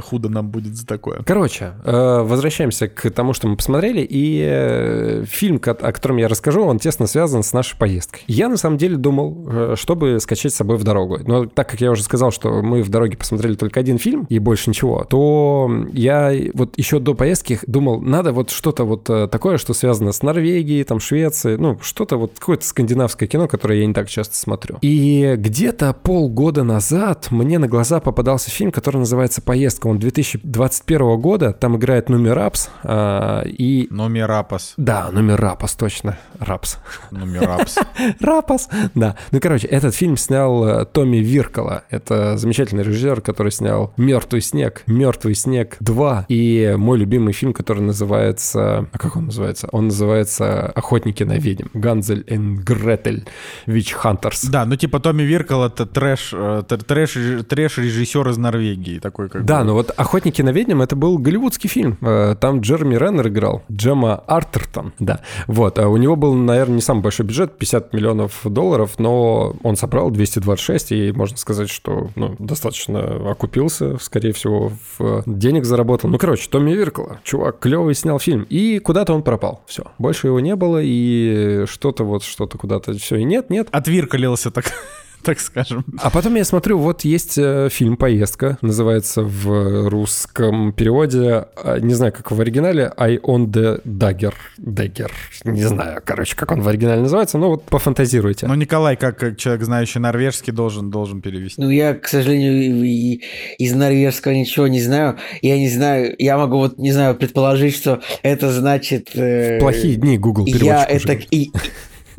худо 0.01 0.29
нам 0.29 0.49
будет 0.49 0.75
за 0.75 0.85
такое. 0.85 1.21
Короче, 1.25 1.73
э, 1.83 2.21
возвращаемся 2.21 2.87
к 2.87 3.09
тому, 3.11 3.33
что 3.33 3.47
мы 3.47 3.55
посмотрели, 3.55 4.01
и 4.01 4.43
э, 4.43 5.25
фильм, 5.25 5.57
о 5.63 5.91
котором 5.91 6.17
я 6.17 6.27
расскажу, 6.27 6.63
он 6.63 6.79
тесно 6.79 7.07
связан 7.07 7.43
с 7.43 7.53
нашей 7.53 7.77
поездкой. 7.77 8.23
Я, 8.27 8.49
на 8.49 8.57
самом 8.57 8.77
деле, 8.77 8.97
думал, 8.97 9.47
э, 9.49 9.75
чтобы 9.77 10.19
скачать 10.19 10.53
с 10.53 10.57
собой 10.57 10.77
в 10.77 10.83
дорогу. 10.83 11.19
Но 11.25 11.45
так 11.45 11.69
как 11.69 11.81
я 11.81 11.91
уже 11.91 12.03
сказал, 12.03 12.31
что 12.31 12.61
мы 12.61 12.83
в 12.83 12.89
дороге 12.89 13.17
посмотрели 13.17 13.55
только 13.55 13.79
один 13.79 13.97
фильм 13.97 14.25
и 14.29 14.39
больше 14.39 14.69
ничего, 14.69 15.03
то 15.03 15.69
я 15.93 16.33
вот 16.53 16.77
еще 16.77 16.99
до 16.99 17.13
поездки 17.13 17.59
думал, 17.67 18.01
надо 18.01 18.31
вот 18.31 18.49
что-то 18.49 18.83
вот 18.83 19.03
такое, 19.03 19.57
что 19.57 19.73
связано 19.73 20.11
с 20.11 20.23
Норвегией, 20.23 20.83
там, 20.83 20.99
Швецией, 20.99 21.57
ну, 21.57 21.77
что-то 21.81 22.17
вот, 22.17 22.33
какое-то 22.37 22.65
скандинавское 22.65 23.27
кино, 23.27 23.40
которое 23.47 23.79
я 23.79 23.85
не 23.85 23.93
так 23.93 24.09
часто 24.09 24.35
смотрю. 24.35 24.77
И 24.81 25.35
где-то 25.37 25.93
полгода 25.93 26.63
назад 26.63 27.27
мне 27.31 27.59
на 27.59 27.67
глаза 27.67 27.99
попадался 27.99 28.49
фильм, 28.49 28.71
который 28.71 28.97
называется 28.97 29.41
«Поездка». 29.41 29.87
Он 29.87 29.99
2021 29.99 31.19
года, 31.19 31.53
там 31.53 31.77
играет 31.77 32.09
Нуми 32.09 32.29
Рапс, 32.29 32.69
а, 32.83 33.43
и... 33.45 33.87
Номер 33.89 34.27
Рапас. 34.27 34.73
Да, 34.77 35.09
Нуми 35.11 35.33
Рапас, 35.33 35.75
точно, 35.75 36.17
Рапс. 36.39 36.77
Номер 37.11 37.47
Рапс. 37.47 37.77
Рапас, 38.19 38.69
да. 38.95 39.15
Ну, 39.31 39.39
короче, 39.39 39.67
этот 39.67 39.95
фильм 39.95 40.17
снял 40.17 40.65
э, 40.65 40.85
Томми 40.85 41.17
Виркола. 41.17 41.83
Это 41.89 42.37
замечательный 42.37 42.83
режиссер, 42.83 43.21
который 43.21 43.51
снял 43.51 43.93
«Мертвый 43.97 44.41
снег», 44.41 44.83
«Мертвый 44.87 45.35
снег 45.35 45.77
2» 45.81 46.25
и 46.27 46.75
мой 46.77 46.97
любимый 46.97 47.33
фильм, 47.33 47.53
который 47.53 47.83
называется... 47.83 48.87
А 48.91 48.97
как 48.97 49.15
он 49.15 49.25
называется? 49.25 49.67
Он 49.71 49.85
называется 49.85 50.67
«Охотники 50.67 51.23
на 51.23 51.37
ведьм». 51.37 51.67
«Ганзель 51.73 52.23
и 52.27 52.37
Гретель. 52.37 53.25
Вич 53.65 53.93
Хантерс». 53.93 54.45
Да, 54.45 54.65
ну 54.65 54.75
типа 54.75 54.99
Томми 54.99 55.23
Виркл 55.23 55.63
это 55.63 55.85
трэш, 55.85 56.31
э, 56.33 56.63
трэш, 56.67 57.17
трэш 57.47 57.77
режиссер 57.77 58.27
из 58.29 58.37
Норвегии, 58.37 58.99
такой 58.99 59.29
как 59.29 59.45
Да, 59.45 59.59
бы. 59.59 59.65
но 59.65 59.73
вот 59.73 59.91
«Охотники 59.95 60.41
на 60.41 60.49
ведьм»— 60.51 60.81
это 60.83 60.95
был 60.95 61.17
голливудский 61.17 61.69
фильм. 61.69 61.97
Э, 62.01 62.35
Там 62.39 62.61
Джереми 62.61 62.95
Реннер 62.95 63.27
играл, 63.27 63.63
Джема 63.71 64.15
Артертон, 64.27 64.93
да. 64.99 65.21
Вот, 65.47 65.79
а 65.79 65.87
у 65.87 65.97
него 65.97 66.15
был, 66.15 66.33
наверное, 66.35 66.75
не 66.75 66.81
самый 66.81 67.01
большой 67.01 67.25
бюджет, 67.25 67.57
50 67.57 67.93
миллионов 67.93 68.41
долларов, 68.43 68.91
но 68.97 69.55
он 69.63 69.75
собрал 69.75 70.11
226, 70.11 70.91
и 70.91 71.11
можно 71.11 71.37
сказать, 71.37 71.69
что 71.69 72.09
ну, 72.15 72.35
достаточно 72.39 73.31
окупился, 73.31 73.97
скорее 73.99 74.33
всего, 74.33 74.71
в 74.97 75.23
денег 75.25 75.65
заработал. 75.65 76.09
Ну, 76.09 76.17
короче, 76.17 76.49
Томми 76.49 76.71
Виркла, 76.71 77.19
чувак, 77.23 77.59
клевый 77.59 77.95
снял 77.95 78.19
фильм, 78.19 78.43
и 78.49 78.79
куда-то 78.79 79.13
он 79.13 79.23
пропал. 79.23 79.61
Все, 79.67 79.83
больше 79.97 80.27
его 80.27 80.39
не 80.39 80.55
было, 80.55 80.79
и 80.81 81.65
что-то 81.67 82.03
вот, 82.03 82.23
что-то 82.23 82.57
куда-то, 82.57 82.93
все, 82.93 83.20
и 83.21 83.23
нет, 83.23 83.49
нет. 83.49 83.67
Отвиркалился 83.71 84.51
так, 84.51 84.65
так 85.23 85.39
скажем. 85.39 85.85
А 85.99 86.09
потом 86.09 86.35
я 86.35 86.43
смотрю, 86.43 86.77
вот 86.77 87.01
есть 87.01 87.37
э, 87.37 87.69
фильм 87.71 87.95
«Поездка», 87.97 88.57
называется 88.61 89.21
в 89.23 89.89
русском 89.89 90.73
переводе, 90.73 91.45
а, 91.55 91.79
не 91.79 91.93
знаю, 91.93 92.11
как 92.11 92.31
в 92.31 92.41
оригинале, 92.41 92.91
«I 92.97 93.17
on 93.17 93.47
the 93.47 93.81
dagger». 93.85 94.33
Dagger. 94.59 95.11
Не 95.43 95.63
знаю, 95.63 96.01
короче, 96.03 96.35
как 96.35 96.51
он 96.51 96.61
в 96.61 96.67
оригинале 96.67 97.01
называется, 97.01 97.37
но 97.37 97.49
вот 97.49 97.63
пофантазируйте. 97.65 98.47
Ну, 98.47 98.55
Николай, 98.55 98.95
как 98.95 99.17
как 99.17 99.37
человек, 99.37 99.63
знающий 99.63 99.99
норвежский, 99.99 100.51
должен, 100.53 100.89
должен 100.89 101.21
перевести. 101.21 101.61
Ну, 101.61 101.69
я, 101.69 101.93
к 101.93 102.07
сожалению, 102.07 103.19
из 103.57 103.73
норвежского 103.73 104.33
ничего 104.33 104.67
не 104.67 104.81
знаю. 104.81 105.17
Я 105.41 105.57
не 105.57 105.69
знаю, 105.69 106.15
я 106.17 106.37
могу 106.37 106.57
вот, 106.57 106.77
не 106.79 106.91
знаю, 106.91 107.15
предположить, 107.15 107.75
что 107.75 108.01
это 108.23 108.51
значит... 108.51 109.09
э, 109.15 109.59
Плохие 109.59 109.95
дни 109.95 110.17
Google 110.17 110.45
Я 110.47 110.53
переводчик 110.53 110.89
это... 110.89 111.13
уже. 111.13 111.27
И, 111.29 111.51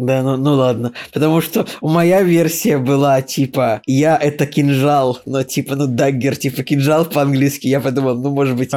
Да, 0.07 0.23
ну, 0.23 0.37
ну 0.37 0.55
ладно. 0.55 0.93
Потому 1.13 1.41
что 1.41 1.67
моя 1.81 2.23
версия 2.23 2.79
была 2.79 3.23
типа 3.23 3.81
я 3.87 4.17
это 4.17 4.47
кинжал, 4.47 5.19
но 5.27 5.43
типа 5.43 5.77
ну 5.77 5.87
даггер, 5.87 6.37
типа 6.37 6.63
кинжал 6.63 7.05
по-английски. 7.05 7.69
Я 7.69 7.81
подумал, 7.81 8.17
ну 8.17 8.31
может 8.31 8.57
быть, 8.57 8.71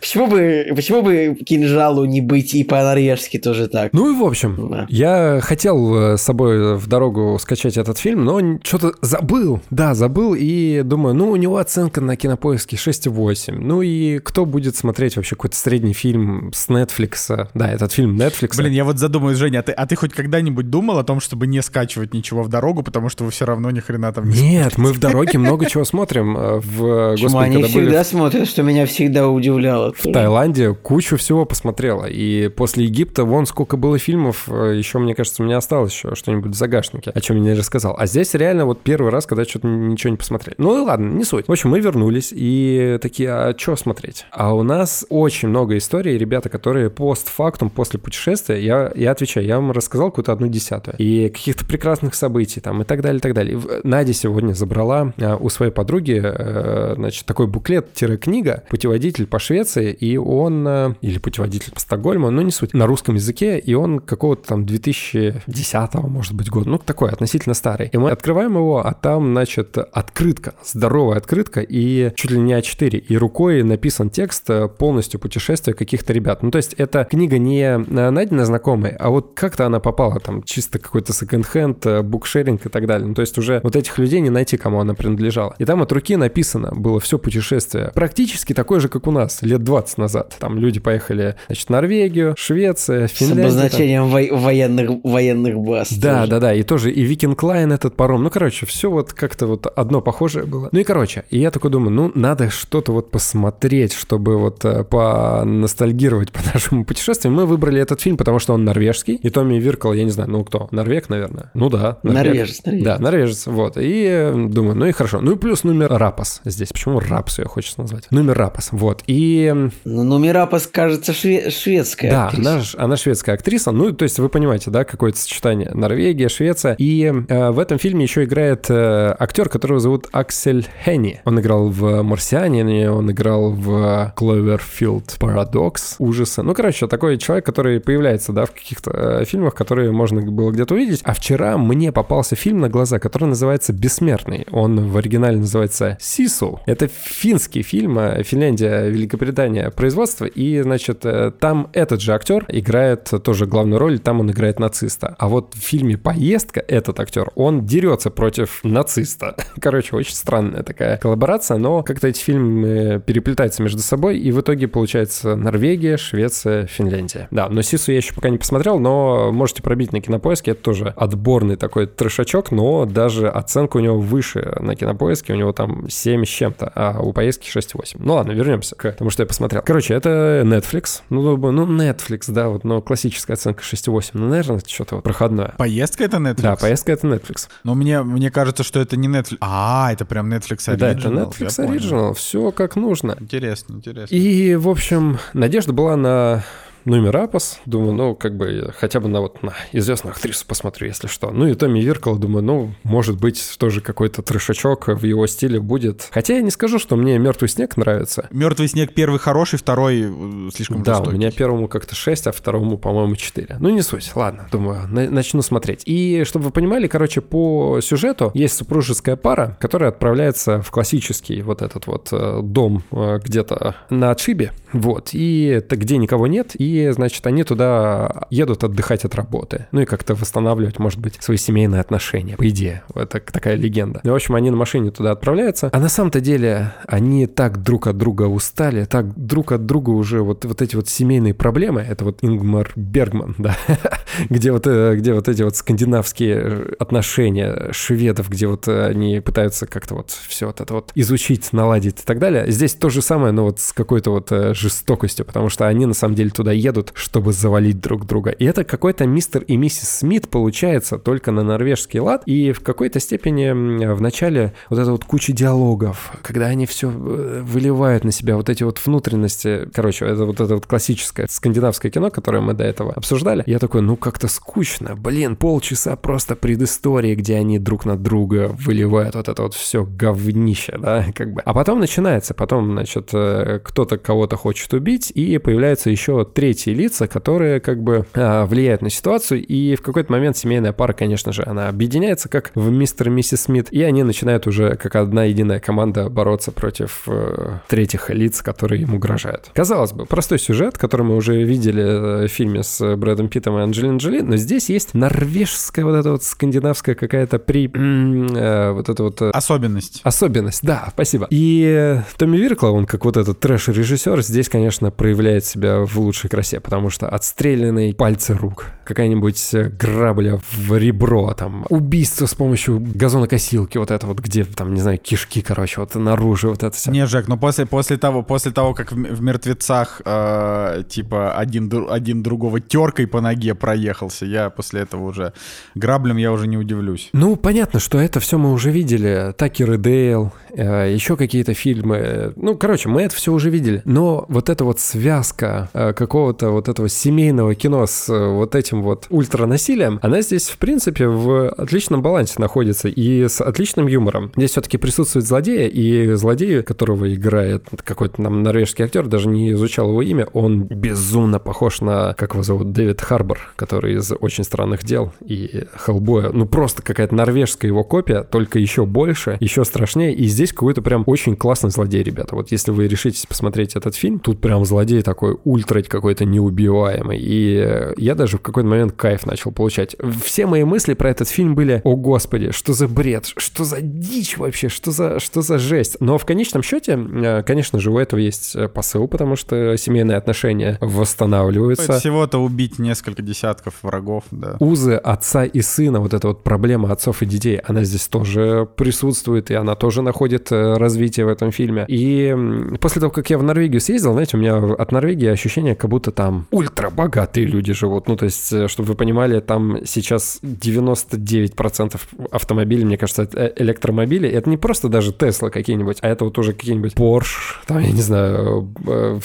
почему 0.00 0.26
бы 0.26 0.66
почему 0.74 1.02
бы 1.02 1.36
кинжалу 1.46 2.04
не 2.04 2.20
быть 2.20 2.54
и 2.54 2.64
по-норвежски 2.64 3.38
тоже 3.38 3.68
так? 3.68 3.92
Ну 3.92 4.10
и 4.12 4.16
в 4.18 4.24
общем, 4.24 4.68
Да. 4.70 4.86
я 4.88 5.40
хотел 5.42 5.94
э, 6.14 6.16
с 6.16 6.22
собой 6.22 6.76
в 6.76 6.86
дорогу 6.86 7.38
скачать 7.40 7.76
этот 7.76 7.98
фильм, 7.98 8.24
но 8.24 8.58
что-то 8.62 8.92
забыл. 9.02 9.60
Да, 9.70 9.94
забыл 9.94 10.34
и 10.38 10.82
думаю, 10.82 11.14
ну 11.14 11.30
у 11.30 11.36
него 11.36 11.56
оценка 11.58 12.00
на 12.00 12.16
кинопоиске 12.16 12.76
6,8. 12.76 13.52
Ну 13.58 13.82
и 13.82 14.18
кто 14.18 14.44
будет 14.46 14.76
смотреть 14.76 15.16
вообще 15.16 15.34
какой-то 15.36 15.56
средний 15.56 15.92
фильм 15.94 16.52
с 16.54 16.68
Netflix? 16.68 17.48
Да, 17.54 17.70
этот 17.70 17.92
фильм 17.92 18.16
Netflix. 18.16 18.56
Блин, 18.56 18.72
я 18.72 18.84
вот 18.84 18.98
задумаюсь, 18.98 19.38
Женя, 19.38 19.60
а 19.60 19.62
ты, 19.62 19.72
а 19.72 19.86
ты 19.86 19.96
хоть 19.96 20.12
когда-нибудь 20.12 20.66
думал 20.68 20.98
о 20.98 21.04
том, 21.04 21.20
чтобы 21.20 21.46
не 21.46 21.62
скачивать 21.62 22.14
ничего 22.14 22.42
в 22.42 22.48
дорогу, 22.48 22.82
потому 22.82 23.08
что 23.08 23.24
вы 23.24 23.30
все 23.30 23.44
равно 23.44 23.70
ни 23.70 23.80
хрена 23.80 24.12
там 24.12 24.28
не 24.28 24.50
Нет, 24.58 24.78
мы 24.78 24.92
в 24.92 24.98
дороге 25.00 25.38
много 25.38 25.66
чего 25.66 25.84
смотрим. 25.84 26.36
э, 26.36 26.58
В, 26.60 27.12
Почему 27.12 27.28
господи, 27.28 27.44
они 27.44 27.54
когда 27.62 27.74
были 27.74 27.84
всегда 27.86 28.04
смотрят, 28.04 28.48
что 28.48 28.62
меня 28.62 28.86
всегда 28.86 29.28
удивляло. 29.28 29.92
в 29.96 30.02
Таиланде, 30.02 30.74
кучу 30.74 31.16
всего 31.16 31.44
посмотрела. 31.44 32.04
И 32.06 32.48
после 32.48 32.84
Египта, 32.84 33.24
вон 33.24 33.46
сколько 33.46 33.76
было 33.76 33.98
фильмов, 33.98 34.48
э, 34.48 34.74
еще, 34.76 34.98
мне 34.98 35.14
кажется, 35.14 35.42
у 35.42 35.46
меня 35.46 35.56
осталось 35.58 35.92
еще 35.92 36.14
что-нибудь 36.14 36.52
в 36.52 36.54
загашнике, 36.54 37.10
о 37.10 37.20
чем 37.20 37.36
я 37.36 37.42
не 37.42 37.54
рассказал. 37.54 37.96
А 37.98 38.06
здесь 38.06 38.34
реально 38.34 38.66
вот 38.66 38.82
первый 38.82 39.10
раз, 39.10 39.26
когда 39.26 39.44
что-то 39.44 39.66
ничего 39.66 40.10
не 40.10 40.16
посмотрели. 40.16 40.54
Ну 40.58 40.76
и 40.76 40.80
ладно, 40.86 41.08
не 41.10 41.24
суть. 41.24 41.48
В 41.48 41.52
общем, 41.52 41.70
мы 41.70 41.80
вернулись 41.80 42.32
и 42.34 42.98
такие, 43.00 43.30
а 43.30 43.54
что 43.56 43.76
смотреть? 43.76 44.26
А 44.30 44.54
у 44.54 44.62
нас 44.62 45.06
очень 45.08 45.48
много 45.48 45.76
историй, 45.76 46.16
ребята, 46.18 46.48
которые 46.48 46.90
постфактум, 46.90 47.70
после 47.70 47.98
путешествия, 47.98 48.62
я, 48.62 48.92
я 48.94 49.12
отвечаю, 49.12 49.46
я 49.46 49.56
вам 49.56 49.70
рассказал 49.72 50.10
какую-то 50.10 50.32
одну 50.32 50.47
десятую. 50.48 50.96
И 50.98 51.28
каких-то 51.28 51.64
прекрасных 51.64 52.14
событий 52.14 52.60
там 52.60 52.82
и 52.82 52.84
так 52.84 53.02
далее, 53.02 53.18
и 53.18 53.20
так 53.20 53.34
далее. 53.34 53.60
Надя 53.84 54.12
сегодня 54.12 54.52
забрала 54.52 55.12
а, 55.20 55.36
у 55.36 55.48
своей 55.48 55.72
подруги, 55.72 56.20
э, 56.22 56.94
значит, 56.96 57.26
такой 57.26 57.46
буклет-книга 57.46 58.64
«Путеводитель 58.68 59.26
по 59.26 59.38
Швеции», 59.38 59.92
и 59.92 60.16
он, 60.16 60.66
э, 60.66 60.94
или 61.00 61.18
«Путеводитель 61.18 61.72
по 61.72 61.80
Стокгольму», 61.80 62.30
ну 62.30 62.42
не 62.42 62.50
суть, 62.50 62.74
на 62.74 62.86
русском 62.86 63.14
языке, 63.14 63.58
и 63.58 63.74
он 63.74 64.00
какого-то 64.00 64.48
там 64.48 64.66
2010 64.66 65.94
может 65.94 66.34
быть, 66.34 66.48
года, 66.50 66.68
ну 66.68 66.78
такой 66.78 67.10
относительно 67.10 67.54
старый. 67.54 67.90
И 67.92 67.98
мы 67.98 68.10
открываем 68.10 68.54
его, 68.54 68.84
а 68.84 68.92
там, 68.94 69.32
значит, 69.32 69.76
открытка, 69.78 70.54
здоровая 70.64 71.18
открытка, 71.18 71.60
и 71.60 72.12
чуть 72.14 72.30
ли 72.30 72.38
не 72.38 72.54
А4, 72.54 72.96
и 72.96 73.16
рукой 73.16 73.62
написан 73.62 74.10
текст 74.10 74.48
э, 74.50 74.68
полностью 74.68 75.20
путешествия 75.20 75.74
каких-то 75.74 76.12
ребят. 76.12 76.42
Ну 76.42 76.50
то 76.50 76.58
есть 76.58 76.74
это 76.74 77.04
книга 77.04 77.38
не 77.38 77.78
Надина 77.78 78.44
знакомая, 78.44 78.96
а 78.98 79.10
вот 79.10 79.32
как-то 79.34 79.66
она 79.66 79.80
попала 79.80 80.20
там 80.20 80.37
чисто 80.44 80.78
какой-то 80.78 81.12
секонд-хенд, 81.12 81.86
э, 81.86 82.02
букшеринг 82.02 82.66
и 82.66 82.68
так 82.68 82.86
далее. 82.86 83.06
Ну 83.08 83.14
то 83.14 83.20
есть 83.22 83.36
уже 83.38 83.60
вот 83.62 83.76
этих 83.76 83.98
людей 83.98 84.20
не 84.20 84.30
найти, 84.30 84.56
кому 84.56 84.80
она 84.80 84.94
принадлежала. 84.94 85.54
И 85.58 85.64
там 85.64 85.82
от 85.82 85.92
руки 85.92 86.16
написано 86.16 86.72
было 86.74 87.00
все 87.00 87.18
путешествие. 87.18 87.90
Практически 87.94 88.52
такое 88.52 88.80
же, 88.80 88.88
как 88.88 89.06
у 89.06 89.10
нас, 89.10 89.42
лет 89.42 89.62
20 89.62 89.98
назад. 89.98 90.36
Там 90.38 90.58
люди 90.58 90.80
поехали, 90.80 91.36
значит, 91.46 91.66
в 91.68 91.70
Норвегию, 91.70 92.34
Швеция, 92.38 93.08
С 93.08 93.12
Финляндия. 93.12 93.42
там. 93.42 93.50
обозначением 93.50 94.08
во- 94.08 94.36
военных, 94.36 94.90
военных 95.04 95.56
баз. 95.58 95.92
Да, 95.92 96.20
тоже. 96.20 96.30
да, 96.30 96.40
да, 96.40 96.54
и 96.54 96.62
тоже 96.62 96.90
и 96.90 97.02
Viking 97.02 97.42
Line 97.42 97.72
этот 97.72 97.96
паром. 97.96 98.22
Ну, 98.22 98.30
короче, 98.30 98.66
все 98.66 98.90
вот 98.90 99.12
как-то 99.12 99.46
вот 99.46 99.66
одно 99.66 100.00
похожее 100.00 100.44
было. 100.46 100.68
Ну 100.72 100.78
и 100.78 100.84
короче, 100.84 101.24
и 101.30 101.38
я 101.38 101.50
такой 101.50 101.70
думаю, 101.70 101.90
ну, 101.90 102.12
надо 102.14 102.50
что-то 102.50 102.92
вот 102.92 103.10
посмотреть, 103.10 103.92
чтобы 103.92 104.36
вот 104.38 104.64
э, 104.64 104.84
поностальгировать 104.84 106.32
по 106.32 106.40
нашему 106.52 106.84
путешествию. 106.84 107.32
Мы 107.32 107.46
выбрали 107.46 107.80
этот 107.80 108.00
фильм, 108.00 108.16
потому 108.16 108.38
что 108.38 108.54
он 108.54 108.64
норвежский, 108.64 109.14
и 109.16 109.30
Томми 109.30 109.54
Виркола, 109.58 109.92
я 109.92 110.04
не 110.04 110.10
знаю, 110.10 110.27
ну 110.28 110.44
кто, 110.44 110.68
норвег, 110.70 111.08
наверное? 111.08 111.50
Ну 111.54 111.68
да. 111.70 111.98
норвег. 112.02 112.24
Норвежец, 112.26 112.64
норвежец. 112.64 112.84
Да, 112.84 112.98
норвежец, 112.98 113.46
вот. 113.46 113.72
И 113.76 114.32
думаю, 114.48 114.76
ну 114.76 114.86
и 114.86 114.92
хорошо. 114.92 115.20
Ну 115.20 115.32
и 115.32 115.36
плюс 115.36 115.64
Нуми 115.64 115.88
Рапас 115.92 116.40
здесь. 116.44 116.68
Почему 116.68 117.00
Рапс 117.00 117.38
ее 117.38 117.46
хочется 117.46 117.80
назвать? 117.80 118.06
Номер 118.10 118.36
Рапас, 118.38 118.68
вот. 118.72 119.02
И 119.06 119.52
Ну, 119.84 120.04
Нуми 120.04 120.18
Рапас, 120.18 120.66
кажется, 120.66 121.12
шве- 121.12 121.50
шведская 121.50 122.10
да, 122.10 122.26
актриса. 122.28 122.50
она, 122.52 122.62
она 122.84 122.96
шведская 122.96 123.32
актриса. 123.32 123.70
Ну, 123.72 123.92
то 123.92 124.02
есть 124.04 124.18
вы 124.18 124.28
понимаете, 124.28 124.70
да, 124.70 124.84
какое-то 124.84 125.18
сочетание. 125.18 125.70
Норвегия, 125.72 126.28
Швеция. 126.28 126.74
И 126.78 127.04
э, 127.28 127.50
в 127.50 127.58
этом 127.58 127.78
фильме 127.78 128.04
еще 128.04 128.24
играет 128.24 128.66
э, 128.68 129.14
актер, 129.18 129.48
которого 129.48 129.80
зовут 129.80 130.06
Аксель 130.12 130.66
Хенни. 130.84 131.20
Он 131.24 131.40
играл 131.40 131.68
в 131.68 132.02
«Марсиане», 132.02 132.90
он 132.90 133.10
играл 133.10 133.52
в 133.52 134.12
«Кловерфилд 134.16 135.16
Парадокс», 135.18 135.96
«Ужасы». 135.98 136.42
Ну, 136.42 136.54
короче, 136.54 136.86
такой 136.86 137.18
человек, 137.18 137.44
который 137.46 137.80
появляется, 137.80 138.32
да, 138.32 138.44
в 138.46 138.52
каких-то 138.52 138.90
э, 138.92 139.24
фильмах, 139.24 139.54
которые 139.54 139.90
можно 139.92 140.17
было 140.20 140.50
где-то 140.50 140.74
увидеть. 140.74 141.00
А 141.04 141.14
вчера 141.14 141.58
мне 141.58 141.92
попался 141.92 142.36
фильм 142.36 142.60
на 142.60 142.68
глаза, 142.68 142.98
который 142.98 143.24
называется 143.24 143.72
«Бессмертный». 143.72 144.46
Он 144.50 144.90
в 144.90 144.96
оригинале 144.96 145.38
называется 145.38 145.96
«Сису». 146.00 146.60
Это 146.66 146.88
финский 146.88 147.62
фильм, 147.62 147.98
э, 147.98 148.22
Финляндия, 148.22 148.88
Великобритания 148.88 149.70
производство, 149.70 150.24
и, 150.24 150.60
значит, 150.62 151.04
э, 151.04 151.32
там 151.38 151.70
этот 151.72 152.00
же 152.00 152.12
актер 152.12 152.44
играет 152.48 153.10
тоже 153.22 153.46
главную 153.46 153.78
роль, 153.78 153.98
там 153.98 154.20
он 154.20 154.30
играет 154.30 154.58
нациста. 154.58 155.14
А 155.18 155.28
вот 155.28 155.54
в 155.54 155.60
фильме 155.60 155.96
«Поездка» 155.96 156.60
этот 156.60 157.00
актер, 157.00 157.30
он 157.34 157.66
дерется 157.66 158.10
против 158.10 158.60
нациста. 158.62 159.36
Короче, 159.60 159.96
очень 159.96 160.14
странная 160.14 160.62
такая 160.62 160.96
коллаборация, 160.96 161.58
но 161.58 161.82
как-то 161.82 162.08
эти 162.08 162.20
фильмы 162.20 163.02
переплетаются 163.04 163.62
между 163.62 163.80
собой, 163.80 164.18
и 164.18 164.32
в 164.32 164.40
итоге 164.40 164.68
получается 164.68 165.36
Норвегия, 165.36 165.96
Швеция, 165.96 166.66
Финляндия. 166.66 167.28
Да, 167.30 167.48
но 167.48 167.62
Сису 167.62 167.92
я 167.92 167.98
еще 167.98 168.14
пока 168.14 168.28
не 168.28 168.38
посмотрел, 168.38 168.78
но 168.78 169.32
можете 169.32 169.62
пробить 169.62 169.92
на 169.92 170.00
кинопоиске, 170.08 170.52
это 170.52 170.62
тоже 170.62 170.92
отборный 170.96 171.56
такой 171.56 171.86
трешачок, 171.86 172.50
но 172.50 172.84
даже 172.84 173.28
оценка 173.28 173.76
у 173.76 173.80
него 173.80 173.98
выше 173.98 174.56
на 174.60 174.74
кинопоиске, 174.74 175.32
у 175.32 175.36
него 175.36 175.52
там 175.52 175.88
7 175.88 176.24
с 176.24 176.28
чем-то, 176.28 176.72
а 176.74 177.00
у 177.00 177.12
поездки 177.12 177.48
6,8. 177.48 177.96
Ну 177.98 178.14
ладно, 178.14 178.32
вернемся 178.32 178.74
к 178.74 178.92
тому, 178.92 179.10
что 179.10 179.22
я 179.22 179.26
посмотрел. 179.26 179.62
Короче, 179.64 179.94
это 179.94 180.42
Netflix. 180.44 181.02
Ну, 181.10 181.36
ну, 181.36 181.66
Netflix, 181.66 182.24
да, 182.28 182.48
вот, 182.48 182.64
но 182.64 182.82
классическая 182.82 183.34
оценка 183.34 183.62
6,8. 183.62 184.10
Ну, 184.14 184.28
наверное, 184.28 184.58
это 184.58 184.68
что-то 184.68 184.96
вот 184.96 185.04
проходное. 185.04 185.54
Поездка 185.56 186.04
это 186.04 186.16
Netflix? 186.16 186.42
Да, 186.42 186.56
поездка 186.56 186.92
это 186.92 187.06
Netflix. 187.06 187.48
Но 187.64 187.74
мне, 187.74 188.02
мне 188.02 188.30
кажется, 188.30 188.62
что 188.64 188.80
это 188.80 188.96
не 188.96 189.08
Netflix. 189.08 189.36
А, 189.40 189.92
это 189.92 190.04
прям 190.04 190.32
Netflix 190.32 190.68
Original. 190.68 190.76
Да, 190.76 190.90
это 190.90 191.08
Netflix. 191.08 191.58
Original, 191.58 192.14
все 192.14 192.50
как 192.50 192.76
нужно. 192.76 193.16
Интересно, 193.20 193.74
интересно. 193.74 194.14
И, 194.14 194.56
в 194.56 194.68
общем, 194.68 195.18
надежда 195.34 195.72
была 195.72 195.96
на 195.96 196.44
номер 196.88 197.16
Апос. 197.16 197.58
Думаю, 197.66 197.92
ну, 197.92 198.14
как 198.14 198.36
бы, 198.36 198.72
хотя 198.76 199.00
бы 199.00 199.08
на 199.08 199.20
вот 199.20 199.42
на 199.42 199.52
известную 199.72 200.12
актрису 200.14 200.46
посмотрю, 200.46 200.86
если 200.88 201.06
что. 201.06 201.30
Ну, 201.30 201.46
и 201.46 201.54
Томми 201.54 201.80
Виркл, 201.80 202.14
думаю, 202.16 202.42
ну, 202.44 202.74
может 202.82 203.20
быть, 203.20 203.56
тоже 203.58 203.80
какой-то 203.80 204.22
трешачок 204.22 204.88
в 204.88 205.04
его 205.04 205.26
стиле 205.26 205.60
будет. 205.60 206.08
Хотя 206.10 206.34
я 206.36 206.42
не 206.42 206.50
скажу, 206.50 206.78
что 206.78 206.96
мне 206.96 207.18
«Мертвый 207.18 207.48
снег» 207.48 207.76
нравится. 207.76 208.28
Мертвый 208.30 208.68
снег 208.68 208.94
первый 208.94 209.18
хороший, 209.18 209.58
второй 209.58 210.02
э, 210.08 210.50
слишком 210.54 210.82
Да, 210.82 210.94
жестокий. 210.94 211.14
у 211.16 211.18
меня 211.18 211.30
первому 211.30 211.68
как-то 211.68 211.94
6, 211.94 212.26
а 212.28 212.32
второму, 212.32 212.78
по-моему, 212.78 213.16
4. 213.16 213.56
Ну, 213.60 213.68
не 213.70 213.82
суть. 213.82 214.10
Ладно, 214.14 214.48
думаю, 214.50 214.88
на- 214.88 215.10
начну 215.10 215.42
смотреть. 215.42 215.82
И, 215.86 216.24
чтобы 216.24 216.46
вы 216.46 216.50
понимали, 216.50 216.86
короче, 216.86 217.20
по 217.20 217.80
сюжету 217.80 218.30
есть 218.34 218.56
супружеская 218.56 219.16
пара, 219.16 219.56
которая 219.60 219.90
отправляется 219.90 220.62
в 220.62 220.70
классический 220.70 221.42
вот 221.42 221.62
этот 221.62 221.86
вот 221.86 222.08
э, 222.12 222.40
дом 222.42 222.82
э, 222.92 223.18
где-то 223.24 223.76
на 223.90 224.10
отшибе. 224.10 224.52
Вот. 224.72 225.10
И 225.12 225.44
это 225.44 225.76
где 225.76 225.96
никого 225.96 226.26
нет. 226.26 226.52
И, 226.54 226.90
значит, 226.90 227.26
они 227.26 227.44
туда 227.44 228.26
едут 228.30 228.64
отдыхать 228.64 229.04
от 229.04 229.14
работы. 229.14 229.66
Ну 229.72 229.80
и 229.80 229.84
как-то 229.84 230.14
восстанавливать, 230.14 230.78
может 230.78 231.00
быть, 231.00 231.22
свои 231.22 231.36
семейные 231.36 231.80
отношения. 231.80 232.36
По 232.36 232.48
идее. 232.48 232.82
Это 232.94 233.20
такая 233.20 233.56
легенда. 233.56 234.00
Ну, 234.04 234.12
в 234.12 234.14
общем, 234.14 234.34
они 234.34 234.50
на 234.50 234.56
машине 234.56 234.90
туда 234.90 235.12
отправляются. 235.12 235.70
А 235.72 235.78
на 235.78 235.88
самом-то 235.88 236.20
деле 236.20 236.72
они 236.86 237.26
так 237.26 237.62
друг 237.62 237.86
от 237.86 237.96
друга 237.96 238.24
устали, 238.24 238.84
так 238.84 239.06
друг 239.16 239.52
от 239.52 239.66
друга 239.66 239.90
уже 239.90 240.22
вот, 240.22 240.44
вот 240.44 240.62
эти 240.62 240.76
вот 240.76 240.88
семейные 240.88 241.34
проблемы. 241.34 241.80
Это 241.80 242.04
вот 242.04 242.18
Ингмар 242.22 242.72
Бергман, 242.76 243.34
да, 243.38 243.56
где 244.28 244.52
вот, 244.52 244.66
э, 244.66 244.96
где 244.96 245.14
вот 245.14 245.28
эти 245.28 245.42
вот 245.42 245.56
скандинавские 245.56 246.74
отношения 246.78 247.72
шведов, 247.72 248.28
где 248.28 248.46
вот 248.46 248.68
э, 248.68 248.86
они 248.86 249.20
пытаются 249.20 249.66
как-то 249.66 249.94
вот 249.94 250.10
все 250.10 250.46
вот 250.46 250.60
это 250.60 250.74
вот 250.74 250.92
изучить, 250.94 251.52
наладить 251.52 252.00
и 252.00 252.04
так 252.04 252.18
далее. 252.18 252.50
Здесь 252.50 252.74
то 252.74 252.90
же 252.90 253.02
самое, 253.02 253.32
но 253.32 253.44
вот 253.44 253.60
с 253.60 253.72
какой-то 253.72 254.10
вот 254.10 254.32
э, 254.32 254.54
жестокостью, 254.58 255.24
потому 255.24 255.48
что 255.48 255.66
они 255.66 255.86
на 255.86 255.94
самом 255.94 256.14
деле 256.14 256.30
туда 256.30 256.52
едут, 256.52 256.92
чтобы 256.94 257.32
завалить 257.32 257.80
друг 257.80 258.06
друга. 258.06 258.30
И 258.30 258.44
это 258.44 258.64
какой-то 258.64 259.06
мистер 259.06 259.42
и 259.42 259.56
миссис 259.56 259.88
Смит 259.88 260.28
получается 260.28 260.98
только 260.98 261.32
на 261.32 261.42
норвежский 261.42 262.00
лад. 262.00 262.22
И 262.26 262.52
в 262.52 262.60
какой-то 262.60 263.00
степени 263.00 263.50
в 263.86 264.00
начале 264.00 264.52
вот 264.68 264.78
это 264.78 264.90
вот 264.90 265.04
куча 265.04 265.32
диалогов, 265.32 266.12
когда 266.22 266.46
они 266.46 266.66
все 266.66 266.88
выливают 266.88 268.04
на 268.04 268.12
себя 268.12 268.36
вот 268.36 268.48
эти 268.48 268.62
вот 268.62 268.84
внутренности. 268.84 269.68
Короче, 269.72 270.04
это 270.04 270.24
вот 270.24 270.40
это 270.40 270.54
вот 270.54 270.66
классическое 270.66 271.26
скандинавское 271.28 271.90
кино, 271.90 272.10
которое 272.10 272.40
мы 272.40 272.54
до 272.54 272.64
этого 272.64 272.92
обсуждали. 272.92 273.42
Я 273.46 273.58
такой, 273.58 273.82
ну 273.82 273.96
как-то 273.96 274.28
скучно. 274.28 274.96
Блин, 274.96 275.36
полчаса 275.36 275.96
просто 275.96 276.36
предыстории, 276.36 277.14
где 277.14 277.36
они 277.36 277.58
друг 277.58 277.84
на 277.84 277.96
друга 277.96 278.50
выливают 278.58 279.14
вот 279.14 279.28
это 279.28 279.42
вот 279.42 279.54
все 279.54 279.84
говнище, 279.84 280.76
да, 280.78 281.06
как 281.14 281.32
бы. 281.32 281.40
А 281.42 281.54
потом 281.54 281.80
начинается, 281.80 282.34
потом, 282.34 282.72
значит, 282.72 283.10
э, 283.12 283.60
кто-то 283.62 283.98
кого-то 283.98 284.36
хочет 284.36 284.47
хочет 284.48 284.72
убить, 284.72 285.12
и 285.14 285.36
появляются 285.36 285.90
еще 285.90 286.24
третьи 286.24 286.70
лица, 286.70 287.06
которые 287.06 287.60
как 287.60 287.82
бы 287.82 288.06
а, 288.14 288.46
влияют 288.46 288.80
на 288.80 288.88
ситуацию, 288.88 289.44
и 289.44 289.74
в 289.74 289.82
какой-то 289.82 290.10
момент 290.10 290.38
семейная 290.38 290.72
пара, 290.72 290.94
конечно 290.94 291.32
же, 291.32 291.42
она 291.44 291.68
объединяется, 291.68 292.30
как 292.30 292.50
в 292.54 292.70
«Мистер 292.70 293.08
и 293.08 293.10
миссис 293.10 293.42
Смит», 293.42 293.70
и 293.70 293.82
они 293.82 294.04
начинают 294.04 294.46
уже 294.46 294.76
как 294.76 294.96
одна 294.96 295.24
единая 295.24 295.60
команда 295.60 296.08
бороться 296.08 296.50
против 296.50 297.02
э, 297.08 297.58
третьих 297.68 298.08
лиц, 298.08 298.40
которые 298.40 298.80
им 298.80 298.94
угрожают. 298.94 299.50
Казалось 299.52 299.92
бы, 299.92 300.06
простой 300.06 300.38
сюжет, 300.38 300.78
который 300.78 301.02
мы 301.02 301.16
уже 301.16 301.42
видели 301.42 301.82
э, 301.82 302.26
в 302.26 302.28
фильме 302.28 302.62
с 302.62 302.96
Брэдом 302.96 303.28
Питтом 303.28 303.58
и 303.58 303.60
Анджелиной 303.60 303.98
Джоли, 303.98 304.20
но 304.20 304.36
здесь 304.36 304.70
есть 304.70 304.94
норвежская 304.94 305.84
вот 305.84 305.94
эта 305.94 306.12
вот 306.12 306.22
скандинавская 306.22 306.94
какая-то 306.94 307.38
при... 307.38 307.70
Э, 307.70 308.72
вот 308.72 308.88
это 308.88 309.02
вот... 309.02 309.20
Э, 309.20 309.30
Особенность. 309.30 310.00
Особенность, 310.04 310.62
да, 310.62 310.88
спасибо. 310.94 311.26
И 311.28 311.64
э, 311.66 312.02
Томми 312.16 312.38
Виркла, 312.38 312.68
он 312.68 312.86
как 312.86 313.04
вот 313.04 313.18
этот 313.18 313.38
трэш-режиссер, 313.40 314.22
здесь, 314.22 314.37
конечно, 314.46 314.90
проявляет 314.90 315.44
себя 315.44 315.84
в 315.84 315.98
лучшей 315.98 316.30
красе, 316.30 316.60
потому 316.60 316.90
что 316.90 317.08
отстрелянные 317.08 317.94
пальцы 317.94 318.34
рук, 318.34 318.66
какая-нибудь 318.84 319.54
э, 319.54 319.70
грабля 319.70 320.38
в 320.52 320.76
ребро, 320.76 321.34
там, 321.34 321.66
убийство 321.68 322.26
с 322.26 322.34
помощью 322.34 322.78
газонокосилки, 322.78 323.78
вот 323.78 323.90
это 323.90 324.06
вот, 324.06 324.20
где, 324.20 324.44
там, 324.44 324.74
не 324.74 324.80
знаю, 324.80 324.98
кишки, 324.98 325.42
короче, 325.42 325.80
вот 325.80 325.94
наружу, 325.94 326.50
вот 326.50 326.62
это 326.62 326.76
все. 326.76 326.90
Не, 326.90 327.06
Жек, 327.06 327.26
но 327.26 327.36
после, 327.36 327.66
после, 327.66 327.96
того, 327.96 328.22
после 328.22 328.52
того, 328.52 328.74
как 328.74 328.92
в, 328.92 328.96
в 328.96 329.22
«Мертвецах» 329.22 330.02
э, 330.04 330.82
типа 330.88 331.32
один, 331.32 331.86
один 331.90 332.22
другого 332.22 332.60
теркой 332.60 333.06
по 333.06 333.20
ноге 333.20 333.54
проехался, 333.54 334.26
я 334.26 334.50
после 334.50 334.82
этого 334.82 335.04
уже 335.04 335.32
граблем 335.74 336.16
я 336.16 336.32
уже 336.32 336.46
не 336.46 336.56
удивлюсь. 336.56 337.08
Ну, 337.12 337.36
понятно, 337.36 337.80
что 337.80 337.98
это 337.98 338.20
все 338.20 338.38
мы 338.38 338.52
уже 338.52 338.70
видели. 338.70 339.32
Такер 339.36 339.72
и 339.72 339.78
Дейл, 339.78 340.32
еще 340.62 341.16
какие-то 341.16 341.54
фильмы. 341.54 342.32
Ну, 342.36 342.56
короче, 342.56 342.88
мы 342.88 343.02
это 343.02 343.14
все 343.14 343.32
уже 343.32 343.50
видели. 343.50 343.82
Но 343.84 344.24
вот 344.28 344.48
эта 344.48 344.64
вот 344.64 344.80
связка 344.80 345.70
э, 345.72 345.92
какого-то 345.92 346.50
вот 346.50 346.68
этого 346.68 346.88
семейного 346.88 347.54
кино 347.54 347.86
с 347.86 348.08
э, 348.08 348.28
вот 348.28 348.54
этим 348.54 348.82
вот 348.82 349.06
ультранасилием, 349.10 349.98
она 350.02 350.20
здесь, 350.20 350.48
в 350.48 350.58
принципе, 350.58 351.06
в 351.06 351.48
отличном 351.50 352.02
балансе 352.02 352.34
находится 352.38 352.88
и 352.88 353.28
с 353.28 353.40
отличным 353.40 353.86
юмором. 353.86 354.32
Здесь 354.36 354.52
все-таки 354.52 354.78
присутствует 354.78 355.26
злодея, 355.26 355.68
и 355.68 356.12
злодей, 356.14 356.62
которого 356.62 357.12
играет 357.12 357.66
какой-то 357.84 358.22
нам 358.22 358.42
норвежский 358.42 358.84
актер, 358.84 359.06
даже 359.06 359.28
не 359.28 359.52
изучал 359.52 359.90
его 359.90 360.02
имя, 360.02 360.26
он 360.32 360.64
безумно 360.64 361.38
похож 361.38 361.80
на, 361.80 362.14
как 362.14 362.32
его 362.32 362.42
зовут, 362.42 362.72
Дэвид 362.72 363.00
Харбор, 363.00 363.38
который 363.56 363.94
из 363.94 364.12
«Очень 364.20 364.44
странных 364.44 364.84
дел» 364.84 365.12
и 365.24 365.64
Хеллбоя. 365.76 366.30
Ну, 366.30 366.46
просто 366.46 366.82
какая-то 366.82 367.14
норвежская 367.14 367.68
его 367.68 367.84
копия, 367.84 368.22
только 368.22 368.58
еще 368.58 368.86
больше, 368.86 369.36
еще 369.40 369.64
страшнее. 369.64 370.14
И 370.14 370.26
здесь 370.26 370.47
какой-то 370.52 370.82
прям 370.82 371.04
очень 371.06 371.36
классный 371.36 371.70
злодей, 371.70 372.02
ребята. 372.02 372.34
Вот 372.34 372.52
если 372.52 372.70
вы 372.70 372.88
решитесь 372.88 373.26
посмотреть 373.26 373.76
этот 373.76 373.94
фильм, 373.94 374.18
тут 374.18 374.40
прям 374.40 374.64
злодей 374.64 375.02
такой 375.02 375.38
ультра 375.44 375.82
какой-то 375.82 376.24
неубиваемый. 376.24 377.18
И 377.20 377.94
я 377.96 378.14
даже 378.14 378.38
в 378.38 378.40
какой-то 378.40 378.68
момент 378.68 378.92
кайф 378.92 379.26
начал 379.26 379.52
получать. 379.52 379.96
Все 380.24 380.46
мои 380.46 380.64
мысли 380.64 380.94
про 380.94 381.10
этот 381.10 381.28
фильм 381.28 381.54
были, 381.54 381.80
о 381.84 381.96
господи, 381.96 382.50
что 382.50 382.72
за 382.72 382.88
бред, 382.88 383.32
что 383.36 383.64
за 383.64 383.80
дичь 383.80 384.36
вообще, 384.36 384.68
что 384.68 384.90
за, 384.90 385.20
что 385.20 385.42
за 385.42 385.58
жесть. 385.58 385.96
Но 386.00 386.18
в 386.18 386.24
конечном 386.24 386.62
счете, 386.62 386.98
э, 386.98 387.42
конечно 387.42 387.78
же, 387.78 387.90
у 387.90 387.98
этого 387.98 388.18
есть 388.20 388.56
посыл, 388.74 389.08
потому 389.08 389.36
что 389.36 389.76
семейные 389.76 390.16
отношения 390.16 390.78
восстанавливаются. 390.80 391.98
Всего-то 391.98 392.38
убить 392.38 392.78
несколько 392.78 393.22
десятков 393.22 393.74
врагов, 393.82 394.24
да. 394.30 394.56
Узы 394.60 394.94
отца 394.94 395.44
и 395.44 395.60
сына, 395.60 396.00
вот 396.00 396.14
эта 396.14 396.28
вот 396.28 396.42
проблема 396.42 396.92
отцов 396.92 397.22
и 397.22 397.26
детей, 397.26 397.58
она 397.58 397.84
здесь 397.84 398.08
тоже 398.08 398.68
присутствует, 398.76 399.50
и 399.50 399.54
она 399.54 399.74
тоже 399.74 400.02
находит 400.02 400.37
э, 400.50 400.74
развитие 400.74 401.26
в 401.26 401.28
этом 401.28 401.52
фильме. 401.52 401.84
И 401.88 402.34
после 402.80 403.00
того, 403.00 403.10
как 403.12 403.30
я 403.30 403.38
в 403.38 403.42
Норвегию 403.42 403.80
съездил, 403.80 404.12
знаете, 404.12 404.36
у 404.36 404.40
меня 404.40 404.56
от 404.56 404.92
Норвегии 404.92 405.28
ощущение, 405.28 405.74
как 405.74 405.90
будто 405.90 406.10
там 406.10 406.46
ультра 406.50 406.90
богатые 406.90 407.46
люди 407.46 407.72
живут. 407.72 408.08
Ну, 408.08 408.16
то 408.16 408.24
есть, 408.24 408.52
э, 408.52 408.68
чтобы 408.68 408.90
вы 408.90 408.94
понимали, 408.94 409.40
там 409.40 409.78
сейчас 409.84 410.40
99% 410.42 412.00
автомобилей, 412.30 412.84
мне 412.84 412.96
кажется, 412.96 413.22
это 413.22 413.52
электромобили. 413.56 414.28
Это 414.28 414.48
не 414.48 414.56
просто 414.56 414.88
даже 414.88 415.12
Тесла 415.12 415.50
какие-нибудь, 415.50 415.98
а 416.02 416.08
это 416.08 416.24
вот 416.24 416.38
уже 416.38 416.52
какие-нибудь 416.52 416.94
Porsche, 416.94 417.58
там, 417.66 417.78
я 417.78 417.90
не 417.90 418.02
знаю, 418.02 418.72
э, 418.86 419.20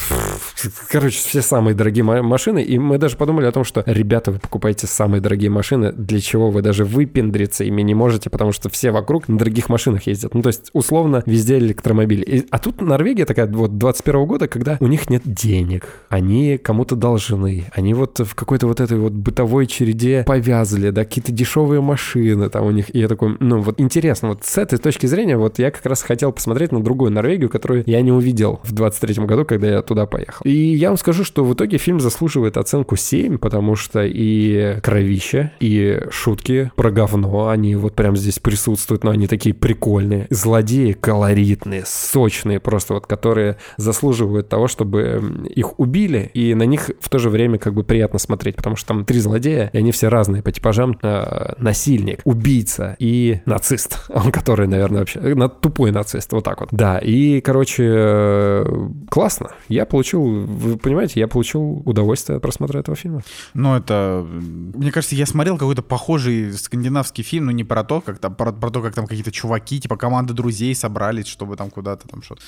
короче, 0.90 1.18
все 1.18 1.41
самые 1.41 1.76
дорогие 1.76 2.03
машины. 2.03 2.64
И 2.64 2.77
мы 2.77 2.98
даже 2.98 3.18
подумали 3.18 3.45
о 3.45 3.52
том, 3.52 3.64
что, 3.64 3.84
ребята, 3.85 4.31
вы 4.31 4.40
покупаете 4.40 4.88
самые 4.88 5.22
дорогие 5.22 5.49
машины, 5.49 5.91
для 5.91 6.19
чего 6.19 6.49
вы 6.49 6.61
даже 6.61 6.85
выпендриться 6.85 7.64
ими 7.64 7.81
не 7.81 7.95
можете, 7.95 8.30
потому 8.30 8.52
что 8.52 8.69
все 8.69 8.91
вокруг 8.91 9.27
на 9.27 9.38
дорогих 9.38 9.69
машинах 9.69 10.07
ездят. 10.07 10.34
Ну, 10.34 10.41
то 10.41 10.48
есть, 10.48 10.69
условно, 10.73 11.03
везде 11.26 11.58
электромобили. 11.58 12.24
И, 12.24 12.46
а 12.50 12.60
тут 12.60 12.82
Норвегия 12.82 13.26
такая 13.26 13.48
вот 13.48 13.78
21 13.78 14.26
года, 14.26 14.48
когда 14.48 14.78
у 14.80 14.88
них 14.88 15.10
нет 15.10 15.24
денег, 15.26 15.88
они 16.10 16.58
кому-то 16.58 16.96
должны, 16.96 17.66
они 17.74 17.94
вот 17.94 18.20
в 18.20 18.36
какой-то 18.36 18.68
вот 18.68 18.80
этой 18.80 18.98
вот 18.98 19.14
бытовой 19.14 19.68
череде 19.68 20.24
повязали, 20.26 20.90
да, 20.90 21.06
какие-то 21.06 21.32
дешевые 21.32 21.82
машины 21.82 22.50
там 22.50 22.66
у 22.66 22.72
них. 22.72 22.94
И 22.96 23.00
я 23.00 23.08
такой, 23.08 23.36
ну, 23.40 23.62
вот 23.62 23.80
интересно, 23.80 24.30
вот 24.30 24.44
с 24.44 24.58
этой 24.58 24.80
точки 24.80 25.06
зрения, 25.06 25.38
вот 25.38 25.60
я 25.60 25.72
как 25.72 25.86
раз 25.86 26.02
хотел 26.02 26.32
посмотреть 26.32 26.72
на 26.72 26.84
другую 26.84 27.12
Норвегию, 27.12 27.50
которую 27.50 27.84
я 27.86 28.02
не 28.02 28.12
увидел 28.12 28.60
в 28.64 28.72
23 28.72 29.26
году, 29.26 29.46
когда 29.46 29.68
я 29.68 29.82
туда 29.82 30.06
поехал. 30.06 30.42
И 30.44 30.52
я 30.52 30.90
вам 30.90 30.98
скажу, 30.98 31.24
что 31.24 31.44
в 31.44 31.54
итоге 31.54 31.78
фильм 31.78 32.00
заслуживает 32.00 32.58
оценку 32.58 32.96
7, 32.96 33.38
потому 33.38 33.76
что 33.76 34.04
и 34.04 34.80
кровища, 34.82 35.52
и 35.60 36.02
шутки 36.12 36.72
про 36.76 36.92
говно, 36.92 37.50
они 37.50 37.76
вот 37.76 37.94
прям 37.94 38.16
здесь 38.16 38.40
присутствуют, 38.40 39.04
но 39.04 39.12
они 39.12 39.28
такие 39.28 39.56
прикольные. 39.56 40.28
Злодеи 40.30 40.83
колоритные, 40.92 41.84
сочные 41.86 42.60
просто 42.60 42.96
вот, 42.96 43.08
которые 43.08 43.58
заслуживают 43.78 44.50
того, 44.50 44.68
чтобы 44.68 45.48
их 45.50 45.80
убили, 45.80 46.30
и 46.34 46.54
на 46.54 46.64
них 46.64 46.92
в 47.00 47.10
то 47.10 47.20
же 47.20 47.30
время 47.30 47.58
как 47.58 47.74
бы 47.74 47.84
приятно 47.84 48.20
смотреть, 48.20 48.56
потому 48.56 48.76
что 48.76 48.90
там 48.90 49.06
три 49.06 49.20
злодея, 49.20 49.70
и 49.74 49.78
они 49.78 49.92
все 49.92 50.10
разные 50.10 50.44
по 50.44 50.52
типажам. 50.52 50.98
Э, 51.02 51.54
насильник, 51.58 52.20
убийца 52.24 52.96
и 53.00 53.42
нацист, 53.46 54.06
он 54.10 54.32
который, 54.32 54.68
наверное, 54.68 55.00
вообще 55.00 55.20
на 55.20 55.50
тупой 55.50 55.92
нацист, 55.92 56.32
вот 56.34 56.44
так 56.44 56.60
вот. 56.60 56.70
Да, 56.72 56.98
и, 56.98 57.42
короче, 57.42 57.84
э, 57.86 58.90
классно. 59.10 59.52
Я 59.70 59.86
получил, 59.86 60.24
вы 60.24 60.78
понимаете, 60.78 61.20
я 61.20 61.28
получил 61.28 61.82
удовольствие 61.86 62.38
от 62.38 62.42
просмотра 62.42 62.80
этого 62.80 62.96
фильма. 62.96 63.22
Ну, 63.54 63.76
это, 63.76 64.26
мне 64.28 64.92
кажется, 64.92 65.16
я 65.16 65.26
смотрел 65.26 65.58
какой-то 65.58 65.82
похожий 65.82 66.54
скандинавский 66.54 67.24
фильм, 67.24 67.46
но 67.46 67.52
не 67.52 67.64
про 67.64 67.84
то, 67.84 68.02
как 68.02 68.20
там, 68.20 68.36
про, 68.36 68.52
про 68.52 68.70
то, 68.70 68.82
как 68.82 68.94
там 68.96 69.08
какие-то 69.08 69.32
чуваки, 69.32 69.80
типа 69.80 69.98
команда 69.98 70.34
друзей 70.34 70.73
собрались, 70.76 71.28
чтобы 71.28 71.56
там 71.56 71.70
куда-то 71.70 72.08
там 72.08 72.22
что-то. 72.22 72.41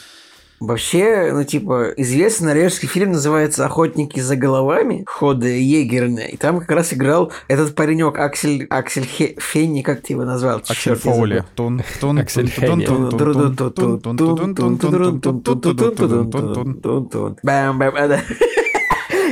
Вообще, 0.61 1.31
ну, 1.33 1.43
типа, 1.43 1.91
известный 1.97 2.45
норвежский 2.47 2.87
фильм 2.87 3.11
называется 3.11 3.65
«Охотники 3.65 4.21
за 4.21 4.37
головами» 4.37 5.03
хода 5.05 5.47
Егерна. 5.47 6.21
И 6.21 6.37
там 6.37 6.61
как 6.61 6.71
раз 6.71 6.93
играл 6.93 7.33
этот 7.49 7.75
паренек 7.75 8.17
Аксель, 8.17 8.65
Аксель 8.69 9.05
Хе, 9.05 9.35
Фенни, 9.37 9.81
как 9.81 10.01
ты 10.01 10.13
его 10.13 10.23
назвал? 10.23 10.59
Аксель 10.59 10.95
Фоули. 10.95 11.43
Аксель 12.19 12.47
Фенни. 12.47 12.85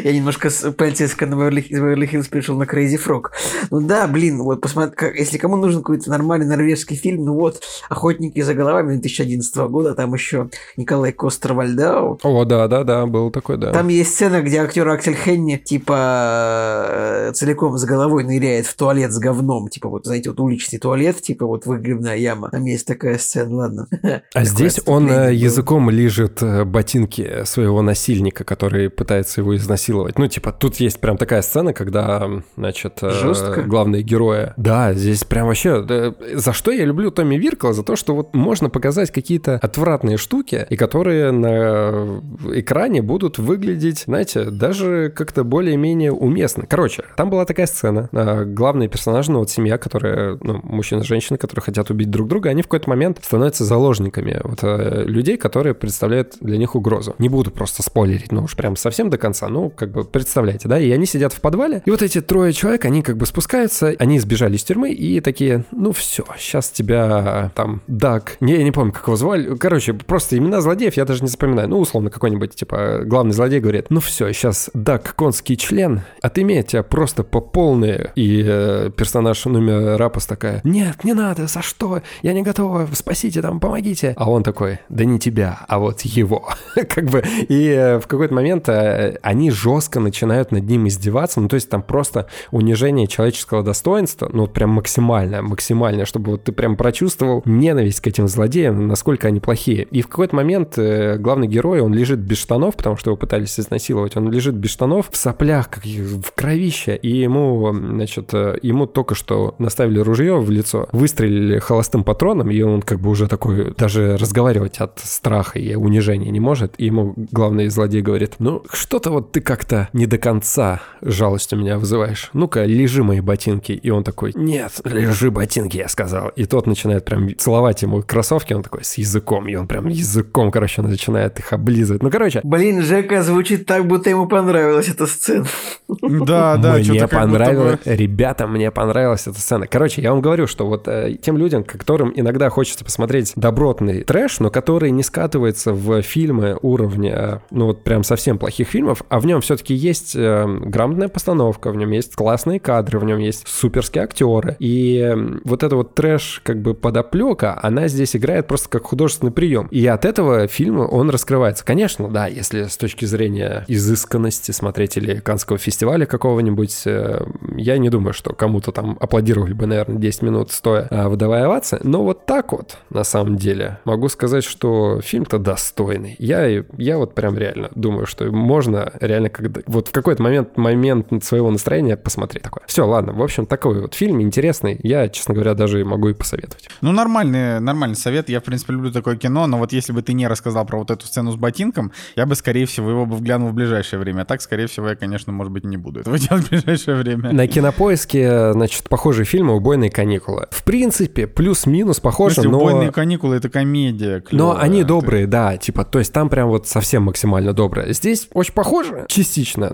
Я 0.03 0.11
немножко 0.11 0.49
с 0.49 0.69
полицейского 0.73 1.27
на 1.29 1.49
Беверли 1.49 2.05
Хиллз 2.05 2.27
перешел 2.27 2.57
на 2.57 2.63
Crazy 2.63 2.99
Frog. 3.01 3.27
Ну 3.71 3.79
да, 3.79 4.05
блин, 4.07 4.43
вот 4.43 4.59
посмотри, 4.59 5.17
если 5.17 5.37
кому 5.37 5.55
нужен 5.55 5.79
какой-то 5.81 6.09
нормальный 6.09 6.45
норвежский 6.45 6.97
фильм, 6.97 7.23
ну 7.23 7.35
вот, 7.35 7.61
«Охотники 7.87 8.41
за 8.41 8.53
головами» 8.53 8.97
2011 8.97 9.55
года, 9.69 9.95
там 9.95 10.13
еще 10.13 10.49
Николай 10.75 11.13
Костер-Вальдау. 11.13 12.19
О, 12.21 12.43
да-да-да, 12.43 13.05
был 13.05 13.31
такой, 13.31 13.57
да. 13.57 13.71
Там 13.71 13.87
есть 13.87 14.13
сцена, 14.13 14.41
где 14.41 14.57
актер 14.57 14.89
Аксель 14.89 15.15
Хенни, 15.15 15.55
типа, 15.55 16.87
э, 16.89 17.31
целиком 17.33 17.77
с 17.77 17.85
головой 17.85 18.25
ныряет 18.25 18.65
в 18.65 18.75
туалет 18.75 19.13
с 19.13 19.19
говном, 19.19 19.69
типа, 19.69 19.87
вот, 19.87 20.05
знаете, 20.05 20.31
вот 20.31 20.39
уличный 20.41 20.79
туалет, 20.79 21.21
типа, 21.21 21.45
вот 21.45 21.65
выгребная 21.65 22.17
яма. 22.17 22.49
Там 22.49 22.65
есть 22.65 22.85
такая 22.85 23.17
сцена, 23.17 23.55
ладно. 23.55 23.87
А 24.33 24.43
здесь 24.43 24.81
он 24.85 25.09
э, 25.09 25.33
языком 25.33 25.89
лижет 25.89 26.43
э, 26.43 26.65
ботинки 26.65 27.45
своего 27.45 27.81
насильника, 27.81 28.43
который 28.43 28.89
пытается 28.89 29.41
его 29.41 29.55
изнасиловать 29.55 29.92
изнасиловать. 29.93 30.19
Ну, 30.19 30.27
типа, 30.27 30.51
тут 30.51 30.75
есть 30.77 30.99
прям 30.99 31.17
такая 31.17 31.41
сцена, 31.41 31.73
когда, 31.73 32.29
значит, 32.57 32.99
э, 33.01 33.09
Жестко. 33.09 33.61
главные 33.63 34.03
герои... 34.03 34.53
Да, 34.57 34.93
здесь 34.93 35.23
прям 35.23 35.47
вообще... 35.47 36.13
За 36.33 36.53
что 36.53 36.71
я 36.71 36.85
люблю 36.85 37.11
Томми 37.11 37.35
Виркла? 37.35 37.73
За 37.73 37.83
то, 37.83 37.95
что 37.95 38.15
вот 38.15 38.33
можно 38.35 38.69
показать 38.69 39.11
какие-то 39.11 39.59
отвратные 39.61 40.17
штуки, 40.17 40.65
и 40.69 40.75
которые 40.75 41.31
на 41.31 42.21
экране 42.53 43.01
будут 43.01 43.37
выглядеть, 43.37 44.03
знаете, 44.07 44.45
даже 44.45 45.11
как-то 45.15 45.43
более-менее 45.43 46.11
уместно. 46.11 46.65
Короче, 46.67 47.03
там 47.15 47.29
была 47.29 47.45
такая 47.45 47.67
сцена. 47.67 48.09
А, 48.11 48.43
главные 48.45 48.89
персонажи, 48.89 49.31
ну, 49.31 49.39
вот 49.39 49.49
семья, 49.49 49.77
которая, 49.77 50.37
ну, 50.41 50.59
мужчина 50.63 51.01
и 51.01 51.03
женщина, 51.03 51.37
которые 51.37 51.63
хотят 51.63 51.89
убить 51.89 52.09
друг 52.09 52.27
друга, 52.27 52.49
они 52.49 52.61
в 52.61 52.65
какой-то 52.65 52.89
момент 52.89 53.19
становятся 53.21 53.65
заложниками 53.65 54.39
вот 54.43 54.59
э, 54.63 55.03
людей, 55.05 55.37
которые 55.37 55.73
представляют 55.73 56.35
для 56.39 56.57
них 56.57 56.75
угрозу. 56.75 57.15
Не 57.19 57.29
буду 57.29 57.51
просто 57.51 57.83
спойлерить, 57.83 58.31
ну 58.31 58.43
уж 58.43 58.55
прям 58.55 58.75
совсем 58.75 59.09
до 59.09 59.17
конца, 59.17 59.47
ну, 59.47 59.69
как 59.85 59.91
бы 59.91 60.03
представляете, 60.03 60.67
да, 60.67 60.79
и 60.79 60.91
они 60.91 61.05
сидят 61.05 61.33
в 61.33 61.41
подвале, 61.41 61.81
и 61.85 61.91
вот 61.91 62.01
эти 62.01 62.21
трое 62.21 62.53
человек, 62.53 62.85
они 62.85 63.01
как 63.01 63.17
бы 63.17 63.25
спускаются, 63.25 63.93
они 63.99 64.19
сбежали 64.19 64.55
из 64.55 64.63
тюрьмы 64.63 64.91
и 64.91 65.19
такие, 65.19 65.65
ну 65.71 65.91
все, 65.91 66.25
сейчас 66.37 66.69
тебя 66.69 67.51
там 67.55 67.81
Дак, 67.87 68.37
не, 68.39 68.53
я 68.53 68.63
не 68.63 68.71
помню, 68.71 68.93
как 68.93 69.07
его 69.07 69.15
звали, 69.15 69.55
короче, 69.55 69.93
просто 69.93 70.37
имена 70.37 70.61
злодеев 70.61 70.95
я 70.95 71.05
даже 71.05 71.21
не 71.21 71.27
запоминаю, 71.27 71.69
ну, 71.69 71.79
условно, 71.79 72.09
какой-нибудь, 72.09 72.55
типа, 72.55 73.01
главный 73.05 73.33
злодей 73.33 73.59
говорит, 73.59 73.87
ну 73.89 73.99
все, 73.99 74.31
сейчас 74.31 74.69
Дак, 74.73 75.15
конский 75.15 75.57
член, 75.57 76.01
отымеет 76.21 76.67
тебя 76.67 76.83
просто 76.83 77.23
по 77.23 77.41
полной, 77.41 78.09
и 78.15 78.43
э, 78.45 78.91
персонаж 78.95 79.45
номер 79.45 79.97
Рапос 79.97 80.25
такая, 80.25 80.61
нет, 80.63 81.03
не 81.03 81.13
надо, 81.13 81.47
за 81.47 81.61
что, 81.61 82.01
я 82.21 82.33
не 82.33 82.43
готова, 82.43 82.87
спасите 82.93 83.41
там, 83.41 83.59
помогите, 83.59 84.13
а 84.17 84.29
он 84.29 84.43
такой, 84.43 84.79
да 84.89 85.05
не 85.05 85.19
тебя, 85.19 85.59
а 85.67 85.79
вот 85.79 86.01
его, 86.01 86.49
как 86.89 87.05
бы, 87.05 87.23
и 87.49 87.67
э, 87.67 87.99
в 87.99 88.07
какой-то 88.07 88.33
момент 88.33 88.69
э, 88.69 89.17
они 89.21 89.51
жестко 89.51 89.72
начинают 89.99 90.51
над 90.51 90.63
ним 90.63 90.87
издеваться, 90.87 91.41
ну, 91.41 91.47
то 91.47 91.55
есть 91.55 91.69
там 91.69 91.81
просто 91.81 92.27
унижение 92.51 93.07
человеческого 93.07 93.63
достоинства, 93.63 94.29
ну, 94.31 94.41
вот 94.41 94.53
прям 94.53 94.71
максимальное, 94.71 95.41
максимальное, 95.41 96.05
чтобы 96.05 96.31
вот 96.31 96.43
ты 96.43 96.51
прям 96.51 96.75
прочувствовал 96.75 97.41
ненависть 97.45 98.01
к 98.01 98.07
этим 98.07 98.27
злодеям, 98.27 98.87
насколько 98.87 99.27
они 99.27 99.39
плохие. 99.39 99.83
И 99.83 100.01
в 100.01 100.07
какой-то 100.07 100.35
момент 100.35 100.77
э, 100.77 101.17
главный 101.17 101.47
герой, 101.47 101.81
он 101.81 101.93
лежит 101.93 102.19
без 102.19 102.37
штанов, 102.37 102.75
потому 102.75 102.97
что 102.97 103.11
его 103.11 103.17
пытались 103.17 103.59
изнасиловать, 103.59 104.15
он 104.17 104.31
лежит 104.31 104.55
без 104.55 104.71
штанов, 104.71 105.09
в 105.11 105.17
соплях, 105.17 105.69
как 105.69 105.85
в 105.85 106.31
кровище, 106.35 106.95
и 106.95 107.09
ему, 107.09 107.73
значит, 107.73 108.33
э, 108.33 108.57
ему 108.61 108.85
только 108.85 109.15
что 109.15 109.55
наставили 109.59 109.99
ружье 109.99 110.39
в 110.39 110.49
лицо, 110.49 110.87
выстрелили 110.91 111.59
холостым 111.59 112.03
патроном, 112.03 112.51
и 112.51 112.61
он 112.61 112.81
как 112.81 112.99
бы 112.99 113.09
уже 113.09 113.27
такой, 113.27 113.73
даже 113.75 114.17
разговаривать 114.17 114.77
от 114.77 114.99
страха 114.99 115.59
и 115.59 115.75
унижения 115.75 116.29
не 116.31 116.39
может, 116.39 116.75
и 116.77 116.85
ему 116.85 117.13
главный 117.15 117.67
злодей 117.67 118.01
говорит, 118.01 118.35
ну, 118.39 118.63
что-то 118.71 119.11
вот 119.11 119.31
ты 119.31 119.41
как-то 119.63 119.87
не 119.93 120.07
до 120.07 120.17
конца 120.17 120.81
жалость 121.01 121.53
у 121.53 121.55
меня 121.55 121.77
вызываешь. 121.77 122.29
Ну-ка, 122.33 122.65
лежи 122.65 123.01
мои 123.01 123.21
ботинки. 123.21 123.71
И 123.71 123.89
он 123.89 124.03
такой, 124.03 124.33
нет, 124.35 124.73
лежи 124.83 125.31
ботинки, 125.31 125.77
я 125.77 125.87
сказал. 125.87 126.29
И 126.29 126.45
тот 126.45 126.67
начинает 126.67 127.05
прям 127.05 127.35
целовать 127.37 127.81
ему 127.81 128.03
кроссовки, 128.03 128.53
он 128.53 128.61
такой 128.61 128.83
с 128.83 128.95
языком, 128.95 129.47
и 129.47 129.55
он 129.55 129.67
прям 129.67 129.87
языком, 129.87 130.51
короче, 130.51 130.81
начинает 130.81 131.39
их 131.39 131.53
облизывать. 131.53 132.03
Ну, 132.03 132.11
короче, 132.11 132.41
Блин, 132.43 132.81
Жека 132.81 133.23
звучит 133.23 133.65
так, 133.65 133.87
будто 133.87 134.09
ему 134.09 134.27
понравилась 134.27 134.89
эта 134.89 135.07
сцена. 135.07 135.45
Да, 135.87 136.57
да, 136.57 136.75
мне 136.75 137.07
понравилось, 137.07 137.79
ребята, 137.85 138.47
мне 138.47 138.69
понравилась 138.69 139.27
эта 139.27 139.39
сцена. 139.39 139.67
Короче, 139.67 140.01
я 140.01 140.11
вам 140.11 140.21
говорю, 140.21 140.47
что 140.47 140.67
вот 140.67 140.87
э, 140.87 141.17
тем 141.21 141.37
людям, 141.37 141.63
которым 141.63 142.11
иногда 142.13 142.49
хочется 142.49 142.83
посмотреть 142.83 143.31
добротный 143.37 144.03
трэш, 144.03 144.39
но 144.39 144.49
который 144.49 144.91
не 144.91 145.03
скатывается 145.03 145.71
в 145.71 146.01
фильмы 146.01 146.57
уровня, 146.61 147.41
ну 147.49 147.67
вот 147.67 147.83
прям 147.83 148.03
совсем 148.03 148.37
плохих 148.37 148.67
фильмов, 148.67 149.03
а 149.09 149.19
в 149.19 149.25
нем 149.25 149.41
все-таки 149.53 149.73
есть 149.75 150.15
э, 150.15 150.45
грамотная 150.47 151.07
постановка, 151.07 151.71
в 151.71 151.75
нем 151.75 151.91
есть 151.91 152.15
классные 152.15 152.59
кадры, 152.59 152.99
в 152.99 153.03
нем 153.03 153.19
есть 153.19 153.47
суперские 153.47 154.03
актеры. 154.03 154.55
И 154.59 154.97
э, 154.97 155.15
вот 155.43 155.63
эта 155.63 155.75
вот 155.75 155.93
трэш 155.93 156.41
как 156.43 156.61
бы 156.61 156.73
подоплека, 156.73 157.59
она 157.61 157.87
здесь 157.87 158.15
играет 158.15 158.47
просто 158.47 158.69
как 158.69 158.85
художественный 158.85 159.31
прием. 159.31 159.67
И 159.67 159.85
от 159.85 160.05
этого 160.05 160.47
фильма 160.47 160.83
он 160.83 161.09
раскрывается. 161.09 161.63
Конечно, 161.65 162.09
да, 162.09 162.27
если 162.27 162.63
с 162.63 162.77
точки 162.77 163.05
зрения 163.05 163.63
изысканности 163.67 164.51
смотреть 164.51 164.97
или 164.97 165.19
Канского 165.19 165.57
фестиваля 165.57 166.05
какого-нибудь, 166.05 166.83
э, 166.85 167.25
я 167.55 167.77
не 167.77 167.89
думаю, 167.89 168.13
что 168.13 168.33
кому-то 168.33 168.71
там 168.71 168.97
аплодировали 168.99 169.53
бы, 169.53 169.67
наверное, 169.67 169.97
10 169.97 170.21
минут 170.23 170.51
стоя, 170.51 170.87
а, 170.89 171.09
выдавая 171.09 171.45
овации. 171.45 171.79
Но 171.83 172.03
вот 172.03 172.25
так 172.25 172.51
вот, 172.51 172.77
на 172.89 173.03
самом 173.03 173.37
деле, 173.37 173.79
могу 173.85 174.09
сказать, 174.09 174.43
что 174.43 174.99
фильм-то 175.01 175.37
достойный. 175.37 176.15
Я, 176.19 176.63
я 176.77 176.97
вот 176.97 177.13
прям 177.13 177.37
реально 177.37 177.69
думаю, 177.75 178.05
что 178.05 178.25
можно 178.31 178.91
реально 178.99 179.29
когда, 179.33 179.61
вот 179.65 179.89
в 179.89 179.91
какой-то 179.91 180.23
момент, 180.23 180.57
момент 180.57 181.23
своего 181.23 181.51
настроения 181.51 181.97
посмотреть 181.97 182.43
такое. 182.43 182.63
Все, 182.67 182.85
ладно, 182.87 183.13
в 183.13 183.21
общем, 183.21 183.45
такой 183.45 183.81
вот 183.81 183.93
фильм 183.93 184.21
интересный. 184.21 184.79
Я, 184.83 185.09
честно 185.09 185.33
говоря, 185.33 185.53
даже 185.53 185.83
могу 185.83 186.09
и 186.09 186.13
посоветовать. 186.13 186.69
Ну, 186.81 186.91
нормальный, 186.91 187.59
нормальный 187.59 187.95
совет. 187.95 188.29
Я, 188.29 188.39
в 188.39 188.43
принципе, 188.43 188.73
люблю 188.73 188.91
такое 188.91 189.15
кино, 189.15 189.47
но 189.47 189.57
вот 189.57 189.73
если 189.73 189.91
бы 189.91 190.01
ты 190.01 190.13
не 190.13 190.27
рассказал 190.27 190.65
про 190.65 190.77
вот 190.79 190.91
эту 190.91 191.05
сцену 191.05 191.31
с 191.31 191.35
ботинком, 191.35 191.91
я 192.15 192.25
бы, 192.25 192.35
скорее 192.35 192.65
всего, 192.65 192.89
его 192.89 193.05
бы 193.05 193.15
вглянул 193.15 193.49
в 193.49 193.53
ближайшее 193.53 193.99
время. 193.99 194.21
А 194.21 194.25
так, 194.25 194.41
скорее 194.41 194.67
всего, 194.67 194.89
я, 194.89 194.95
конечно, 194.95 195.33
может 195.33 195.51
быть, 195.51 195.63
не 195.63 195.77
буду 195.77 196.01
этого 196.01 196.17
делать 196.19 196.45
в 196.45 196.49
ближайшее 196.49 196.97
время. 196.97 197.31
На 197.31 197.47
кинопоиске, 197.47 198.53
значит, 198.53 198.89
похожие 198.89 199.25
фильмы 199.25 199.55
«Убойные 199.55 199.91
каникулы». 199.91 200.47
В 200.51 200.63
принципе, 200.63 201.27
плюс-минус 201.27 201.99
похоже, 201.99 202.43
но... 202.43 202.57
«Убойные 202.57 202.91
каникулы»— 202.91 203.35
это 203.37 203.49
комедия 203.49 204.15
Но 204.15 204.21
клёвая. 204.21 204.57
они 204.59 204.83
добрые, 204.83 205.27
да, 205.27 205.57
типа, 205.57 205.83
то 205.85 205.99
есть 205.99 206.13
там 206.13 206.29
прям 206.29 206.49
вот 206.49 206.67
совсем 206.67 207.03
максимально 207.03 207.53
добрые. 207.53 207.93
Здесь 207.93 208.27
очень 208.33 208.53
похоже, 208.53 209.05
частично, 209.07 209.22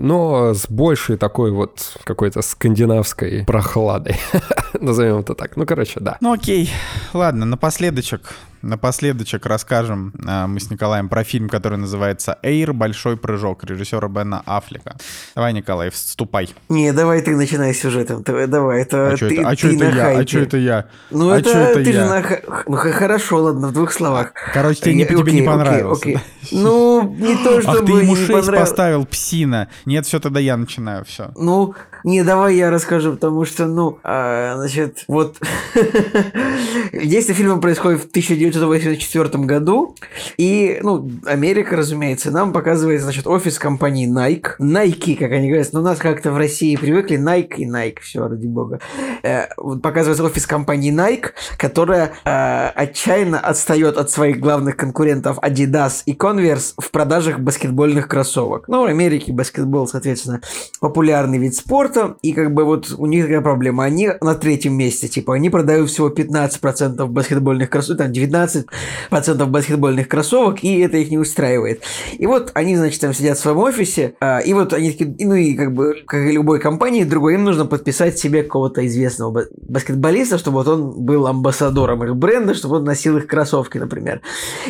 но 0.00 0.54
с 0.54 0.68
большей 0.68 1.16
такой 1.16 1.50
вот 1.50 1.96
какой-то 2.04 2.42
скандинавской 2.42 3.44
прохладой. 3.44 4.16
Назовем 4.80 5.18
это 5.18 5.34
так. 5.34 5.56
Ну, 5.56 5.66
короче, 5.66 6.00
да. 6.00 6.16
Ну 6.20 6.32
окей, 6.32 6.70
ладно, 7.12 7.46
напоследочек, 7.46 8.34
напоследочек 8.62 9.46
расскажем 9.46 10.12
а, 10.26 10.46
мы 10.46 10.60
с 10.60 10.70
Николаем 10.70 11.08
про 11.08 11.24
фильм, 11.24 11.48
который 11.48 11.78
называется 11.78 12.38
«Эйр. 12.42 12.72
Большой 12.72 13.16
прыжок» 13.16 13.64
режиссера 13.64 14.08
Бена 14.08 14.42
Аффлека. 14.46 14.96
Давай, 15.34 15.52
Николай, 15.52 15.90
вступай. 15.90 16.50
Не, 16.68 16.92
давай 16.92 17.22
ты 17.22 17.36
начинай 17.36 17.74
сюжетом. 17.74 18.22
Давай, 18.22 18.46
давай. 18.46 18.82
Это 18.82 19.08
А 19.10 19.16
что 19.16 19.28
ты, 19.28 19.40
это, 19.40 19.48
а 19.48 19.56
ты 19.56 19.74
это 19.74 19.84
на 19.84 19.96
я? 19.96 20.18
А 20.18 20.26
что 20.26 20.38
это 20.40 20.56
я? 20.56 20.86
Ну, 21.10 21.30
а 21.30 21.38
это, 21.38 21.50
это 21.50 21.84
ты 21.84 21.90
я? 21.90 22.02
же 22.02 22.08
на... 22.08 22.24
Ну, 22.66 22.76
хорошо, 22.76 23.42
ладно, 23.42 23.68
в 23.68 23.72
двух 23.72 23.92
словах. 23.92 24.32
Короче, 24.52 24.80
тебе, 24.82 24.94
не, 24.94 24.98
Не- 25.00 25.06
тебе 25.06 25.20
окей, 25.22 25.32
не 25.34 25.38
окей, 25.40 25.48
понравилось. 25.48 25.98
окей. 26.00 26.14
да? 26.14 26.20
Ну, 26.52 27.14
не 27.18 27.36
то, 27.44 27.60
чтобы 27.60 27.78
Ах, 27.80 27.84
ты 27.86 27.92
ему 27.92 28.16
не 28.16 28.16
6 28.16 28.28
понравилось. 28.32 28.60
поставил, 28.70 29.06
псина. 29.06 29.68
Нет, 29.84 30.06
все, 30.06 30.20
тогда 30.20 30.40
я 30.40 30.56
начинаю, 30.56 31.04
все. 31.04 31.30
Ну, 31.36 31.74
не, 32.04 32.22
давай 32.22 32.56
я 32.56 32.70
расскажу, 32.70 33.12
потому 33.12 33.44
что, 33.44 33.66
ну, 33.66 33.98
а, 34.02 34.56
значит, 34.56 35.04
вот 35.08 35.36
действие 36.92 37.36
фильма 37.36 37.60
происходит 37.60 38.00
в 38.00 38.06
1984 38.06 39.44
году, 39.44 39.96
и, 40.36 40.78
ну, 40.82 41.10
Америка, 41.24 41.76
разумеется, 41.76 42.30
нам 42.30 42.52
показывает, 42.52 43.02
значит, 43.02 43.26
офис 43.26 43.58
компании 43.58 44.08
Nike, 44.08 44.52
Nike, 44.58 45.16
как 45.16 45.32
они 45.32 45.48
говорят, 45.48 45.72
но 45.72 45.80
у 45.80 45.82
нас 45.82 45.98
как-то 45.98 46.32
в 46.32 46.36
России 46.36 46.76
привыкли 46.76 47.18
Nike 47.18 47.56
и 47.56 47.68
Nike, 47.68 48.00
все, 48.00 48.26
ради 48.26 48.46
бога. 48.46 48.80
Э, 49.22 49.46
показывается 49.82 50.24
офис 50.24 50.46
компании 50.46 50.92
Nike, 50.92 51.30
которая 51.58 52.12
э, 52.24 52.66
отчаянно 52.74 53.38
отстает 53.38 53.96
от 53.96 54.10
своих 54.10 54.40
главных 54.40 54.76
конкурентов 54.76 55.38
Adidas 55.38 56.02
и 56.06 56.14
Converse 56.14 56.74
в 56.78 56.90
продажах 56.90 57.40
баскетбольных 57.40 58.08
кроссовок. 58.08 58.68
Ну, 58.68 58.82
в 58.82 58.86
Америке 58.86 59.32
баскетбол, 59.32 59.86
соответственно, 59.86 60.40
популярный 60.80 61.38
вид 61.38 61.54
спорта, 61.54 61.89
и 62.22 62.32
как 62.32 62.54
бы 62.54 62.64
вот 62.64 62.92
у 62.96 63.06
них 63.06 63.24
такая 63.24 63.40
проблема. 63.40 63.84
Они 63.84 64.10
на 64.20 64.34
третьем 64.34 64.74
месте, 64.74 65.08
типа, 65.08 65.34
они 65.34 65.50
продают 65.50 65.90
всего 65.90 66.08
15% 66.08 67.06
баскетбольных 67.06 67.70
кроссовок, 67.70 67.98
там 67.98 68.12
19% 68.12 69.46
баскетбольных 69.46 70.08
кроссовок, 70.08 70.62
и 70.62 70.78
это 70.80 70.96
их 70.96 71.10
не 71.10 71.18
устраивает. 71.18 71.82
И 72.18 72.26
вот 72.26 72.50
они, 72.54 72.76
значит, 72.76 73.00
там 73.00 73.14
сидят 73.14 73.38
в 73.38 73.40
своем 73.40 73.58
офисе, 73.58 74.14
а, 74.20 74.38
и 74.38 74.52
вот 74.52 74.72
они 74.72 74.92
такие, 74.92 75.14
ну 75.18 75.34
и 75.34 75.54
как 75.54 75.72
бы, 75.74 76.02
как 76.06 76.20
и 76.20 76.32
любой 76.32 76.60
компании 76.60 77.04
другой, 77.04 77.34
им 77.34 77.44
нужно 77.44 77.66
подписать 77.66 78.18
себе 78.18 78.42
какого-то 78.42 78.86
известного 78.86 79.30
ба- 79.30 79.46
баскетболиста, 79.68 80.38
чтобы 80.38 80.58
вот 80.58 80.68
он 80.68 81.04
был 81.04 81.26
амбассадором 81.26 82.04
их 82.04 82.16
бренда, 82.16 82.54
чтобы 82.54 82.76
он 82.76 82.84
носил 82.84 83.16
их 83.16 83.26
кроссовки, 83.26 83.78
например. 83.78 84.20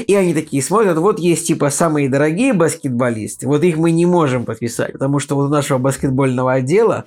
И 0.06 0.14
они 0.14 0.34
такие 0.34 0.62
смотрят, 0.62 0.98
вот 0.98 1.18
есть 1.18 1.46
типа 1.46 1.70
самые 1.70 2.08
дорогие 2.08 2.52
баскетболисты, 2.52 3.46
вот 3.46 3.62
их 3.64 3.76
мы 3.76 3.90
не 3.90 4.06
можем 4.06 4.44
подписать, 4.44 4.92
потому 4.92 5.18
что 5.18 5.36
вот 5.36 5.46
у 5.46 5.48
нашего 5.48 5.78
баскетбольного 5.78 6.52
отдела, 6.52 7.04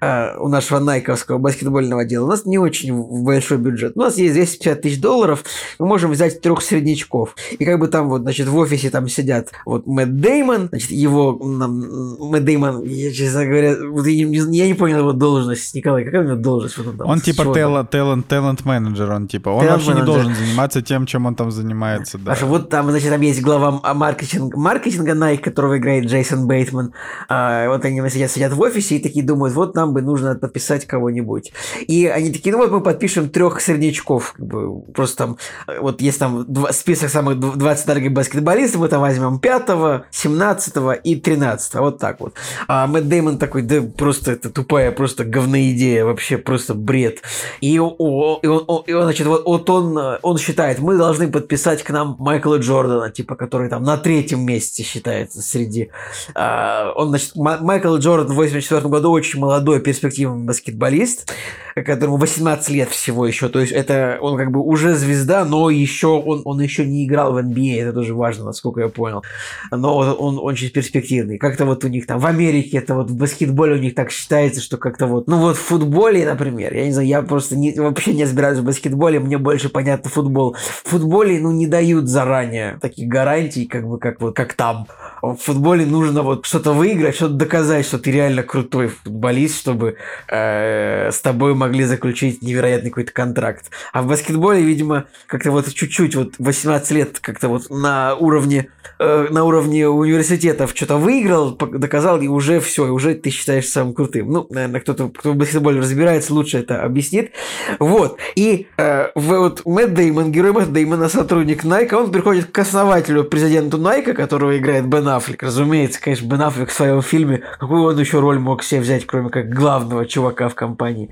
э, 0.00 0.36
у 0.38 0.48
нашего 0.48 0.78
найковского 0.78 1.38
баскетбольного 1.38 2.02
отдела, 2.02 2.24
у 2.24 2.28
нас 2.28 2.44
не 2.46 2.58
очень 2.58 2.94
большой 3.24 3.58
бюджет. 3.58 3.92
У 3.96 4.00
нас 4.00 4.16
есть 4.18 4.34
250 4.34 4.82
тысяч 4.82 5.00
долларов, 5.00 5.44
мы 5.78 5.86
можем 5.86 6.10
взять 6.10 6.40
трех 6.40 6.62
среднячков. 6.62 7.34
И 7.58 7.64
как 7.64 7.78
бы 7.78 7.88
там 7.88 8.08
вот, 8.08 8.22
значит, 8.22 8.48
в 8.48 8.56
офисе 8.56 8.90
там 8.90 9.08
сидят 9.08 9.50
вот 9.64 9.86
Мэтт 9.86 10.20
Деймон, 10.20 10.68
значит, 10.68 10.90
его, 10.90 11.38
м, 11.40 12.16
Мэтт 12.30 12.44
Деймон, 12.44 12.84
я, 12.84 13.12
честно 13.12 13.44
говоря, 13.44 13.76
вот 13.90 14.06
я, 14.06 14.26
не, 14.26 14.56
я 14.56 14.66
не 14.66 14.74
понял 14.74 14.98
его 15.00 15.12
должность, 15.12 15.74
Николай, 15.74 16.04
какая 16.04 16.22
у 16.22 16.24
него 16.24 16.36
должность? 16.36 16.76
Вот 16.78 16.86
он, 16.88 16.96
там, 16.98 17.08
Он 17.08 17.20
типа 17.20 17.44
талант, 17.54 17.90
талант, 17.90 18.26
талант 18.28 18.64
менеджер, 18.64 19.10
он 19.10 19.28
типа. 19.28 19.50
Он 19.50 19.66
вообще 19.66 19.92
не 19.94 20.00
Talent 20.00 20.04
должен 20.04 20.34
заниматься 20.34 20.82
тем, 20.82 21.06
чем 21.06 21.26
он 21.26 21.34
там 21.34 21.50
занимается, 21.50 22.18
да. 22.18 22.34
Что 22.34 22.46
вот 22.46 22.68
там, 22.68 22.90
значит, 22.90 23.10
там 23.10 23.20
есть 23.20 23.42
глава 23.42 23.80
м- 23.82 23.96
маркетинга, 23.96 24.58
маркетинга 24.58 25.12
Nike, 25.12 25.38
которого 25.38 25.78
играет 25.78 26.04
Джейсон 26.06 26.46
Бейтман. 26.46 26.92
А, 27.28 27.68
вот 27.68 27.84
они 27.84 28.00
сидят, 28.10 28.30
сидят 28.30 28.52
в 28.52 28.60
офисе 28.60 28.96
и 28.96 29.02
такие 29.02 29.24
думают, 29.24 29.45
думают, 29.46 29.54
вот 29.54 29.74
нам 29.74 29.92
бы 29.92 30.02
нужно 30.02 30.34
подписать 30.34 30.86
кого-нибудь. 30.86 31.52
И 31.86 32.06
они 32.06 32.32
такие, 32.32 32.54
ну 32.54 32.58
вот 32.58 32.70
мы 32.70 32.80
подпишем 32.80 33.28
трех 33.28 33.60
среднячков, 33.60 34.32
как 34.32 34.46
бы, 34.46 34.80
просто 34.92 35.16
там, 35.16 35.38
вот 35.80 36.00
есть 36.00 36.18
там 36.18 36.44
два, 36.48 36.72
список 36.72 37.10
самых 37.10 37.38
20 37.38 37.86
дорогих 37.86 38.12
баскетболистов, 38.12 38.80
мы 38.80 38.88
там 38.88 39.00
возьмем 39.00 39.38
5, 39.38 40.06
17 40.10 40.74
и 41.04 41.16
13, 41.16 41.74
вот 41.74 41.98
так 41.98 42.20
вот. 42.20 42.34
А 42.68 42.86
Мэтт 42.86 43.08
Деймон 43.08 43.38
такой, 43.38 43.62
да 43.62 43.82
просто 43.82 44.32
это 44.32 44.50
тупая, 44.50 44.92
просто 44.92 45.24
говноидея, 45.24 46.04
вообще 46.04 46.38
просто 46.38 46.74
бред. 46.74 47.22
И, 47.60 47.78
о, 47.78 48.40
и, 48.42 48.46
он, 48.46 48.84
и 48.86 48.92
он, 48.92 49.02
значит, 49.04 49.26
вот, 49.26 49.44
вот 49.44 49.70
он, 49.70 50.18
он 50.22 50.38
считает, 50.38 50.78
мы 50.78 50.96
должны 50.96 51.28
подписать 51.28 51.82
к 51.82 51.90
нам 51.90 52.16
Майкла 52.18 52.58
Джордана, 52.58 53.10
типа, 53.10 53.36
который 53.36 53.68
там 53.68 53.82
на 53.82 53.96
третьем 53.96 54.44
месте 54.44 54.82
считается 54.82 55.42
среди... 55.42 55.90
А, 56.34 56.92
он, 56.94 57.08
значит, 57.08 57.32
Майкл 57.36 57.96
Джордан 57.96 58.32
в 58.32 58.36
84 58.36 58.88
году 58.88 59.10
очень 59.10 59.35
молодой, 59.36 59.80
перспективный 59.80 60.44
баскетболист, 60.44 61.32
которому 61.74 62.16
18 62.16 62.68
лет 62.70 62.88
всего 62.88 63.26
еще, 63.26 63.48
то 63.48 63.60
есть 63.60 63.72
это 63.72 64.18
он 64.20 64.36
как 64.36 64.50
бы 64.50 64.60
уже 64.60 64.94
звезда, 64.94 65.44
но 65.44 65.70
еще 65.70 66.08
он, 66.08 66.42
он 66.44 66.60
еще 66.60 66.86
не 66.86 67.06
играл 67.06 67.32
в 67.32 67.38
NBA, 67.38 67.82
это 67.82 67.92
тоже 67.92 68.14
важно, 68.14 68.46
насколько 68.46 68.80
я 68.80 68.88
понял. 68.88 69.22
Но 69.70 69.96
он, 69.96 70.16
он 70.18 70.38
очень 70.40 70.70
перспективный. 70.70 71.38
Как-то 71.38 71.66
вот 71.66 71.84
у 71.84 71.88
них 71.88 72.06
там 72.06 72.18
в 72.18 72.26
Америке 72.26 72.78
это 72.78 72.94
вот 72.94 73.10
в 73.10 73.16
баскетболе 73.16 73.74
у 73.74 73.78
них 73.78 73.94
так 73.94 74.10
считается, 74.10 74.60
что 74.60 74.76
как-то 74.76 75.06
вот, 75.06 75.26
ну 75.26 75.38
вот 75.38 75.56
в 75.56 75.60
футболе, 75.60 76.24
например, 76.24 76.74
я 76.74 76.86
не 76.86 76.92
знаю, 76.92 77.08
я 77.08 77.22
просто 77.22 77.56
не, 77.56 77.72
вообще 77.78 78.14
не 78.14 78.24
разбираюсь 78.24 78.58
в 78.58 78.64
баскетболе, 78.64 79.20
мне 79.20 79.38
больше 79.38 79.68
понятно 79.68 80.10
футбол. 80.10 80.56
В 80.84 80.88
футболе, 80.88 81.38
ну, 81.38 81.52
не 81.52 81.66
дают 81.66 82.08
заранее 82.08 82.78
таких 82.80 83.08
гарантий, 83.08 83.66
как 83.66 83.86
бы, 83.86 83.98
как 83.98 84.20
вот, 84.20 84.34
как 84.34 84.54
там. 84.54 84.86
В 85.22 85.36
футболе 85.36 85.84
нужно 85.86 86.22
вот 86.22 86.46
что-то 86.46 86.72
выиграть, 86.72 87.16
что-то 87.16 87.34
доказать, 87.34 87.86
что 87.86 87.98
ты 87.98 88.10
реально 88.10 88.42
крутой 88.42 88.88
футболист, 88.88 89.25
чтобы 89.58 89.96
э, 90.28 91.10
с 91.10 91.20
тобой 91.20 91.54
могли 91.54 91.84
заключить 91.84 92.42
невероятный 92.42 92.90
какой-то 92.90 93.12
контракт. 93.12 93.70
А 93.92 94.02
в 94.02 94.08
баскетболе, 94.08 94.62
видимо, 94.62 95.06
как-то 95.26 95.50
вот 95.50 95.72
чуть-чуть, 95.72 96.14
вот 96.14 96.34
18 96.38 96.90
лет 96.92 97.18
как-то 97.20 97.48
вот 97.48 97.70
на 97.70 98.14
уровне, 98.14 98.68
э, 98.98 99.28
на 99.30 99.44
уровне 99.44 99.88
университетов 99.88 100.72
что-то 100.74 100.96
выиграл, 100.96 101.56
доказал, 101.56 102.20
и 102.20 102.28
уже 102.28 102.60
все, 102.60 102.86
и 102.86 102.90
уже 102.90 103.14
ты 103.14 103.30
считаешь 103.30 103.68
самым 103.68 103.94
крутым. 103.94 104.30
Ну, 104.30 104.46
наверное, 104.50 104.80
кто-то, 104.80 105.08
кто 105.08 105.32
в 105.32 105.36
баскетболе 105.36 105.80
разбирается, 105.80 106.34
лучше 106.34 106.58
это 106.58 106.82
объяснит. 106.82 107.32
Вот. 107.78 108.18
И 108.34 108.68
э, 108.76 109.08
вот 109.14 109.62
Мэтт 109.64 109.94
Деймон, 109.94 110.32
герой 110.32 110.52
Мэтт 110.52 110.72
Деймона, 110.72 111.08
сотрудник 111.08 111.64
Nike, 111.64 111.94
он 111.94 112.10
приходит 112.10 112.46
к 112.46 112.58
основателю, 112.58 113.24
президенту 113.24 113.78
Nike, 113.78 114.12
которого 114.12 114.56
играет 114.56 114.86
Бен 114.86 115.08
Аффлек. 115.08 115.42
Разумеется, 115.42 116.00
конечно, 116.00 116.26
Бен 116.26 116.42
Аффлек 116.42 116.70
в 116.70 116.72
своем 116.72 117.02
фильме, 117.02 117.42
какую 117.58 117.82
он 117.82 117.98
еще 117.98 118.20
роль 118.20 118.38
мог 118.38 118.62
себе 118.62 118.80
взять, 118.80 119.06
кроме 119.16 119.30
как 119.30 119.48
главного 119.48 120.04
чувака 120.04 120.48
в 120.50 120.54
компании. 120.54 121.08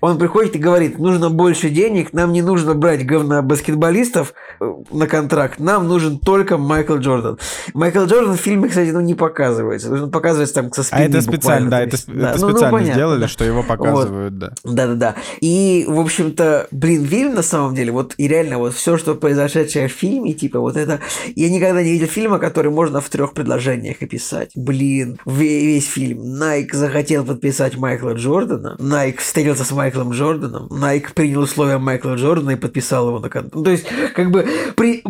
Он 0.00 0.18
приходит 0.18 0.56
и 0.56 0.58
говорит, 0.58 0.98
нужно 0.98 1.30
больше 1.30 1.70
денег, 1.70 2.12
нам 2.12 2.32
не 2.32 2.42
нужно 2.42 2.74
брать 2.74 3.06
говна 3.06 3.40
баскетболистов 3.40 4.34
э, 4.60 4.72
на 4.90 5.06
контракт, 5.06 5.60
нам 5.60 5.86
нужен 5.86 6.18
только 6.18 6.58
Майкл 6.58 6.96
Джордан. 6.96 7.38
Майкл 7.72 8.00
Джордан 8.04 8.36
в 8.36 8.40
фильме, 8.40 8.68
кстати, 8.68 8.90
ну, 8.90 9.00
не 9.00 9.14
показывается. 9.14 9.92
Он 9.92 10.10
показывается 10.10 10.56
там 10.56 10.72
со 10.72 10.82
спины 10.82 11.02
А 11.02 11.04
это 11.04 11.22
специально, 11.22 11.70
да, 11.70 11.82
это, 11.82 11.96
да. 12.08 12.30
это 12.30 12.40
Ну, 12.40 12.48
ну, 12.48 12.52
специально 12.52 12.78
понятно, 12.78 12.94
сделали, 12.94 13.20
да. 13.20 13.28
что 13.28 13.44
его 13.44 13.62
показывают, 13.62 14.38
да. 14.38 14.52
Да-да-да. 14.64 15.14
И, 15.40 15.84
в 15.86 16.00
общем-то, 16.00 16.66
блин, 16.72 17.06
фильм 17.06 17.34
на 17.34 17.42
самом 17.42 17.76
деле, 17.76 17.92
вот 17.92 18.14
и 18.18 18.26
реально 18.26 18.58
вот 18.58 18.74
все, 18.74 18.96
что 18.96 19.14
произошедшее 19.14 19.86
в 19.86 19.92
фильме, 19.92 20.32
типа 20.32 20.58
вот 20.58 20.76
это... 20.76 20.98
Я 21.36 21.48
никогда 21.48 21.80
не 21.82 21.92
видел 21.92 22.08
фильма, 22.08 22.40
который 22.40 22.72
можно 22.72 23.00
в 23.00 23.08
трех 23.08 23.34
предложениях 23.34 24.02
описать. 24.02 24.50
Блин, 24.56 25.18
ве- 25.24 25.60
весь 25.64 25.88
фильм. 25.88 26.38
Найк 26.38 26.74
захотел 26.74 27.22
подписать 27.36 27.76
Майкла 27.76 28.14
Джордана, 28.14 28.76
Найк 28.78 29.20
встретился 29.20 29.64
с 29.64 29.70
Майклом 29.70 30.12
Джорданом, 30.12 30.68
Найк 30.70 31.12
принял 31.12 31.42
условия 31.42 31.78
Майкла 31.78 32.14
Джордана 32.14 32.50
и 32.50 32.56
подписал 32.56 33.08
его 33.08 33.18
на 33.18 33.28
контракт. 33.28 33.64
То 33.64 33.70
есть, 33.70 33.86
как 34.14 34.30
бы, 34.30 34.46
при... 34.74 35.04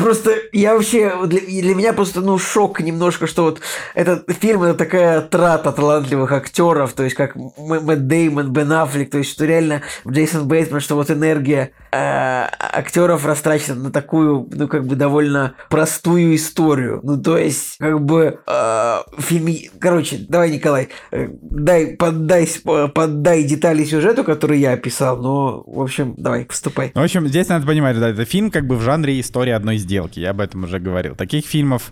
просто 0.00 0.32
я 0.52 0.74
вообще... 0.74 1.12
Для, 1.26 1.40
для 1.40 1.74
меня 1.74 1.92
просто, 1.92 2.20
ну, 2.20 2.38
шок 2.38 2.80
немножко, 2.80 3.26
что 3.26 3.44
вот 3.44 3.60
этот 3.94 4.30
фильм 4.40 4.62
это 4.62 4.74
такая 4.74 5.20
трата 5.20 5.72
талантливых 5.72 6.32
актеров, 6.32 6.92
то 6.92 7.02
есть 7.02 7.16
как 7.16 7.34
Мэтт 7.36 8.06
Деймон, 8.06 8.52
Бен 8.52 8.72
Аффлек, 8.72 9.10
то 9.10 9.18
есть 9.18 9.30
что 9.30 9.44
реально 9.44 9.82
Джейсон 10.06 10.46
Бейтман, 10.46 10.80
что 10.80 10.94
вот 10.94 11.10
энергия 11.10 11.72
э, 11.92 12.46
актеров 12.58 13.26
растрачена 13.26 13.74
на 13.74 13.90
такую, 13.90 14.48
ну 14.52 14.68
как 14.68 14.86
бы 14.86 14.96
довольно 14.96 15.54
простую 15.68 16.36
историю. 16.36 17.00
Ну 17.02 17.20
то 17.20 17.36
есть 17.36 17.76
как 17.78 18.00
бы 18.00 18.40
э, 18.46 18.96
фильм, 19.18 19.48
короче, 19.80 20.24
давай 20.28 20.50
Николай, 20.50 20.88
э, 21.10 21.28
дай 21.50 21.96
поддай 21.96 22.46
с- 22.46 22.62
поддай 22.94 23.44
детали 23.44 23.84
сюжету, 23.84 24.24
который 24.24 24.60
я 24.60 24.72
описал, 24.72 25.16
но 25.20 25.62
в 25.66 25.80
общем 25.80 26.14
давай 26.16 26.46
вступай. 26.48 26.92
Ну, 26.94 27.00
В 27.00 27.04
общем, 27.04 27.26
здесь 27.28 27.48
надо 27.48 27.66
понимать, 27.66 27.98
да, 27.98 28.10
это 28.10 28.24
фильм 28.24 28.50
как 28.50 28.66
бы 28.66 28.76
в 28.76 28.82
жанре 28.82 29.20
история 29.20 29.54
одной 29.54 29.78
сделки. 29.78 30.20
Я 30.20 30.30
об 30.30 30.40
этом 30.40 30.64
уже 30.64 30.78
говорил. 30.78 31.14
Таких 31.14 31.46
фильмов 31.46 31.90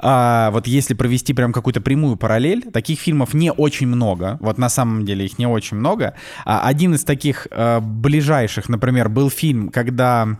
а, 0.00 0.50
вот 0.52 0.66
если 0.66 0.94
провести 0.94 1.34
прям 1.34 1.52
какую-то 1.52 1.80
прямую 1.80 2.16
параллель, 2.16 2.62
таких 2.72 3.00
фильмов 3.00 3.34
не 3.34 3.50
очень 3.52 3.88
много. 3.88 4.38
Вот 4.40 4.56
на 4.58 4.68
самом 4.68 5.04
деле 5.04 5.24
их 5.24 5.38
не 5.38 5.46
очень 5.46 5.76
много. 5.76 6.14
А, 6.44 6.66
один 6.66 6.94
из 6.94 7.04
таких 7.04 7.48
а, 7.50 7.80
ближайших, 7.80 8.68
например, 8.68 9.08
был 9.08 9.28
фильм, 9.28 9.70
когда 9.70 10.38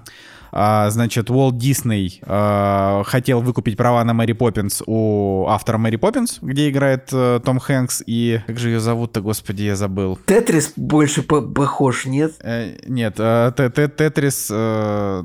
а, 0.52 0.90
значит, 0.90 1.30
Уолт 1.30 1.58
Дисней 1.58 2.20
а, 2.24 3.02
хотел 3.04 3.40
выкупить 3.40 3.76
права 3.76 4.02
на 4.04 4.14
Мэри 4.14 4.32
Поппинс 4.32 4.82
у 4.86 5.46
автора 5.48 5.78
Мэри 5.78 5.96
Поппинс, 5.96 6.38
где 6.42 6.68
играет 6.70 7.08
э, 7.12 7.40
Том 7.44 7.58
Хэнкс 7.58 8.02
и... 8.06 8.40
Как 8.46 8.58
же 8.58 8.70
ее 8.70 8.80
зовут-то, 8.80 9.20
господи, 9.20 9.62
я 9.62 9.76
забыл. 9.76 10.18
Тетрис 10.26 10.72
больше 10.76 11.22
по- 11.22 11.42
похож, 11.42 12.06
нет? 12.06 12.32
Э, 12.42 12.76
Нет, 12.86 13.14
э, 13.18 13.52
Те- 13.56 13.70
Те- 13.70 13.88
Тетрис... 13.88 14.48
э, 14.50 15.22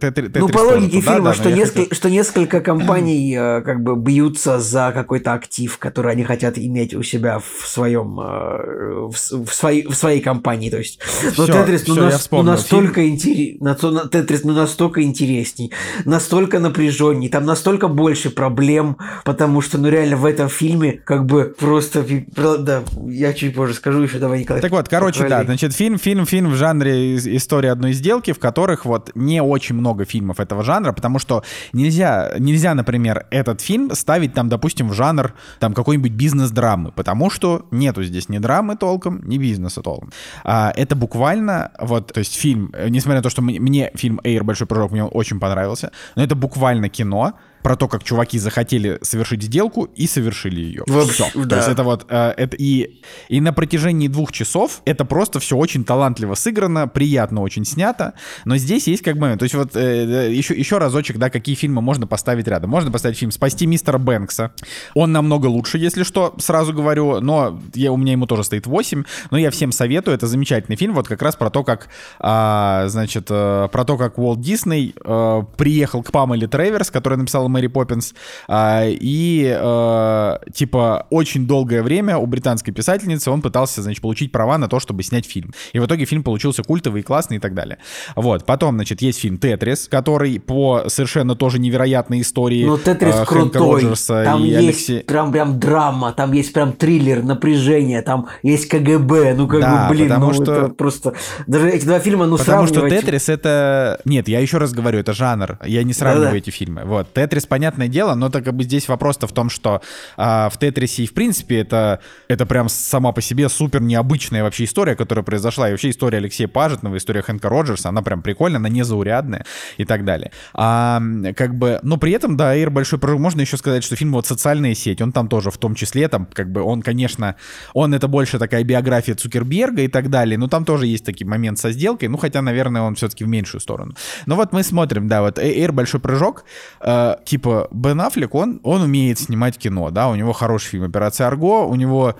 Тетри- 0.00 0.30
Ну, 0.34 0.48
по 0.48 0.58
логике 0.58 1.00
туда, 1.00 1.12
фильма, 1.12 1.28
да, 1.30 1.34
что, 1.34 1.50
несколько, 1.50 1.80
хотел- 1.82 1.96
что 1.96 2.10
несколько 2.10 2.60
компаний 2.60 3.34
э, 3.36 3.62
как 3.62 3.82
бы 3.82 3.96
бьются 3.96 4.58
за 4.60 4.92
какой-то 4.94 5.32
актив, 5.34 5.76
который 5.78 6.12
они 6.12 6.24
хотят 6.24 6.58
иметь 6.58 6.94
у 6.94 7.02
себя 7.02 7.38
в 7.38 7.66
своем 7.66 8.18
э, 8.20 9.08
в, 9.08 9.12
в 9.46 9.54
своей, 9.54 9.86
в 9.86 9.94
своей 9.94 10.20
компании. 10.20 10.70
То 10.70 10.78
есть, 10.78 10.98
но 11.36 11.44
Всё, 11.44 11.52
Тетрис 11.52 11.86
ну, 11.86 11.94
всё, 11.94 12.04
я 12.04 12.10
нас- 12.10 12.28
ну, 12.30 12.42
настолько 12.42 13.06
интересный, 13.08 14.08
Тетрис 14.10 14.44
ну, 14.44 14.53
настолько 14.54 15.02
интересней, 15.02 15.72
настолько 16.04 16.58
напряженней, 16.58 17.28
там 17.28 17.44
настолько 17.44 17.88
больше 17.88 18.30
проблем, 18.30 18.96
потому 19.24 19.60
что, 19.60 19.78
ну 19.78 19.88
реально 19.88 20.16
в 20.16 20.24
этом 20.24 20.48
фильме 20.48 20.92
как 21.04 21.26
бы 21.26 21.54
просто, 21.58 22.04
да, 22.36 22.82
я 23.06 23.32
чуть 23.32 23.54
позже 23.54 23.74
скажу 23.74 24.02
еще, 24.02 24.18
давай, 24.18 24.40
Николай. 24.40 24.62
Так 24.62 24.72
вот, 24.72 24.88
короче, 24.88 25.20
да, 25.20 25.26
Похвали. 25.26 25.46
значит, 25.46 25.72
фильм, 25.74 25.98
фильм, 25.98 26.26
фильм 26.26 26.50
в 26.50 26.54
жанре 26.54 27.16
ис- 27.16 27.36
истории 27.36 27.68
одной 27.68 27.92
сделки, 27.92 28.32
в 28.32 28.38
которых 28.38 28.84
вот 28.84 29.10
не 29.14 29.42
очень 29.42 29.74
много 29.74 30.04
фильмов 30.04 30.40
этого 30.40 30.62
жанра, 30.62 30.92
потому 30.92 31.18
что 31.18 31.42
нельзя, 31.72 32.32
нельзя, 32.38 32.74
например, 32.74 33.26
этот 33.30 33.60
фильм 33.60 33.90
ставить 33.94 34.34
там, 34.34 34.48
допустим, 34.48 34.88
в 34.88 34.94
жанр 34.94 35.34
там 35.58 35.74
какой-нибудь 35.74 36.12
бизнес-драмы, 36.12 36.92
потому 36.92 37.30
что 37.30 37.66
нету 37.70 38.02
здесь 38.04 38.28
ни 38.28 38.38
драмы 38.38 38.76
толком, 38.76 39.20
ни 39.28 39.38
бизнеса 39.38 39.82
толком. 39.82 40.10
А, 40.44 40.72
это 40.76 40.94
буквально, 40.96 41.72
вот, 41.80 42.12
то 42.12 42.18
есть 42.18 42.34
фильм, 42.34 42.70
э, 42.72 42.88
несмотря 42.88 43.18
на 43.18 43.22
то, 43.22 43.30
что 43.30 43.42
мне, 43.42 43.90
фильм 43.94 44.20
«Эйр. 44.24 44.43
Большой 44.44 44.66
прыжок» 44.66 44.92
мне 44.92 45.04
очень 45.04 45.40
понравился, 45.40 45.90
но 46.16 46.22
это 46.22 46.34
буквально 46.34 46.88
кино, 46.88 47.34
про 47.64 47.76
то, 47.76 47.88
как 47.88 48.04
чуваки 48.04 48.38
захотели 48.38 48.98
совершить 49.00 49.42
сделку 49.42 49.88
и 49.96 50.06
совершили 50.06 50.60
ее. 50.60 50.84
Всё. 50.86 51.30
То 51.32 51.44
да. 51.46 51.56
есть 51.56 51.68
это 51.68 51.82
вот 51.82 52.04
э, 52.10 52.34
это 52.36 52.54
и 52.58 53.00
и 53.30 53.40
на 53.40 53.54
протяжении 53.54 54.06
двух 54.06 54.32
часов 54.32 54.82
это 54.84 55.06
просто 55.06 55.40
все 55.40 55.56
очень 55.56 55.82
талантливо 55.82 56.34
сыграно, 56.34 56.86
приятно 56.88 57.40
очень 57.40 57.64
снято, 57.64 58.12
но 58.44 58.58
здесь 58.58 58.86
есть 58.86 59.02
как 59.02 59.16
бы, 59.16 59.34
то 59.38 59.44
есть 59.44 59.54
вот 59.54 59.74
э, 59.76 60.30
еще 60.30 60.54
еще 60.54 60.76
разочек, 60.76 61.16
да, 61.16 61.30
какие 61.30 61.54
фильмы 61.54 61.80
можно 61.80 62.06
поставить 62.06 62.46
рядом. 62.48 62.68
Можно 62.68 62.92
поставить 62.92 63.16
фильм 63.16 63.30
"Спасти 63.30 63.66
мистера 63.66 63.96
Бэнкса". 63.96 64.52
Он 64.94 65.12
намного 65.12 65.46
лучше, 65.46 65.78
если 65.78 66.02
что, 66.02 66.34
сразу 66.38 66.74
говорю, 66.74 67.20
но 67.20 67.62
я, 67.74 67.92
у 67.92 67.96
меня 67.96 68.12
ему 68.12 68.26
тоже 68.26 68.44
стоит 68.44 68.66
8, 68.66 69.04
но 69.30 69.38
я 69.38 69.50
всем 69.50 69.72
советую, 69.72 70.14
это 70.14 70.26
замечательный 70.26 70.76
фильм, 70.76 70.92
вот 70.92 71.08
как 71.08 71.22
раз 71.22 71.34
про 71.34 71.48
то, 71.48 71.64
как, 71.64 71.88
а, 72.20 72.88
значит, 72.88 73.28
э, 73.30 73.68
про 73.72 73.84
то, 73.86 73.96
как 73.96 74.18
Уолт 74.18 74.42
Дисней 74.42 74.94
э, 75.02 75.42
приехал 75.56 76.02
к 76.02 76.12
Памеле 76.12 76.46
Треверс, 76.46 76.90
которая 76.90 77.18
написала 77.18 77.53
Мэри 77.54 77.68
Поппинс, 77.68 78.14
а, 78.48 78.84
и 78.86 79.56
э, 79.56 80.36
типа 80.52 81.06
очень 81.10 81.46
долгое 81.46 81.82
время 81.82 82.16
у 82.18 82.26
британской 82.26 82.72
писательницы 82.74 83.30
он 83.30 83.42
пытался, 83.42 83.82
значит, 83.82 84.02
получить 84.02 84.32
права 84.32 84.58
на 84.58 84.68
то, 84.68 84.80
чтобы 84.80 85.02
снять 85.02 85.26
фильм. 85.26 85.52
И 85.72 85.78
в 85.78 85.86
итоге 85.86 86.04
фильм 86.04 86.22
получился 86.22 86.62
культовый 86.62 87.00
и 87.00 87.04
классный 87.04 87.36
и 87.36 87.40
так 87.40 87.54
далее. 87.54 87.78
Вот. 88.16 88.44
Потом, 88.44 88.74
значит, 88.74 89.02
есть 89.02 89.20
фильм 89.20 89.38
«Тетрис», 89.38 89.88
который 89.88 90.38
по 90.40 90.84
совершенно 90.88 91.34
тоже 91.36 91.58
невероятной 91.58 92.20
истории 92.20 92.64
Ну, 92.64 92.78
Тетрис 92.78 93.14
э, 93.14 93.24
Хэнка 93.24 93.58
крутой. 93.58 93.82
Роджерса 93.82 94.24
Там 94.24 94.42
и 94.42 94.48
есть 94.48 94.58
Алексея... 94.58 95.02
прям, 95.04 95.32
прям 95.32 95.60
драма, 95.60 96.12
там 96.12 96.32
есть 96.32 96.52
прям 96.52 96.72
триллер, 96.72 97.22
напряжение, 97.22 98.02
там 98.02 98.28
есть 98.42 98.68
КГБ. 98.68 99.34
Ну, 99.34 99.46
как 99.48 99.60
Да, 99.60 99.88
бы, 99.88 99.94
блин, 99.94 100.08
потому 100.08 100.26
ну, 100.26 100.32
что- 100.32 100.52
это 100.52 100.68
просто... 100.74 101.14
Даже 101.46 101.70
эти 101.70 101.84
два 101.84 102.00
фильма, 102.00 102.26
ну, 102.26 102.36
Потому 102.38 102.66
что 102.66 102.74
сравнивать... 102.76 103.00
Тетрис 103.04 103.28
это... 103.28 104.00
Нет, 104.04 104.28
я 104.28 104.40
еще 104.40 104.58
раз 104.58 104.72
говорю, 104.72 104.98
это 104.98 105.12
жанр. 105.12 105.58
Я 105.64 105.82
не 105.82 105.92
сравниваю 105.92 106.26
Да-да. 106.26 106.38
эти 106.38 106.50
фильмы. 106.50 106.82
Вот. 106.84 107.12
Тетрис 107.12 107.43
Тетрис, 107.44 107.46
понятное 107.46 107.88
дело, 107.88 108.14
но 108.14 108.28
так 108.28 108.44
как 108.44 108.54
бы 108.54 108.64
здесь 108.64 108.88
вопрос-то 108.88 109.26
в 109.26 109.32
том, 109.32 109.50
что 109.50 109.80
а, 110.16 110.48
в 110.48 110.58
Тетрисе 110.58 111.04
и 111.04 111.06
в 111.06 111.14
принципе 111.14 111.60
это, 111.60 112.00
это 112.28 112.46
прям 112.46 112.68
сама 112.68 113.12
по 113.12 113.20
себе 113.20 113.48
супер 113.48 113.80
необычная 113.80 114.42
вообще 114.42 114.64
история, 114.64 114.96
которая 114.96 115.24
произошла. 115.24 115.68
И 115.68 115.72
вообще 115.72 115.90
история 115.90 116.18
Алексея 116.18 116.48
Пажетного, 116.48 116.96
история 116.96 117.22
Хэнка 117.22 117.48
Роджерса, 117.48 117.88
она 117.88 118.02
прям 118.02 118.22
прикольная, 118.22 118.58
она 118.58 118.68
незаурядная 118.68 119.44
и 119.78 119.84
так 119.84 120.04
далее. 120.04 120.30
А 120.54 121.00
как 121.36 121.54
бы, 121.54 121.78
но 121.82 121.96
при 121.96 122.12
этом, 122.12 122.36
да, 122.36 122.54
Эйр 122.54 122.70
большой 122.70 122.98
прорыв. 122.98 123.20
Можно 123.20 123.42
еще 123.42 123.56
сказать, 123.56 123.84
что 123.84 123.96
фильм 123.96 124.12
вот 124.12 124.26
социальная 124.26 124.74
сеть, 124.74 125.00
он 125.00 125.12
там 125.12 125.28
тоже 125.28 125.50
в 125.50 125.58
том 125.58 125.74
числе, 125.74 126.08
там 126.08 126.26
как 126.26 126.50
бы 126.50 126.62
он, 126.62 126.82
конечно, 126.82 127.36
он 127.74 127.94
это 127.94 128.08
больше 128.08 128.38
такая 128.38 128.64
биография 128.64 129.14
Цукерберга 129.14 129.82
и 129.82 129.88
так 129.88 130.10
далее, 130.10 130.38
но 130.38 130.48
там 130.48 130.64
тоже 130.64 130.86
есть 130.86 131.04
такие 131.04 131.26
момент 131.26 131.58
со 131.58 131.70
сделкой, 131.70 132.08
ну 132.08 132.16
хотя, 132.16 132.42
наверное, 132.42 132.82
он 132.82 132.94
все-таки 132.94 133.24
в 133.24 133.28
меньшую 133.28 133.60
сторону. 133.60 133.94
Но 134.26 134.36
вот 134.36 134.52
мы 134.52 134.62
смотрим, 134.62 135.08
да, 135.08 135.22
вот 135.22 135.38
Эйр 135.38 135.72
большой 135.72 136.00
прыжок, 136.00 136.44
э, 136.80 137.16
типа 137.34 137.66
Бен 137.72 138.00
Аффлек, 138.00 138.32
он, 138.36 138.60
он 138.62 138.82
умеет 138.82 139.18
снимать 139.18 139.58
кино, 139.58 139.90
да, 139.90 140.08
у 140.08 140.14
него 140.14 140.32
хороший 140.32 140.68
фильм 140.68 140.84
«Операция 140.84 141.26
Арго», 141.26 141.66
у 141.66 141.74
него 141.74 142.14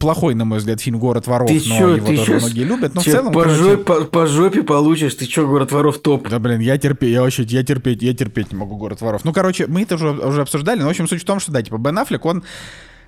плохой, 0.00 0.34
на 0.34 0.46
мой 0.46 0.56
взгляд, 0.56 0.80
фильм 0.80 0.98
«Город 0.98 1.26
воров», 1.26 1.50
Ты 1.50 1.56
но 1.56 1.60
чё, 1.60 1.96
его 1.96 2.06
ты 2.06 2.16
тоже 2.16 2.24
чё, 2.24 2.38
многие 2.38 2.64
любят. 2.64 2.94
Но 2.94 3.02
в 3.02 3.04
целом, 3.04 3.34
по, 3.34 3.42
короче, 3.42 3.62
жопе, 3.62 3.84
по, 3.84 4.04
по 4.04 4.26
жопе 4.26 4.62
получишь, 4.62 5.16
ты 5.16 5.26
чё, 5.26 5.46
город 5.46 5.70
воров 5.70 5.98
топ. 5.98 6.26
да, 6.30 6.38
блин, 6.38 6.60
я 6.60 6.78
терпеть, 6.78 7.10
я 7.10 7.20
вообще, 7.20 7.42
я 7.42 7.62
терпеть, 7.62 8.02
я 8.02 8.14
терпеть 8.14 8.52
не 8.52 8.58
могу 8.58 8.78
«Город 8.78 9.02
воров». 9.02 9.22
Ну, 9.22 9.34
короче, 9.34 9.66
мы 9.66 9.82
это 9.82 9.96
уже, 9.96 10.12
уже 10.12 10.40
обсуждали, 10.40 10.80
но, 10.80 10.86
в 10.86 10.88
общем, 10.88 11.06
суть 11.06 11.20
в 11.20 11.26
том, 11.26 11.40
что, 11.40 11.52
да, 11.52 11.62
типа, 11.62 11.76
Бен 11.76 11.98
Аффлек, 11.98 12.24
он 12.24 12.42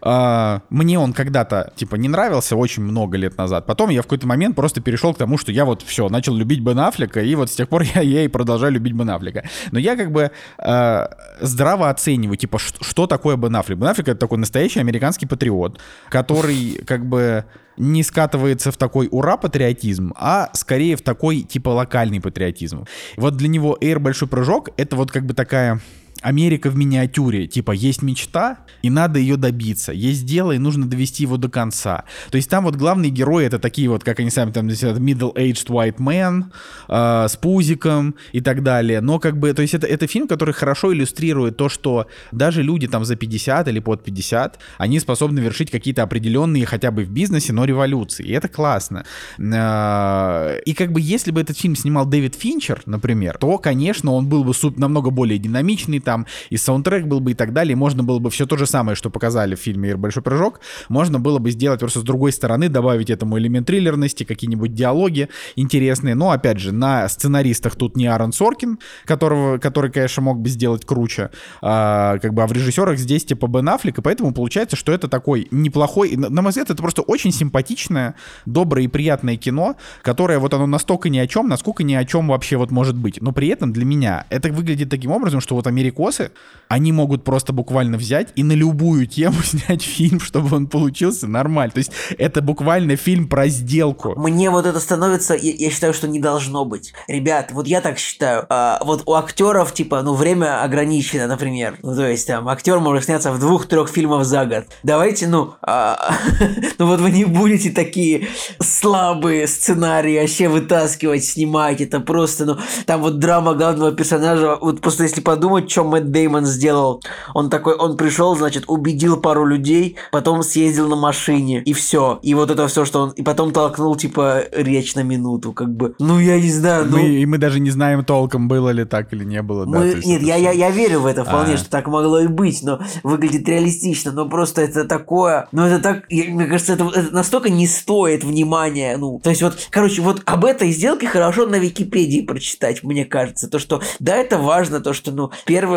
а, 0.00 0.62
мне 0.70 0.98
он 0.98 1.12
когда-то, 1.12 1.72
типа, 1.76 1.96
не 1.96 2.08
нравился 2.08 2.56
очень 2.56 2.82
много 2.82 3.16
лет 3.16 3.36
назад. 3.36 3.66
Потом 3.66 3.90
я 3.90 4.02
в 4.02 4.04
какой-то 4.04 4.26
момент 4.26 4.56
просто 4.56 4.80
перешел 4.80 5.14
к 5.14 5.18
тому, 5.18 5.38
что 5.38 5.52
я 5.52 5.64
вот 5.64 5.82
все, 5.82 6.08
начал 6.08 6.34
любить 6.34 6.60
Бен 6.60 6.78
Аффлека, 6.78 7.20
и 7.20 7.34
вот 7.34 7.50
с 7.50 7.54
тех 7.54 7.68
пор 7.68 7.82
я, 7.94 8.00
я 8.00 8.24
и 8.24 8.28
продолжаю 8.28 8.72
любить 8.72 8.92
Бен 8.92 9.10
Аффлека. 9.10 9.44
Но 9.72 9.78
я 9.78 9.96
как 9.96 10.12
бы 10.12 10.30
э, 10.58 11.06
здраво 11.40 11.90
оцениваю, 11.90 12.36
типа, 12.36 12.58
что, 12.58 12.82
что 12.84 13.06
такое 13.06 13.36
Бен 13.36 13.56
Аффлек. 13.56 13.78
Бен 13.78 13.88
Аффлек— 13.88 14.08
это 14.10 14.20
такой 14.20 14.38
настоящий 14.38 14.80
американский 14.80 15.26
патриот, 15.26 15.80
который 16.08 16.82
как 16.86 17.06
бы 17.06 17.44
не 17.76 18.02
скатывается 18.02 18.72
в 18.72 18.76
такой 18.76 19.08
ура-патриотизм, 19.10 20.14
а 20.16 20.50
скорее 20.54 20.96
в 20.96 21.02
такой, 21.02 21.42
типа, 21.42 21.70
локальный 21.70 22.20
патриотизм. 22.20 22.86
Вот 23.16 23.36
для 23.36 23.48
него 23.48 23.76
Air 23.80 23.98
Большой 23.98 24.28
Прыжок— 24.28 24.70
это 24.76 24.96
вот 24.96 25.10
как 25.10 25.26
бы 25.26 25.34
такая 25.34 25.80
Америка 26.26 26.70
в 26.70 26.76
миниатюре. 26.76 27.46
Типа, 27.46 27.70
есть 27.70 28.02
мечта, 28.02 28.58
и 28.82 28.90
надо 28.90 29.20
ее 29.20 29.36
добиться. 29.36 29.92
Есть 29.92 30.26
дело, 30.26 30.50
и 30.50 30.58
нужно 30.58 30.86
довести 30.86 31.22
его 31.22 31.36
до 31.36 31.48
конца. 31.48 32.02
То 32.30 32.36
есть 32.36 32.50
там 32.50 32.64
вот 32.64 32.74
главные 32.74 33.12
герои 33.12 33.46
это 33.46 33.60
такие 33.60 33.88
вот, 33.88 34.02
как 34.02 34.18
они 34.18 34.30
сами 34.30 34.50
там 34.50 34.66
называют, 34.66 34.98
middle-aged 34.98 35.68
white 35.68 35.98
man, 35.98 36.46
э, 36.88 37.28
с 37.28 37.36
пузиком 37.36 38.16
и 38.32 38.40
так 38.40 38.64
далее. 38.64 39.00
Но 39.00 39.20
как 39.20 39.38
бы, 39.38 39.52
то 39.52 39.62
есть 39.62 39.74
это, 39.74 39.86
это 39.86 40.08
фильм, 40.08 40.26
который 40.26 40.52
хорошо 40.52 40.92
иллюстрирует 40.92 41.56
то, 41.56 41.68
что 41.68 42.08
даже 42.32 42.64
люди 42.64 42.88
там 42.88 43.04
за 43.04 43.14
50 43.14 43.68
или 43.68 43.78
под 43.78 44.02
50, 44.02 44.58
они 44.78 44.98
способны 44.98 45.38
вершить 45.38 45.70
какие-то 45.70 46.02
определенные, 46.02 46.66
хотя 46.66 46.90
бы 46.90 47.04
в 47.04 47.10
бизнесе, 47.10 47.52
но 47.52 47.64
революции. 47.64 48.26
И 48.26 48.32
это 48.32 48.48
классно. 48.48 49.04
Э, 49.38 50.58
и 50.66 50.74
как 50.74 50.90
бы, 50.90 51.00
если 51.00 51.30
бы 51.30 51.40
этот 51.40 51.56
фильм 51.56 51.76
снимал 51.76 52.04
Дэвид 52.04 52.34
Финчер, 52.34 52.82
например, 52.84 53.38
то, 53.38 53.58
конечно, 53.58 54.10
он 54.10 54.26
был 54.26 54.42
бы 54.42 54.54
суп 54.54 54.76
намного 54.76 55.10
более 55.10 55.38
динамичный, 55.38 56.00
там, 56.00 56.15
и 56.50 56.56
саундтрек 56.56 57.06
был 57.06 57.20
бы 57.20 57.32
и 57.32 57.34
так 57.34 57.52
далее, 57.52 57.72
и 57.72 57.76
можно 57.76 58.02
было 58.02 58.18
бы 58.18 58.30
все 58.30 58.46
то 58.46 58.56
же 58.56 58.66
самое, 58.66 58.96
что 58.96 59.10
показали 59.10 59.54
в 59.54 59.58
фильме 59.58 59.90
«Ир. 59.90 59.96
Большой 59.96 60.22
прыжок», 60.22 60.60
можно 60.88 61.18
было 61.18 61.38
бы 61.38 61.50
сделать 61.50 61.80
просто 61.80 62.00
с 62.00 62.02
другой 62.02 62.32
стороны, 62.32 62.68
добавить 62.68 63.10
этому 63.10 63.38
элемент 63.38 63.66
триллерности, 63.66 64.24
какие-нибудь 64.24 64.74
диалоги 64.74 65.28
интересные, 65.56 66.14
но, 66.14 66.30
опять 66.30 66.58
же, 66.58 66.72
на 66.72 67.08
сценаристах 67.08 67.76
тут 67.76 67.96
не 67.96 68.06
Аарон 68.06 68.32
Соркин, 68.32 68.78
которого, 69.04 69.58
который, 69.58 69.90
конечно, 69.90 70.22
мог 70.22 70.40
бы 70.40 70.48
сделать 70.48 70.84
круче, 70.84 71.30
а, 71.60 72.18
как 72.18 72.34
бы, 72.34 72.42
а 72.42 72.46
в 72.46 72.52
режиссерах 72.52 72.98
здесь 72.98 73.24
типа 73.24 73.46
Бен 73.46 73.68
Аффлек, 73.68 73.98
и 73.98 74.02
поэтому 74.02 74.32
получается, 74.32 74.76
что 74.76 74.92
это 74.92 75.08
такой 75.08 75.48
неплохой, 75.50 76.16
на, 76.16 76.42
мой 76.42 76.50
взгляд, 76.50 76.70
это 76.70 76.80
просто 76.80 77.02
очень 77.02 77.32
симпатичное, 77.32 78.14
доброе 78.44 78.84
и 78.84 78.88
приятное 78.88 79.36
кино, 79.36 79.76
которое 80.02 80.38
вот 80.38 80.54
оно 80.54 80.66
настолько 80.66 81.08
ни 81.08 81.18
о 81.18 81.26
чем, 81.26 81.48
насколько 81.48 81.82
ни 81.82 81.94
о 81.94 82.04
чем 82.04 82.28
вообще 82.28 82.56
вот 82.56 82.70
может 82.70 82.96
быть, 82.96 83.20
но 83.20 83.32
при 83.32 83.48
этом 83.48 83.72
для 83.72 83.84
меня 83.84 84.26
это 84.30 84.50
выглядит 84.50 84.90
таким 84.90 85.10
образом, 85.10 85.40
что 85.40 85.54
вот 85.54 85.66
америкосы, 86.06 86.30
они 86.68 86.92
могут 86.92 87.22
просто 87.24 87.52
буквально 87.52 87.96
взять 87.96 88.28
и 88.34 88.42
на 88.42 88.52
любую 88.52 89.06
тему 89.06 89.36
снять 89.44 89.82
фильм, 89.82 90.20
чтобы 90.20 90.54
он 90.56 90.66
получился 90.66 91.26
нормально. 91.26 91.72
То 91.72 91.78
есть 91.78 91.92
это 92.18 92.42
буквально 92.42 92.96
фильм 92.96 93.28
про 93.28 93.48
сделку. 93.48 94.14
Мне 94.16 94.50
вот 94.50 94.66
это 94.66 94.80
становится, 94.80 95.34
я, 95.34 95.52
я 95.52 95.70
считаю, 95.70 95.94
что 95.94 96.08
не 96.08 96.18
должно 96.18 96.64
быть. 96.64 96.92
Ребят, 97.08 97.50
вот 97.52 97.66
я 97.66 97.80
так 97.80 97.98
считаю. 97.98 98.46
А, 98.48 98.80
вот 98.84 99.02
у 99.06 99.14
актеров, 99.14 99.72
типа, 99.74 100.02
ну, 100.02 100.14
время 100.14 100.62
ограничено, 100.62 101.26
например. 101.26 101.78
Ну, 101.82 101.94
то 101.94 102.08
есть, 102.08 102.26
там, 102.26 102.48
актер 102.48 102.80
может 102.80 103.04
сняться 103.04 103.32
в 103.32 103.38
двух-трех 103.38 103.88
фильмах 103.88 104.24
за 104.24 104.44
год. 104.44 104.64
Давайте, 104.82 105.28
ну, 105.28 105.54
а, 105.62 106.14
ну, 106.78 106.86
вот 106.86 107.00
вы 107.00 107.10
не 107.12 107.24
будете 107.24 107.70
такие 107.70 108.28
слабые 108.60 109.46
сценарии 109.46 110.18
вообще 110.18 110.48
вытаскивать, 110.48 111.24
снимать. 111.24 111.80
Это 111.80 112.00
просто, 112.00 112.44
ну, 112.44 112.58
там 112.86 113.02
вот 113.02 113.18
драма 113.18 113.54
главного 113.54 113.92
персонажа. 113.92 114.56
Вот 114.60 114.80
просто 114.80 115.04
если 115.04 115.20
подумать, 115.20 115.70
что 115.70 115.84
Мэтт 115.86 116.10
Деймон 116.10 116.44
сделал. 116.46 117.02
Он 117.34 117.50
такой, 117.50 117.74
он 117.76 117.96
пришел, 117.96 118.36
значит, 118.36 118.64
убедил 118.66 119.16
пару 119.16 119.46
людей, 119.46 119.96
потом 120.12 120.42
съездил 120.42 120.88
на 120.88 120.96
машине, 120.96 121.62
и 121.62 121.72
все. 121.72 122.18
И 122.22 122.34
вот 122.34 122.50
это 122.50 122.66
все, 122.68 122.84
что 122.84 123.00
он... 123.02 123.10
И 123.10 123.22
потом 123.22 123.52
толкнул, 123.52 123.96
типа, 123.96 124.42
речь 124.52 124.94
на 124.94 125.02
минуту, 125.02 125.52
как 125.52 125.74
бы. 125.74 125.94
Ну, 125.98 126.18
я 126.18 126.40
не 126.40 126.50
знаю, 126.50 126.86
ну... 126.90 126.98
Мы, 126.98 127.08
и 127.08 127.26
мы 127.26 127.38
даже 127.38 127.60
не 127.60 127.70
знаем 127.70 128.04
толком, 128.04 128.48
было 128.48 128.70
ли 128.70 128.84
так 128.84 129.12
или 129.12 129.24
не 129.24 129.42
было. 129.42 129.64
да, 129.66 129.78
Мы- 129.78 129.86
есть 129.86 130.06
нет, 130.06 130.22
я, 130.22 130.36
я, 130.36 130.52
я 130.52 130.70
верю 130.70 131.00
в 131.00 131.06
это 131.06 131.24
вполне, 131.24 131.54
А. 131.54 131.56
что 131.56 131.70
так 131.70 131.86
могло 131.88 132.20
и 132.20 132.26
быть, 132.26 132.62
но 132.62 132.80
выглядит 133.02 133.48
реалистично, 133.48 134.12
но 134.12 134.28
просто 134.28 134.62
это 134.62 134.84
такое, 134.84 135.48
ну 135.52 135.64
это 135.64 135.78
так, 135.82 136.04
я- 136.10 136.30
мне 136.32 136.46
кажется, 136.46 136.74
это, 136.74 136.84
это 136.94 137.14
настолько 137.14 137.48
не 137.50 137.66
стоит 137.66 138.24
внимания, 138.24 138.96
ну, 138.96 139.20
то 139.22 139.30
есть 139.30 139.42
вот, 139.42 139.68
короче, 139.70 140.02
вот 140.02 140.22
об 140.24 140.44
этой 140.44 140.70
сделке 140.70 141.06
хорошо 141.06 141.46
на 141.46 141.56
Википедии 141.56 142.20
прочитать, 142.22 142.82
мне 142.82 143.04
кажется, 143.04 143.48
то, 143.48 143.58
что, 143.58 143.80
да, 144.00 144.16
это 144.16 144.38
важно, 144.38 144.80
то, 144.80 144.92
что, 144.92 145.10
ну, 145.12 145.30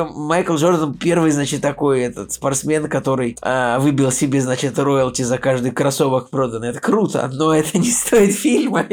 первый, 0.06 0.28
Майкл 0.28 0.56
Джордан 0.56 0.94
первый, 0.94 1.32
значит, 1.32 1.62
такой 1.62 2.02
этот 2.02 2.32
спортсмен, 2.32 2.88
который 2.88 3.38
а, 3.42 3.80
выбил 3.80 4.12
себе, 4.12 4.42
значит, 4.42 4.78
роялти 4.80 5.22
за 5.24 5.38
каждый 5.38 5.72
кроссовок 5.72 6.30
проданный, 6.30 6.70
это 6.70 6.80
круто, 6.80 7.30
но 7.34 7.54
это 7.54 7.78
не 7.78 7.92
стоит 7.92 8.34
фильма, 8.34 8.84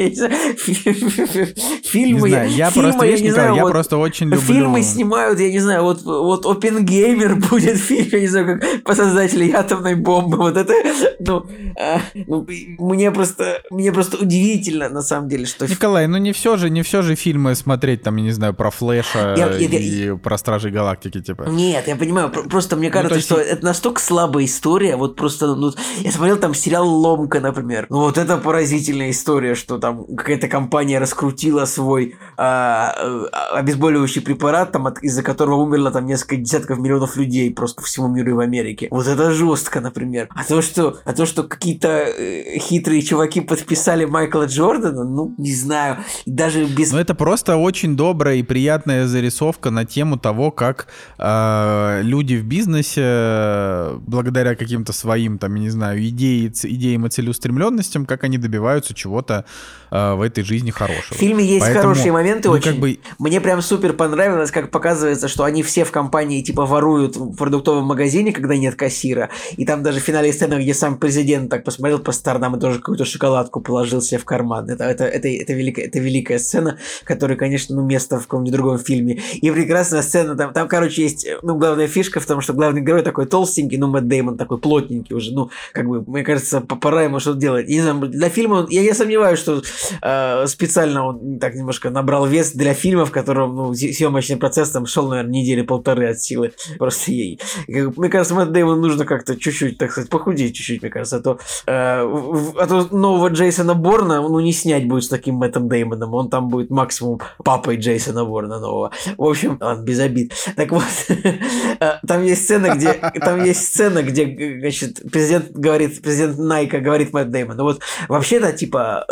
фильмы, 1.83 2.29
я 2.29 2.71
просто, 2.71 3.05
я 3.05 3.65
просто 3.65 3.97
очень 3.97 4.27
люблю... 4.27 4.41
Фильмы 4.41 4.83
снимают, 4.83 5.39
я 5.39 5.51
не 5.51 5.59
знаю, 5.59 5.83
вот, 5.83 6.03
вот 6.03 6.45
Опенгеймер 6.45 7.35
будет 7.49 7.77
фильм, 7.77 8.09
я 8.11 8.19
не 8.19 8.27
знаю, 8.27 8.59
как 8.59 8.83
по 8.83 8.95
создателю 8.95 9.57
атомной 9.57 9.95
бомбы. 9.95 10.37
Вот 10.37 10.57
это, 10.57 10.73
ну, 11.19 11.45
а, 11.79 12.01
ну, 12.13 12.47
мне 12.79 13.11
просто, 13.11 13.61
мне 13.69 13.91
просто 13.91 14.17
удивительно, 14.17 14.89
на 14.89 15.01
самом 15.01 15.29
деле, 15.29 15.45
что... 15.45 15.67
Николай, 15.67 16.07
ну 16.07 16.17
не 16.17 16.31
все 16.31 16.57
же, 16.57 16.69
не 16.69 16.81
все 16.81 17.01
же 17.01 17.15
фильмы 17.15 17.55
смотреть, 17.55 18.03
там, 18.03 18.17
я 18.17 18.23
не 18.23 18.31
знаю, 18.31 18.53
про 18.53 18.71
Флэша 18.71 19.35
Я- 19.37 19.55
я- 19.55 19.79
и 19.79 20.17
про 20.17 20.37
Стражей 20.37 20.71
Галактики, 20.71 20.96
типа. 21.01 21.43
Нет, 21.49 21.87
я 21.87 21.95
понимаю, 21.95 22.29
про- 22.29 22.43
просто 22.43 22.75
мне 22.75 22.89
кажется, 22.89 23.09
то 23.09 23.15
есть- 23.15 23.27
что 23.27 23.35
это 23.37 23.65
настолько 23.65 24.01
слабая 24.01 24.45
история, 24.45 24.95
вот 24.95 25.15
просто, 25.15 25.55
ну, 25.55 25.71
я 25.99 26.11
смотрел 26.11 26.37
там 26.37 26.53
сериал 26.53 26.87
«Ломка», 26.87 27.39
например, 27.39 27.87
ну, 27.89 27.99
вот 27.99 28.17
это 28.17 28.37
поразительная 28.37 29.11
история, 29.11 29.55
что 29.55 29.77
там 29.77 30.05
какая-то 30.15 30.47
компания 30.47 30.99
раскрутила 30.99 31.65
свой 31.65 32.15
а, 32.37 32.93
а, 33.31 33.57
обезболивающий 33.59 34.21
препарат, 34.21 34.71
там, 34.71 34.87
от- 34.87 35.01
из-за 35.03 35.23
которого 35.23 35.61
умерло 35.63 35.91
там 35.91 36.05
несколько 36.05 36.35
десятков 36.37 36.77
миллионов 36.79 37.15
людей 37.17 37.51
просто 37.53 37.81
по 37.81 37.87
всему 37.87 38.07
миру 38.07 38.31
и 38.31 38.33
в 38.33 38.39
Америке. 38.39 38.87
Вот 38.91 39.07
это 39.07 39.31
жестко, 39.31 39.81
например. 39.81 40.27
А 40.35 40.43
то, 40.43 40.61
что, 40.61 40.97
а 41.05 41.13
то, 41.13 41.25
что 41.25 41.43
какие-то 41.43 41.87
э, 41.87 42.57
хитрые 42.59 43.01
чуваки 43.01 43.41
подписали 43.41 44.05
Майкла 44.05 44.45
Джордана, 44.45 45.03
ну, 45.03 45.33
не 45.37 45.53
знаю, 45.53 45.97
даже 46.25 46.65
без... 46.65 46.91
Но 46.91 46.99
это 46.99 47.15
просто 47.15 47.57
очень 47.57 47.95
добрая 47.95 48.35
и 48.35 48.43
приятная 48.43 49.07
зарисовка 49.07 49.71
на 49.71 49.85
тему 49.85 50.17
того, 50.17 50.51
как 50.51 50.86
э, 51.17 52.01
люди 52.03 52.35
в 52.35 52.45
бизнесе, 52.45 53.99
благодаря 54.05 54.55
каким-то 54.55 54.93
своим, 54.93 55.37
там, 55.37 55.55
я 55.55 55.61
не 55.61 55.69
знаю, 55.69 56.05
идеи, 56.07 56.51
идеям 56.63 57.05
и 57.05 57.09
целеустремленностям, 57.09 58.05
как 58.05 58.23
они 58.23 58.37
добиваются 58.37 58.93
чего-то 58.93 59.45
э, 59.91 60.13
в 60.13 60.21
этой 60.21 60.43
жизни 60.43 60.71
хорошего. 60.71 61.15
В 61.15 61.19
фильме 61.19 61.45
есть 61.45 61.65
Поэтому, 61.65 61.81
хорошие 61.81 62.11
моменты 62.11 62.49
ну, 62.49 62.55
очень. 62.55 62.71
как 62.71 62.79
бы- 62.79 62.99
Мне 63.19 63.41
прям 63.41 63.61
супер 63.61 63.93
понравилось, 63.93 64.51
как 64.51 64.71
показывается, 64.71 65.27
что 65.27 65.43
они 65.43 65.63
все 65.63 65.83
в 65.83 65.91
компании 65.91 66.41
типа 66.41 66.65
воруют 66.65 67.15
в 67.15 67.35
продуктовом 67.35 67.85
магазине, 67.85 68.31
когда 68.31 68.55
нет 68.55 68.75
кассира. 68.75 69.29
И 69.57 69.65
там 69.65 69.83
даже 69.83 69.99
в 69.99 70.03
финале 70.03 70.31
сцена, 70.33 70.59
где 70.59 70.73
сам 70.73 70.97
президент 70.97 71.49
так 71.49 71.63
посмотрел 71.63 71.99
по 71.99 72.11
сторонам 72.11 72.55
и 72.55 72.59
тоже 72.59 72.79
какую-то 72.79 73.05
шоколадку 73.05 73.61
положил 73.61 74.01
себе 74.01 74.19
в 74.19 74.25
карман. 74.25 74.69
Это, 74.69 74.83
это, 74.85 75.05
это, 75.05 75.27
это, 75.27 75.53
великая, 75.53 75.83
это 75.83 75.99
великая 75.99 76.39
сцена, 76.39 76.77
которая, 77.03 77.37
конечно, 77.37 77.75
ну, 77.75 77.83
место 77.83 78.19
в 78.19 78.23
каком-нибудь 78.23 78.53
другом 78.53 78.79
фильме. 78.79 79.21
И 79.35 79.51
прекрасная 79.51 80.01
сцена, 80.01 80.35
там, 80.35 80.53
там, 80.53 80.67
короче, 80.77 81.01
есть, 81.01 81.27
ну, 81.41 81.55
главная 81.57 81.87
фишка 81.87 82.19
в 82.19 82.25
том, 82.27 82.39
что 82.41 82.53
главный 82.53 82.81
герой 82.81 83.01
такой 83.01 83.25
толстенький, 83.25 83.77
ну, 83.79 83.87
Мэтт 83.87 84.07
Деймон 84.07 84.37
такой 84.37 84.59
плотненький 84.59 85.15
уже, 85.15 85.33
ну, 85.33 85.49
как 85.73 85.87
бы, 85.87 86.03
мне 86.05 86.23
кажется, 86.23 86.61
пора 86.61 87.03
ему 87.03 87.19
что-то 87.19 87.39
делать. 87.39 87.67
Не 87.67 87.81
знаю, 87.81 87.99
для 88.07 88.29
фильма, 88.29 88.53
он- 88.53 88.67
я 88.69 88.83
не 88.83 88.93
сомневаюсь, 88.93 89.39
что 89.39 89.63
э, 90.03 90.45
специально 90.45 91.07
он 91.07 91.39
так 91.39 91.55
немножко 91.55 91.89
набрал 91.89 92.27
вес 92.27 92.51
для 92.51 92.75
фильма, 92.75 93.05
в 93.05 93.11
котором 93.11 93.55
ну, 93.55 93.73
съемочный 93.73 94.37
процесс 94.37 94.69
там 94.69 94.85
шел, 94.85 95.07
наверное, 95.07 95.31
недели 95.31 95.63
полторы 95.63 96.09
от 96.09 96.21
силы. 96.21 96.51
Просто 96.77 97.11
ей. 97.11 97.39
Как 97.67 97.97
Мне 97.97 98.09
кажется, 98.09 98.35
Мэтт 98.35 98.51
Дэймону 98.51 98.79
нужно 98.79 99.05
как-то 99.05 99.35
чуть-чуть, 99.35 99.79
так 99.79 99.91
сказать, 99.91 100.11
похудеть 100.11 100.55
чуть-чуть, 100.55 100.83
мне 100.83 100.91
кажется, 100.91 101.17
а 101.17 101.21
то, 101.21 101.39
э, 101.65 101.71
а 101.71 102.67
то 102.67 102.87
нового 102.95 103.29
Джейсона 103.29 103.73
Борна, 103.73 104.21
ну, 104.21 104.39
не 104.41 104.53
снять 104.53 104.87
будет 104.87 105.05
с 105.05 105.09
таким 105.09 105.35
Мэттом 105.37 105.69
Дэймоном, 105.69 106.13
он 106.13 106.29
там 106.29 106.49
будет 106.49 106.69
максимум 106.69 107.19
папой 107.43 107.77
Джейсона 107.77 108.25
Борна 108.25 108.59
нового. 108.59 108.91
В 109.17 109.23
общем, 109.23 109.57
ладно, 109.59 109.83
без 109.83 109.99
обид. 109.99 110.33
Так 110.55 110.66
вот, 110.71 110.83
э, 111.09 111.99
там 112.07 112.23
есть 112.23 112.43
сцена, 112.43 112.75
где, 112.75 112.93
там 113.19 113.43
есть 113.43 113.65
сцена, 113.67 114.03
где, 114.03 114.59
значит, 114.59 115.01
президент 115.11 115.51
говорит, 115.51 116.01
президент 116.01 116.37
Найка 116.37 116.79
говорит 116.79 117.13
Мэтт 117.13 117.29
Дэймон, 117.29 117.57
ну 117.57 117.63
вот, 117.63 117.81
вообще-то, 118.07 118.53
типа, 118.53 119.05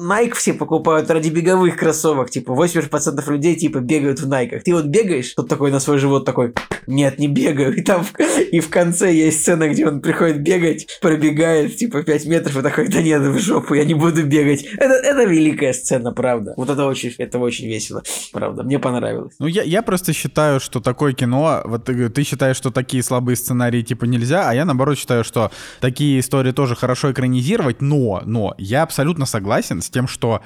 Найк 0.00 0.34
все 0.34 0.52
покупают 0.54 1.10
ради 1.10 1.28
беговых 1.28 1.76
кроссовок, 1.76 2.30
типа, 2.30 2.52
80% 2.52 3.30
людей, 3.30 3.56
типа, 3.56 3.78
бегают 3.78 4.20
в 4.20 4.28
Найках. 4.28 4.62
Ты 4.62 4.74
вот 4.74 4.86
бегаешь, 4.86 5.32
тут 5.34 5.48
такой 5.48 5.70
на 5.70 5.80
свой 5.80 5.98
живот 5.98 6.24
такой, 6.24 6.54
нет, 6.86 7.18
не 7.18 7.28
бегаю. 7.28 7.74
И 7.76 7.82
там, 7.82 8.04
и 8.52 8.60
в 8.60 8.70
конце 8.70 9.12
есть 9.12 9.40
сцена, 9.40 9.68
где 9.68 9.86
он 9.86 10.00
приходит 10.00 10.42
бегать, 10.42 10.98
пробегает, 11.00 11.76
типа, 11.76 12.02
5 12.02 12.26
метров, 12.26 12.56
и 12.56 12.62
такой, 12.62 12.88
да 12.88 13.02
нет, 13.02 13.22
в 13.22 13.38
жопу, 13.38 13.74
я 13.74 13.84
не 13.84 13.94
буду 13.94 14.24
бегать. 14.24 14.64
Это, 14.76 14.94
это 14.94 15.24
великая 15.24 15.72
сцена, 15.72 16.12
правда. 16.12 16.54
Вот 16.56 16.70
это 16.70 16.86
очень, 16.86 17.14
это 17.18 17.38
очень 17.38 17.66
весело, 17.66 18.02
правда. 18.32 18.62
Мне 18.62 18.78
понравилось. 18.78 19.34
Ну, 19.38 19.46
я, 19.46 19.62
я 19.62 19.82
просто 19.82 20.12
считаю, 20.12 20.60
что 20.60 20.80
такое 20.96 21.12
кино... 21.12 21.60
Вот 21.64 21.84
ты, 21.84 22.08
ты 22.08 22.24
считаешь, 22.24 22.56
что 22.56 22.70
такие 22.70 23.02
слабые 23.02 23.36
сценарии 23.36 23.82
типа 23.82 24.06
нельзя, 24.06 24.48
а 24.48 24.54
я, 24.54 24.64
наоборот, 24.64 24.96
считаю, 24.96 25.24
что 25.24 25.50
такие 25.80 26.18
истории 26.20 26.52
тоже 26.52 26.74
хорошо 26.74 27.12
экранизировать, 27.12 27.82
но, 27.82 28.22
но 28.24 28.54
я 28.56 28.82
абсолютно 28.82 29.26
согласен 29.26 29.82
с 29.82 29.90
тем, 29.90 30.08
что 30.08 30.40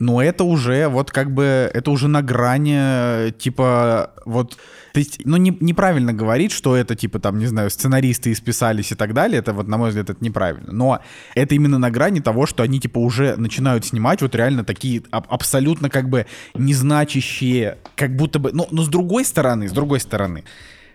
но 0.00 0.22
это 0.22 0.44
уже 0.44 0.88
вот 0.88 1.10
как 1.10 1.32
бы, 1.32 1.70
это 1.72 1.90
уже 1.90 2.08
на 2.08 2.22
грани, 2.22 2.74
э, 2.74 3.32
типа, 3.38 4.14
вот, 4.24 4.56
то 4.94 4.98
есть, 4.98 5.20
ну, 5.24 5.36
не, 5.36 5.56
неправильно 5.60 6.14
говорить, 6.14 6.52
что 6.52 6.74
это, 6.74 6.96
типа, 6.96 7.18
там, 7.20 7.38
не 7.38 7.46
знаю, 7.46 7.70
сценаристы 7.70 8.32
исписались 8.32 8.92
и 8.92 8.94
так 8.94 9.12
далее, 9.12 9.38
это 9.38 9.52
вот, 9.52 9.68
на 9.68 9.76
мой 9.76 9.90
взгляд, 9.90 10.08
это 10.08 10.24
неправильно, 10.24 10.72
но 10.72 11.00
это 11.34 11.54
именно 11.54 11.78
на 11.78 11.90
грани 11.90 12.20
того, 12.20 12.46
что 12.46 12.62
они, 12.62 12.80
типа, 12.80 12.98
уже 12.98 13.36
начинают 13.36 13.84
снимать 13.84 14.22
вот 14.22 14.34
реально 14.34 14.64
такие 14.64 15.02
аб- 15.10 15.30
абсолютно, 15.30 15.90
как 15.90 16.08
бы, 16.08 16.26
незначащие, 16.54 17.76
как 17.94 18.16
будто 18.16 18.38
бы, 18.38 18.52
ну, 18.54 18.66
но 18.70 18.82
с 18.82 18.88
другой 18.88 19.26
стороны, 19.26 19.68
с 19.68 19.72
другой 19.72 20.00
стороны, 20.00 20.44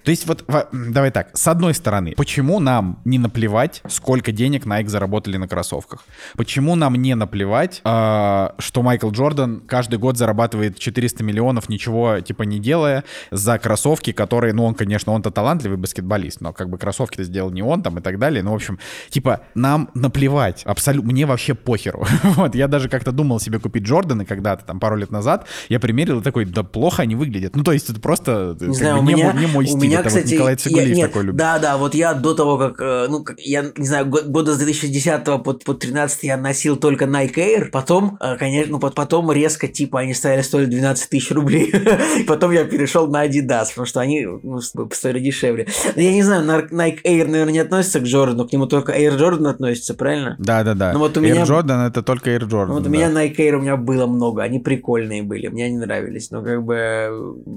то 0.06 0.12
есть 0.12 0.28
вот, 0.28 0.46
давай 0.72 1.10
так, 1.10 1.36
с 1.36 1.48
одной 1.48 1.74
стороны, 1.74 2.14
почему 2.16 2.60
нам 2.60 3.00
не 3.06 3.18
наплевать, 3.18 3.82
сколько 3.90 4.32
денег 4.32 4.66
Nike 4.66 4.88
заработали 4.88 5.38
на 5.38 5.48
кроссовках? 5.48 6.06
Почему 6.36 6.76
нам 6.76 6.94
не 6.96 7.16
наплевать, 7.16 7.82
а, 7.84 8.54
что 8.60 8.84
Майкл 8.84 9.10
Джордан 9.10 9.62
каждый 9.62 9.98
год 9.98 10.18
зарабатывает 10.18 10.78
400 10.78 11.24
миллионов, 11.24 11.70
ничего 11.70 12.20
типа 12.20 12.44
не 12.44 12.60
делая, 12.60 13.04
за 13.32 13.58
кроссовки, 13.58 14.12
которые, 14.12 14.54
ну 14.54 14.66
он, 14.66 14.76
конечно, 14.76 15.12
он-то 15.12 15.32
талантливый 15.32 15.78
баскетболист, 15.78 16.40
но 16.40 16.54
как 16.54 16.70
бы 16.70 16.78
кроссовки-то 16.78 17.24
сделал 17.24 17.50
не 17.50 17.64
он 17.64 17.82
там 17.82 17.98
и 17.98 18.02
так 18.02 18.20
далее. 18.20 18.44
Ну, 18.44 18.52
в 18.52 18.56
общем, 18.56 18.78
типа, 19.10 19.42
нам 19.56 19.90
наплевать, 19.96 20.62
абсолютно, 20.66 21.12
мне 21.12 21.26
вообще 21.26 21.56
похеру. 21.56 22.06
вот, 22.24 22.54
я 22.54 22.68
даже 22.68 22.90
как-то 22.90 23.12
думал 23.12 23.40
себе 23.40 23.58
купить 23.58 23.84
Джорданы 23.84 24.26
когда-то, 24.26 24.66
там, 24.66 24.80
пару 24.80 24.98
лет 24.98 25.10
назад, 25.10 25.48
я 25.68 25.80
примерил 25.80 26.20
и 26.20 26.24
такой, 26.24 26.46
да 26.46 26.62
плохо 26.62 27.02
они 27.02 27.16
выглядят. 27.16 27.56
Ну, 27.56 27.64
то 27.64 27.72
есть 27.72 27.90
это 27.90 28.00
просто 28.00 28.56
как 28.60 28.68
Не 28.68 28.76
знаю, 28.76 28.96
бы, 28.98 29.02
у 29.02 29.06
не, 29.06 29.14
меня, 29.16 29.32
мой, 29.32 29.42
не 29.42 29.48
мой 29.48 29.66
у 29.66 29.68
стиль, 29.68 29.95
меня, 29.96 30.02
это 30.02 30.10
вот 30.10 30.18
кстати, 30.18 30.34
Николай 30.34 30.54
я- 30.54 30.58
Цигулиев 30.58 30.96
нет, 30.98 31.08
такой 31.10 31.24
любит. 31.24 31.38
Да, 31.38 31.60
да, 31.60 31.78
вот 31.78 31.96
я 31.96 32.14
до 32.14 32.34
того, 32.34 32.58
как, 32.58 32.80
э, 32.80 33.08
ну, 33.10 33.24
как- 33.24 33.40
я 33.40 33.66
не 33.76 33.86
знаю, 33.88 34.06
го- 34.06 34.22
года 34.26 34.54
с 34.54 34.58
2010 34.58 35.26
по, 35.44 35.54
по 35.54 35.74
13 35.74 36.24
я 36.24 36.38
носил 36.38 36.76
только 36.78 37.06
Nike 37.06 37.36
Air, 37.36 37.66
потом, 37.72 38.18
э, 38.22 38.36
конечно, 38.38 38.72
ну, 38.74 38.80
пот- 38.80 38.96
потом 38.96 39.32
резко, 39.32 39.68
типа, 39.68 40.00
они 40.02 40.14
стали 40.14 40.42
стоить 40.42 40.70
12 40.70 41.10
тысяч 41.10 41.32
рублей, 41.32 41.72
потом 42.28 42.52
я 42.52 42.64
перешел 42.66 43.08
на 43.08 43.26
Adidas, 43.26 43.70
потому 43.70 43.86
что 43.86 44.00
они 44.02 44.26
ну, 44.44 44.60
стоили 44.62 45.20
дешевле. 45.20 45.68
Я 45.96 46.12
не 46.14 46.24
знаю, 46.24 46.46
Nike 46.72 47.00
Air, 47.04 47.28
наверное, 47.28 47.54
не 47.54 47.60
относится 47.60 48.00
к 48.00 48.04
Джордану, 48.04 48.48
к 48.48 48.54
нему 48.54 48.66
только 48.68 48.92
Air 48.94 49.18
Jordan 49.18 49.50
относится, 49.50 49.94
правильно? 49.94 50.36
Да-да-да. 50.40 50.94
Ну, 50.94 51.00
вот 51.00 51.18
у 51.18 51.22
Air 51.22 51.24
меня- 51.32 51.44
Jordan 51.44 51.88
это 51.88 52.02
только 52.04 52.30
Air 52.32 52.42
Jordan. 52.48 52.68
Ну, 52.68 52.74
вот 52.74 52.82
у 52.82 52.84
да. 52.86 52.90
меня 52.90 53.10
Nike 53.10 53.38
Air 53.38 53.56
у 53.56 53.62
меня 53.62 53.78
было 53.78 54.06
много, 54.08 54.44
они 54.44 54.60
прикольные 54.60 55.24
были, 55.24 55.48
мне 55.48 55.66
они 55.66 55.78
нравились, 55.78 56.32
но 56.32 56.42
как 56.44 56.64
бы... 56.64 56.76
э, 56.76 57.10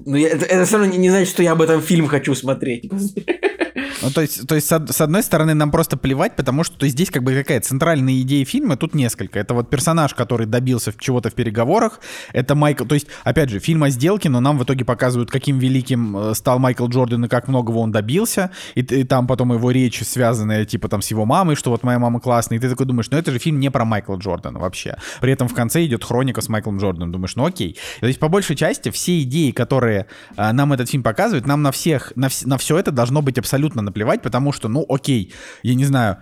Ну, 0.06 0.16
я- 0.16 0.28
это, 0.28 0.44
это 0.44 0.64
все 0.64 0.78
равно 0.78 0.92
не, 0.92 0.98
не 0.98 1.10
значит, 1.10 1.28
что 1.28 1.42
я 1.42 1.52
об 1.52 1.62
этом 1.62 1.80
фильм 1.80 2.06
хочу 2.06 2.27
смотреть. 2.34 2.90
Ну, 4.02 4.10
то 4.10 4.20
есть, 4.20 4.46
то 4.46 4.54
есть 4.54 4.68
с, 4.68 4.72
од- 4.72 4.90
с 4.90 5.00
одной 5.00 5.22
стороны, 5.22 5.54
нам 5.54 5.70
просто 5.70 5.96
плевать, 5.96 6.36
потому 6.36 6.64
что 6.64 6.78
то 6.78 6.84
есть, 6.84 6.94
здесь 6.96 7.10
как 7.10 7.22
бы 7.22 7.34
какая 7.34 7.60
центральная 7.60 8.20
идея 8.20 8.44
фильма, 8.44 8.76
тут 8.76 8.94
несколько. 8.94 9.38
Это 9.38 9.54
вот 9.54 9.70
персонаж, 9.70 10.14
который 10.14 10.46
добился 10.46 10.92
чего-то 10.98 11.30
в 11.30 11.34
переговорах, 11.34 12.00
это 12.32 12.54
Майкл, 12.54 12.84
то 12.84 12.94
есть, 12.94 13.06
опять 13.24 13.50
же, 13.50 13.58
фильм 13.58 13.82
о 13.82 13.90
сделке, 13.90 14.28
но 14.28 14.40
нам 14.40 14.58
в 14.58 14.64
итоге 14.64 14.84
показывают, 14.84 15.30
каким 15.30 15.58
великим 15.58 16.16
э, 16.16 16.34
стал 16.34 16.58
Майкл 16.58 16.86
Джордан 16.88 17.24
и 17.24 17.28
как 17.28 17.48
многого 17.48 17.78
он 17.78 17.90
добился, 17.92 18.50
и, 18.74 18.80
и 18.80 19.04
там 19.04 19.26
потом 19.26 19.52
его 19.52 19.70
речь 19.70 20.02
связанная, 20.02 20.64
типа, 20.64 20.88
там, 20.88 21.02
с 21.02 21.08
его 21.10 21.24
мамой, 21.24 21.56
что 21.56 21.70
вот 21.70 21.82
моя 21.82 21.98
мама 21.98 22.20
классная, 22.20 22.58
и 22.58 22.60
ты 22.60 22.68
такой 22.68 22.86
думаешь, 22.86 23.10
ну, 23.10 23.18
это 23.18 23.32
же 23.32 23.38
фильм 23.38 23.58
не 23.60 23.70
про 23.70 23.84
Майкла 23.84 24.16
Джордана 24.16 24.58
вообще. 24.58 24.96
При 25.20 25.32
этом 25.32 25.48
в 25.48 25.54
конце 25.54 25.84
идет 25.84 26.04
хроника 26.04 26.40
с 26.40 26.48
Майклом 26.48 26.78
Джорданом, 26.78 27.12
думаешь, 27.12 27.36
ну, 27.36 27.44
окей. 27.46 27.76
То 28.00 28.06
есть, 28.06 28.18
по 28.18 28.28
большей 28.28 28.56
части, 28.56 28.90
все 28.90 29.22
идеи, 29.22 29.50
которые 29.50 30.06
э, 30.36 30.52
нам 30.52 30.72
этот 30.72 30.88
фильм 30.88 31.02
показывает, 31.02 31.46
нам 31.46 31.62
на 31.62 31.72
всех, 31.72 32.12
на, 32.16 32.26
вс- 32.26 32.46
на 32.46 32.58
все 32.58 32.78
это 32.78 32.90
должно 32.92 33.22
быть 33.22 33.38
абсолютно 33.38 33.82
наплевать, 33.88 34.22
потому 34.22 34.52
что, 34.52 34.68
ну, 34.68 34.84
окей, 34.88 35.32
я 35.62 35.74
не 35.74 35.84
знаю, 35.84 36.16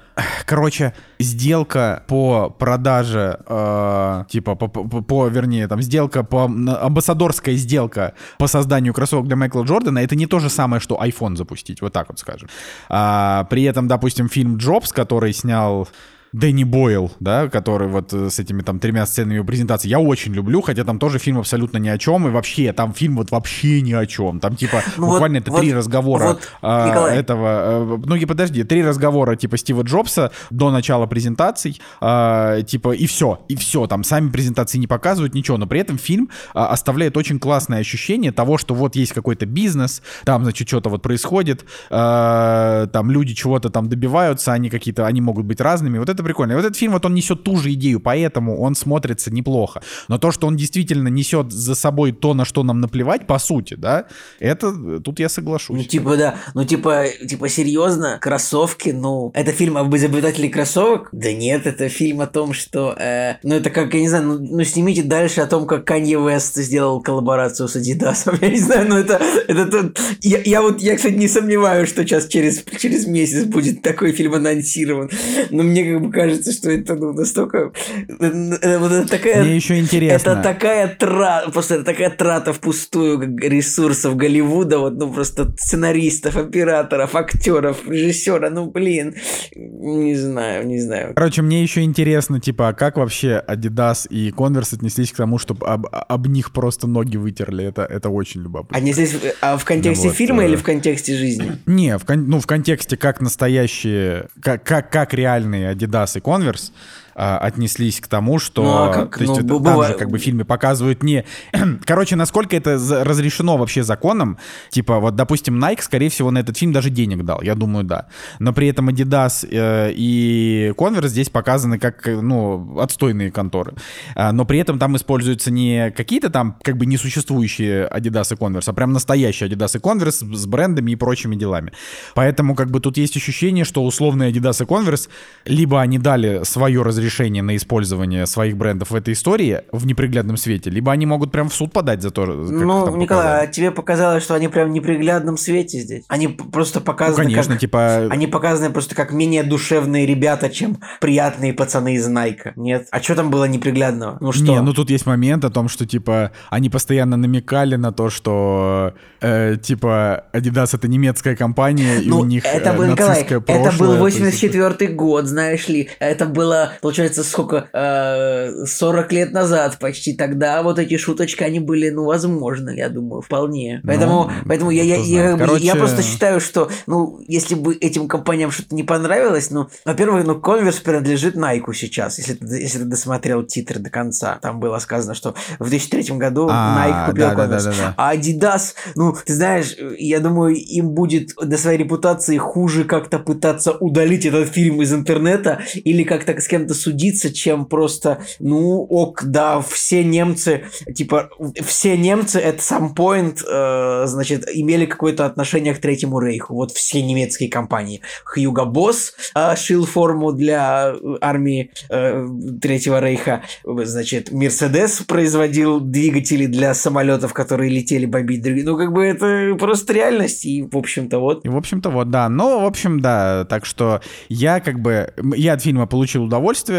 короче, 0.46 0.92
сделка 1.20 2.02
по 2.06 2.50
продаже, 2.50 3.38
э, 3.46 4.24
типа, 4.28 4.54
по, 4.54 4.68
по- 4.68 5.02
по- 5.02 5.28
вернее, 5.28 5.68
там, 5.68 5.82
сделка 5.82 6.22
по, 6.22 6.44
амбассадорская 6.44 7.56
сделка 7.56 8.12
по 8.38 8.46
созданию 8.46 8.94
кроссовок 8.94 9.26
для 9.26 9.36
Майкла 9.36 9.62
Джордана, 9.64 9.98
это 9.98 10.16
не 10.16 10.26
то 10.26 10.38
же 10.38 10.50
самое, 10.50 10.80
что 10.80 10.96
iPhone 11.02 11.36
запустить, 11.36 11.82
вот 11.82 11.92
так 11.92 12.08
вот 12.08 12.18
скажем. 12.18 12.48
А, 12.88 13.44
при 13.50 13.62
этом, 13.64 13.88
допустим, 13.88 14.28
фильм 14.28 14.56
Джобс, 14.56 14.92
который 14.92 15.32
снял 15.32 15.88
Дэнни 16.32 16.64
Бойл, 16.64 17.12
да, 17.20 17.48
который 17.48 17.88
вот 17.88 18.12
э, 18.12 18.30
с 18.30 18.38
этими 18.38 18.62
там 18.62 18.78
тремя 18.78 19.06
сценами 19.06 19.40
презентации, 19.40 19.88
я 19.88 19.98
очень 20.00 20.32
люблю, 20.34 20.60
хотя 20.60 20.84
там 20.84 20.98
тоже 20.98 21.18
фильм 21.18 21.38
абсолютно 21.38 21.78
ни 21.78 21.88
о 21.88 21.98
чем, 21.98 22.26
и 22.28 22.30
вообще, 22.30 22.72
там 22.72 22.92
фильм 22.92 23.16
вот 23.16 23.30
вообще 23.30 23.80
ни 23.80 23.92
о 23.92 24.04
чем. 24.06 24.40
Там 24.40 24.56
типа 24.56 24.82
Ну 24.96 25.06
вот- 25.06 25.12
буквально 25.14 25.38
это 25.38 25.50
вот- 25.50 25.60
три 25.60 25.72
разговора 25.72 26.24
вот, 26.28 26.48
а, 26.62 26.88
Николай. 26.88 27.16
этого, 27.16 27.96
э, 27.96 27.98
ну 28.04 28.14
и 28.16 28.24
подожди, 28.26 28.64
три 28.64 28.82
разговора 28.84 29.36
типа 29.36 29.56
Стива 29.56 29.82
Джобса 29.82 30.30
до 30.50 30.70
начала 30.70 31.06
презентаций, 31.06 31.80
а, 32.00 32.60
типа 32.62 32.92
и 32.92 33.06
все, 33.06 33.40
и 33.48 33.56
все, 33.56 33.86
там 33.86 34.04
сами 34.04 34.28
презентации 34.30 34.78
не 34.78 34.86
показывают 34.86 35.34
ничего, 35.34 35.56
но 35.56 35.66
при 35.66 35.80
этом 35.80 35.96
фильм 35.98 36.28
а, 36.54 36.68
оставляет 36.68 37.16
очень 37.16 37.38
классное 37.38 37.80
ощущение 37.80 38.32
того, 38.32 38.58
что 38.58 38.74
вот 38.74 38.96
есть 38.96 39.12
какой-то 39.12 39.46
бизнес, 39.46 40.02
там, 40.24 40.42
значит, 40.44 40.68
что-то 40.68 40.90
вот 40.90 41.02
происходит, 41.02 41.64
а, 41.90 42.86
там 42.88 43.10
люди 43.10 43.34
чего-то 43.34 43.70
там 43.70 43.88
добиваются, 43.88 44.52
они 44.52 44.70
какие-то, 44.70 45.06
они 45.06 45.20
могут 45.20 45.46
быть 45.46 45.60
разными, 45.60 45.98
вот 45.98 46.08
это 46.08 46.15
прикольно. 46.22 46.52
И 46.52 46.54
вот 46.56 46.64
этот 46.64 46.76
фильм, 46.76 46.92
вот 46.92 47.04
он 47.04 47.14
несет 47.14 47.42
ту 47.42 47.56
же 47.56 47.72
идею, 47.72 48.00
поэтому 48.00 48.60
он 48.60 48.74
смотрится 48.74 49.32
неплохо. 49.32 49.82
Но 50.08 50.18
то, 50.18 50.30
что 50.32 50.46
он 50.46 50.56
действительно 50.56 51.08
несет 51.08 51.52
за 51.52 51.74
собой 51.74 52.12
то, 52.12 52.34
на 52.34 52.44
что 52.44 52.62
нам 52.62 52.80
наплевать, 52.80 53.26
по 53.26 53.38
сути, 53.38 53.74
да, 53.74 54.06
это 54.40 55.00
тут 55.00 55.18
я 55.18 55.26
Ну, 55.26 55.30
соглашусь. 55.30 55.88
типа, 55.88 56.16
да. 56.16 56.36
Ну, 56.54 56.64
типа, 56.64 57.04
типа, 57.28 57.48
серьезно, 57.48 58.18
кроссовки, 58.20 58.90
ну, 58.90 59.30
это 59.34 59.52
фильм 59.52 59.76
об 59.76 59.94
изобретателе 59.94 60.48
кроссовок? 60.48 61.08
Да 61.12 61.32
нет, 61.32 61.66
это 61.66 61.88
фильм 61.88 62.20
о 62.20 62.26
том, 62.26 62.52
что, 62.52 62.94
э, 62.98 63.36
ну, 63.42 63.54
это 63.54 63.70
как, 63.70 63.94
я 63.94 64.00
не 64.00 64.08
знаю, 64.08 64.24
ну, 64.24 64.38
ну, 64.38 64.64
снимите 64.64 65.02
дальше 65.02 65.40
о 65.40 65.46
том, 65.46 65.66
как 65.66 65.84
Канье 65.84 66.18
Вест 66.18 66.56
сделал 66.56 67.00
коллаборацию 67.00 67.68
с 67.68 67.76
Адидасом. 67.76 68.36
Я 68.40 68.48
не 68.50 68.58
знаю, 68.58 68.88
ну, 68.88 68.96
это, 68.96 69.20
это 69.48 69.66
тут... 69.66 69.98
Я, 70.20 70.40
я 70.44 70.62
вот, 70.62 70.80
я, 70.80 70.96
кстати, 70.96 71.14
не 71.14 71.28
сомневаюсь, 71.28 71.88
что 71.88 72.02
сейчас 72.04 72.26
через, 72.28 72.64
через 72.78 73.06
месяц 73.06 73.44
будет 73.44 73.82
такой 73.82 74.12
фильм 74.12 74.34
анонсирован. 74.34 75.10
Но 75.50 75.62
мне 75.62 75.84
как 75.84 76.02
бы 76.02 76.05
кажется, 76.12 76.52
что 76.52 76.70
это, 76.70 76.94
ну, 76.94 77.12
настолько... 77.12 77.72
э, 78.08 78.16
это 78.18 79.08
такая... 79.08 79.44
Мне 79.44 79.56
еще 79.56 79.78
интересно. 79.78 80.30
Это 80.30 80.42
такая 80.42 80.88
трата, 80.88 81.50
просто 81.50 81.74
это 81.76 81.84
такая 81.84 82.10
трата 82.10 82.52
впустую 82.52 83.36
ресурсов 83.38 84.16
Голливуда, 84.16 84.78
вот, 84.78 84.94
ну, 84.94 85.12
просто 85.12 85.52
сценаристов, 85.58 86.36
операторов, 86.36 87.14
актеров, 87.14 87.88
режиссера, 87.88 88.50
ну, 88.50 88.70
блин, 88.70 89.14
не 89.54 90.14
знаю, 90.14 90.66
не 90.66 90.80
знаю. 90.80 91.14
Короче, 91.14 91.42
мне 91.42 91.62
еще 91.62 91.82
интересно, 91.82 92.40
типа, 92.40 92.68
а 92.68 92.72
как 92.72 92.96
вообще 92.96 93.42
Adidas 93.46 94.06
и 94.08 94.30
Converse 94.30 94.74
отнеслись 94.76 95.12
к 95.12 95.16
тому, 95.16 95.38
чтобы 95.38 95.66
об, 95.66 95.86
об 95.90 96.26
них 96.26 96.52
просто 96.52 96.86
ноги 96.86 97.16
вытерли? 97.16 97.64
Это, 97.64 97.82
это 97.82 98.08
очень 98.08 98.42
любопытно. 98.42 98.76
Они 98.76 98.92
здесь 98.92 99.16
а 99.40 99.56
в 99.56 99.64
контексте 99.64 100.04
Ну 100.04 100.10
вот, 100.10 100.16
фильма 100.16 100.44
э, 100.44 100.48
или 100.48 100.56
в 100.56 100.62
контексте 100.62 101.16
жизни? 101.16 101.52
Не, 101.66 101.98
в, 101.98 102.04
кон- 102.04 102.28
ну, 102.28 102.40
в 102.40 102.46
контексте 102.46 102.96
как 102.96 103.20
настоящие, 103.20 104.28
как, 104.42 104.64
как, 104.64 104.90
как 104.90 105.14
реальные 105.14 105.72
Adidas 105.74 105.95
и 106.16 106.20
Converse 106.20 106.72
а, 107.18 107.38
отнеслись 107.38 107.98
к 108.00 108.08
тому, 108.08 108.38
что... 108.38 108.62
Ну, 108.62 108.74
а 108.74 108.92
как? 108.92 109.16
То 109.16 109.22
есть 109.24 109.32
Ну, 109.32 109.38
это 109.38 109.48
там 109.48 109.62
бывает- 109.62 109.92
же 109.92 109.98
как 109.98 110.10
бы 110.10 110.18
в 110.18 110.22
фильме 110.22 110.44
показывают 110.44 111.02
не... 111.02 111.24
Короче, 111.86 112.14
насколько 112.14 112.54
это 112.54 112.72
разрешено 113.04 113.56
вообще 113.56 113.82
законом, 113.82 114.36
типа 114.68 115.00
вот, 115.00 115.16
допустим, 115.16 115.58
Nike, 115.64 115.80
скорее 115.80 116.10
всего, 116.10 116.30
на 116.30 116.38
этот 116.38 116.58
фильм 116.58 116.72
даже 116.72 116.90
денег 116.90 117.24
дал, 117.24 117.40
я 117.40 117.54
думаю, 117.54 117.84
да. 117.84 118.08
Но 118.38 118.52
при 118.52 118.68
этом 118.68 118.90
Adidas 118.90 119.48
э, 119.50 119.92
и 119.96 120.74
Converse 120.76 121.08
здесь 121.08 121.30
показаны 121.30 121.78
как, 121.78 122.06
ну, 122.06 122.78
отстойные 122.80 123.30
конторы. 123.30 123.74
А, 124.14 124.32
но 124.32 124.44
при 124.44 124.58
этом 124.58 124.78
там 124.78 124.94
используются 124.96 125.50
не 125.50 125.90
какие-то 125.92 126.28
там 126.28 126.58
как 126.62 126.76
бы 126.76 126.84
несуществующие 126.84 127.88
Adidas 127.88 128.34
и 128.34 128.36
Converse, 128.36 128.64
а 128.68 128.72
прям 128.74 128.92
настоящие 128.92 129.48
Adidas 129.48 129.74
и 129.74 129.80
Converse 129.80 130.34
с 130.34 130.46
брендами 130.46 130.90
и 130.90 130.96
прочими 130.96 131.34
делами. 131.34 131.72
Поэтому 132.14 132.54
как 132.54 132.70
бы 132.70 132.80
тут 132.80 132.98
есть 132.98 133.16
ощущение, 133.16 133.64
что 133.64 133.82
условные 133.82 134.30
Adidas 134.32 134.62
и 134.62 134.66
Converse 134.66 135.08
либо 135.46 135.80
они 135.80 135.98
дали 135.98 136.44
свое 136.44 136.82
разрешение 136.82 137.05
на 137.42 137.56
использование 137.56 138.26
своих 138.26 138.56
брендов 138.56 138.90
в 138.90 138.94
этой 138.94 139.14
истории 139.14 139.62
в 139.72 139.86
неприглядном 139.86 140.36
свете, 140.36 140.70
либо 140.70 140.92
они 140.92 141.06
могут 141.06 141.32
прям 141.32 141.48
в 141.48 141.54
суд 141.54 141.72
подать 141.72 142.02
за 142.02 142.10
то, 142.10 142.26
как 142.26 142.36
Ну, 142.36 142.96
Николай, 142.96 143.24
показали. 143.24 143.44
а 143.44 143.46
тебе 143.46 143.70
показалось, 143.70 144.22
что 144.22 144.34
они 144.34 144.48
прям 144.48 144.70
в 144.70 144.72
неприглядном 144.72 145.36
свете 145.36 145.80
здесь? 145.80 146.04
Они 146.08 146.28
просто 146.28 146.80
Ну, 146.80 146.84
показаны 146.84 147.24
конечно, 147.24 147.54
как... 147.54 147.60
типа... 147.60 148.08
Они 148.10 148.26
показаны 148.26 148.72
просто 148.72 148.94
как 148.94 149.12
менее 149.12 149.42
душевные 149.42 150.06
ребята, 150.06 150.50
чем 150.50 150.78
приятные 151.00 151.52
пацаны 151.52 151.94
из 151.94 152.06
Найка. 152.06 152.52
Нет? 152.56 152.88
А 152.90 153.00
что 153.00 153.14
там 153.14 153.30
было 153.30 153.44
неприглядного? 153.44 154.18
Ну 154.20 154.32
что? 154.32 154.44
Не, 154.44 154.60
ну 154.60 154.72
тут 154.72 154.90
есть 154.90 155.06
момент 155.06 155.44
о 155.44 155.50
том, 155.50 155.68
что 155.68 155.86
типа 155.86 156.32
они 156.50 156.70
постоянно 156.70 157.16
намекали 157.16 157.76
на 157.76 157.92
то, 157.92 158.10
что 158.10 158.94
э, 159.20 159.56
типа 159.62 160.24
Adidas 160.32 160.70
это 160.74 160.88
немецкая 160.88 161.36
компания 161.36 161.98
и 161.98 162.08
Ну, 162.08 162.20
у 162.20 162.24
них 162.24 162.44
это 162.44 162.70
э, 162.70 162.76
был, 162.76 162.84
Николай, 162.86 163.10
нацистское 163.10 163.38
это 163.38 163.52
был 163.52 163.62
прошлое, 163.62 163.98
то 163.98 164.06
есть 164.06 164.20
84 164.20 164.92
год, 164.92 165.26
знаешь 165.26 165.68
ли. 165.68 165.88
Это 165.98 166.26
было, 166.26 166.72
получается, 166.80 166.95
сколько? 167.04 167.68
Э, 167.72 168.64
40 168.66 169.12
лет 169.12 169.32
назад 169.32 169.78
почти. 169.78 170.14
Тогда 170.14 170.62
вот 170.62 170.78
эти 170.78 170.96
шуточки, 170.96 171.42
они 171.42 171.60
были, 171.60 171.90
ну, 171.90 172.04
возможны, 172.04 172.70
я 172.76 172.88
думаю, 172.88 173.22
вполне. 173.22 173.80
Ну, 173.82 173.88
Поэтому, 173.88 174.30
поэтому 174.46 174.70
я, 174.70 174.82
я, 174.82 174.96
я, 174.96 175.36
бы- 175.36 175.40
я 175.58 175.72
Короче- 175.72 175.74
просто 175.76 176.02
считаю, 176.02 176.40
что, 176.40 176.70
ну, 176.86 177.20
если 177.28 177.54
бы 177.54 177.74
этим 177.74 178.08
компаниям 178.08 178.50
что-то 178.50 178.74
не 178.74 178.82
понравилось, 178.82 179.50
ну, 179.50 179.68
во-первых, 179.84 180.26
ну, 180.26 180.38
Converse 180.40 180.82
принадлежит 180.82 181.36
Nike 181.36 181.72
сейчас, 181.74 182.18
если 182.18 182.36
если 182.40 182.78
ты 182.78 182.84
досмотрел 182.84 183.42
титры 183.44 183.78
до 183.80 183.90
конца. 183.90 184.38
Там 184.42 184.60
было 184.60 184.78
сказано, 184.78 185.14
что 185.14 185.34
в 185.58 185.68
2003 185.68 186.16
году 186.18 186.48
А, 186.50 187.06
Nike 187.06 187.10
купил 187.10 187.26
да, 187.28 187.34
Converse. 187.34 187.64
да, 187.64 187.70
да, 187.70 187.72
да. 187.78 187.94
А 187.96 188.14
Adidas, 188.14 188.74
ну, 188.94 189.14
ты 189.24 189.34
знаешь, 189.34 189.74
я 189.98 190.20
думаю, 190.20 190.54
им 190.56 190.90
будет 190.90 191.30
до 191.40 191.56
своей 191.58 191.78
репутации 191.78 192.36
хуже 192.38 192.84
как-то 192.84 193.18
пытаться 193.18 193.72
удалить 193.72 194.26
этот 194.26 194.48
фильм 194.48 194.82
из 194.82 194.92
интернета 194.92 195.60
или 195.74 196.02
как-то 196.04 196.38
с 196.40 196.46
кем-то 196.48 196.74
судиться, 196.86 197.34
чем 197.34 197.66
просто, 197.66 198.20
ну, 198.38 198.82
ок, 198.82 199.24
да, 199.24 199.60
все 199.60 200.04
немцы, 200.04 200.66
типа, 200.94 201.30
все 201.64 201.96
немцы 201.96 202.38
at 202.38 202.58
some 202.58 202.94
point, 202.94 203.42
э, 203.44 204.06
значит, 204.06 204.44
имели 204.52 204.86
какое-то 204.86 205.26
отношение 205.26 205.74
к 205.74 205.80
Третьему 205.80 206.20
Рейху. 206.20 206.54
Вот 206.54 206.70
все 206.70 207.02
немецкие 207.02 207.50
компании. 207.50 208.02
Хьюго 208.24 208.64
Босс 208.66 209.14
э, 209.34 209.56
шил 209.56 209.84
форму 209.84 210.30
для 210.32 210.94
армии 211.20 211.72
э, 211.90 212.26
Третьего 212.62 213.00
Рейха. 213.00 213.42
Значит, 213.64 214.30
Мерседес 214.30 215.00
производил 215.00 215.80
двигатели 215.80 216.46
для 216.46 216.72
самолетов, 216.74 217.32
которые 217.32 217.70
летели 217.70 218.06
бомбить 218.06 218.42
другие. 218.42 218.64
Ну, 218.64 218.76
как 218.76 218.92
бы 218.92 219.04
это 219.04 219.56
просто 219.58 219.92
реальность. 219.92 220.44
И, 220.44 220.62
в 220.62 220.76
общем-то, 220.76 221.18
вот. 221.18 221.44
И, 221.44 221.48
в 221.48 221.56
общем-то, 221.56 221.90
вот, 221.90 222.10
да. 222.10 222.28
Ну, 222.28 222.60
в 222.60 222.64
общем, 222.64 223.00
да. 223.00 223.44
Так 223.44 223.66
что 223.66 224.00
я 224.28 224.60
как 224.60 224.78
бы... 224.78 225.12
Я 225.34 225.54
от 225.54 225.62
фильма 225.62 225.86
получил 225.86 226.24
удовольствие, 226.24 226.75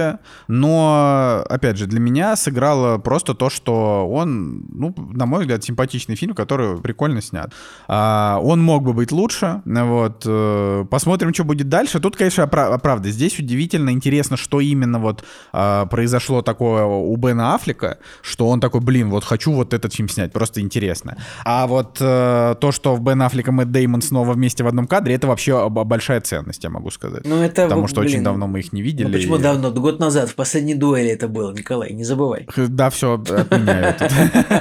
но, 0.47 1.43
опять 1.49 1.77
же, 1.77 1.85
для 1.87 1.99
меня 1.99 2.35
сыграло 2.35 2.97
просто 2.97 3.33
то, 3.33 3.49
что 3.49 4.07
он, 4.09 4.63
ну, 4.73 4.93
на 5.13 5.25
мой 5.25 5.41
взгляд, 5.41 5.63
симпатичный 5.63 6.15
фильм, 6.15 6.33
который 6.33 6.77
прикольно 6.77 7.21
снят. 7.21 7.51
А, 7.87 8.39
он 8.43 8.61
мог 8.61 8.83
бы 8.83 8.93
быть 8.93 9.11
лучше, 9.11 9.61
вот. 9.65 10.23
э, 10.25 10.85
Посмотрим, 10.89 11.33
что 11.33 11.43
будет 11.43 11.69
дальше. 11.69 11.99
Тут, 11.99 12.15
конечно, 12.15 12.43
опра- 12.43 12.77
правда, 12.79 13.09
здесь 13.09 13.39
удивительно 13.39 13.91
интересно, 13.91 14.37
что 14.37 14.59
именно 14.59 14.99
вот 14.99 15.23
а, 15.53 15.85
произошло 15.85 16.41
такое 16.41 16.83
у 16.85 17.15
Бена 17.17 17.55
Аффлека, 17.55 17.97
что 18.21 18.47
он 18.49 18.59
такой, 18.59 18.81
блин, 18.81 19.09
вот 19.09 19.23
хочу 19.23 19.51
вот 19.53 19.73
этот 19.73 19.93
фильм 19.93 20.09
снять, 20.09 20.31
просто 20.33 20.61
интересно. 20.61 21.17
А 21.45 21.67
вот 21.67 21.97
э, 21.99 22.55
то, 22.59 22.71
что 22.71 22.95
в 22.95 23.01
Бен 23.01 23.21
Аффлек 23.21 23.47
и 23.47 23.51
Мэтт 23.51 23.71
Деймон 23.71 24.01
снова 24.01 24.33
вместе 24.33 24.63
в 24.63 24.67
одном 24.67 24.87
кадре, 24.87 25.15
это 25.15 25.27
вообще 25.27 25.59
об- 25.65 25.83
большая 25.85 26.21
ценность, 26.21 26.63
я 26.63 26.69
могу 26.69 26.89
сказать. 26.91 27.25
Ну, 27.25 27.35
это... 27.41 27.63
Потому 27.63 27.87
что 27.87 28.01
очень 28.01 28.13
блин, 28.13 28.23
давно 28.23 28.47
мы 28.47 28.59
их 28.59 28.73
не 28.73 28.81
видели. 28.81 29.07
Ну, 29.07 29.13
почему 29.13 29.35
и- 29.37 29.41
давно? 29.41 29.71
Год 29.79 29.99
назад, 29.99 30.29
в 30.29 30.35
последней 30.35 30.75
дуэли 30.75 31.09
это 31.09 31.27
было, 31.27 31.51
Николай, 31.51 31.93
не 31.93 32.03
забывай. 32.03 32.47
Да, 32.55 32.89
все, 32.89 33.13
отменяю. 33.13 33.95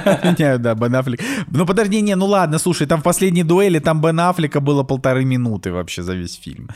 Отменяю, 0.05 0.59
да, 0.59 0.75
Бен 0.75 0.95
Аффлек. 0.95 1.21
Ну 1.51 1.65
подожди, 1.65 2.01
не, 2.01 2.15
ну 2.15 2.25
ладно, 2.25 2.59
слушай, 2.59 2.87
там 2.87 2.99
в 2.99 3.03
последней 3.03 3.43
дуэли 3.43 3.79
там 3.79 4.01
Бен 4.01 4.19
Аффлека 4.19 4.59
было 4.59 4.83
полторы 4.83 5.25
минуты 5.25 5.71
вообще 5.71 6.03
за 6.03 6.13
весь 6.13 6.39
фильм. 6.43 6.69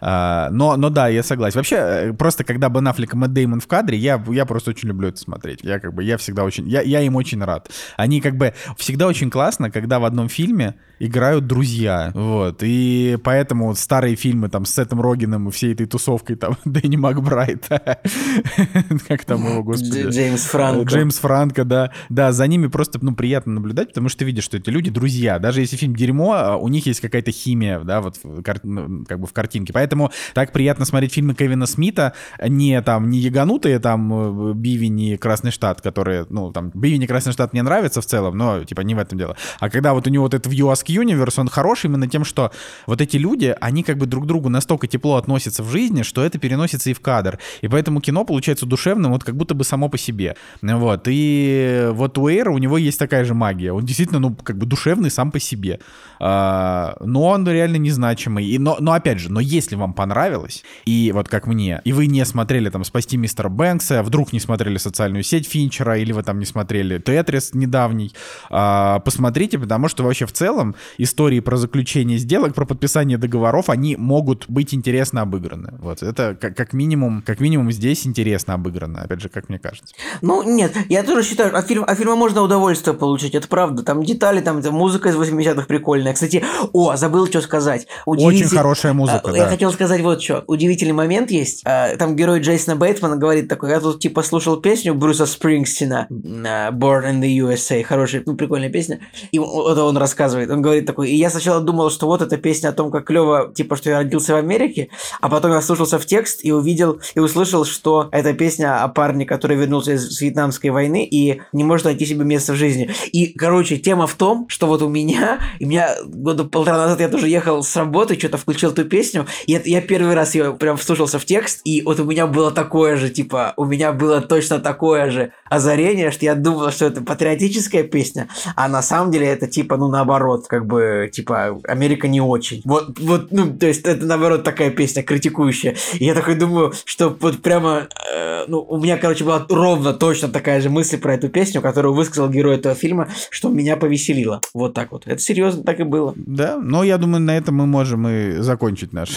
А, 0.00 0.48
Но, 0.50 0.76
но 0.76 0.90
да, 0.90 1.08
я 1.08 1.22
согласен. 1.22 1.58
Вообще, 1.58 1.76
э, 1.76 2.12
просто 2.12 2.44
когда 2.44 2.68
Бен 2.68 2.86
Аффлек 2.88 3.14
и 3.14 3.16
Мэтт 3.16 3.32
Деймон 3.32 3.60
в 3.60 3.66
кадре, 3.66 3.98
я, 3.98 4.22
я 4.28 4.44
просто 4.44 4.70
очень 4.70 4.88
люблю 4.88 5.08
это 5.08 5.18
смотреть. 5.18 5.60
Я 5.62 5.80
как 5.80 5.94
бы, 5.94 6.04
я 6.04 6.16
всегда 6.16 6.44
очень, 6.44 6.68
я, 6.68 6.82
я 6.82 7.00
им 7.00 7.16
очень 7.16 7.42
рад. 7.42 7.70
Они 7.96 8.20
как 8.20 8.36
бы 8.36 8.54
всегда 8.76 9.06
очень 9.06 9.30
классно, 9.30 9.70
когда 9.70 9.98
в 9.98 10.04
одном 10.04 10.28
фильме 10.28 10.74
играют 10.98 11.46
друзья, 11.46 12.10
вот. 12.14 12.58
И 12.62 13.18
поэтому 13.22 13.74
старые 13.74 14.16
фильмы 14.16 14.48
там 14.48 14.64
с 14.64 14.74
Сетом 14.74 15.00
Рогином 15.00 15.48
и 15.48 15.50
всей 15.52 15.72
этой 15.72 15.86
тусовкой 15.86 16.36
там 16.36 16.56
Дэнни 16.64 16.96
Макбрайта, 16.96 18.00
как 19.08 19.24
там 19.24 19.44
его, 19.46 19.62
господи. 19.62 20.00
Дж- 20.00 20.10
Джеймс 20.10 20.44
Франко. 20.44 20.88
Джеймс 20.88 21.18
Франко, 21.18 21.64
да. 21.64 21.92
Да, 22.08 22.32
за 22.32 22.46
ними 22.46 22.66
просто, 22.66 22.98
ну, 23.02 23.14
приятно 23.14 23.54
наблюдать, 23.54 23.88
потому 23.88 24.08
что 24.08 24.20
ты 24.20 24.24
видишь, 24.24 24.44
что 24.44 24.56
эти 24.56 24.70
люди 24.70 24.90
друзья. 24.90 25.38
Даже 25.38 25.60
если 25.60 25.76
фильм 25.76 25.94
дерьмо, 25.94 26.32
а 26.34 26.56
у 26.56 26.68
них 26.68 26.86
есть 26.86 27.00
какая-то 27.00 27.30
химия, 27.30 27.80
да, 27.80 28.00
вот 28.00 28.18
ну, 28.62 29.04
как 29.06 29.20
бы 29.20 29.26
в 29.26 29.32
картинке. 29.32 29.72
Поэтому 29.72 29.87
так 30.34 30.52
приятно 30.52 30.84
смотреть 30.84 31.14
фильмы 31.14 31.34
Кевина 31.34 31.66
Смита, 31.66 32.12
не 32.42 32.80
там, 32.82 33.10
не 33.10 33.18
яганутые 33.18 33.78
там 33.78 34.50
э, 34.50 34.52
Бивень 34.54 35.00
и 35.00 35.16
Красный 35.16 35.50
Штат, 35.50 35.80
которые, 35.80 36.26
ну, 36.28 36.52
там, 36.52 36.70
Бивень 36.74 37.02
и 37.02 37.06
Красный 37.06 37.32
Штат 37.32 37.52
мне 37.52 37.62
нравятся 37.62 38.00
в 38.00 38.06
целом, 38.06 38.36
но, 38.36 38.64
типа, 38.64 38.82
не 38.82 38.94
в 38.94 38.98
этом 38.98 39.18
дело. 39.18 39.36
А 39.60 39.70
когда 39.70 39.94
вот 39.94 40.06
у 40.06 40.10
него 40.10 40.24
вот 40.24 40.34
это 40.34 40.48
в 40.48 40.52
US 40.52 40.84
Universe, 40.86 41.40
он 41.40 41.48
хороший 41.48 41.86
именно 41.86 42.08
тем, 42.08 42.24
что 42.24 42.50
вот 42.86 43.00
эти 43.00 43.16
люди, 43.16 43.54
они 43.60 43.82
как 43.82 43.98
бы 43.98 44.06
друг 44.06 44.24
к 44.24 44.26
другу 44.26 44.48
настолько 44.48 44.86
тепло 44.86 45.16
относятся 45.16 45.62
в 45.62 45.70
жизни, 45.70 46.02
что 46.02 46.24
это 46.24 46.38
переносится 46.38 46.90
и 46.90 46.94
в 46.94 47.00
кадр. 47.00 47.38
И 47.60 47.68
поэтому 47.68 48.00
кино 48.00 48.24
получается 48.24 48.66
душевным, 48.66 49.12
вот 49.12 49.24
как 49.24 49.36
будто 49.36 49.54
бы 49.54 49.64
само 49.64 49.88
по 49.88 49.98
себе. 49.98 50.36
Вот. 50.62 51.02
И 51.06 51.88
вот 51.92 52.18
у 52.18 52.28
Эйра 52.28 52.50
у 52.50 52.58
него 52.58 52.78
есть 52.78 52.98
такая 52.98 53.24
же 53.24 53.34
магия. 53.34 53.72
Он 53.72 53.84
действительно, 53.84 54.18
ну, 54.18 54.34
как 54.34 54.56
бы 54.58 54.66
душевный 54.66 55.10
сам 55.10 55.30
по 55.30 55.40
себе. 55.40 55.80
А, 56.20 56.96
но 57.00 57.24
он 57.24 57.48
реально 57.48 57.76
незначимый. 57.76 58.44
И, 58.46 58.58
но, 58.58 58.76
но 58.80 58.92
опять 58.92 59.18
же, 59.18 59.30
но 59.30 59.40
если 59.40 59.76
вам 59.78 59.92
понравилось, 59.92 60.64
и 60.84 61.12
вот 61.14 61.28
как 61.28 61.46
мне, 61.46 61.80
и 61.84 61.92
вы 61.92 62.06
не 62.06 62.24
смотрели 62.24 62.68
там 62.70 62.84
«Спасти 62.84 63.16
мистера 63.16 63.48
Бэнкса», 63.48 64.02
вдруг 64.02 64.32
не 64.32 64.40
смотрели 64.40 64.76
«Социальную 64.78 65.22
сеть 65.22 65.48
Финчера», 65.48 65.96
или 65.96 66.12
вы 66.12 66.22
там 66.22 66.38
не 66.38 66.44
смотрели 66.46 66.98
«Тетрис» 66.98 67.54
недавний, 67.54 68.12
а, 68.50 69.00
посмотрите, 69.00 69.58
потому 69.58 69.88
что 69.88 70.02
вообще 70.04 70.26
в 70.26 70.32
целом 70.32 70.74
истории 70.98 71.40
про 71.40 71.56
заключение 71.56 72.18
сделок, 72.18 72.54
про 72.54 72.64
подписание 72.64 73.18
договоров, 73.18 73.68
они 73.68 73.96
могут 73.96 74.44
быть 74.48 74.74
интересно 74.74 75.22
обыграны. 75.22 75.74
Вот 75.78 76.02
это 76.02 76.36
как, 76.40 76.56
как 76.56 76.72
минимум, 76.72 77.22
как 77.22 77.40
минимум 77.40 77.72
здесь 77.72 78.06
интересно 78.06 78.54
обыграно, 78.54 79.02
опять 79.02 79.20
же, 79.20 79.28
как 79.28 79.48
мне 79.48 79.58
кажется. 79.58 79.94
Ну, 80.22 80.42
нет, 80.42 80.76
я 80.88 81.02
тоже 81.02 81.22
считаю, 81.22 81.56
от 81.56 81.66
фильма, 81.66 81.86
от 81.86 81.98
фильма 81.98 82.16
можно 82.16 82.42
удовольствие 82.42 82.94
получить, 82.96 83.34
это 83.34 83.48
правда. 83.48 83.82
Там 83.82 84.02
детали, 84.02 84.40
там, 84.40 84.62
там 84.62 84.74
музыка 84.74 85.08
из 85.10 85.16
80-х 85.16 85.66
прикольная. 85.66 86.12
Кстати, 86.12 86.44
о, 86.72 86.96
забыл 86.96 87.26
что 87.26 87.40
сказать. 87.40 87.86
Очень 88.06 88.28
Удивитель- 88.28 88.56
хорошая 88.56 88.92
музыка, 88.92 89.30
А, 89.30 89.36
Я 89.36 89.44
да. 89.44 89.50
Хотел 89.72 89.86
сказать 89.86 90.02
вот 90.02 90.22
что. 90.22 90.44
Удивительный 90.46 90.92
момент 90.92 91.30
есть. 91.30 91.62
А, 91.64 91.96
Там 91.96 92.16
герой 92.16 92.40
Джейсона 92.40 92.76
Бейтмана 92.76 93.16
говорит 93.16 93.48
такой, 93.48 93.70
я 93.70 93.80
тут 93.80 94.00
типа 94.00 94.22
слушал 94.22 94.56
песню 94.56 94.94
Брюса 94.94 95.26
Спрингстина 95.26 96.06
а, 96.10 96.70
Born 96.70 97.12
in 97.12 97.20
the 97.20 97.38
USA. 97.38 97.82
Хорошая, 97.82 98.22
ну, 98.24 98.36
прикольная 98.36 98.70
песня. 98.70 99.00
И 99.32 99.36
это 99.36 99.84
он 99.84 99.96
рассказывает. 99.96 100.50
Он 100.50 100.62
говорит 100.62 100.86
такой, 100.86 101.10
и 101.10 101.16
я 101.16 101.30
сначала 101.30 101.60
думал, 101.60 101.90
что 101.90 102.06
вот 102.06 102.22
эта 102.22 102.36
песня 102.36 102.68
о 102.68 102.72
том, 102.72 102.90
как 102.90 103.04
клево, 103.06 103.52
типа, 103.54 103.76
что 103.76 103.90
я 103.90 103.98
родился 103.98 104.34
в 104.34 104.36
Америке, 104.36 104.88
а 105.20 105.28
потом 105.28 105.52
я 105.52 105.60
слушался 105.60 105.98
в 105.98 106.06
текст 106.06 106.44
и 106.44 106.52
увидел, 106.52 107.00
и 107.14 107.20
услышал, 107.20 107.64
что 107.64 108.08
это 108.12 108.32
песня 108.32 108.82
о 108.82 108.88
парне, 108.88 109.26
который 109.26 109.56
вернулся 109.56 109.92
из 109.92 110.20
Вьетнамской 110.20 110.70
войны 110.70 111.04
и 111.04 111.40
не 111.52 111.64
может 111.64 111.84
найти 111.84 112.06
себе 112.06 112.24
место 112.24 112.52
в 112.52 112.56
жизни. 112.56 112.90
И, 113.12 113.26
короче, 113.26 113.76
тема 113.76 114.06
в 114.06 114.14
том, 114.14 114.48
что 114.48 114.66
вот 114.66 114.82
у 114.82 114.88
меня, 114.88 115.40
и 115.58 115.64
меня 115.64 115.96
года 116.04 116.44
полтора 116.44 116.78
назад 116.78 117.00
я 117.00 117.08
тоже 117.08 117.28
ехал 117.28 117.62
с 117.62 117.76
работы, 117.76 118.18
что-то 118.18 118.38
включил 118.38 118.70
эту 118.70 118.84
песню, 118.84 119.26
и 119.46 119.52
это- 119.58 119.68
я 119.68 119.80
первый 119.80 120.14
раз 120.14 120.34
ее 120.34 120.54
прям 120.54 120.76
вслушался 120.76 121.18
в 121.18 121.24
текст, 121.24 121.60
и 121.64 121.82
вот 121.82 122.00
у 122.00 122.04
меня 122.04 122.26
было 122.26 122.50
такое 122.50 122.96
же, 122.96 123.10
типа, 123.10 123.54
у 123.56 123.64
меня 123.64 123.92
было 123.92 124.20
точно 124.20 124.58
такое 124.58 125.10
же 125.10 125.32
озарение, 125.50 126.10
что 126.10 126.24
я 126.24 126.34
думал, 126.34 126.70
что 126.70 126.86
это 126.86 127.02
патриотическая 127.02 127.82
песня, 127.84 128.28
а 128.56 128.68
на 128.68 128.82
самом 128.82 129.10
деле 129.10 129.26
это 129.26 129.46
типа, 129.46 129.76
ну, 129.76 129.88
наоборот, 129.88 130.46
как 130.48 130.66
бы, 130.66 131.10
типа, 131.12 131.60
Америка 131.64 132.08
не 132.08 132.20
очень. 132.20 132.62
Вот, 132.64 132.98
вот, 132.98 133.30
ну, 133.30 133.56
то 133.56 133.66
есть 133.66 133.86
это, 133.86 134.04
наоборот, 134.04 134.44
такая 134.44 134.70
песня 134.70 135.02
критикующая. 135.02 135.76
И 135.94 136.04
я 136.04 136.14
такой 136.14 136.34
думаю, 136.34 136.72
что 136.84 137.16
вот 137.20 137.42
прямо, 137.42 137.88
э, 138.12 138.44
ну, 138.48 138.60
у 138.60 138.78
меня, 138.78 138.96
короче, 138.96 139.24
была 139.24 139.44
ровно 139.48 139.92
точно 139.92 140.28
такая 140.28 140.60
же 140.60 140.70
мысль 140.70 140.98
про 140.98 141.14
эту 141.14 141.28
песню, 141.28 141.60
которую 141.60 141.94
высказал 141.94 142.28
герой 142.28 142.56
этого 142.56 142.74
фильма, 142.74 143.08
что 143.30 143.48
меня 143.48 143.76
повеселило. 143.76 144.40
Вот 144.54 144.74
так 144.74 144.92
вот. 144.92 145.06
Это 145.06 145.20
серьезно 145.20 145.62
так 145.62 145.80
и 145.80 145.84
было. 145.84 146.12
Да, 146.16 146.58
но 146.60 146.84
я 146.84 146.98
думаю, 146.98 147.20
на 147.20 147.36
этом 147.36 147.56
мы 147.56 147.66
можем 147.66 148.06
и 148.08 148.36
закончить 148.38 148.92
наш 148.92 149.10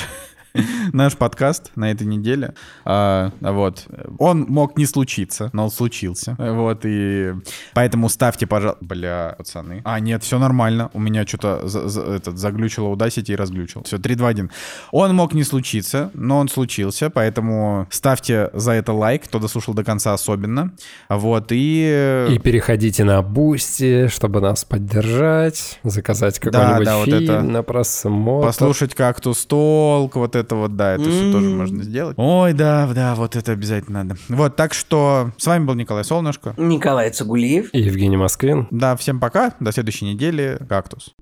наш 0.94 1.16
подкаст 1.16 1.72
на 1.76 1.92
этой 1.92 2.08
неделе. 2.08 2.54
А, 2.86 3.32
вот. 3.40 3.88
Он 4.20 4.42
мог 4.42 4.78
не 4.78 4.86
случиться, 4.86 5.50
но 5.54 5.66
он 5.66 5.72
случился. 5.72 6.36
Вот, 6.38 6.82
и 6.86 7.34
поэтому 7.74 8.10
ставьте, 8.10 8.48
пожалуйста... 8.48 8.84
Бля, 8.84 9.36
пацаны. 9.38 9.82
А, 9.86 10.00
нет, 10.00 10.24
все 10.24 10.40
нормально. 10.40 10.90
У 10.94 11.00
меня 11.00 11.26
что-то 11.26 11.68
за, 11.68 11.88
за, 11.88 12.02
этот, 12.02 12.38
заглючило 12.38 12.94
Audacity 12.94 13.34
и 13.34 13.36
разглючил. 13.36 13.84
Все, 13.84 13.98
3, 13.98 14.16
2, 14.16 14.28
1. 14.28 14.52
Он 14.92 15.16
мог 15.16 15.34
не 15.34 15.44
случиться, 15.44 16.12
но 16.14 16.40
он 16.40 16.50
случился, 16.50 17.10
поэтому 17.10 17.88
ставьте 17.90 18.50
за 18.54 18.74
это 18.74 18.94
лайк, 18.94 19.26
кто 19.26 19.40
дослушал 19.40 19.74
до 19.74 19.84
конца 19.84 20.14
особенно. 20.14 20.74
Вот, 21.10 21.48
и... 21.52 22.28
И 22.30 22.40
переходите 22.40 23.04
на 23.04 23.22
Boosty, 23.22 24.08
чтобы 24.08 24.42
нас 24.42 24.66
поддержать, 24.66 25.80
заказать 25.84 26.40
какой-нибудь 26.40 26.86
да, 26.86 26.98
вот 26.98 27.06
фильм 27.06 27.24
это. 27.24 27.42
на 27.42 27.64
просмотр. 27.64 28.48
Послушать 28.48 28.96
«Кактус 28.96 29.46
Talk», 29.46 30.16
вот 30.16 30.36
это 30.36 30.41
вот, 30.50 30.76
да, 30.76 30.94
это 30.94 31.04
все 31.04 31.32
тоже 31.32 31.50
можно 31.50 31.84
сделать. 31.84 32.16
Ой, 32.18 32.54
да, 32.54 32.90
да, 32.94 33.16
вот 33.16 33.36
это 33.36 33.52
обязательно 33.52 34.04
надо. 34.04 34.20
Вот, 34.30 34.56
так 34.56 34.74
что 34.74 35.32
с 35.38 35.46
вами 35.46 35.66
был 35.66 35.76
Николай 35.76 36.04
Солнышко. 36.04 36.54
Николай 36.58 37.12
Цугулиев. 37.12 37.70
И 37.74 37.80
Евгений 37.80 38.18
Москвин. 38.18 38.68
Да, 38.72 38.96
всем 38.96 39.20
пока, 39.20 39.54
до 39.60 39.72
следующей 39.72 40.06
недели. 40.06 40.60
«Кактус». 40.68 41.14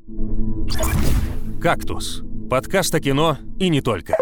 «Кактус»— 1.61 2.21
подкаст 2.49 2.93
о 2.95 2.99
кино 2.99 3.37
и 3.59 3.69
не 3.69 3.81
только. 3.81 4.15